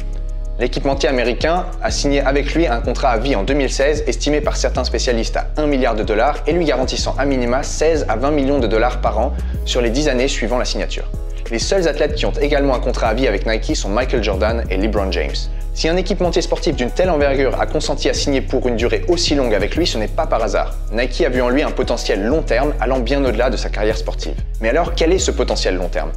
L'équipementier 0.60 1.08
américain 1.08 1.68
a 1.84 1.92
signé 1.92 2.22
avec 2.22 2.56
lui 2.56 2.66
un 2.66 2.82
contrat 2.82 3.10
à 3.10 3.18
vie 3.20 3.36
en 3.36 3.44
2016 3.44 4.06
estimé 4.08 4.42
par 4.42 4.58
certains 4.58 4.84
spécialistes 4.84 5.38
à 5.38 5.50
1 5.58 5.68
milliard 5.68 5.94
de 5.94 6.02
dollars 6.02 6.38
et 6.48 6.54
lui 6.54 6.66
garantissant 6.66 7.14
à 7.20 7.26
minima 7.26 7.62
16 7.62 8.08
à 8.10 8.16
20 8.16 8.32
millions 8.32 8.60
de 8.60 8.66
dollars 8.66 9.00
par 9.00 9.20
an 9.20 9.34
sur 9.66 9.82
les 9.82 9.92
10 9.92 10.08
années 10.10 10.28
suivant 10.28 10.58
la 10.58 10.66
signature. 10.66 11.08
Les 11.52 11.60
seuls 11.60 11.88
athlètes 11.88 12.16
qui 12.16 12.26
ont 12.26 12.34
également 12.42 12.74
un 12.74 12.80
contrat 12.80 13.10
à 13.10 13.14
vie 13.14 13.28
avec 13.28 13.46
Nike 13.46 13.76
sont 13.76 13.90
Michael 13.90 14.24
Jordan 14.24 14.64
et 14.72 14.78
LeBron 14.78 15.12
James. 15.12 15.36
Si 15.78 15.88
un 15.88 15.96
équipementier 15.96 16.42
sportif 16.42 16.76
d'une 16.76 16.90
telle 16.90 17.12
envergure 17.12 17.62
a 17.62 17.68
consenti 17.68 18.10
à 18.10 18.14
signer 18.16 18.42
pour 18.42 18.68
une 18.68 18.78
durée 18.78 19.06
aussi 19.10 19.36
longue 19.36 19.54
avec 19.54 19.76
lui, 19.76 19.86
ce 19.86 20.00
n'est 20.00 20.08
pas 20.08 20.26
par 20.26 20.42
hasard. 20.42 20.74
Nike 20.92 21.22
a 21.22 21.30
vu 21.30 21.40
en 21.40 21.50
lui 21.50 21.62
un 21.62 21.70
potentiel 21.70 22.24
long 22.24 22.42
terme 22.42 22.74
allant 22.80 22.98
bien 22.98 23.24
au-delà 23.24 23.52
de 23.52 23.58
sa 23.58 23.70
carrière 23.70 23.96
sportive. 23.96 24.34
Mais 24.60 24.70
alors, 24.70 24.96
quel 24.96 25.14
est 25.14 25.20
ce 25.20 25.30
potentiel 25.30 25.76
long 25.76 25.88
terme? 25.88 26.12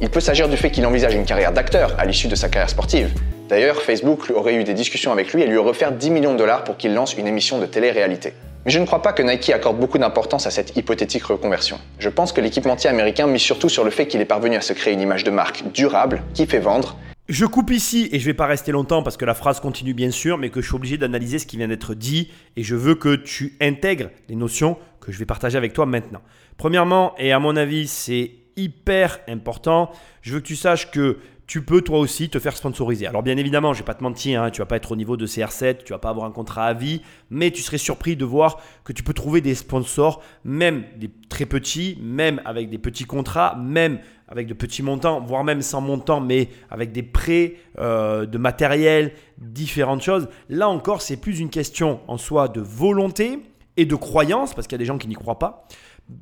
Il 0.00 0.08
peut 0.08 0.20
s'agir 0.20 0.48
du 0.48 0.56
fait 0.56 0.70
qu'il 0.70 0.86
envisage 0.86 1.12
une 1.12 1.26
carrière 1.26 1.52
d'acteur 1.52 1.94
à 1.98 2.06
l'issue 2.06 2.26
de 2.26 2.34
sa 2.34 2.48
carrière 2.48 2.70
sportive. 2.70 3.10
D'ailleurs, 3.50 3.82
Facebook 3.82 4.32
aurait 4.34 4.54
eu 4.54 4.64
des 4.64 4.72
discussions 4.72 5.12
avec 5.12 5.34
lui 5.34 5.42
et 5.42 5.46
lui 5.46 5.58
aurait 5.58 5.72
offert 5.72 5.92
10 5.92 6.08
millions 6.08 6.32
de 6.32 6.38
dollars 6.38 6.64
pour 6.64 6.78
qu'il 6.78 6.94
lance 6.94 7.12
une 7.12 7.26
émission 7.26 7.58
de 7.58 7.66
télé-réalité. 7.66 8.32
Mais 8.64 8.70
je 8.70 8.78
ne 8.78 8.86
crois 8.86 9.02
pas 9.02 9.12
que 9.12 9.22
Nike 9.22 9.50
accorde 9.50 9.76
beaucoup 9.76 9.98
d'importance 9.98 10.46
à 10.46 10.50
cette 10.50 10.74
hypothétique 10.74 11.24
reconversion. 11.24 11.78
Je 11.98 12.08
pense 12.08 12.32
que 12.32 12.40
l'équipementier 12.40 12.88
américain 12.88 13.26
mise 13.26 13.42
surtout 13.42 13.68
sur 13.68 13.84
le 13.84 13.90
fait 13.90 14.06
qu'il 14.06 14.22
est 14.22 14.24
parvenu 14.24 14.56
à 14.56 14.62
se 14.62 14.72
créer 14.72 14.94
une 14.94 15.02
image 15.02 15.22
de 15.22 15.30
marque 15.30 15.64
durable 15.74 16.22
qui 16.32 16.46
fait 16.46 16.60
vendre 16.60 16.96
je 17.32 17.46
coupe 17.46 17.70
ici 17.70 18.10
et 18.12 18.18
je 18.18 18.26
vais 18.26 18.34
pas 18.34 18.44
rester 18.44 18.72
longtemps 18.72 19.02
parce 19.02 19.16
que 19.16 19.24
la 19.24 19.32
phrase 19.32 19.58
continue 19.58 19.94
bien 19.94 20.10
sûr, 20.10 20.36
mais 20.36 20.50
que 20.50 20.60
je 20.60 20.66
suis 20.66 20.76
obligé 20.76 20.98
d'analyser 20.98 21.38
ce 21.38 21.46
qui 21.46 21.56
vient 21.56 21.66
d'être 21.66 21.94
dit 21.94 22.30
et 22.56 22.62
je 22.62 22.76
veux 22.76 22.94
que 22.94 23.14
tu 23.16 23.56
intègres 23.58 24.10
les 24.28 24.36
notions 24.36 24.76
que 25.00 25.12
je 25.12 25.18
vais 25.18 25.24
partager 25.24 25.56
avec 25.56 25.72
toi 25.72 25.86
maintenant. 25.86 26.20
Premièrement, 26.58 27.14
et 27.16 27.32
à 27.32 27.38
mon 27.38 27.56
avis 27.56 27.88
c'est 27.88 28.32
hyper 28.56 29.18
important, 29.28 29.90
je 30.20 30.34
veux 30.34 30.40
que 30.40 30.46
tu 30.46 30.56
saches 30.56 30.90
que 30.90 31.20
tu 31.46 31.62
peux 31.62 31.80
toi 31.80 32.00
aussi 32.00 32.28
te 32.28 32.38
faire 32.38 32.54
sponsoriser. 32.54 33.06
Alors 33.06 33.22
bien 33.22 33.38
évidemment, 33.38 33.72
je 33.72 33.78
ne 33.78 33.82
vais 33.82 33.86
pas 33.86 33.94
te 33.94 34.02
mentir, 34.02 34.42
hein, 34.42 34.50
tu 34.50 34.60
vas 34.60 34.66
pas 34.66 34.76
être 34.76 34.92
au 34.92 34.96
niveau 34.96 35.16
de 35.16 35.26
CR7, 35.26 35.84
tu 35.84 35.94
vas 35.94 35.98
pas 35.98 36.10
avoir 36.10 36.26
un 36.26 36.32
contrat 36.32 36.66
à 36.66 36.74
vie, 36.74 37.00
mais 37.30 37.50
tu 37.50 37.62
serais 37.62 37.78
surpris 37.78 38.14
de 38.14 38.26
voir 38.26 38.60
que 38.84 38.92
tu 38.92 39.02
peux 39.02 39.14
trouver 39.14 39.40
des 39.40 39.54
sponsors, 39.54 40.22
même 40.44 40.84
des 40.98 41.10
très 41.30 41.46
petits, 41.46 41.98
même 42.02 42.42
avec 42.44 42.68
des 42.68 42.78
petits 42.78 43.04
contrats, 43.04 43.56
même 43.56 44.00
avec 44.32 44.46
de 44.46 44.54
petits 44.54 44.82
montants, 44.82 45.20
voire 45.20 45.44
même 45.44 45.60
sans 45.60 45.82
montant, 45.82 46.20
mais 46.20 46.48
avec 46.70 46.90
des 46.90 47.02
prêts 47.02 47.56
euh, 47.78 48.24
de 48.24 48.38
matériel, 48.38 49.12
différentes 49.36 50.00
choses. 50.00 50.26
Là 50.48 50.70
encore, 50.70 51.02
c'est 51.02 51.18
plus 51.18 51.38
une 51.38 51.50
question 51.50 52.00
en 52.08 52.16
soi 52.16 52.48
de 52.48 52.62
volonté 52.62 53.40
et 53.76 53.84
de 53.84 53.94
croyance, 53.94 54.54
parce 54.54 54.66
qu'il 54.66 54.74
y 54.74 54.76
a 54.76 54.78
des 54.78 54.86
gens 54.86 54.96
qui 54.96 55.06
n'y 55.06 55.14
croient 55.14 55.38
pas 55.38 55.68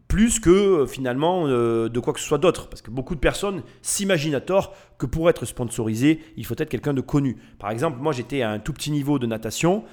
plus 0.09 0.39
que 0.39 0.51
euh, 0.51 0.87
finalement 0.87 1.47
euh, 1.47 1.89
de 1.89 1.99
quoi 2.01 2.13
que 2.13 2.21
ce 2.21 2.27
soit 2.27 2.39
d'autre. 2.39 2.69
Parce 2.69 2.83
que 2.83 2.91
beaucoup 2.91 3.15
de 3.15 3.21
personnes 3.21 3.63
s'imaginent 3.81 4.35
à 4.35 4.41
tort 4.41 4.75
que 4.99 5.07
pour 5.07 5.31
être 5.31 5.47
sponsorisé, 5.47 6.21
il 6.37 6.45
faut 6.45 6.55
être 6.59 6.69
quelqu'un 6.69 6.93
de 6.93 7.01
connu. 7.01 7.39
Par 7.59 7.71
exemple, 7.71 7.99
moi 7.99 8.13
j'étais 8.13 8.43
à 8.43 8.51
un 8.51 8.59
tout 8.59 8.73
petit 8.73 8.91
niveau 8.91 9.19
de 9.19 9.27
natation 9.27 9.85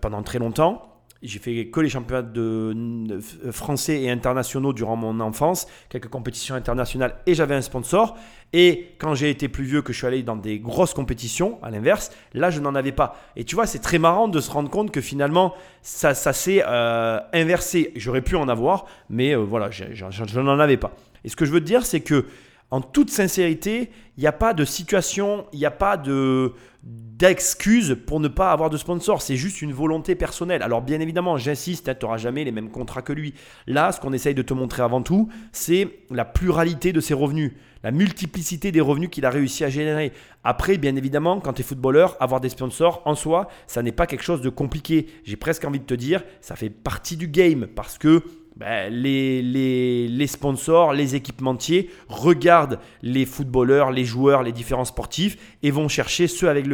pendant 0.00 0.22
très 0.22 0.38
longtemps. 0.38 0.91
J'ai 1.22 1.38
fait 1.38 1.66
que 1.66 1.80
les 1.80 1.88
championnats 1.88 2.22
de, 2.22 3.20
français 3.52 4.02
et 4.02 4.10
internationaux 4.10 4.72
durant 4.72 4.96
mon 4.96 5.20
enfance, 5.20 5.68
quelques 5.88 6.08
compétitions 6.08 6.54
internationales 6.54 7.16
et 7.26 7.34
j'avais 7.34 7.54
un 7.54 7.62
sponsor. 7.62 8.16
Et 8.52 8.88
quand 8.98 9.14
j'ai 9.14 9.30
été 9.30 9.48
plus 9.48 9.64
vieux, 9.64 9.82
que 9.82 9.92
je 9.92 9.98
suis 9.98 10.06
allé 10.06 10.22
dans 10.22 10.36
des 10.36 10.58
grosses 10.58 10.94
compétitions, 10.94 11.58
à 11.62 11.70
l'inverse, 11.70 12.10
là 12.34 12.50
je 12.50 12.60
n'en 12.60 12.74
avais 12.74 12.92
pas. 12.92 13.16
Et 13.36 13.44
tu 13.44 13.54
vois, 13.54 13.66
c'est 13.66 13.78
très 13.78 13.98
marrant 13.98 14.28
de 14.28 14.40
se 14.40 14.50
rendre 14.50 14.68
compte 14.68 14.90
que 14.90 15.00
finalement 15.00 15.54
ça, 15.80 16.14
ça 16.14 16.32
s'est 16.32 16.62
euh, 16.66 17.20
inversé. 17.32 17.92
J'aurais 17.96 18.22
pu 18.22 18.36
en 18.36 18.48
avoir, 18.48 18.86
mais 19.08 19.34
euh, 19.34 19.38
voilà, 19.38 19.70
je 19.70 20.40
n'en 20.40 20.58
avais 20.58 20.76
pas. 20.76 20.92
Et 21.24 21.28
ce 21.28 21.36
que 21.36 21.44
je 21.44 21.52
veux 21.52 21.60
te 21.60 21.66
dire, 21.66 21.86
c'est 21.86 22.00
que 22.00 22.26
en 22.72 22.80
toute 22.80 23.10
sincérité, 23.10 23.90
il 24.16 24.22
n'y 24.22 24.26
a 24.26 24.32
pas 24.32 24.54
de 24.54 24.64
situation, 24.64 25.46
il 25.52 25.58
n'y 25.58 25.66
a 25.66 25.70
pas 25.70 25.98
de 25.98 26.54
d'excuses 26.82 27.96
pour 28.06 28.18
ne 28.18 28.26
pas 28.26 28.50
avoir 28.50 28.68
de 28.68 28.76
sponsor. 28.76 29.22
C'est 29.22 29.36
juste 29.36 29.62
une 29.62 29.72
volonté 29.72 30.16
personnelle. 30.16 30.62
Alors 30.62 30.82
bien 30.82 30.98
évidemment, 30.98 31.36
j'insiste, 31.36 31.88
hein, 31.88 31.94
tu 31.94 32.04
n'auras 32.04 32.16
jamais 32.16 32.42
les 32.42 32.50
mêmes 32.50 32.70
contrats 32.70 33.02
que 33.02 33.12
lui. 33.12 33.34
Là, 33.68 33.92
ce 33.92 34.00
qu'on 34.00 34.12
essaye 34.12 34.34
de 34.34 34.42
te 34.42 34.52
montrer 34.52 34.82
avant 34.82 35.02
tout, 35.02 35.28
c'est 35.52 35.88
la 36.10 36.24
pluralité 36.24 36.92
de 36.92 37.00
ses 37.00 37.14
revenus, 37.14 37.52
la 37.84 37.92
multiplicité 37.92 38.72
des 38.72 38.80
revenus 38.80 39.10
qu'il 39.10 39.24
a 39.24 39.30
réussi 39.30 39.62
à 39.62 39.68
générer. 39.68 40.12
Après, 40.42 40.76
bien 40.78 40.96
évidemment, 40.96 41.38
quand 41.38 41.52
tu 41.52 41.62
es 41.62 41.64
footballeur, 41.64 42.16
avoir 42.18 42.40
des 42.40 42.48
sponsors 42.48 43.02
en 43.04 43.14
soi, 43.14 43.48
ça 43.68 43.82
n'est 43.82 43.92
pas 43.92 44.06
quelque 44.06 44.24
chose 44.24 44.40
de 44.40 44.48
compliqué. 44.48 45.06
J'ai 45.22 45.36
presque 45.36 45.64
envie 45.64 45.80
de 45.80 45.84
te 45.84 45.94
dire, 45.94 46.24
ça 46.40 46.56
fait 46.56 46.70
partie 46.70 47.16
du 47.16 47.28
game 47.28 47.68
parce 47.68 47.98
que 47.98 48.24
ben, 48.56 48.92
les, 48.92 50.26
sponsors, 50.26 50.92
les 50.92 51.14
équipementiers 51.14 51.90
regardent 52.08 52.78
les 53.02 53.24
footballeurs, 53.24 53.90
les 53.90 54.04
joueurs, 54.04 54.42
les 54.42 54.52
différents 54.52 54.84
sportifs 54.84 55.36
et 55.62 55.70
vont 55.70 55.88
chercher 55.88 56.26
ceux 56.28 56.48
avec 56.48 56.66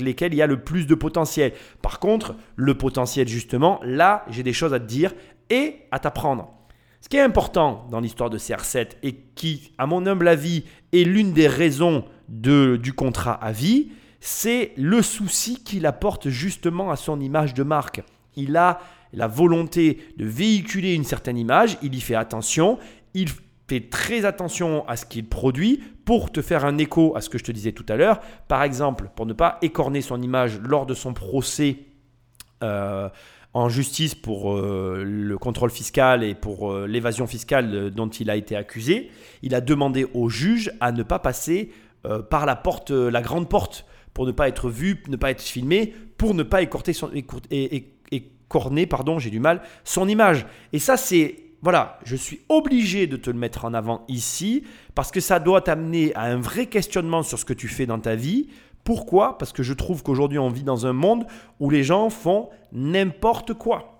lesquels 0.00 0.34
il 0.34 0.36
y 0.36 0.42
a 0.42 0.46
le 0.46 0.60
plus 0.60 0.86
de 0.86 0.94
potentiel. 0.94 1.52
Par 1.82 2.00
contre, 2.00 2.34
le 2.56 2.74
potentiel 2.74 3.28
justement, 3.28 3.80
là, 3.84 4.24
j'ai 4.28 4.42
des 4.42 4.52
choses 4.52 4.74
à 4.74 4.80
te 4.80 4.86
dire 4.86 5.14
et 5.50 5.76
à 5.90 5.98
t'apprendre. 5.98 6.48
Ce 7.00 7.08
qui 7.08 7.16
est 7.16 7.22
important 7.22 7.86
dans 7.90 8.00
l'histoire 8.00 8.28
de 8.28 8.38
CR7 8.38 8.90
et 9.02 9.14
qui, 9.34 9.72
à 9.78 9.86
mon 9.86 10.06
humble 10.06 10.28
avis, 10.28 10.64
est 10.92 11.04
l'une 11.04 11.32
des 11.32 11.48
raisons 11.48 12.04
de, 12.28 12.76
du 12.76 12.92
contrat 12.92 13.32
à 13.32 13.52
vie, 13.52 13.90
c'est 14.20 14.72
le 14.76 15.00
souci 15.00 15.64
qu'il 15.64 15.86
apporte 15.86 16.28
justement 16.28 16.90
à 16.90 16.96
son 16.96 17.20
image 17.20 17.54
de 17.54 17.62
marque. 17.62 18.02
Il 18.36 18.56
a 18.56 18.80
la 19.12 19.26
volonté 19.26 19.98
de 20.16 20.24
véhiculer 20.24 20.94
une 20.94 21.04
certaine 21.04 21.38
image, 21.38 21.78
il 21.82 21.94
y 21.94 22.00
fait 22.00 22.14
attention, 22.14 22.78
il 23.14 23.28
fait 23.68 23.88
très 23.88 24.24
attention 24.24 24.86
à 24.88 24.96
ce 24.96 25.06
qu'il 25.06 25.28
produit 25.28 25.80
pour 26.04 26.32
te 26.32 26.42
faire 26.42 26.64
un 26.64 26.76
écho 26.78 27.16
à 27.16 27.20
ce 27.20 27.28
que 27.28 27.38
je 27.38 27.44
te 27.44 27.52
disais 27.52 27.72
tout 27.72 27.86
à 27.88 27.96
l'heure. 27.96 28.20
Par 28.48 28.62
exemple, 28.62 29.10
pour 29.14 29.26
ne 29.26 29.32
pas 29.32 29.58
écorner 29.62 30.00
son 30.00 30.20
image 30.20 30.58
lors 30.60 30.86
de 30.86 30.94
son 30.94 31.14
procès 31.14 31.76
euh, 32.64 33.08
en 33.52 33.68
justice 33.68 34.14
pour 34.14 34.54
euh, 34.54 35.04
le 35.04 35.38
contrôle 35.38 35.70
fiscal 35.70 36.24
et 36.24 36.34
pour 36.34 36.72
euh, 36.72 36.86
l'évasion 36.86 37.26
fiscale 37.26 37.90
dont 37.90 38.08
il 38.08 38.30
a 38.30 38.36
été 38.36 38.56
accusé, 38.56 39.10
il 39.42 39.54
a 39.54 39.60
demandé 39.60 40.06
au 40.14 40.28
juge 40.28 40.72
à 40.80 40.92
ne 40.92 41.02
pas 41.02 41.18
passer 41.18 41.70
par 42.30 42.46
la 42.46 42.56
porte, 42.56 42.90
la 42.90 43.20
grande 43.20 43.46
porte, 43.46 43.84
pour 44.14 44.24
ne 44.24 44.32
pas 44.32 44.48
être 44.48 44.70
vu, 44.70 45.02
ne 45.08 45.16
pas 45.16 45.30
être 45.30 45.42
filmé, 45.42 45.94
pour 46.16 46.32
ne 46.32 46.42
pas 46.42 46.62
écorter 46.62 46.94
son, 46.94 47.10
corner, 48.50 48.86
pardon, 48.86 49.18
j'ai 49.18 49.30
du 49.30 49.40
mal, 49.40 49.62
son 49.84 50.06
image. 50.06 50.44
Et 50.74 50.78
ça, 50.78 50.98
c'est 50.98 51.36
voilà, 51.62 51.98
je 52.04 52.16
suis 52.16 52.40
obligé 52.48 53.06
de 53.06 53.16
te 53.16 53.28
le 53.28 53.38
mettre 53.38 53.66
en 53.66 53.74
avant 53.74 54.04
ici 54.08 54.64
parce 54.94 55.10
que 55.10 55.20
ça 55.20 55.38
doit 55.38 55.60
t'amener 55.60 56.14
à 56.14 56.22
un 56.22 56.36
vrai 56.36 56.66
questionnement 56.66 57.22
sur 57.22 57.38
ce 57.38 57.44
que 57.44 57.52
tu 57.52 57.68
fais 57.68 57.84
dans 57.84 57.98
ta 57.98 58.14
vie. 58.14 58.48
Pourquoi? 58.82 59.36
Parce 59.36 59.52
que 59.52 59.62
je 59.62 59.74
trouve 59.74 60.02
qu'aujourd'hui 60.02 60.38
on 60.38 60.48
vit 60.48 60.62
dans 60.62 60.86
un 60.86 60.94
monde 60.94 61.26
où 61.60 61.68
les 61.68 61.82
gens 61.82 62.08
font 62.08 62.48
n'importe 62.72 63.52
quoi 63.52 63.99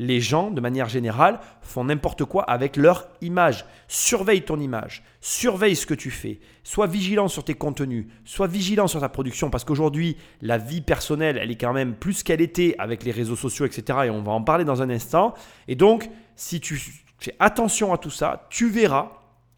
les 0.00 0.18
gens, 0.18 0.50
de 0.50 0.62
manière 0.62 0.88
générale, 0.88 1.40
font 1.60 1.84
n'importe 1.84 2.24
quoi 2.24 2.42
avec 2.44 2.78
leur 2.78 3.06
image. 3.20 3.66
Surveille 3.86 4.40
ton 4.40 4.58
image, 4.58 5.02
surveille 5.20 5.76
ce 5.76 5.84
que 5.84 5.92
tu 5.92 6.10
fais, 6.10 6.40
sois 6.64 6.86
vigilant 6.86 7.28
sur 7.28 7.44
tes 7.44 7.52
contenus, 7.52 8.06
sois 8.24 8.46
vigilant 8.46 8.86
sur 8.86 9.00
ta 9.00 9.10
production, 9.10 9.50
parce 9.50 9.64
qu'aujourd'hui, 9.64 10.16
la 10.40 10.56
vie 10.56 10.80
personnelle, 10.80 11.36
elle 11.36 11.50
est 11.50 11.60
quand 11.60 11.74
même 11.74 11.94
plus 11.94 12.22
qu'elle 12.22 12.40
était 12.40 12.74
avec 12.78 13.04
les 13.04 13.10
réseaux 13.10 13.36
sociaux, 13.36 13.66
etc. 13.66 13.98
Et 14.06 14.10
on 14.10 14.22
va 14.22 14.32
en 14.32 14.40
parler 14.40 14.64
dans 14.64 14.80
un 14.80 14.88
instant. 14.88 15.34
Et 15.68 15.74
donc, 15.74 16.08
si 16.34 16.60
tu 16.60 16.80
fais 17.18 17.36
attention 17.38 17.92
à 17.92 17.98
tout 17.98 18.08
ça, 18.08 18.46
tu 18.48 18.70
verras, 18.70 19.12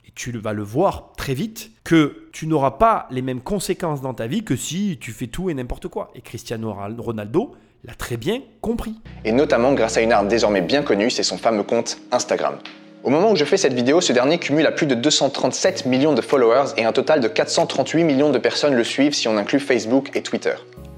et 0.05 0.10
tu 0.12 0.36
vas 0.36 0.52
le 0.52 0.64
voir 0.64 1.12
très 1.16 1.35
vite, 1.35 1.70
que 1.85 2.28
tu 2.32 2.48
n'auras 2.48 2.73
pas 2.73 3.06
les 3.12 3.23
mêmes 3.23 3.43
conséquences 3.43 4.01
dans 4.01 4.14
ta 4.14 4.27
vie 4.27 4.43
que 4.43 4.56
si 4.56 4.98
tu 5.01 5.12
fais 5.12 5.28
tout 5.28 5.51
et 5.51 5.55
n'importe 5.55 5.86
quoi. 5.86 6.10
Et 6.16 6.20
Cristiano 6.20 6.77
Ronaldo, 6.98 7.55
l'a 7.84 7.94
très 7.94 8.16
bien 8.16 8.40
compris. 8.60 8.94
Et 9.24 9.32
notamment 9.32 9.72
grâce 9.72 9.96
à 9.96 10.02
une 10.02 10.12
arme 10.12 10.28
désormais 10.28 10.60
bien 10.60 10.82
connue, 10.82 11.10
c'est 11.10 11.24
son 11.24 11.36
fameux 11.36 11.64
compte 11.64 11.98
Instagram. 12.12 12.59
Au 13.02 13.10
moment 13.10 13.32
où 13.32 13.36
je 13.36 13.44
fais 13.44 13.56
cette 13.56 13.72
vidéo, 13.72 14.00
ce 14.00 14.12
dernier 14.12 14.38
cumule 14.38 14.66
à 14.66 14.70
plus 14.70 14.86
de 14.86 14.94
237 14.94 15.86
millions 15.86 16.12
de 16.12 16.20
followers 16.20 16.74
et 16.76 16.84
un 16.84 16.92
total 16.92 17.20
de 17.20 17.26
438 17.26 18.04
millions 18.04 18.30
de 18.30 18.38
personnes 18.38 18.74
le 18.74 18.84
suivent 18.84 19.14
si 19.14 19.26
on 19.26 19.36
inclut 19.36 19.59
Facebook 19.59 20.10
et 20.14 20.22
Twitter. 20.22 20.54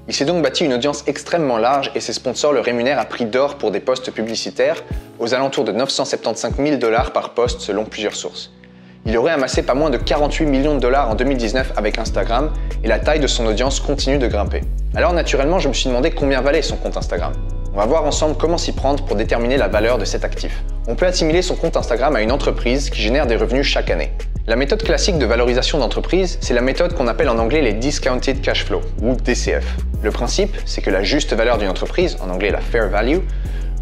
Il 0.07 0.13
s'est 0.13 0.25
donc 0.25 0.43
bâti 0.43 0.63
une 0.63 0.75
audience 0.75 1.03
extrêmement 1.07 1.57
large 1.57 1.91
et 1.95 1.99
ses 1.99 2.13
sponsors 2.13 2.53
le 2.53 2.59
rémunèrent 2.59 2.99
à 2.99 3.05
prix 3.05 3.25
d'or 3.25 3.55
pour 3.55 3.71
des 3.71 3.79
postes 3.79 4.11
publicitaires, 4.11 4.83
aux 5.17 5.33
alentours 5.33 5.63
de 5.63 5.71
975 5.71 6.53
000 6.57 6.77
dollars 6.77 7.11
par 7.11 7.33
poste 7.33 7.61
selon 7.61 7.85
plusieurs 7.85 8.15
sources. 8.15 8.51
Il 9.07 9.15
aurait 9.17 9.33
amassé 9.33 9.61
pas 9.61 9.75
moins 9.75 9.91
de 9.91 9.97
48 9.97 10.47
millions 10.47 10.73
de 10.73 10.79
dollars 10.79 11.11
en 11.11 11.13
2019 11.13 11.73
avec 11.77 11.99
Instagram 11.99 12.51
et 12.83 12.87
la 12.87 12.97
taille 12.97 13.19
de 13.19 13.27
son 13.27 13.45
audience 13.45 13.79
continue 13.79 14.17
de 14.17 14.25
grimper. 14.25 14.61
Alors 14.95 15.13
naturellement, 15.13 15.59
je 15.59 15.67
me 15.67 15.73
suis 15.73 15.89
demandé 15.89 16.09
combien 16.09 16.41
valait 16.41 16.63
son 16.63 16.75
compte 16.75 16.97
Instagram. 16.97 17.31
On 17.75 17.77
va 17.77 17.85
voir 17.85 18.05
ensemble 18.05 18.35
comment 18.35 18.57
s'y 18.57 18.71
prendre 18.71 19.05
pour 19.05 19.15
déterminer 19.15 19.57
la 19.57 19.67
valeur 19.67 19.99
de 19.99 20.05
cet 20.05 20.25
actif. 20.25 20.63
On 20.87 20.95
peut 20.95 21.05
assimiler 21.05 21.43
son 21.43 21.55
compte 21.55 21.77
Instagram 21.77 22.15
à 22.15 22.23
une 22.23 22.31
entreprise 22.31 22.89
qui 22.89 22.99
génère 22.99 23.27
des 23.27 23.35
revenus 23.35 23.67
chaque 23.67 23.91
année. 23.91 24.11
La 24.47 24.55
méthode 24.55 24.81
classique 24.81 25.19
de 25.19 25.25
valorisation 25.27 25.77
d'entreprise, 25.77 26.39
c'est 26.41 26.55
la 26.55 26.61
méthode 26.61 26.95
qu'on 26.95 27.07
appelle 27.07 27.29
en 27.29 27.37
anglais 27.37 27.61
les 27.61 27.73
Discounted 27.73 28.41
Cash 28.41 28.65
Flow, 28.65 28.81
ou 29.03 29.15
DCF. 29.15 29.65
Le 30.01 30.09
principe, 30.09 30.55
c'est 30.65 30.81
que 30.81 30.89
la 30.89 31.03
juste 31.03 31.33
valeur 31.33 31.59
d'une 31.59 31.69
entreprise, 31.69 32.17
en 32.21 32.29
anglais 32.31 32.49
la 32.49 32.61
fair 32.61 32.89
value, 32.89 33.19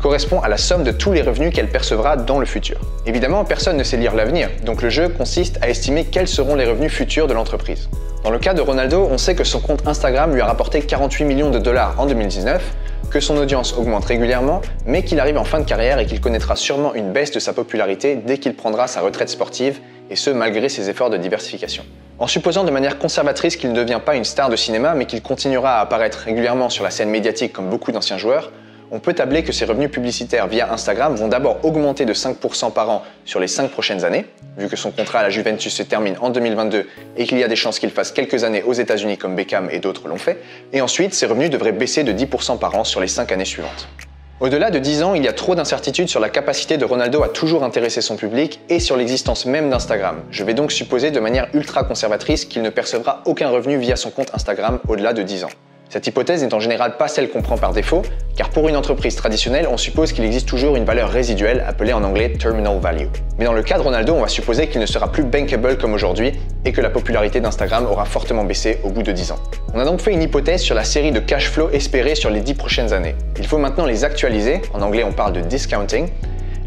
correspond 0.03 0.41
à 0.41 0.49
la 0.49 0.57
somme 0.57 0.83
de 0.83 0.91
tous 0.91 1.13
les 1.13 1.21
revenus 1.21 1.53
qu'elle 1.53 1.69
percevra 1.69 2.17
dans 2.17 2.37
le 2.37 2.45
futur. 2.45 2.77
Évidemment, 3.05 3.45
personne 3.45 3.77
ne 3.77 3.83
sait 3.83 3.95
lire 3.95 4.13
l'avenir, 4.13 4.49
donc 4.65 4.81
le 4.81 4.89
jeu 4.89 5.07
consiste 5.07 5.57
à 5.61 5.69
estimer 5.69 6.03
quels 6.03 6.27
seront 6.27 6.55
les 6.55 6.65
revenus 6.65 6.91
futurs 6.91 7.25
de 7.25 7.33
l'entreprise. 7.33 7.87
Dans 8.25 8.29
le 8.29 8.37
cas 8.37 8.53
de 8.53 8.59
Ronaldo, 8.59 9.07
on 9.09 9.17
sait 9.17 9.33
que 9.33 9.45
son 9.45 9.61
compte 9.61 9.87
Instagram 9.87 10.33
lui 10.33 10.41
a 10.41 10.45
rapporté 10.45 10.81
48 10.81 11.23
millions 11.23 11.51
de 11.51 11.57
dollars 11.57 11.95
en 11.97 12.05
2019, 12.05 12.61
que 13.11 13.21
son 13.21 13.37
audience 13.37 13.73
augmente 13.77 14.03
régulièrement, 14.03 14.61
mais 14.85 15.05
qu'il 15.05 15.21
arrive 15.21 15.37
en 15.37 15.45
fin 15.45 15.61
de 15.61 15.65
carrière 15.65 15.99
et 15.99 16.05
qu'il 16.05 16.19
connaîtra 16.19 16.57
sûrement 16.57 16.93
une 16.95 17.13
baisse 17.13 17.31
de 17.31 17.39
sa 17.39 17.53
popularité 17.53 18.17
dès 18.17 18.39
qu'il 18.39 18.55
prendra 18.55 18.87
sa 18.87 18.99
retraite 18.99 19.29
sportive, 19.29 19.79
et 20.09 20.17
ce 20.17 20.29
malgré 20.29 20.67
ses 20.67 20.89
efforts 20.89 21.11
de 21.11 21.17
diversification. 21.17 21.85
En 22.19 22.27
supposant 22.27 22.65
de 22.65 22.71
manière 22.71 22.99
conservatrice 22.99 23.55
qu'il 23.55 23.71
ne 23.71 23.75
devient 23.75 24.01
pas 24.05 24.17
une 24.17 24.25
star 24.25 24.49
de 24.49 24.57
cinéma, 24.57 24.95
mais 24.95 25.05
qu'il 25.05 25.21
continuera 25.21 25.77
à 25.77 25.81
apparaître 25.81 26.17
régulièrement 26.25 26.69
sur 26.69 26.83
la 26.83 26.91
scène 26.91 27.09
médiatique 27.09 27.53
comme 27.53 27.69
beaucoup 27.69 27.93
d'anciens 27.93 28.17
joueurs, 28.17 28.51
on 28.93 28.99
peut 28.99 29.13
tabler 29.13 29.43
que 29.43 29.51
ses 29.51 29.65
revenus 29.65 29.89
publicitaires 29.89 30.47
via 30.47 30.71
Instagram 30.71 31.15
vont 31.15 31.27
d'abord 31.27 31.65
augmenter 31.65 32.05
de 32.05 32.13
5% 32.13 32.71
par 32.71 32.91
an 32.91 33.01
sur 33.25 33.39
les 33.39 33.47
5 33.47 33.71
prochaines 33.71 34.05
années, 34.05 34.27
vu 34.55 34.69
que 34.69 34.75
son 34.75 34.91
contrat 34.91 35.19
à 35.19 35.23
la 35.23 35.29
Juventus 35.31 35.73
se 35.73 35.81
termine 35.81 36.15
en 36.21 36.29
2022 36.29 36.87
et 37.17 37.25
qu'il 37.25 37.39
y 37.39 37.43
a 37.43 37.47
des 37.47 37.55
chances 37.55 37.79
qu'il 37.79 37.89
fasse 37.89 38.11
quelques 38.11 38.43
années 38.43 38.61
aux 38.61 38.73
États-Unis 38.73 39.17
comme 39.17 39.35
Beckham 39.35 39.67
et 39.71 39.79
d'autres 39.79 40.07
l'ont 40.07 40.17
fait, 40.17 40.37
et 40.73 40.81
ensuite 40.81 41.15
ses 41.15 41.25
revenus 41.25 41.49
devraient 41.49 41.71
baisser 41.71 42.03
de 42.03 42.13
10% 42.13 42.59
par 42.59 42.75
an 42.75 42.83
sur 42.83 43.01
les 43.01 43.07
5 43.07 43.31
années 43.31 43.45
suivantes. 43.45 43.87
Au-delà 44.39 44.69
de 44.69 44.77
10 44.77 45.01
ans, 45.01 45.15
il 45.15 45.23
y 45.23 45.27
a 45.27 45.33
trop 45.33 45.55
d'incertitudes 45.55 46.07
sur 46.07 46.19
la 46.19 46.29
capacité 46.29 46.77
de 46.77 46.85
Ronaldo 46.85 47.23
à 47.23 47.29
toujours 47.29 47.63
intéresser 47.63 48.01
son 48.01 48.15
public 48.15 48.59
et 48.69 48.79
sur 48.79 48.95
l'existence 48.95 49.47
même 49.47 49.71
d'Instagram. 49.71 50.17
Je 50.29 50.43
vais 50.43 50.53
donc 50.53 50.71
supposer 50.71 51.09
de 51.09 51.19
manière 51.19 51.47
ultra 51.55 51.83
conservatrice 51.83 52.45
qu'il 52.45 52.61
ne 52.61 52.69
percevra 52.69 53.23
aucun 53.25 53.49
revenu 53.49 53.77
via 53.77 53.95
son 53.95 54.11
compte 54.11 54.29
Instagram 54.35 54.79
au-delà 54.87 55.13
de 55.13 55.23
10 55.23 55.45
ans. 55.45 55.49
Cette 55.93 56.07
hypothèse 56.07 56.43
n'est 56.43 56.55
en 56.55 56.59
général 56.59 56.97
pas 56.97 57.07
celle 57.07 57.29
qu'on 57.29 57.43
prend 57.43 57.55
par 57.55 57.71
défaut, 57.71 58.01
car 58.35 58.49
pour 58.49 58.67
une 58.67 58.75
entreprise 58.75 59.15
traditionnelle, 59.15 59.67
on 59.69 59.77
suppose 59.77 60.11
qu'il 60.11 60.23
existe 60.23 60.47
toujours 60.47 60.75
une 60.75 60.85
valeur 60.85 61.11
résiduelle 61.11 61.63
appelée 61.67 61.93
en 61.93 62.03
anglais 62.03 62.29
terminal 62.29 62.79
value. 62.79 63.05
Mais 63.37 63.45
dans 63.45 63.53
le 63.53 63.61
cas 63.61 63.77
de 63.77 63.83
Ronaldo, 63.83 64.15
on 64.15 64.21
va 64.21 64.27
supposer 64.27 64.65
qu'il 64.65 64.81
ne 64.81 64.87
sera 64.87 65.11
plus 65.11 65.21
bankable 65.21 65.77
comme 65.77 65.93
aujourd'hui 65.93 66.31
et 66.65 66.71
que 66.71 66.81
la 66.81 66.89
popularité 66.89 67.41
d'Instagram 67.41 67.85
aura 67.85 68.05
fortement 68.05 68.43
baissé 68.43 68.79
au 68.83 68.89
bout 68.89 69.03
de 69.03 69.11
10 69.11 69.33
ans. 69.33 69.39
On 69.75 69.79
a 69.79 69.85
donc 69.85 70.01
fait 70.01 70.11
une 70.11 70.23
hypothèse 70.23 70.63
sur 70.63 70.73
la 70.73 70.83
série 70.83 71.11
de 71.11 71.19
cash 71.19 71.51
flow 71.51 71.69
espérés 71.69 72.15
sur 72.15 72.31
les 72.31 72.41
10 72.41 72.55
prochaines 72.55 72.91
années. 72.91 73.13
Il 73.37 73.45
faut 73.45 73.59
maintenant 73.59 73.85
les 73.85 74.03
actualiser, 74.03 74.63
en 74.73 74.81
anglais 74.81 75.03
on 75.03 75.13
parle 75.13 75.33
de 75.33 75.41
discounting, 75.41 76.07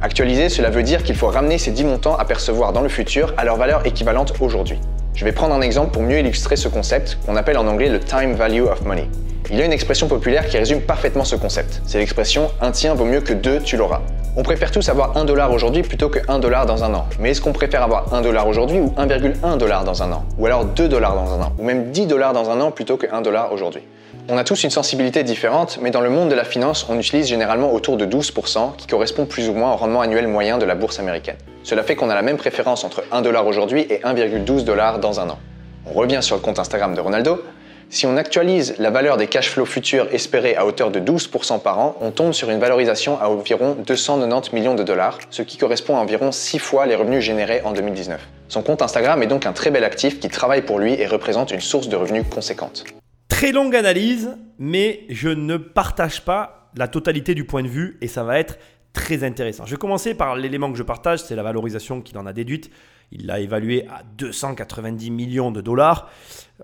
Actualiser, 0.03 0.51
cela 0.51 0.69
veut 0.69 0.82
dire 0.82 1.03
qu'il 1.03 1.16
faut 1.16 1.28
ramener 1.28 1.57
ces 1.57 1.70
10 1.70 1.85
montants 1.85 2.16
à 2.16 2.27
percevoir 2.27 2.73
dans 2.74 2.82
le 2.82 2.89
futur 2.89 3.32
à 3.39 3.44
leur 3.44 3.57
valeur 3.57 3.86
équivalente 3.86 4.35
aujourd'hui. 4.40 4.78
Je 5.16 5.24
vais 5.24 5.32
prendre 5.32 5.55
un 5.55 5.62
exemple 5.62 5.93
pour 5.93 6.02
mieux 6.02 6.18
illustrer 6.18 6.56
ce 6.56 6.68
concept 6.68 7.16
qu'on 7.24 7.36
appelle 7.36 7.56
en 7.56 7.66
anglais 7.66 7.88
le 7.88 8.01
time 8.01 8.34
value 8.34 8.64
of 8.64 8.82
money. 8.82 9.09
Il 9.51 9.56
y 9.56 9.62
a 9.62 9.64
une 9.64 9.72
expression 9.72 10.09
populaire 10.09 10.47
qui 10.47 10.59
résume 10.59 10.82
parfaitement 10.82 11.24
ce 11.24 11.36
concept. 11.36 11.80
C'est 11.86 11.97
l'expression 11.97 12.51
un 12.60 12.70
tien 12.70 12.93
vaut 12.93 13.06
mieux 13.06 13.22
que 13.22 13.32
deux, 13.32 13.60
tu 13.60 13.78
l'auras. 13.78 14.02
On 14.36 14.43
préfère 14.43 14.70
tous 14.70 14.86
avoir 14.90 15.16
1 15.16 15.24
dollar 15.24 15.51
aujourd'hui 15.52 15.80
plutôt 15.80 16.10
que 16.10 16.18
1 16.28 16.38
dollar 16.38 16.66
dans 16.66 16.84
un 16.84 16.93
an. 16.93 17.06
Mais 17.18 17.30
est-ce 17.30 17.40
qu'on 17.40 17.55
préfère 17.55 17.82
avoir 17.82 18.12
1 18.12 18.20
dollar 18.20 18.47
aujourd'hui 18.47 18.78
ou 18.78 18.93
1,1 18.98 19.56
dollar 19.56 19.84
dans 19.84 20.02
un 20.02 20.12
an? 20.12 20.26
Ou 20.36 20.44
alors 20.44 20.66
2 20.66 20.86
dollars 20.86 21.14
dans 21.14 21.32
un 21.32 21.43
an? 21.44 21.52
Ou 21.59 21.64
même 21.64 21.93
10 21.93 22.05
dollars 22.05 22.34
dans 22.34 22.51
un 22.51 22.60
an 22.60 22.70
plutôt 22.70 22.98
que 22.98 23.06
1 23.10 23.22
dollar 23.22 23.55
aujourd'hui? 23.55 23.80
On 24.28 24.36
a 24.36 24.44
tous 24.44 24.64
une 24.64 24.70
sensibilité 24.70 25.22
différente, 25.22 25.78
mais 25.80 25.90
dans 25.90 26.02
le 26.02 26.10
monde 26.10 26.28
de 26.28 26.34
la 26.34 26.44
finance, 26.44 26.86
on 26.90 26.98
utilise 26.98 27.26
généralement 27.26 27.72
autour 27.72 27.97
de 27.97 28.05
12%, 28.05 28.76
qui 28.76 28.86
correspond 28.86 29.24
plus 29.24 29.48
ou 29.48 29.55
moins 29.55 29.72
au 29.72 29.76
rendement 29.76 30.02
annuel 30.02 30.28
moyen 30.28 30.59
de 30.59 30.66
la 30.66 30.74
bourse 30.74 30.98
américaine. 30.98 31.36
Cela 31.66 31.82
fait 31.82 31.97
qu'on 31.97 32.10
a 32.10 32.14
la 32.14 32.22
même 32.22 32.36
préférence 32.36 32.84
entre 32.84 33.02
1 33.10 33.22
dollar 33.22 33.44
aujourd'hui 33.44 33.80
et 33.90 33.98
1,12 34.05 34.62
dollar 34.62 35.01
dans 35.01 35.18
un 35.18 35.28
an. 35.30 35.38
On 35.84 35.94
revient 35.94 36.20
sur 36.22 36.36
le 36.36 36.40
compte 36.40 36.60
Instagram 36.60 36.94
de 36.94 37.01
Ronaldo. 37.01 37.43
Si 37.90 38.06
on 38.06 38.16
actualise 38.16 38.76
la 38.78 38.90
valeur 38.90 39.16
des 39.16 39.26
cash 39.26 39.51
flows 39.51 39.66
futurs 39.66 40.06
espérés 40.12 40.55
à 40.55 40.64
hauteur 40.64 40.93
de 40.93 41.01
12% 41.01 41.60
par 41.60 41.80
an, 41.80 41.97
on 42.01 42.12
tombe 42.12 42.34
sur 42.34 42.51
une 42.51 42.60
valorisation 42.60 43.20
à 43.20 43.26
environ 43.26 43.76
290 43.84 44.52
millions 44.52 44.76
de 44.76 44.84
dollars, 44.84 45.18
ce 45.30 45.43
qui 45.43 45.59
correspond 45.59 45.97
à 45.97 45.98
environ 45.98 46.30
6 46.30 46.60
fois 46.60 46.86
les 46.86 46.94
revenus 46.94 47.24
générés 47.24 47.62
en 47.64 47.72
2019. 47.72 48.20
Son 48.47 48.62
compte 48.62 48.80
Instagram 48.80 49.20
est 49.24 49.26
donc 49.26 49.44
un 49.44 49.52
très 49.52 49.72
bel 49.72 49.82
actif 49.82 50.20
qui 50.20 50.28
travaille 50.28 50.62
pour 50.62 50.78
lui 50.78 50.93
et 50.93 51.09
représente 51.09 51.51
une 51.51 51.60
source 51.60 51.88
de 51.88 51.97
revenus 51.97 52.22
conséquente. 52.30 52.84
Très 53.26 53.51
longue 53.51 53.74
analyse, 53.74 54.36
mais 54.60 55.01
je 55.09 55.30
ne 55.30 55.56
partage 55.56 56.20
pas 56.20 56.70
la 56.76 56.86
totalité 56.86 57.34
du 57.34 57.44
point 57.44 57.64
de 57.64 57.68
vue 57.68 57.98
et 58.02 58.06
ça 58.06 58.22
va 58.22 58.38
être 58.38 58.56
très 58.97 59.24
intéressant. 59.24 59.66
Je 59.66 59.73
vais 59.73 59.77
commencer 59.77 60.14
par 60.14 60.36
l'élément 60.36 60.73
que 60.73 60.78
je 60.78 60.82
partage, 60.82 61.23
c'est 61.23 61.36
la 61.36 61.43
valorisation 61.43 62.01
qu'il 62.01 62.16
en 62.16 62.24
a 62.24 62.32
déduite. 62.32 62.70
Il 63.12 63.27
l'a 63.27 63.40
évalué 63.40 63.86
à 63.89 64.02
290 64.16 65.10
millions 65.10 65.52
de 65.52 65.60
dollars. 65.60 66.10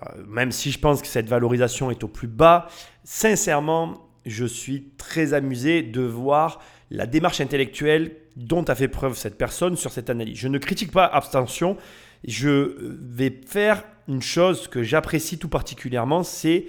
Euh, 0.03 0.25
même 0.27 0.51
si 0.51 0.73
je 0.73 0.79
pense 0.79 1.03
que 1.03 1.09
cette 1.09 1.29
valorisation 1.29 1.91
est 1.91 2.03
au 2.03 2.09
plus 2.09 2.29
bas, 2.29 2.69
sincèrement, 3.05 4.09
je 4.25 4.47
suis 4.47 4.89
très 4.97 5.35
amusé 5.35 5.83
de 5.83 6.01
voir 6.01 6.61
la 6.91 7.05
démarche 7.05 7.43
intellectuelle 7.43 8.17
dont 8.37 8.65
a 8.65 8.75
fait 8.75 8.89
preuve 8.89 9.15
cette 9.15 9.37
personne 9.37 9.77
sur 9.77 9.93
cette 9.93 10.09
analyse. 10.09 10.39
Je 10.39 10.49
ne 10.49 10.57
critique 10.57 10.91
pas 10.91 11.05
abstention, 11.05 11.77
je 12.25 12.97
vais 12.99 13.43
faire 13.47 13.85
une 14.09 14.23
chose 14.23 14.69
que 14.69 14.83
j'apprécie 14.83 15.39
tout 15.39 15.51
particulièrement, 15.51 16.23
c'est 16.23 16.65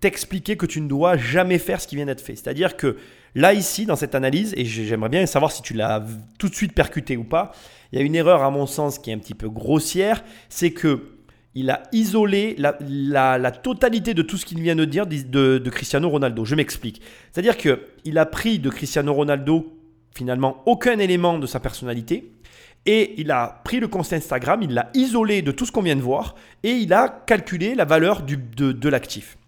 t'expliquer 0.00 0.58
que 0.58 0.66
tu 0.66 0.82
ne 0.82 0.88
dois 0.88 1.16
jamais 1.16 1.58
faire 1.58 1.80
ce 1.80 1.88
qui 1.88 1.96
vient 1.96 2.06
d'être 2.06 2.20
fait. 2.20 2.36
C'est-à-dire 2.36 2.76
que 2.76 2.98
là, 3.34 3.52
ici, 3.52 3.86
dans 3.86 3.96
cette 3.96 4.14
analyse, 4.14 4.54
et 4.56 4.64
j'aimerais 4.64 5.08
bien 5.08 5.26
savoir 5.26 5.52
si 5.52 5.62
tu 5.62 5.74
l'as 5.74 6.04
tout 6.38 6.48
de 6.48 6.54
suite 6.54 6.74
percuté 6.74 7.16
ou 7.16 7.24
pas, 7.24 7.52
il 7.92 7.98
y 7.98 8.02
a 8.02 8.04
une 8.04 8.14
erreur 8.14 8.42
à 8.42 8.50
mon 8.50 8.66
sens 8.66 8.98
qui 8.98 9.10
est 9.10 9.14
un 9.14 9.18
petit 9.18 9.34
peu 9.34 9.48
grossière, 9.48 10.24
c'est 10.48 10.72
que 10.72 11.08
il 11.54 11.68
a 11.68 11.82
isolé 11.92 12.56
la, 12.56 13.50
totalité 13.50 14.14
de 14.14 14.22
tout 14.22 14.38
ce 14.38 14.46
qu'il 14.46 14.62
vient 14.62 14.74
de 14.74 14.86
dire 14.86 15.06
de, 15.06 15.58
de 15.58 15.70
Cristiano 15.70 16.08
Ronaldo. 16.08 16.46
Je 16.46 16.54
m'explique. 16.54 17.02
C'est-à-dire 17.30 17.58
qu'il 17.58 18.16
a 18.16 18.24
pris 18.24 18.58
de 18.58 18.70
Cristiano 18.70 19.12
Ronaldo 19.12 19.78
finalement 20.14 20.62
aucun 20.64 20.98
élément 20.98 21.38
de 21.38 21.46
sa 21.46 21.60
personnalité, 21.60 22.32
et 22.84 23.14
il 23.20 23.30
a 23.30 23.60
pris 23.64 23.78
le 23.78 23.88
compte 23.88 24.12
Instagram, 24.12 24.60
il 24.62 24.74
l'a 24.74 24.90
isolé 24.94 25.42
de 25.42 25.52
tout 25.52 25.66
ce 25.66 25.72
qu'on 25.72 25.82
vient 25.82 25.96
de 25.96 26.00
voir 26.00 26.34
et 26.62 26.72
il 26.72 26.92
a 26.92 27.08
calculé 27.08 27.74
la 27.74 27.84
valeur 27.84 28.22
du, 28.22 28.36
de, 28.36 28.88
l'actif. 28.88 29.38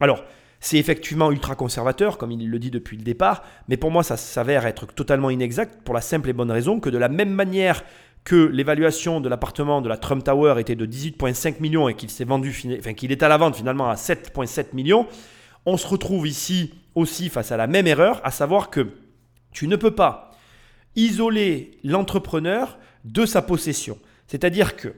Alors, 0.00 0.22
c'est 0.64 0.78
effectivement 0.78 1.30
ultra 1.30 1.56
conservateur, 1.56 2.16
comme 2.16 2.32
il 2.32 2.48
le 2.48 2.58
dit 2.58 2.70
depuis 2.70 2.96
le 2.96 3.02
départ, 3.02 3.42
mais 3.68 3.76
pour 3.76 3.90
moi, 3.90 4.02
ça 4.02 4.16
s'avère 4.16 4.64
être 4.64 4.86
totalement 4.86 5.28
inexact 5.28 5.82
pour 5.82 5.94
la 5.94 6.00
simple 6.00 6.30
et 6.30 6.32
bonne 6.32 6.50
raison 6.50 6.80
que 6.80 6.88
de 6.88 6.96
la 6.96 7.10
même 7.10 7.28
manière 7.28 7.84
que 8.24 8.46
l'évaluation 8.46 9.20
de 9.20 9.28
l'appartement 9.28 9.82
de 9.82 9.90
la 9.90 9.98
Trump 9.98 10.24
Tower 10.24 10.58
était 10.58 10.74
de 10.74 10.86
18,5 10.86 11.60
millions 11.60 11.86
et 11.90 11.94
qu'il 11.94 12.08
s'est 12.08 12.24
vendu, 12.24 12.56
enfin 12.78 12.94
qu'il 12.94 13.12
est 13.12 13.22
à 13.22 13.28
la 13.28 13.36
vente 13.36 13.56
finalement 13.56 13.90
à 13.90 13.96
7,7 13.96 14.68
millions, 14.72 15.06
on 15.66 15.76
se 15.76 15.86
retrouve 15.86 16.26
ici 16.26 16.72
aussi 16.94 17.28
face 17.28 17.52
à 17.52 17.58
la 17.58 17.66
même 17.66 17.86
erreur, 17.86 18.22
à 18.24 18.30
savoir 18.30 18.70
que 18.70 18.88
tu 19.52 19.68
ne 19.68 19.76
peux 19.76 19.94
pas 19.94 20.30
isoler 20.96 21.78
l'entrepreneur 21.84 22.78
de 23.04 23.26
sa 23.26 23.42
possession. 23.42 23.98
C'est-à-dire 24.28 24.76
que 24.76 24.94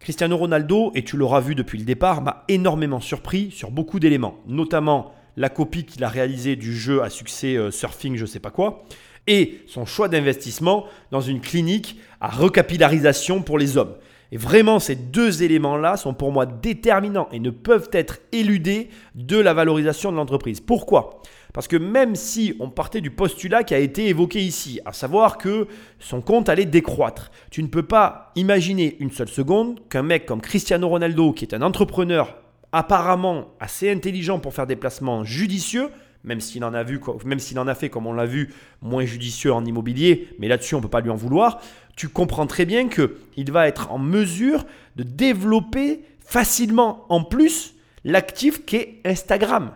Cristiano 0.00 0.38
Ronaldo, 0.38 0.92
et 0.94 1.04
tu 1.04 1.18
l'auras 1.18 1.40
vu 1.40 1.54
depuis 1.54 1.78
le 1.78 1.84
départ, 1.84 2.22
m'a 2.22 2.44
énormément 2.48 3.00
surpris 3.00 3.50
sur 3.50 3.70
beaucoup 3.70 4.00
d'éléments, 4.00 4.38
notamment 4.46 5.12
la 5.36 5.50
copie 5.50 5.84
qu'il 5.84 6.02
a 6.04 6.08
réalisée 6.08 6.56
du 6.56 6.74
jeu 6.74 7.02
à 7.02 7.10
succès 7.10 7.56
euh, 7.56 7.70
surfing, 7.70 8.16
je 8.16 8.24
sais 8.24 8.40
pas 8.40 8.50
quoi, 8.50 8.84
et 9.26 9.60
son 9.66 9.84
choix 9.84 10.08
d'investissement 10.08 10.86
dans 11.10 11.20
une 11.20 11.42
clinique 11.42 12.00
à 12.22 12.28
recapillarisation 12.28 13.42
pour 13.42 13.58
les 13.58 13.76
hommes. 13.76 13.94
Et 14.32 14.38
vraiment, 14.38 14.78
ces 14.78 14.96
deux 14.96 15.42
éléments-là 15.42 15.98
sont 15.98 16.14
pour 16.14 16.32
moi 16.32 16.46
déterminants 16.46 17.28
et 17.30 17.38
ne 17.38 17.50
peuvent 17.50 17.90
être 17.92 18.20
éludés 18.32 18.88
de 19.14 19.36
la 19.36 19.52
valorisation 19.52 20.12
de 20.12 20.16
l'entreprise. 20.16 20.60
Pourquoi? 20.60 21.20
Parce 21.52 21.68
que 21.68 21.76
même 21.76 22.14
si 22.14 22.54
on 22.60 22.70
partait 22.70 23.00
du 23.00 23.10
postulat 23.10 23.64
qui 23.64 23.74
a 23.74 23.78
été 23.78 24.08
évoqué 24.08 24.40
ici, 24.40 24.80
à 24.84 24.92
savoir 24.92 25.38
que 25.38 25.66
son 25.98 26.20
compte 26.20 26.48
allait 26.48 26.64
décroître, 26.64 27.30
tu 27.50 27.62
ne 27.62 27.68
peux 27.68 27.82
pas 27.82 28.32
imaginer 28.36 28.96
une 29.00 29.10
seule 29.10 29.28
seconde 29.28 29.80
qu'un 29.88 30.02
mec 30.02 30.26
comme 30.26 30.40
Cristiano 30.40 30.88
Ronaldo, 30.88 31.32
qui 31.32 31.44
est 31.44 31.54
un 31.54 31.62
entrepreneur 31.62 32.36
apparemment 32.72 33.48
assez 33.58 33.90
intelligent 33.90 34.38
pour 34.38 34.54
faire 34.54 34.66
des 34.66 34.76
placements 34.76 35.24
judicieux, 35.24 35.88
même 36.22 36.40
s'il 36.40 36.64
en 36.64 36.74
a 36.74 36.82
vu, 36.82 37.00
même 37.24 37.38
s'il 37.38 37.58
en 37.58 37.66
a 37.66 37.74
fait, 37.74 37.88
comme 37.88 38.06
on 38.06 38.12
l'a 38.12 38.26
vu, 38.26 38.52
moins 38.82 39.04
judicieux 39.04 39.52
en 39.52 39.64
immobilier, 39.64 40.28
mais 40.38 40.48
là-dessus 40.48 40.74
on 40.74 40.78
ne 40.78 40.82
peut 40.82 40.88
pas 40.88 41.00
lui 41.00 41.10
en 41.10 41.16
vouloir. 41.16 41.60
Tu 41.96 42.08
comprends 42.08 42.46
très 42.46 42.66
bien 42.66 42.88
que 42.88 43.16
il 43.36 43.50
va 43.50 43.66
être 43.66 43.90
en 43.90 43.98
mesure 43.98 44.64
de 44.96 45.02
développer 45.02 46.02
facilement 46.20 47.06
en 47.08 47.24
plus 47.24 47.74
l'actif 48.04 48.64
qu'est 48.64 49.00
Instagram 49.04 49.72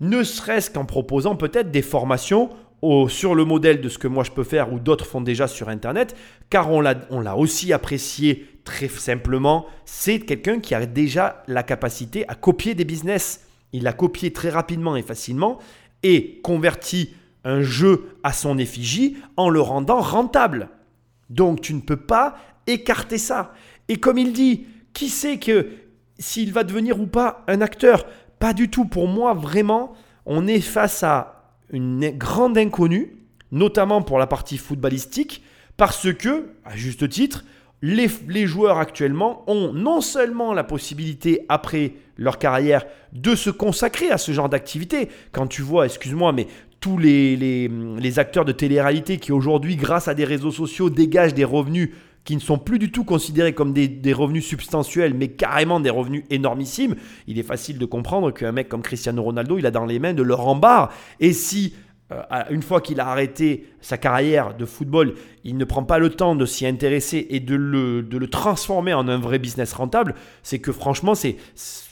ne 0.00 0.22
serait-ce 0.22 0.70
qu'en 0.70 0.84
proposant 0.84 1.36
peut-être 1.36 1.70
des 1.70 1.82
formations 1.82 2.50
sur 3.08 3.36
le 3.36 3.44
modèle 3.44 3.80
de 3.80 3.88
ce 3.88 3.98
que 3.98 4.08
moi 4.08 4.24
je 4.24 4.32
peux 4.32 4.42
faire 4.42 4.72
ou 4.72 4.80
d'autres 4.80 5.06
font 5.06 5.20
déjà 5.20 5.46
sur 5.46 5.68
Internet, 5.68 6.16
car 6.50 6.70
on 6.70 6.80
l'a 6.80 7.36
aussi 7.36 7.72
apprécié 7.72 8.48
très 8.64 8.88
simplement, 8.88 9.66
c'est 9.84 10.18
quelqu'un 10.20 10.58
qui 10.58 10.74
a 10.74 10.84
déjà 10.86 11.44
la 11.46 11.62
capacité 11.62 12.24
à 12.28 12.34
copier 12.34 12.74
des 12.74 12.84
business. 12.84 13.46
Il 13.72 13.84
l'a 13.84 13.92
copié 13.92 14.32
très 14.32 14.50
rapidement 14.50 14.96
et 14.96 15.02
facilement 15.02 15.58
et 16.02 16.40
converti 16.42 17.14
un 17.44 17.62
jeu 17.62 18.16
à 18.24 18.32
son 18.32 18.58
effigie 18.58 19.16
en 19.36 19.48
le 19.48 19.60
rendant 19.60 20.00
rentable. 20.00 20.68
Donc 21.30 21.60
tu 21.60 21.74
ne 21.74 21.80
peux 21.80 21.96
pas 21.96 22.36
écarter 22.66 23.18
ça. 23.18 23.54
Et 23.88 23.98
comme 23.98 24.18
il 24.18 24.32
dit, 24.32 24.66
qui 24.92 25.08
sait 25.08 25.38
que 25.38 25.68
s'il 26.18 26.52
va 26.52 26.64
devenir 26.64 27.00
ou 27.00 27.06
pas 27.06 27.44
un 27.48 27.60
acteur? 27.60 28.06
Pas 28.42 28.54
du 28.54 28.68
tout. 28.68 28.86
Pour 28.86 29.06
moi, 29.06 29.34
vraiment, 29.34 29.92
on 30.26 30.48
est 30.48 30.60
face 30.60 31.04
à 31.04 31.44
une 31.70 32.10
grande 32.10 32.58
inconnue, 32.58 33.16
notamment 33.52 34.02
pour 34.02 34.18
la 34.18 34.26
partie 34.26 34.58
footballistique, 34.58 35.44
parce 35.76 36.12
que, 36.12 36.48
à 36.64 36.74
juste 36.74 37.08
titre, 37.08 37.44
les, 37.82 38.08
joueurs 38.48 38.78
actuellement 38.78 39.44
ont 39.46 39.72
non 39.72 40.00
seulement 40.00 40.54
la 40.54 40.64
possibilité, 40.64 41.46
après 41.48 41.92
leur 42.16 42.40
carrière, 42.40 42.84
de 43.12 43.36
se 43.36 43.48
consacrer 43.48 44.10
à 44.10 44.18
ce 44.18 44.32
genre 44.32 44.48
d'activité. 44.48 45.08
Quand 45.30 45.46
tu 45.46 45.62
vois, 45.62 45.86
excuse-moi, 45.86 46.32
mais 46.32 46.48
tous 46.80 46.98
les, 46.98 48.18
acteurs 48.18 48.44
de 48.44 48.50
télé-réalité 48.50 49.18
qui 49.18 49.30
aujourd'hui, 49.30 49.76
grâce 49.76 50.08
à 50.08 50.14
des 50.14 50.24
réseaux 50.24 50.50
sociaux, 50.50 50.90
dégagent 50.90 51.34
des 51.34 51.44
revenus 51.44 51.90
qui 52.24 52.36
ne 52.36 52.40
sont 52.40 52.58
plus 52.58 52.78
du 52.78 52.90
tout 52.90 53.04
considérés 53.04 53.52
comme 53.52 53.72
des, 53.72 54.12
revenus 54.12 54.46
substantiels, 54.46 55.14
mais 55.14 55.28
carrément 55.28 55.80
des 55.80 55.90
revenus 55.90 56.24
énormissimes, 56.30 56.96
il 57.26 57.38
est 57.38 57.44
facile 57.44 57.78
de 57.78 57.84
comprendre 57.84 58.30
qu'un 58.30 58.52
mec 58.52 58.68
comme 58.68 58.82
Cristiano 58.82 59.22
Ronaldo, 59.22 59.58
il 59.58 59.66
a 59.66 59.70
dans 59.70 59.86
les 59.86 59.98
mains 59.98 60.14
de 60.14 60.22
leur. 60.22 60.42
Et 61.20 61.32
si 61.32 61.74
une 62.50 62.62
fois 62.62 62.80
qu'il 62.80 63.00
a 63.00 63.08
arrêté 63.08 63.66
sa 63.80 63.98
carrière 63.98 64.54
de 64.54 64.64
football, 64.64 65.14
il 65.44 65.56
ne 65.56 65.64
prend 65.64 65.82
pas 65.82 65.98
le 65.98 66.10
temps 66.10 66.36
de 66.36 66.46
s'y 66.46 66.66
intéresser 66.66 67.26
et 67.30 67.40
de 67.40 67.54
le, 67.54 68.02
de 68.02 68.16
le, 68.16 68.28
transformer 68.28 68.94
en 68.94 69.08
un 69.08 69.18
vrai 69.18 69.38
business 69.38 69.72
rentable, 69.72 70.14
c'est 70.42 70.58
que 70.58 70.72
franchement, 70.72 71.14
c'est, 71.14 71.36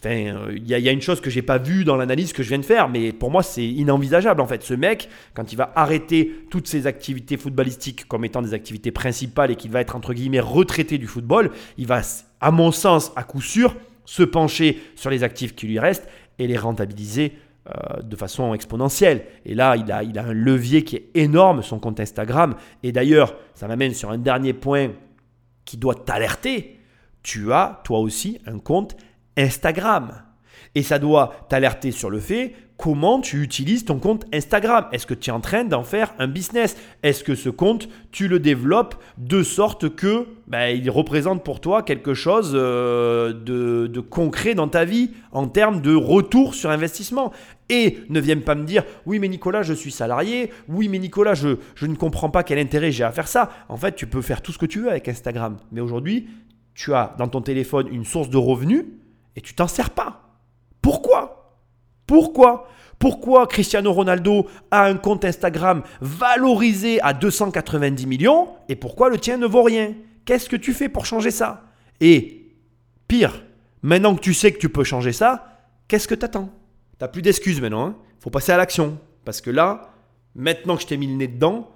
euh, 0.06 0.52
il 0.54 0.64
y, 0.64 0.80
y, 0.80 0.88
a 0.88 0.92
une 0.92 1.00
chose 1.00 1.20
que 1.20 1.30
j'ai 1.30 1.42
pas 1.42 1.58
vue 1.58 1.84
dans 1.84 1.96
l'analyse 1.96 2.32
que 2.32 2.42
je 2.42 2.48
viens 2.48 2.58
de 2.58 2.64
faire, 2.64 2.88
mais 2.88 3.12
pour 3.12 3.30
moi, 3.30 3.42
c'est 3.42 3.64
inenvisageable 3.64 4.40
en 4.40 4.46
fait. 4.46 4.62
Ce 4.62 4.74
mec, 4.74 5.08
quand 5.34 5.52
il 5.52 5.56
va 5.56 5.72
arrêter 5.74 6.44
toutes 6.50 6.68
ses 6.68 6.86
activités 6.86 7.36
footballistiques 7.36 8.06
comme 8.06 8.24
étant 8.24 8.42
des 8.42 8.54
activités 8.54 8.92
principales 8.92 9.50
et 9.50 9.56
qu'il 9.56 9.70
va 9.70 9.80
être 9.80 9.96
entre 9.96 10.14
guillemets 10.14 10.40
retraité 10.40 10.98
du 10.98 11.06
football, 11.06 11.50
il 11.76 11.86
va, 11.86 12.02
à 12.40 12.50
mon 12.50 12.72
sens, 12.72 13.12
à 13.16 13.24
coup 13.24 13.42
sûr, 13.42 13.74
se 14.04 14.22
pencher 14.22 14.80
sur 14.96 15.10
les 15.10 15.22
actifs 15.22 15.54
qui 15.54 15.66
lui 15.66 15.78
restent 15.78 16.08
et 16.38 16.46
les 16.46 16.56
rentabiliser 16.56 17.32
euh, 17.68 18.00
de 18.02 18.16
façon 18.16 18.54
exponentielle. 18.54 19.26
Et 19.44 19.54
là, 19.54 19.76
il 19.76 19.92
a, 19.92 20.02
il 20.02 20.18
a 20.18 20.24
un 20.24 20.32
levier 20.32 20.82
qui 20.82 20.96
est 20.96 21.10
énorme, 21.14 21.62
son 21.62 21.78
compte 21.78 22.00
Instagram. 22.00 22.54
Et 22.82 22.90
d'ailleurs, 22.90 23.34
ça 23.54 23.68
m'amène 23.68 23.92
sur 23.92 24.10
un 24.10 24.18
dernier 24.18 24.54
point 24.54 24.92
qui 25.66 25.76
doit 25.76 25.94
t'alerter. 25.94 26.78
Tu 27.22 27.52
as, 27.52 27.82
toi 27.84 27.98
aussi, 27.98 28.40
un 28.46 28.58
compte 28.58 28.96
Instagram. 29.36 30.22
Et 30.74 30.82
ça 30.82 30.98
doit 30.98 31.46
t'alerter 31.48 31.90
sur 31.90 32.08
le 32.08 32.18
fait 32.18 32.54
comment 32.80 33.20
tu 33.20 33.42
utilises 33.42 33.84
ton 33.84 33.98
compte 33.98 34.24
Instagram? 34.32 34.86
Est-ce 34.90 35.06
que 35.06 35.12
tu 35.12 35.28
es 35.28 35.32
en 35.32 35.40
train 35.40 35.64
d'en 35.64 35.82
faire 35.82 36.14
un 36.18 36.26
business? 36.26 36.78
Est-ce 37.02 37.22
que 37.22 37.34
ce 37.34 37.50
compte, 37.50 37.90
tu 38.10 38.26
le 38.26 38.40
développes 38.40 38.94
de 39.18 39.42
sorte 39.42 39.94
que 39.94 40.26
ben, 40.46 40.68
il 40.68 40.88
représente 40.88 41.44
pour 41.44 41.60
toi 41.60 41.82
quelque 41.82 42.14
chose 42.14 42.52
euh, 42.54 43.34
de, 43.34 44.00
concret 44.00 44.54
dans 44.54 44.68
ta 44.68 44.86
vie 44.86 45.10
en 45.32 45.46
termes 45.46 45.82
de 45.82 45.94
retour 45.94 46.54
sur 46.54 46.70
investissement? 46.70 47.32
Et 47.68 47.98
ne 48.08 48.18
viens 48.18 48.38
pas 48.38 48.54
me 48.54 48.64
dire 48.64 48.84
oui 49.04 49.18
mais 49.18 49.28
Nicolas 49.28 49.62
je 49.62 49.74
suis 49.74 49.92
salarié, 49.92 50.50
oui 50.66 50.88
mais 50.88 50.98
Nicolas 50.98 51.34
je, 51.34 51.58
je 51.74 51.84
ne 51.86 51.94
comprends 51.94 52.30
pas 52.30 52.42
quel 52.42 52.58
intérêt 52.58 52.90
j'ai 52.92 53.04
à 53.04 53.12
faire 53.12 53.28
ça. 53.28 53.50
En 53.68 53.76
fait 53.76 53.94
tu 53.94 54.06
peux 54.06 54.22
faire 54.22 54.40
tout 54.40 54.52
ce 54.52 54.58
que 54.58 54.66
tu 54.66 54.80
veux 54.80 54.90
avec 54.90 55.06
Instagram. 55.06 55.58
Mais 55.70 55.82
aujourd'hui 55.82 56.28
tu 56.74 56.94
as 56.94 57.14
dans 57.18 57.28
ton 57.28 57.42
téléphone 57.42 57.88
une 57.92 58.06
source 58.06 58.30
de 58.30 58.38
revenus 58.38 58.86
et 59.36 59.42
tu 59.42 59.54
t'en 59.54 59.68
sers 59.68 59.90
pas. 59.90 60.22
Pourquoi? 60.80 61.39
Pourquoi? 62.10 62.66
Pourquoi 62.98 63.46
Cristiano 63.46 63.92
Ronaldo 63.92 64.48
a 64.72 64.86
un 64.86 64.96
compte 64.96 65.24
Instagram 65.24 65.84
valorisé 66.00 67.00
à 67.02 67.12
290 67.12 68.04
millions 68.06 68.48
et 68.68 68.74
pourquoi 68.74 69.10
le 69.10 69.16
tien 69.16 69.36
ne 69.36 69.46
vaut 69.46 69.62
rien? 69.62 69.94
Qu'est-ce 70.24 70.48
que 70.48 70.56
tu 70.56 70.72
fais 70.72 70.88
pour 70.88 71.06
changer 71.06 71.30
ça? 71.30 71.66
Et 72.00 72.48
pire, 73.06 73.44
maintenant 73.82 74.16
que 74.16 74.20
tu 74.20 74.34
sais 74.34 74.50
que 74.50 74.58
tu 74.58 74.68
peux 74.68 74.82
changer 74.82 75.12
ça, 75.12 75.60
qu'est-ce 75.86 76.08
que 76.08 76.16
t'attends? 76.16 76.50
T'as 76.98 77.06
plus 77.06 77.22
d'excuses 77.22 77.60
maintenant. 77.60 77.86
Hein 77.86 77.96
faut 78.18 78.30
passer 78.30 78.50
à 78.50 78.56
l'action. 78.56 78.98
Parce 79.24 79.40
que 79.40 79.50
là, 79.50 79.94
maintenant 80.34 80.74
que 80.74 80.82
je 80.82 80.88
t'ai 80.88 80.96
mis 80.96 81.06
le 81.06 81.14
nez 81.14 81.28
dedans, 81.28 81.70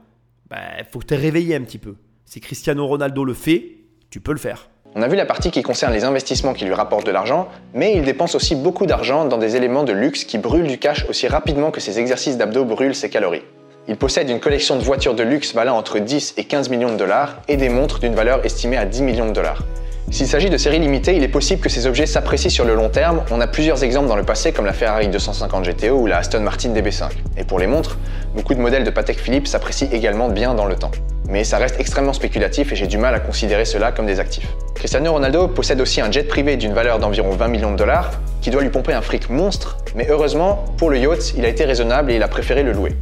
il 0.47 0.48
bah, 0.51 0.85
faut 0.90 0.98
que 0.98 1.06
tu 1.06 1.15
réveillé 1.15 1.55
un 1.55 1.62
petit 1.62 1.78
peu. 1.78 1.94
Si 2.24 2.40
Cristiano 2.40 2.85
Ronaldo 2.89 3.24
le 3.24 3.35
fait, 3.35 3.77
tu 4.11 4.20
peux 4.20 4.32
le 4.32 4.39
faire. 4.39 4.69
On 4.97 5.03
a 5.03 5.09
vu 5.09 5.16
la 5.16 5.27
partie 5.27 5.51
qui 5.51 5.65
concerne 5.65 5.93
les 5.93 6.05
investissements 6.05 6.53
qui 6.53 6.65
lui 6.65 6.73
rapportent 6.73 7.07
de 7.07 7.11
l'argent, 7.11 7.49
mais 7.75 7.97
il 7.97 8.05
dépense 8.05 8.37
aussi 8.37 8.55
beaucoup 8.55 8.87
d'argent 8.87 9.25
dans 9.25 9.39
des 9.39 9.57
éléments 9.57 9.83
de 9.83 9.93
luxe 9.93 10.23
qui 10.23 10.39
brûlent 10.39 10.69
du 10.69 10.79
cash 10.79 11.05
aussi 11.09 11.27
rapidement 11.27 11.73
que 11.73 11.81
ses 11.81 11.99
exercices 11.99 12.37
d'abdos 12.37 12.65
brûlent 12.65 12.95
ses 12.95 13.11
calories. 13.11 13.43
Il 13.89 13.97
possède 13.97 14.31
une 14.31 14.39
collection 14.39 14.77
de 14.77 14.85
voitures 14.85 15.15
de 15.15 15.25
luxe 15.25 15.53
valant 15.53 15.77
entre 15.77 15.99
10 15.99 16.35
et 16.37 16.45
15 16.45 16.69
millions 16.71 16.93
de 16.93 16.97
dollars 16.97 17.39
et 17.49 17.57
des 17.57 17.71
montres 17.71 17.99
d'une 17.99 18.15
valeur 18.15 18.45
estimée 18.47 18.77
à 18.77 18.85
10 18.85 19.03
millions 19.03 19.27
de 19.27 19.33
dollars. 19.33 19.65
S'il 20.12 20.29
s'agit 20.29 20.49
de 20.49 20.57
séries 20.57 20.79
limitées, 20.79 21.16
il 21.16 21.25
est 21.25 21.29
possible 21.29 21.61
que 21.61 21.69
ces 21.69 21.89
objets 21.89 22.07
s'apprécient 22.07 22.51
sur 22.51 22.65
le 22.65 22.77
long 22.77 22.89
terme. 22.89 23.25
On 23.33 23.41
a 23.41 23.49
plusieurs 23.49 23.83
exemples 23.83 24.07
dans 24.07 24.16
le 24.16 24.23
passé 24.23 24.53
comme 24.53 24.65
la 24.65 24.73
Ferrari 24.73 25.09
250 25.09 25.69
GTO 25.69 25.97
ou 25.97 26.07
la 26.07 26.19
Aston 26.19 26.41
Martin 26.41 26.69
DB5. 26.69 27.11
Et 27.37 27.43
pour 27.43 27.59
les 27.59 27.66
montres, 27.66 27.99
beaucoup 28.37 28.55
de 28.55 28.61
modèles 28.61 28.85
de 28.85 28.91
Patek 28.91 29.19
Philippe 29.19 29.49
s'apprécient 29.49 29.89
également 29.91 30.29
bien 30.29 30.55
dans 30.55 30.66
le 30.66 30.77
temps. 30.77 30.93
Mais 31.29 31.45
ça 31.45 31.59
reste 31.59 31.81
extrêmement 31.81 32.13
spéculatif 32.13 32.73
et 32.73 32.77
j'ai 32.77 32.87
du 32.87 32.99
mal 32.99 33.15
à 33.15 33.21
considérer 33.21 33.65
cela 33.65 33.93
comme 33.93 34.07
des 34.07 34.21
actifs. 34.21 34.49
Cristiano 34.75 35.13
Ronaldo 35.13 35.49
possède 35.49 35.81
aussi 35.81 36.01
un 36.01 36.11
jet 36.11 36.25
privé 36.25 36.57
d'une 36.57 36.73
valeur 36.75 36.99
d'environ 36.99 37.31
20 37.31 37.49
millions 37.49 37.73
de 37.73 37.77
dollars 37.77 38.13
qui 38.41 38.51
doit 38.51 38.63
lui 38.63 38.71
pomper 38.71 38.93
un 38.93 39.03
fric 39.03 39.31
monstre, 39.31 39.79
mais 39.95 40.07
heureusement, 40.11 40.65
pour 40.77 40.91
le 40.91 40.99
yacht, 40.99 41.35
il 41.37 41.45
a 41.45 41.49
été 41.49 41.65
raisonnable 41.65 42.11
et 42.11 42.17
il 42.17 42.23
a 42.23 42.29
préféré 42.29 42.63
le 42.63 42.73
louer. 42.73 42.93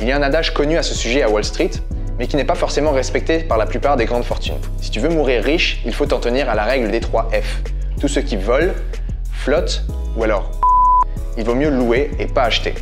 Il 0.00 0.08
y 0.08 0.12
a 0.12 0.16
un 0.16 0.22
adage 0.22 0.52
connu 0.52 0.76
à 0.76 0.82
ce 0.82 0.94
sujet 0.94 1.22
à 1.22 1.30
Wall 1.30 1.44
Street, 1.44 1.70
mais 2.18 2.26
qui 2.26 2.36
n'est 2.36 2.44
pas 2.44 2.56
forcément 2.56 2.90
respecté 2.90 3.38
par 3.38 3.58
la 3.58 3.66
plupart 3.66 3.96
des 3.96 4.04
grandes 4.04 4.24
fortunes. 4.24 4.58
Si 4.80 4.90
tu 4.90 5.00
veux 5.00 5.08
mourir 5.08 5.44
riche, 5.44 5.80
il 5.84 5.94
faut 5.94 6.06
t'en 6.06 6.18
tenir 6.18 6.50
à 6.50 6.54
la 6.54 6.64
règle 6.64 6.90
des 6.90 7.00
3 7.00 7.30
F. 7.32 7.62
Tout 8.00 8.08
ce 8.08 8.20
qui 8.20 8.36
vole, 8.36 8.74
flotte 9.32 9.84
ou 10.16 10.24
alors 10.24 10.50
il 11.36 11.44
vaut 11.44 11.54
mieux 11.54 11.70
louer 11.70 12.10
et 12.18 12.26
pas 12.26 12.44
acheter. 12.44 12.74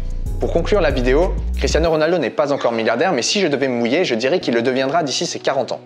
Pour 0.42 0.52
conclure 0.52 0.80
la 0.80 0.90
vidéo, 0.90 1.36
Cristiano 1.56 1.88
Ronaldo 1.88 2.18
n'est 2.18 2.28
pas 2.28 2.52
encore 2.52 2.72
milliardaire, 2.72 3.12
mais 3.12 3.22
si 3.22 3.38
je 3.40 3.46
devais 3.46 3.68
mouiller, 3.68 4.04
je 4.04 4.16
dirais 4.16 4.40
qu'il 4.40 4.54
le 4.54 4.62
deviendra 4.62 5.04
d'ici 5.04 5.24
ses 5.24 5.38
40 5.38 5.70
ans. 5.70 5.80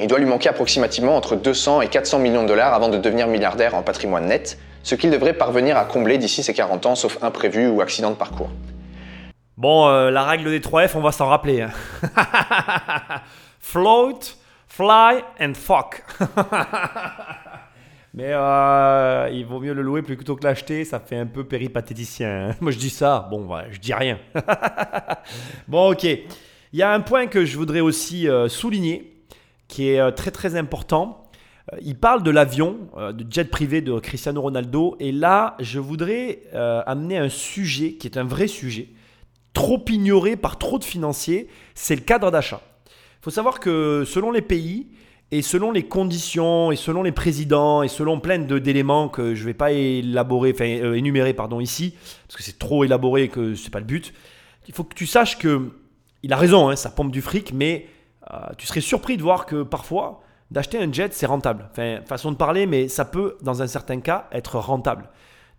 Il 0.00 0.08
doit 0.08 0.18
lui 0.18 0.26
manquer 0.26 0.48
approximativement 0.48 1.16
entre 1.16 1.36
200 1.36 1.82
et 1.82 1.86
400 1.86 2.18
millions 2.18 2.42
de 2.42 2.48
dollars 2.48 2.74
avant 2.74 2.88
de 2.88 2.98
devenir 2.98 3.28
milliardaire 3.28 3.76
en 3.76 3.82
patrimoine 3.82 4.26
net, 4.26 4.58
ce 4.82 4.96
qu'il 4.96 5.12
devrait 5.12 5.34
parvenir 5.34 5.76
à 5.76 5.84
combler 5.84 6.18
d'ici 6.18 6.42
ses 6.42 6.52
40 6.52 6.86
ans, 6.86 6.94
sauf 6.96 7.22
imprévu 7.22 7.68
ou 7.68 7.82
accident 7.82 8.10
de 8.10 8.16
parcours. 8.16 8.50
Bon, 9.56 9.86
euh, 9.86 10.10
la 10.10 10.24
règle 10.24 10.50
des 10.50 10.60
3 10.60 10.88
F, 10.88 10.96
on 10.96 11.02
va 11.02 11.12
s'en 11.12 11.26
rappeler. 11.26 11.62
Hein. 11.62 11.70
Float, 13.60 14.18
fly 14.66 15.22
and 15.40 15.54
fuck. 15.54 16.02
Mais 18.12 18.32
euh, 18.32 19.28
il 19.32 19.46
vaut 19.46 19.60
mieux 19.60 19.72
le 19.72 19.82
louer 19.82 20.02
plutôt 20.02 20.34
que 20.34 20.44
l'acheter, 20.44 20.84
ça 20.84 20.98
fait 20.98 21.16
un 21.16 21.26
peu 21.26 21.44
péripatéticien. 21.44 22.50
Hein. 22.50 22.56
Moi 22.60 22.72
je 22.72 22.78
dis 22.78 22.90
ça, 22.90 23.28
bon, 23.30 23.48
je 23.70 23.78
dis 23.78 23.94
rien. 23.94 24.18
bon, 25.68 25.92
ok. 25.92 26.04
Il 26.04 26.78
y 26.78 26.82
a 26.82 26.92
un 26.92 27.00
point 27.00 27.26
que 27.26 27.44
je 27.44 27.56
voudrais 27.56 27.80
aussi 27.80 28.28
euh, 28.28 28.48
souligner, 28.48 29.22
qui 29.68 29.88
est 29.88 30.12
très 30.12 30.30
très 30.30 30.56
important. 30.56 31.30
Il 31.82 31.96
parle 31.96 32.24
de 32.24 32.30
l'avion, 32.32 32.78
de 32.96 33.24
jet 33.30 33.48
privé 33.48 33.80
de 33.80 33.96
Cristiano 34.00 34.40
Ronaldo, 34.40 34.96
et 34.98 35.12
là 35.12 35.56
je 35.60 35.78
voudrais 35.78 36.42
amener 36.52 37.16
un 37.16 37.28
sujet 37.28 37.92
qui 37.92 38.08
est 38.08 38.18
un 38.18 38.24
vrai 38.24 38.48
sujet 38.48 38.88
trop 39.52 39.84
ignoré 39.88 40.36
par 40.36 40.58
trop 40.58 40.78
de 40.78 40.84
financiers, 40.84 41.48
c'est 41.74 41.94
le 41.94 42.02
cadre 42.02 42.30
d'achat. 42.30 42.60
Il 42.86 43.24
faut 43.24 43.30
savoir 43.30 43.60
que 43.60 44.04
selon 44.06 44.30
les 44.30 44.42
pays 44.42 44.88
et 45.32 45.42
selon 45.42 45.70
les 45.70 45.84
conditions 45.84 46.72
et 46.72 46.76
selon 46.76 47.02
les 47.02 47.12
présidents 47.12 47.82
et 47.82 47.88
selon 47.88 48.20
plein 48.20 48.38
d'éléments 48.38 49.08
que 49.08 49.34
je 49.34 49.42
ne 49.42 49.46
vais 49.46 49.54
pas 49.54 49.72
élaborer, 49.72 50.54
euh, 50.60 50.94
énumérer 50.94 51.34
pardon, 51.34 51.60
ici, 51.60 51.94
parce 52.26 52.36
que 52.36 52.42
c'est 52.42 52.58
trop 52.58 52.84
élaboré 52.84 53.24
et 53.24 53.28
que 53.28 53.54
ce 53.54 53.64
n'est 53.64 53.70
pas 53.70 53.80
le 53.80 53.86
but, 53.86 54.12
il 54.68 54.74
faut 54.74 54.84
que 54.84 54.94
tu 54.94 55.06
saches 55.06 55.38
que 55.38 55.70
il 56.22 56.32
a 56.32 56.36
raison, 56.36 56.68
hein, 56.68 56.76
ça 56.76 56.90
pompe 56.90 57.10
du 57.10 57.22
fric, 57.22 57.52
mais 57.54 57.86
euh, 58.32 58.36
tu 58.58 58.66
serais 58.66 58.82
surpris 58.82 59.16
de 59.16 59.22
voir 59.22 59.46
que 59.46 59.62
parfois, 59.62 60.22
d'acheter 60.50 60.78
un 60.78 60.92
jet, 60.92 61.14
c'est 61.14 61.26
rentable. 61.26 61.68
Enfin, 61.70 62.00
façon 62.04 62.30
de 62.30 62.36
parler, 62.36 62.66
mais 62.66 62.88
ça 62.88 63.06
peut, 63.06 63.38
dans 63.40 63.62
un 63.62 63.66
certain 63.66 64.00
cas, 64.00 64.28
être 64.32 64.58
rentable 64.58 65.08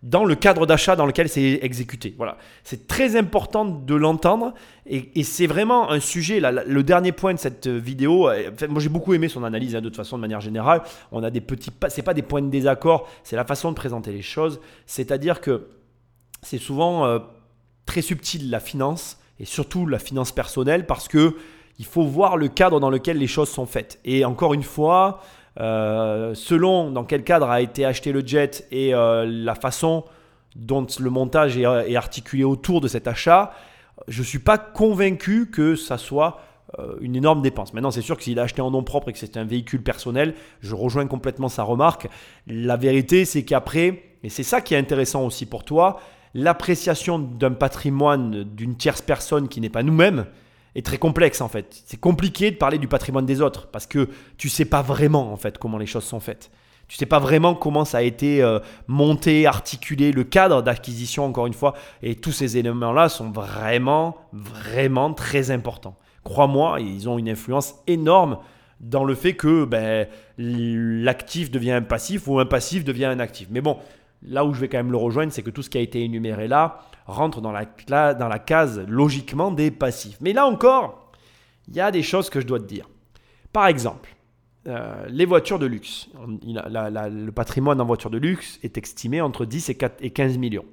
dans 0.02 0.24
le 0.24 0.34
cadre 0.34 0.66
d'achat 0.66 0.96
dans 0.96 1.06
lequel 1.06 1.28
c'est 1.28 1.60
exécuté. 1.62 2.14
Voilà. 2.16 2.36
C'est 2.64 2.88
très 2.88 3.14
important 3.16 3.64
de 3.64 3.94
l'entendre 3.94 4.52
et, 4.84 5.22
c'est 5.22 5.46
vraiment 5.46 5.90
un 5.90 6.00
sujet, 6.00 6.40
le 6.40 6.82
dernier 6.82 7.12
point 7.12 7.34
de 7.34 7.38
cette 7.38 7.68
vidéo, 7.68 8.28
euh, 8.28 8.50
moi 8.68 8.80
j'ai 8.80 8.88
beaucoup 8.88 9.14
aimé 9.14 9.28
son 9.28 9.44
analyse 9.44 9.76
hein, 9.76 9.80
de 9.80 9.88
toute 9.88 9.96
façon 9.96 10.16
de 10.16 10.20
manière 10.20 10.40
générale, 10.40 10.82
on 11.12 11.22
a 11.22 11.30
des 11.30 11.40
petits, 11.40 11.70
c'est 11.88 12.02
pas 12.02 12.14
des 12.14 12.22
points 12.22 12.42
de 12.42 12.50
désaccord, 12.50 13.08
c'est 13.22 13.36
la 13.36 13.44
façon 13.44 13.70
de 13.70 13.76
présenter 13.76 14.10
les 14.10 14.22
choses, 14.22 14.60
c'est-à-dire 14.86 15.40
que 15.40 15.68
c'est 16.42 16.58
souvent 16.58 17.06
euh, 17.06 17.20
très 17.86 18.02
subtil 18.02 18.50
la 18.50 18.58
finance 18.58 19.18
et 19.38 19.44
surtout 19.44 19.86
la 19.86 20.00
finance 20.00 20.32
personnelle 20.32 20.86
parce 20.86 21.06
que 21.06 21.36
il 21.78 21.84
faut 21.84 22.04
voir 22.04 22.36
le 22.36 22.48
cadre 22.48 22.80
dans 22.80 22.90
lequel 22.90 23.18
les 23.18 23.26
choses 23.26 23.48
sont 23.48 23.66
faites. 23.66 23.98
Et 24.04 24.24
encore 24.24 24.54
une 24.54 24.62
fois, 24.62 25.20
euh, 25.60 26.34
selon 26.34 26.90
dans 26.90 27.04
quel 27.04 27.24
cadre 27.24 27.48
a 27.48 27.60
été 27.60 27.84
acheté 27.84 28.12
le 28.12 28.26
jet 28.26 28.66
et 28.70 28.94
euh, 28.94 29.26
la 29.26 29.54
façon 29.54 30.04
dont 30.56 30.86
le 30.98 31.10
montage 31.10 31.56
est, 31.56 31.96
articulé 31.96 32.44
autour 32.44 32.80
de 32.80 32.88
cet 32.88 33.06
achat, 33.06 33.52
je 34.08 34.20
ne 34.20 34.26
suis 34.26 34.38
pas 34.38 34.58
convaincu 34.58 35.50
que 35.50 35.76
ça 35.76 35.98
soit 35.98 36.40
euh, 36.78 36.96
une 37.00 37.16
énorme 37.16 37.42
dépense. 37.42 37.72
Maintenant, 37.72 37.90
c'est 37.90 38.02
sûr 38.02 38.16
que 38.16 38.22
s'il 38.22 38.38
a 38.38 38.42
acheté 38.42 38.60
en 38.60 38.70
nom 38.70 38.82
propre 38.82 39.08
et 39.08 39.12
que 39.12 39.18
c'est 39.18 39.36
un 39.36 39.44
véhicule 39.44 39.82
personnel, 39.82 40.34
je 40.60 40.74
rejoins 40.74 41.06
complètement 41.06 41.48
sa 41.48 41.62
remarque. 41.62 42.08
La 42.46 42.76
vérité, 42.76 43.24
c'est 43.24 43.44
qu'après, 43.44 44.02
et 44.22 44.28
c'est 44.28 44.42
ça 44.42 44.60
qui 44.60 44.74
est 44.74 44.78
intéressant 44.78 45.24
aussi 45.24 45.46
pour 45.46 45.64
toi, 45.64 46.00
l'appréciation 46.34 47.18
d'un 47.18 47.52
patrimoine 47.52 48.44
d'une 48.44 48.76
tierce 48.76 49.02
personne 49.02 49.48
qui 49.48 49.60
n'est 49.60 49.68
pas 49.68 49.82
nous-mêmes, 49.82 50.26
est 50.74 50.84
très 50.84 50.98
complexe 50.98 51.40
en 51.40 51.48
fait. 51.48 51.82
C'est 51.86 52.00
compliqué 52.00 52.50
de 52.50 52.56
parler 52.56 52.78
du 52.78 52.88
patrimoine 52.88 53.26
des 53.26 53.40
autres 53.40 53.68
parce 53.68 53.86
que 53.86 54.08
tu 54.38 54.48
sais 54.48 54.64
pas 54.64 54.82
vraiment 54.82 55.32
en 55.32 55.36
fait 55.36 55.58
comment 55.58 55.78
les 55.78 55.86
choses 55.86 56.04
sont 56.04 56.20
faites. 56.20 56.50
Tu 56.88 56.98
sais 56.98 57.06
pas 57.06 57.20
vraiment 57.20 57.54
comment 57.54 57.86
ça 57.86 57.98
a 57.98 58.02
été 58.02 58.42
euh, 58.42 58.58
monté, 58.86 59.46
articulé, 59.46 60.12
le 60.12 60.24
cadre 60.24 60.62
d'acquisition 60.62 61.24
encore 61.24 61.46
une 61.46 61.54
fois. 61.54 61.74
Et 62.02 62.16
tous 62.16 62.32
ces 62.32 62.58
éléments-là 62.58 63.08
sont 63.08 63.30
vraiment, 63.30 64.16
vraiment 64.32 65.14
très 65.14 65.50
importants. 65.50 65.96
Crois-moi, 66.24 66.80
ils 66.80 67.08
ont 67.08 67.18
une 67.18 67.30
influence 67.30 67.76
énorme 67.86 68.38
dans 68.80 69.04
le 69.04 69.14
fait 69.14 69.34
que 69.34 69.64
ben, 69.64 70.06
l'actif 70.36 71.50
devient 71.50 71.72
un 71.72 71.82
passif 71.82 72.26
ou 72.26 72.38
un 72.38 72.46
passif 72.46 72.84
devient 72.84 73.06
un 73.06 73.20
actif. 73.20 73.48
Mais 73.50 73.60
bon, 73.60 73.78
là 74.22 74.44
où 74.44 74.52
je 74.52 74.60
vais 74.60 74.68
quand 74.68 74.78
même 74.78 74.92
le 74.92 74.98
rejoindre, 74.98 75.32
c'est 75.32 75.42
que 75.42 75.50
tout 75.50 75.62
ce 75.62 75.70
qui 75.70 75.78
a 75.78 75.80
été 75.80 76.02
énuméré 76.02 76.48
là, 76.48 76.80
rentre 77.12 77.40
dans 77.40 77.52
la, 77.52 78.14
dans 78.14 78.28
la 78.28 78.38
case 78.38 78.80
logiquement 78.88 79.50
des 79.50 79.70
passifs. 79.70 80.16
Mais 80.20 80.32
là 80.32 80.46
encore, 80.46 81.10
il 81.68 81.76
y 81.76 81.80
a 81.80 81.90
des 81.90 82.02
choses 82.02 82.30
que 82.30 82.40
je 82.40 82.46
dois 82.46 82.58
te 82.58 82.64
dire. 82.64 82.88
Par 83.52 83.66
exemple, 83.66 84.14
euh, 84.68 85.06
les 85.08 85.24
voitures 85.24 85.58
de 85.58 85.66
luxe. 85.66 86.08
le 86.44 87.30
patrimoine 87.30 87.80
en 87.80 87.84
voitures 87.84 88.10
de 88.10 88.18
luxe 88.18 88.60
est 88.62 88.78
estimé 88.78 89.20
entre 89.20 89.44
10 89.44 89.70
et, 89.70 89.74
4, 89.74 89.96
et 90.00 90.10
15 90.10 90.38
millions. 90.38 90.64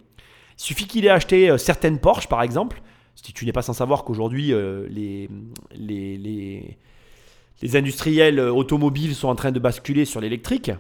Il 0.57 0.63
suffit 0.63 0.85
qu'il 0.87 1.05
ait 1.05 1.09
acheté 1.09 1.49
euh, 1.49 1.57
certaines 1.57 1.99
Porsche, 1.99 2.27
par 2.27 2.43
exemple. 2.43 2.81
Si 3.15 3.33
tu 3.33 3.45
n'es 3.45 3.51
pas 3.51 3.63
sans 3.63 3.73
savoir 3.73 4.03
qu'aujourd'hui, 4.03 4.53
euh, 4.53 4.87
les, 4.89 5.27
les, 5.75 6.77
les, 7.61 7.75
industriels 7.75 8.39
automobiles 8.39 9.15
sont 9.15 9.27
en 9.27 9.35
train 9.35 9.51
de 9.51 9.59
basculer 9.59 10.05
sur 10.05 10.21
l'électrique. 10.21 10.71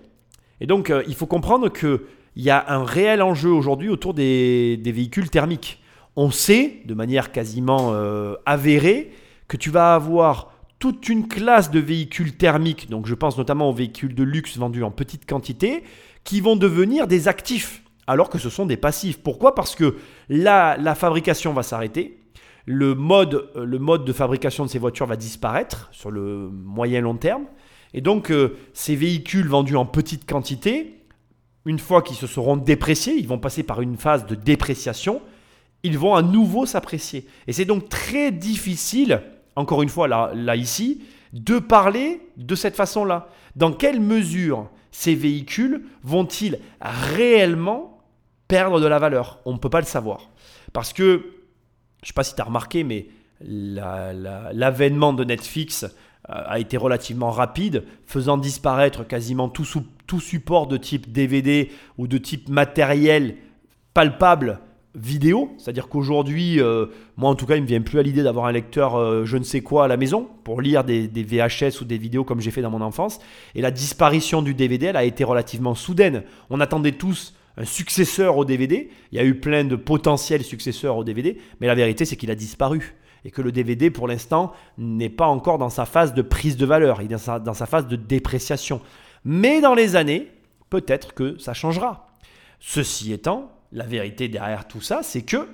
Et 0.61 0.67
donc, 0.67 0.93
il 1.07 1.15
faut 1.15 1.25
comprendre 1.25 1.69
que 1.69 2.05
il 2.39 2.43
y 2.45 2.51
a 2.51 2.63
un 2.69 2.85
réel 2.85 3.21
enjeu 3.21 3.49
aujourd'hui 3.49 3.89
autour 3.89 4.13
des, 4.13 4.79
véhicules 4.81 5.29
thermiques. 5.29 5.83
On 6.15 6.31
sait, 6.31 6.83
de 6.85 6.93
manière 6.93 7.33
quasiment 7.33 7.91
euh, 7.91 8.35
avérée, 8.45 9.11
que 9.49 9.57
tu 9.57 9.69
vas 9.69 9.93
avoir 9.93 10.53
toute 10.79 11.09
une 11.09 11.27
classe 11.27 11.69
de 11.69 11.81
véhicules 11.81 12.37
thermiques, 12.37 12.89
donc 12.89 13.07
je 13.07 13.13
pense 13.13 13.37
notamment 13.37 13.69
aux 13.69 13.73
véhicules 13.73 14.15
de 14.15 14.23
luxe 14.23 14.57
vendus 14.57 14.83
en 14.83 14.91
petite 14.91 15.29
quantité, 15.29 15.83
qui 16.23 16.39
vont 16.39 16.55
devenir 16.55 17.07
des 17.07 17.27
actifs, 17.27 17.83
alors 18.07 18.29
que 18.29 18.37
ce 18.37 18.49
sont 18.49 18.65
des 18.65 18.77
passifs. 18.77 19.21
Pourquoi? 19.21 19.53
Parce 19.53 19.75
que 19.75 19.97
là, 20.29 20.77
la 20.77 20.95
fabrication 20.95 21.51
va 21.51 21.61
s'arrêter, 21.61 22.21
le 22.65 22.95
mode, 22.95 23.51
de 23.53 24.13
fabrication 24.13 24.63
de 24.63 24.69
ces 24.69 24.79
voitures 24.79 25.07
va 25.07 25.17
disparaître 25.17 25.89
sur 25.91 26.09
le 26.09 26.49
moyen 26.49 27.01
long 27.01 27.17
terme, 27.17 27.47
et 27.93 27.99
donc 27.99 28.31
euh, 28.31 28.55
ces 28.71 28.95
véhicules 28.95 29.49
vendus 29.49 29.75
en 29.75 29.85
petite 29.85 30.25
quantité, 30.25 30.98
une 31.65 31.79
fois 31.79 32.01
qu'ils 32.01 32.15
se 32.15 32.27
seront 32.27 32.57
dépréciés, 32.57 33.15
ils 33.15 33.27
vont 33.27 33.39
passer 33.39 33.63
par 33.63 33.81
une 33.81 33.97
phase 33.97 34.25
de 34.25 34.35
dépréciation, 34.35 35.21
ils 35.83 35.97
vont 35.97 36.15
à 36.15 36.21
nouveau 36.21 36.65
s'apprécier. 36.65 37.27
Et 37.47 37.53
c'est 37.53 37.65
donc 37.65 37.89
très 37.89 38.31
difficile, 38.31 39.21
encore 39.55 39.81
une 39.81 39.89
fois 39.89 40.07
là, 40.07 40.55
ici, 40.55 41.03
de 41.33 41.59
parler 41.59 42.21
de 42.37 42.55
cette 42.55 42.75
façon-là. 42.75 43.29
Dans 43.55 43.71
quelle 43.71 43.99
mesure 43.99 44.69
ces 44.91 45.15
véhicules 45.15 45.83
vont-ils 46.03 46.59
réellement 46.81 48.01
perdre 48.47 48.79
de 48.79 48.87
la 48.87 48.99
valeur? 48.99 49.39
On 49.45 49.53
ne 49.53 49.57
peut 49.57 49.69
pas 49.69 49.81
le 49.81 49.85
savoir. 49.85 50.29
Parce 50.73 50.93
que, 50.93 51.03
je 51.03 52.05
ne 52.05 52.07
sais 52.07 52.13
pas 52.13 52.23
si 52.23 52.35
tu 52.35 52.41
as 52.41 52.45
remarqué, 52.45 52.83
mais 52.83 53.07
l'avènement 53.41 55.13
de 55.13 55.23
Netflix 55.23 55.83
euh, 55.83 55.87
a 56.27 56.59
été 56.59 56.77
relativement 56.77 57.31
rapide, 57.31 57.85
faisant 58.05 58.37
disparaître 58.37 59.07
quasiment 59.07 59.49
tout, 59.49 59.65
tout 60.09 60.19
support 60.19 60.65
de 60.65 60.75
type 60.75 61.11
DVD 61.11 61.69
ou 61.99 62.07
de 62.07 62.17
type 62.17 62.49
matériel 62.49 63.35
palpable 63.93 64.59
vidéo, 64.95 65.51
c'est-à-dire 65.59 65.87
qu'aujourd'hui, 65.87 66.59
euh, 66.59 66.87
moi 67.15 67.29
en 67.29 67.35
tout 67.35 67.45
cas, 67.45 67.57
il 67.57 67.61
me 67.61 67.67
vient 67.67 67.81
plus 67.81 67.99
à 67.99 68.01
l'idée 68.01 68.23
d'avoir 68.23 68.47
un 68.47 68.51
lecteur 68.51 68.95
euh, 68.95 69.23
je 69.23 69.37
ne 69.37 69.43
sais 69.43 69.61
quoi 69.61 69.85
à 69.85 69.87
la 69.87 69.97
maison 69.97 70.27
pour 70.43 70.61
lire 70.61 70.83
des, 70.83 71.07
VHS 71.07 71.81
ou 71.81 71.85
des 71.85 71.99
vidéos 71.99 72.23
comme 72.23 72.41
j'ai 72.41 72.49
fait 72.49 72.63
dans 72.63 72.71
mon 72.71 72.81
enfance. 72.81 73.19
Et 73.53 73.61
la 73.61 73.69
disparition 73.69 74.41
du 74.41 74.55
DVD, 74.55 74.87
elle 74.87 74.97
a 74.97 75.03
été 75.03 75.23
relativement 75.23 75.75
soudaine. 75.75 76.23
On 76.49 76.59
attendait 76.59 76.93
tous 76.93 77.35
un 77.55 77.65
successeur 77.65 78.35
au 78.35 78.45
DVD. 78.45 78.89
Il 79.11 79.19
y 79.19 79.21
a 79.21 79.23
eu 79.23 79.35
plein 79.35 79.63
de 79.63 79.75
potentiels 79.75 80.43
successeurs 80.43 80.97
au 80.97 81.03
DVD, 81.03 81.37
mais 81.61 81.67
la 81.67 81.75
vérité 81.75 82.03
c'est 82.03 82.15
qu'il 82.15 82.31
a 82.31 82.35
disparu. 82.35 82.95
Et 83.25 83.31
que 83.31 83.43
le 83.43 83.51
DVD, 83.51 83.91
pour 83.91 84.07
l'instant, 84.07 84.53
n'est 84.79 85.09
pas 85.09 85.27
encore 85.27 85.59
dans 85.59 85.69
sa 85.69 85.85
phase 85.85 86.15
de 86.15 86.21
prise 86.23 86.57
de 86.57 86.65
valeur, 86.65 87.01
il 87.01 87.11
est 87.11 87.29
dans 87.43 87.53
sa 87.53 87.65
phase 87.67 87.85
de 87.85 87.97
dépréciation. 87.97 88.81
Mais 89.25 89.61
dans 89.61 89.73
les 89.73 89.95
années, 89.95 90.31
peut-être 90.69 91.13
que 91.13 91.37
ça 91.37 91.53
changera. 91.53 92.07
Ceci 92.59 93.13
étant, 93.13 93.51
la 93.71 93.85
vérité 93.85 94.27
derrière 94.27 94.67
tout 94.67 94.81
ça, 94.81 95.01
c'est 95.03 95.21
que 95.21 95.47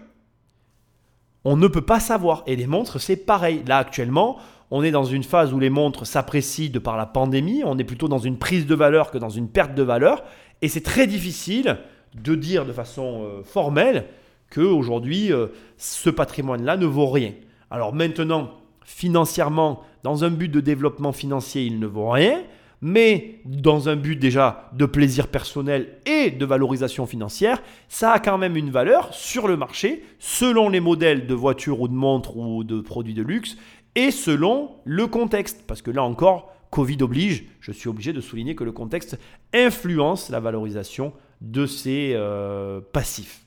on 1.43 1.57
ne 1.57 1.67
peut 1.67 1.81
pas 1.81 1.99
savoir. 1.99 2.43
Et 2.47 2.55
les 2.55 2.65
montres, 2.65 2.99
c'est 2.99 3.15
pareil. 3.15 3.63
Là, 3.67 3.77
actuellement, 3.77 4.37
on 4.71 4.83
est 4.83 4.91
dans 4.91 5.03
une 5.03 5.23
phase 5.23 5.53
où 5.53 5.59
les 5.59 5.69
montres 5.69 6.07
s'apprécient 6.07 6.71
de 6.71 6.79
par 6.79 6.97
la 6.97 7.05
pandémie. 7.05 7.61
On 7.63 7.77
est 7.77 7.83
plutôt 7.83 8.07
dans 8.07 8.17
une 8.17 8.37
prise 8.37 8.65
de 8.65 8.73
valeur 8.73 9.11
que 9.11 9.19
dans 9.19 9.29
une 9.29 9.47
perte 9.47 9.75
de 9.75 9.83
valeur. 9.83 10.23
Et 10.63 10.67
c'est 10.67 10.81
très 10.81 11.05
difficile 11.05 11.77
de 12.15 12.33
dire 12.33 12.65
de 12.65 12.73
façon 12.73 13.23
euh, 13.23 13.43
formelle 13.43 14.05
qu'aujourd'hui, 14.49 15.31
euh, 15.31 15.47
ce 15.77 16.09
patrimoine-là 16.09 16.77
ne 16.77 16.85
vaut 16.85 17.09
rien. 17.09 17.33
Alors 17.69 17.93
maintenant, 17.93 18.51
financièrement, 18.83 19.81
dans 20.03 20.23
un 20.23 20.31
but 20.31 20.49
de 20.49 20.61
développement 20.61 21.11
financier, 21.11 21.63
il 21.63 21.79
ne 21.79 21.87
vaut 21.87 22.09
rien, 22.09 22.41
mais 22.87 23.39
dans 23.45 23.89
un 23.89 23.95
but 23.95 24.15
déjà 24.15 24.69
de 24.73 24.85
plaisir 24.85 25.27
personnel 25.27 25.97
et 26.05 26.29
de 26.29 26.45
valorisation 26.45 27.07
financière, 27.07 27.63
ça 27.89 28.11
a 28.11 28.19
quand 28.19 28.37
même 28.37 28.55
une 28.55 28.69
valeur 28.69 29.11
sur 29.11 29.47
le 29.47 29.57
marché 29.57 30.03
selon 30.19 30.69
les 30.69 30.79
modèles 30.79 31.25
de 31.25 31.33
voitures 31.33 31.81
ou 31.81 31.87
de 31.87 31.95
montres 31.95 32.37
ou 32.37 32.63
de 32.63 32.81
produits 32.81 33.15
de 33.15 33.23
luxe 33.23 33.57
et 33.95 34.11
selon 34.11 34.69
le 34.83 35.07
contexte. 35.07 35.63
Parce 35.65 35.81
que 35.81 35.89
là 35.89 36.03
encore, 36.03 36.53
Covid 36.69 36.97
oblige, 37.01 37.45
je 37.59 37.71
suis 37.71 37.89
obligé 37.89 38.13
de 38.13 38.21
souligner 38.21 38.53
que 38.53 38.63
le 38.63 38.71
contexte 38.71 39.17
influence 39.51 40.29
la 40.29 40.39
valorisation 40.39 41.11
de 41.41 41.65
ces 41.65 42.11
euh, 42.13 42.81
passifs. 42.93 43.44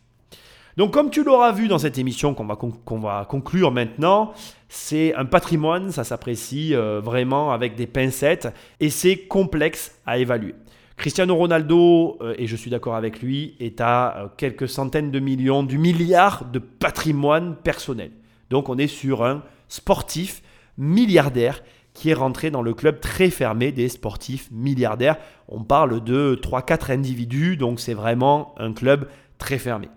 Donc 0.78 0.92
comme 0.92 1.10
tu 1.10 1.24
l'auras 1.24 1.50
vu 1.50 1.66
dans 1.66 1.78
cette 1.78 1.98
émission 1.98 2.34
qu'on 2.34 2.46
va, 2.46 3.24
conclure 3.28 3.72
maintenant, 3.72 4.32
c'est 4.68 5.12
un 5.16 5.24
patrimoine, 5.24 5.90
ça 5.90 6.04
s'apprécie 6.04 6.72
euh, 6.72 7.00
vraiment 7.00 7.50
avec 7.50 7.74
des 7.74 7.88
pincettes 7.88 8.46
et 8.78 8.88
c'est 8.88 9.16
complexe 9.16 9.98
à 10.06 10.18
évaluer. 10.18 10.54
Cristiano 10.96 11.34
Ronaldo, 11.34 12.16
euh, 12.20 12.36
et 12.38 12.46
je 12.46 12.54
suis 12.54 12.70
d'accord 12.70 12.94
avec 12.94 13.20
lui, 13.22 13.56
est 13.58 13.80
à 13.80 14.18
euh, 14.18 14.28
quelques 14.36 14.68
centaines 14.68 15.10
de 15.10 15.18
millions, 15.18 15.64
du 15.64 15.78
milliard 15.78 16.44
de 16.44 16.60
patrimoine 16.60 17.56
personnel. 17.56 18.12
Donc 18.48 18.68
on 18.68 18.78
est 18.78 18.86
sur 18.86 19.24
un 19.24 19.42
sportif 19.66 20.44
milliardaire 20.76 21.60
qui 21.92 22.10
est 22.10 22.14
rentré 22.14 22.52
dans 22.52 22.62
le 22.62 22.72
club 22.72 23.00
très 23.00 23.30
fermé 23.30 23.72
des 23.72 23.88
sportifs 23.88 24.48
milliardaires. 24.52 25.16
On 25.48 25.64
parle 25.64 26.04
de 26.04 26.38
3-4 26.40 26.92
individus, 26.92 27.56
donc 27.56 27.80
c'est 27.80 27.94
vraiment 27.94 28.54
un 28.58 28.72
club 28.72 29.08
très 29.38 29.58
fermé. 29.58 29.88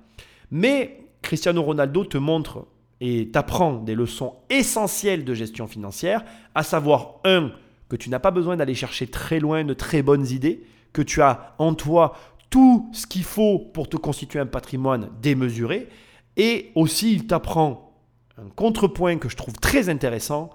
Mais 0.52 1.08
Cristiano 1.22 1.64
Ronaldo 1.64 2.06
te 2.06 2.18
montre 2.18 2.68
et 3.00 3.30
t'apprend 3.32 3.74
des 3.74 3.96
leçons 3.96 4.36
essentielles 4.50 5.26
de 5.26 5.34
gestion 5.34 5.68
financière, 5.68 6.24
à 6.54 6.64
savoir, 6.64 7.16
un, 7.24 7.52
que 7.90 7.96
tu 7.96 8.10
n'as 8.10 8.20
pas 8.20 8.32
besoin 8.32 8.58
d'aller 8.58 8.76
chercher 8.76 9.08
très 9.08 9.40
loin 9.40 9.64
de 9.64 9.74
très 9.74 10.04
bonnes 10.04 10.28
idées, 10.28 10.64
que 10.94 11.02
tu 11.02 11.22
as 11.22 11.56
en 11.58 11.74
toi 11.74 12.16
tout 12.50 12.90
ce 12.94 13.08
qu'il 13.08 13.24
faut 13.24 13.58
pour 13.58 13.90
te 13.90 13.98
constituer 13.98 14.40
un 14.40 14.46
patrimoine 14.46 15.10
démesuré, 15.22 15.88
et 16.38 16.72
aussi 16.76 17.14
il 17.14 17.28
t'apprend 17.28 17.98
un 18.38 18.50
contrepoint 18.50 19.18
que 19.18 19.30
je 19.30 19.36
trouve 19.36 19.56
très 19.56 19.90
intéressant, 19.90 20.52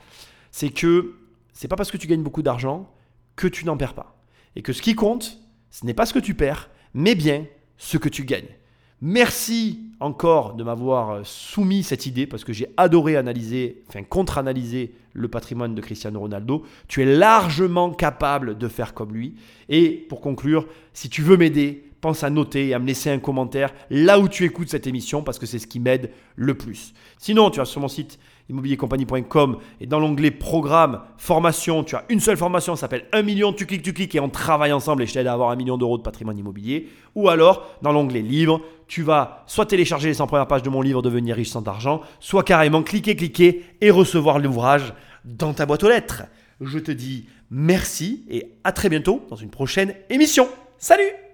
c'est 0.51 0.71
que 0.71 1.17
c'est 1.53 1.69
pas 1.69 1.77
parce 1.77 1.91
que 1.91 1.97
tu 1.97 2.07
gagnes 2.07 2.23
beaucoup 2.23 2.43
d'argent 2.43 2.93
que 3.35 3.47
tu 3.47 3.65
n'en 3.65 3.77
perds 3.77 3.95
pas. 3.95 4.19
Et 4.57 4.63
que 4.63 4.73
ce 4.73 4.83
qui 4.83 4.95
compte, 4.95 5.39
ce 5.71 5.85
n'est 5.85 5.95
pas 5.95 6.07
ce 6.07 6.15
que 6.15 6.19
tu 6.19 6.35
perds, 6.35 6.71
mais 6.95 7.15
bien 7.15 7.47
ce 7.77 7.99
que 7.99 8.09
tu 8.09 8.25
gagnes. 8.25 8.56
Merci 9.03 9.81
encore 10.01 10.55
de 10.55 10.65
m'avoir 10.65 11.11
euh, 11.11 11.21
soumis 11.25 11.83
cette 11.83 12.07
idée 12.07 12.27
parce 12.27 12.45
que 12.45 12.53
j'ai 12.53 12.69
adoré 12.77 13.17
analyser, 13.17 13.83
enfin 13.89 14.03
contre-analyser 14.03 14.95
le 15.13 15.29
patrimoine 15.29 15.75
de 15.75 15.81
Cristiano 15.81 16.21
Ronaldo. 16.21 16.65
Tu 16.89 17.03
es 17.03 17.05
largement 17.05 17.91
capable 17.91 18.57
de 18.57 18.69
faire 18.69 18.95
comme 18.95 19.13
lui. 19.13 19.35
Et 19.69 19.91
pour 19.91 20.21
conclure, 20.21 20.67
si 20.95 21.11
tu 21.11 21.23
veux 21.23 21.37
m'aider, 21.37 21.87
pense 22.01 22.23
à 22.23 22.31
noter 22.31 22.69
et 22.69 22.75
à 22.75 22.79
me 22.79 22.87
laisser 22.87 23.11
un 23.11 23.19
commentaire 23.19 23.73
là 23.91 24.19
où 24.19 24.29
tu 24.29 24.45
écoutes 24.45 24.69
cette 24.69 24.87
émission 24.87 25.23
parce 25.23 25.39
que 25.39 25.47
c'est 25.47 25.59
ce 25.59 25.67
qui 25.67 25.81
m'aide 25.81 26.11
le 26.37 26.55
plus. 26.55 26.95
Sinon, 27.19 27.51
tu 27.51 27.61
as 27.61 27.65
sur 27.65 27.81
mon 27.81 27.89
site 27.89 28.19
immobiliercompagnie.com 28.49 29.59
et 29.81 29.87
dans 29.87 29.99
l'onglet 29.99 30.31
programme, 30.31 31.01
formation, 31.17 31.85
tu 31.85 31.97
as 31.97 32.05
une 32.09 32.21
seule 32.21 32.37
formation, 32.37 32.77
ça 32.77 32.83
s'appelle 32.83 33.07
1 33.13 33.23
million, 33.23 33.53
tu 33.53 33.67
cliques, 33.67 33.83
tu 33.83 33.93
cliques 33.93 34.15
et 34.15 34.21
on 34.21 34.29
travaille 34.29 34.73
ensemble 34.73 35.03
et 35.03 35.07
je 35.07 35.15
t'aide 35.15 35.27
à 35.27 35.33
avoir 35.33 35.51
un 35.51 35.57
million 35.57 35.77
d'euros 35.77 35.99
de 35.99 36.03
patrimoine 36.03 36.39
immobilier. 36.39 36.89
Ou 37.15 37.29
alors, 37.29 37.67
dans 37.83 37.93
l'onglet 37.93 38.23
livre, 38.23 38.61
tu 38.87 39.03
vas 39.03 39.45
soit 39.47 39.67
télécharger 39.67 40.09
les 40.09 40.15
100 40.15 40.27
premières 40.27 40.47
pages 40.47 40.63
de 40.63 40.71
mon 40.71 40.83
livre 40.83 41.03
Devenir 41.03 41.37
riche 41.37 41.49
sans 41.49 41.67
argent, 41.67 42.01
soit 42.21 42.45
carrément 42.45 42.83
cliquer, 42.83 43.17
cliquer 43.17 43.65
et 43.81 43.91
recevoir 43.91 44.39
l'ouvrage 44.39 44.95
dans 45.25 45.53
ta 45.53 45.67
boîte 45.67 45.85
aux 45.85 45.89
lettres. 45.89 46.23
Je 46.61 46.79
te 46.79 46.91
dis 46.91 47.27
merci 47.51 48.25
et 48.29 48.53
à 48.65 48.73
très 48.73 48.89
bientôt 48.89 49.23
dans 49.29 49.37
une 49.37 49.51
prochaine 49.51 49.95
émission. 50.09 50.49
Salut 50.79 51.26